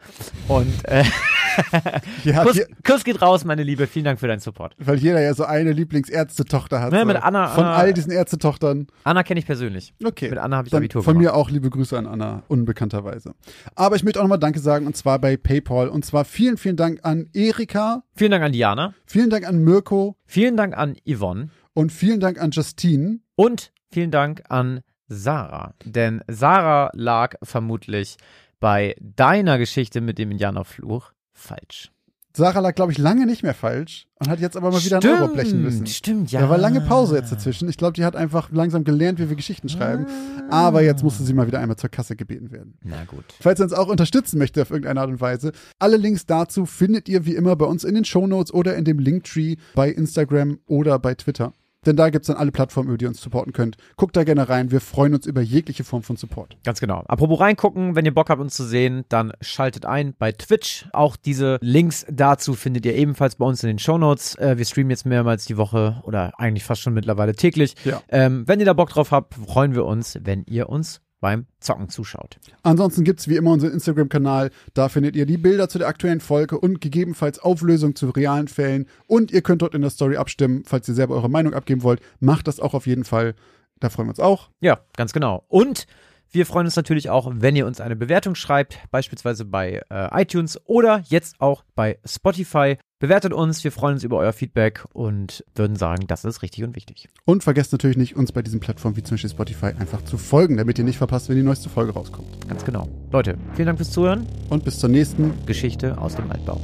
Und 0.49 0.73
äh, 0.89 1.05
Ja, 2.25 2.45
Kuss, 2.45 2.61
Kuss 2.87 3.05
geht 3.05 3.21
raus, 3.21 3.45
meine 3.45 3.65
Liebe. 3.65 3.87
Vielen 3.87 4.05
Dank 4.05 4.19
für 4.21 4.29
deinen 4.29 4.39
Support. 4.41 4.75
weil 4.79 4.97
jeder 4.99 5.21
ja 5.21 5.35
so 5.35 5.45
eine 5.45 5.73
Lieblingsärztetochter 5.73 6.81
hat. 6.81 6.93
Ne, 6.93 7.05
mit 7.05 7.17
Anna- 7.23 7.49
Von 7.49 7.65
Anna- 7.65 7.75
all 7.77 7.93
diesen 7.93 8.13
Ärztetochtern. 8.13 8.87
Anna 9.05 9.23
kenne 9.25 9.41
ich 9.41 9.47
persönlich. 9.47 9.93
Okay. 10.03 10.31
Mit 10.31 10.39
Anna 10.39 10.57
habe 10.57 10.69
ich 10.69 10.71
Dann 10.73 10.79
Abitur 10.79 11.03
von 11.03 11.15
gemacht. 11.19 11.35
mir 11.35 11.39
auch 11.39 11.51
liebe 11.51 11.69
Grüße 11.69 11.99
an 11.99 12.07
Anna, 12.07 12.45
unbekannterweise. 12.49 13.35
Aber 13.75 13.97
ich 13.97 14.05
möchte 14.05 14.21
auch 14.21 14.25
nochmal 14.25 14.39
Danke 14.39 14.61
sagen, 14.61 14.87
und 14.87 14.97
zwar 14.97 15.19
bei 15.19 15.37
PayPal. 15.37 15.89
Und 15.89 16.05
zwar 16.05 16.25
vielen, 16.25 16.57
vielen 16.57 16.77
Dank 16.77 17.01
an 17.03 17.29
Erika, 17.35 18.05
Vielen 18.15 18.31
Dank 18.31 18.45
an 18.45 18.53
Diana. 18.53 18.95
vielen 19.05 19.29
Dank 19.31 19.47
an 19.47 19.63
Mirko 19.63 20.17
Vielen 20.27 20.57
Dank 20.57 20.77
an 20.79 20.97
Yvonne. 21.07 21.49
Und 21.75 21.93
vielen 21.93 22.21
Dank 22.21 22.41
an 22.41 22.51
Justine. 22.51 23.21
Und 23.37 23.73
vielen 23.91 24.11
Dank 24.11 24.43
an 24.49 24.81
Sarah. 25.09 25.75
Denn 25.85 26.23
Sarah 26.29 26.91
lag 26.95 27.37
vermutlich 27.43 28.17
bei 28.61 28.95
deiner 29.01 29.59
Geschichte 29.59 30.01
mit 30.01 30.19
dem 30.19 30.31
Indianerfluch 30.31 31.13
falsch. 31.33 31.91
Sarah 32.37 32.61
lag, 32.61 32.77
glaube 32.77 32.93
ich, 32.93 32.99
lange 32.99 33.27
nicht 33.27 33.43
mehr 33.43 33.55
falsch 33.55 34.07
und 34.21 34.29
hat 34.29 34.39
jetzt 34.39 34.57
aber 34.57 34.71
mal 34.71 34.85
wieder 34.85 35.01
einen 35.01 35.21
Euro 35.21 35.33
blechen 35.33 35.63
müssen. 35.63 35.85
Stimmt, 35.89 36.31
ja. 36.31 36.41
Da 36.41 36.49
war 36.49 36.59
lange 36.59 36.81
Pause 36.81 37.17
jetzt 37.17 37.33
dazwischen. 37.33 37.69
Ich 37.69 37.77
glaube, 37.77 37.95
die 37.95 38.05
hat 38.05 38.15
einfach 38.15 38.53
langsam 38.53 38.85
gelernt, 38.85 39.19
wie 39.19 39.29
wir 39.29 39.35
Geschichten 39.35 39.69
schreiben. 39.69 40.07
Aber 40.49 40.81
jetzt 40.81 41.03
musste 41.03 41.25
sie 41.25 41.35
mal 41.35 41.49
wieder 41.49 41.59
einmal 41.59 41.77
zur 41.77 41.91
Kasse 41.91 42.15
gebeten 42.15 42.53
werden. 42.53 42.79
Na 42.85 43.05
gut. 43.05 43.25
Falls 43.41 43.61
ihr 43.61 43.65
uns 43.65 43.73
auch 43.73 43.89
unterstützen 43.89 44.39
möchtet 44.39 44.63
auf 44.63 44.71
irgendeine 44.71 45.01
Art 45.01 45.11
und 45.11 45.21
Weise, 45.21 45.51
alle 45.81 45.97
Links 45.97 46.25
dazu 46.25 46.67
findet 46.67 47.09
ihr 47.09 47.27
wie 47.27 47.35
immer 47.35 47.57
bei 47.57 47.67
uns 47.67 47.83
in 47.83 47.97
den 47.97 48.05
Shownotes 48.05 48.55
oder 48.55 48.77
in 48.77 48.85
dem 48.85 49.01
Linktree 49.01 49.57
bei 49.75 49.91
Instagram 49.91 50.61
oder 50.67 51.01
bei 51.01 51.17
Twitter. 51.17 51.53
Denn 51.87 51.97
da 51.97 52.11
gibt 52.11 52.25
es 52.25 52.27
dann 52.27 52.37
alle 52.37 52.53
Plattformen, 52.53 52.89
über 52.89 52.99
die 52.99 53.07
ihr 53.07 53.09
uns 53.09 53.21
supporten 53.21 53.53
könnt. 53.53 53.77
Guckt 53.97 54.17
da 54.17 54.25
gerne 54.25 54.49
rein. 54.49 54.71
Wir 54.71 54.81
freuen 54.81 55.15
uns 55.15 55.27
über 55.27 55.41
jegliche 55.41 55.83
Form 55.83 56.03
von 56.03 56.17
Support. 56.17 56.59
Ganz 56.63 56.81
genau. 56.81 57.05
Apropos 57.09 57.41
reingucken, 57.41 57.97
wenn 57.97 58.05
ihr 58.05 58.13
Bock 58.13 58.29
habt, 58.29 58.41
uns 58.41 58.55
zu 58.55 58.65
sehen, 58.65 59.05
dann 59.09 59.33
schaltet 59.41 59.87
ein 59.87 60.15
bei 60.19 60.33
Twitch. 60.33 60.87
Auch 60.93 61.17
diese 61.17 61.59
Links 61.63 62.05
dazu 62.11 62.53
findet 62.53 62.85
ihr 62.85 62.95
ebenfalls 62.95 63.37
bei 63.37 63.47
uns 63.47 63.63
in 63.63 63.69
den 63.69 63.79
Shownotes. 63.79 64.35
Äh, 64.37 64.59
wir 64.59 64.65
streamen 64.67 64.91
jetzt 64.91 65.07
mehrmals 65.07 65.47
die 65.47 65.57
Woche 65.57 66.01
oder 66.05 66.33
eigentlich 66.39 66.65
fast 66.65 66.83
schon 66.83 66.93
mittlerweile 66.93 67.35
täglich. 67.35 67.75
Ja. 67.85 68.03
Ähm, 68.09 68.45
wenn 68.47 68.61
ihr 68.61 68.67
da 68.67 68.75
Bock 68.75 68.91
drauf 68.91 69.11
habt, 69.11 69.35
freuen 69.35 69.75
wir 69.75 69.87
uns, 69.87 70.19
wenn 70.23 70.45
ihr 70.45 70.69
uns 70.69 71.01
beim 71.21 71.47
Zocken 71.61 71.89
zuschaut. 71.89 72.39
Ansonsten 72.63 73.05
gibt's 73.05 73.29
wie 73.29 73.37
immer 73.37 73.53
unseren 73.53 73.73
Instagram-Kanal. 73.73 74.51
Da 74.75 74.89
findet 74.89 75.17
ihr 75.17 75.27
die 75.27 75.37
Bilder 75.37 75.69
zu 75.69 75.79
der 75.79 75.89
aktuellen 75.89 76.21
Folge 76.21 76.59
und 76.59 76.81
gegebenenfalls 76.81 77.39
Auflösungen 77.39 77.95
zu 77.95 78.11
realen 78.11 78.49
Fällen. 78.49 78.87
Und 79.07 79.31
ihr 79.31 79.43
könnt 79.43 79.63
dort 79.63 79.75
in 79.75 79.83
der 79.83 79.91
Story 79.91 80.17
abstimmen, 80.17 80.65
falls 80.67 80.89
ihr 80.89 80.95
selber 80.95 81.15
eure 81.15 81.31
Meinung 81.31 81.55
abgeben 81.55 81.83
wollt. 81.83 82.01
Macht 82.21 82.49
das 82.49 82.59
auch 82.59 82.75
auf 82.75 82.87
jeden 82.87 83.05
Fall. 83.05 83.35
Da 83.81 83.91
freuen 83.91 84.09
wir 84.09 84.13
uns 84.13 84.21
auch. 84.21 84.51
Ja, 84.61 84.81
ganz 84.97 85.13
genau. 85.13 85.45
Und 85.49 85.87
wir 86.33 86.47
freuen 86.47 86.67
uns 86.67 86.77
natürlich 86.77 87.11
auch, 87.11 87.31
wenn 87.33 87.57
ihr 87.57 87.67
uns 87.67 87.81
eine 87.81 87.97
Bewertung 87.97 88.35
schreibt, 88.35 88.79
beispielsweise 88.91 89.45
bei 89.45 89.83
äh, 89.91 90.23
iTunes 90.23 90.61
oder 90.67 91.03
jetzt 91.09 91.41
auch 91.41 91.65
bei 91.75 91.99
Spotify. 92.05 92.77
Bewertet 92.99 93.33
uns, 93.33 93.65
wir 93.65 93.73
freuen 93.73 93.95
uns 93.95 94.05
über 94.05 94.19
euer 94.19 94.33
Feedback 94.33 94.85
und 94.93 95.45
würden 95.55 95.75
sagen, 95.77 96.07
das 96.07 96.25
ist 96.25 96.43
richtig 96.43 96.65
und 96.65 96.77
wichtig. 96.77 97.09
Und 97.25 97.43
vergesst 97.43 97.73
natürlich 97.73 97.97
nicht, 97.97 98.15
uns 98.15 98.31
bei 98.31 98.43
diesen 98.43 98.61
Plattformen 98.61 98.97
wie 98.97 99.03
zum 99.03 99.15
Beispiel 99.15 99.31
Spotify 99.31 99.67
einfach 99.79 100.05
zu 100.05 100.19
folgen, 100.19 100.59
damit 100.59 100.79
ihr 100.79 100.85
nicht 100.85 100.99
verpasst, 100.99 101.29
wenn 101.29 101.37
die 101.37 101.43
neueste 101.43 101.71
Folge 101.71 101.93
rauskommt. 101.93 102.47
Ganz 102.47 102.65
genau. 102.65 102.89
Leute, 103.11 103.39
vielen 103.55 103.67
Dank 103.67 103.79
fürs 103.79 103.91
Zuhören. 103.91 104.27
Und 104.51 104.65
bis 104.65 104.79
zur 104.79 104.91
nächsten. 104.91 105.35
Geschichte 105.47 105.97
aus 105.99 106.15
dem 106.15 106.31
Altbau. 106.31 106.61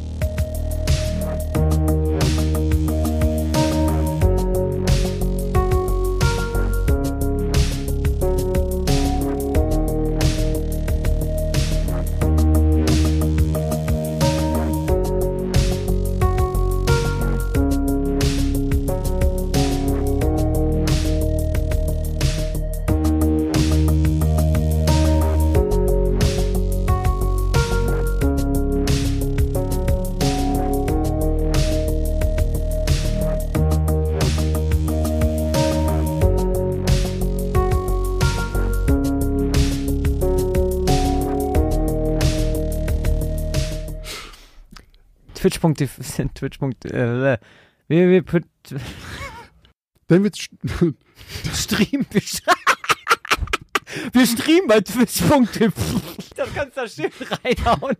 Twitch.tv, 45.50 46.02
Twitch. 46.34 46.58
Äh, 46.92 47.38
www. 47.88 48.40
Dann 50.08 50.22
wird's. 50.22 50.38
Stream. 51.54 52.06
Wir 54.12 54.26
streamen 54.26 54.68
bei 54.68 54.80
twitch.tv. 54.80 55.72
Das 56.36 56.54
kannst 56.54 56.76
du 56.76 56.80
da 56.80 56.88
schön 56.88 57.10
reinhauen. 57.42 57.96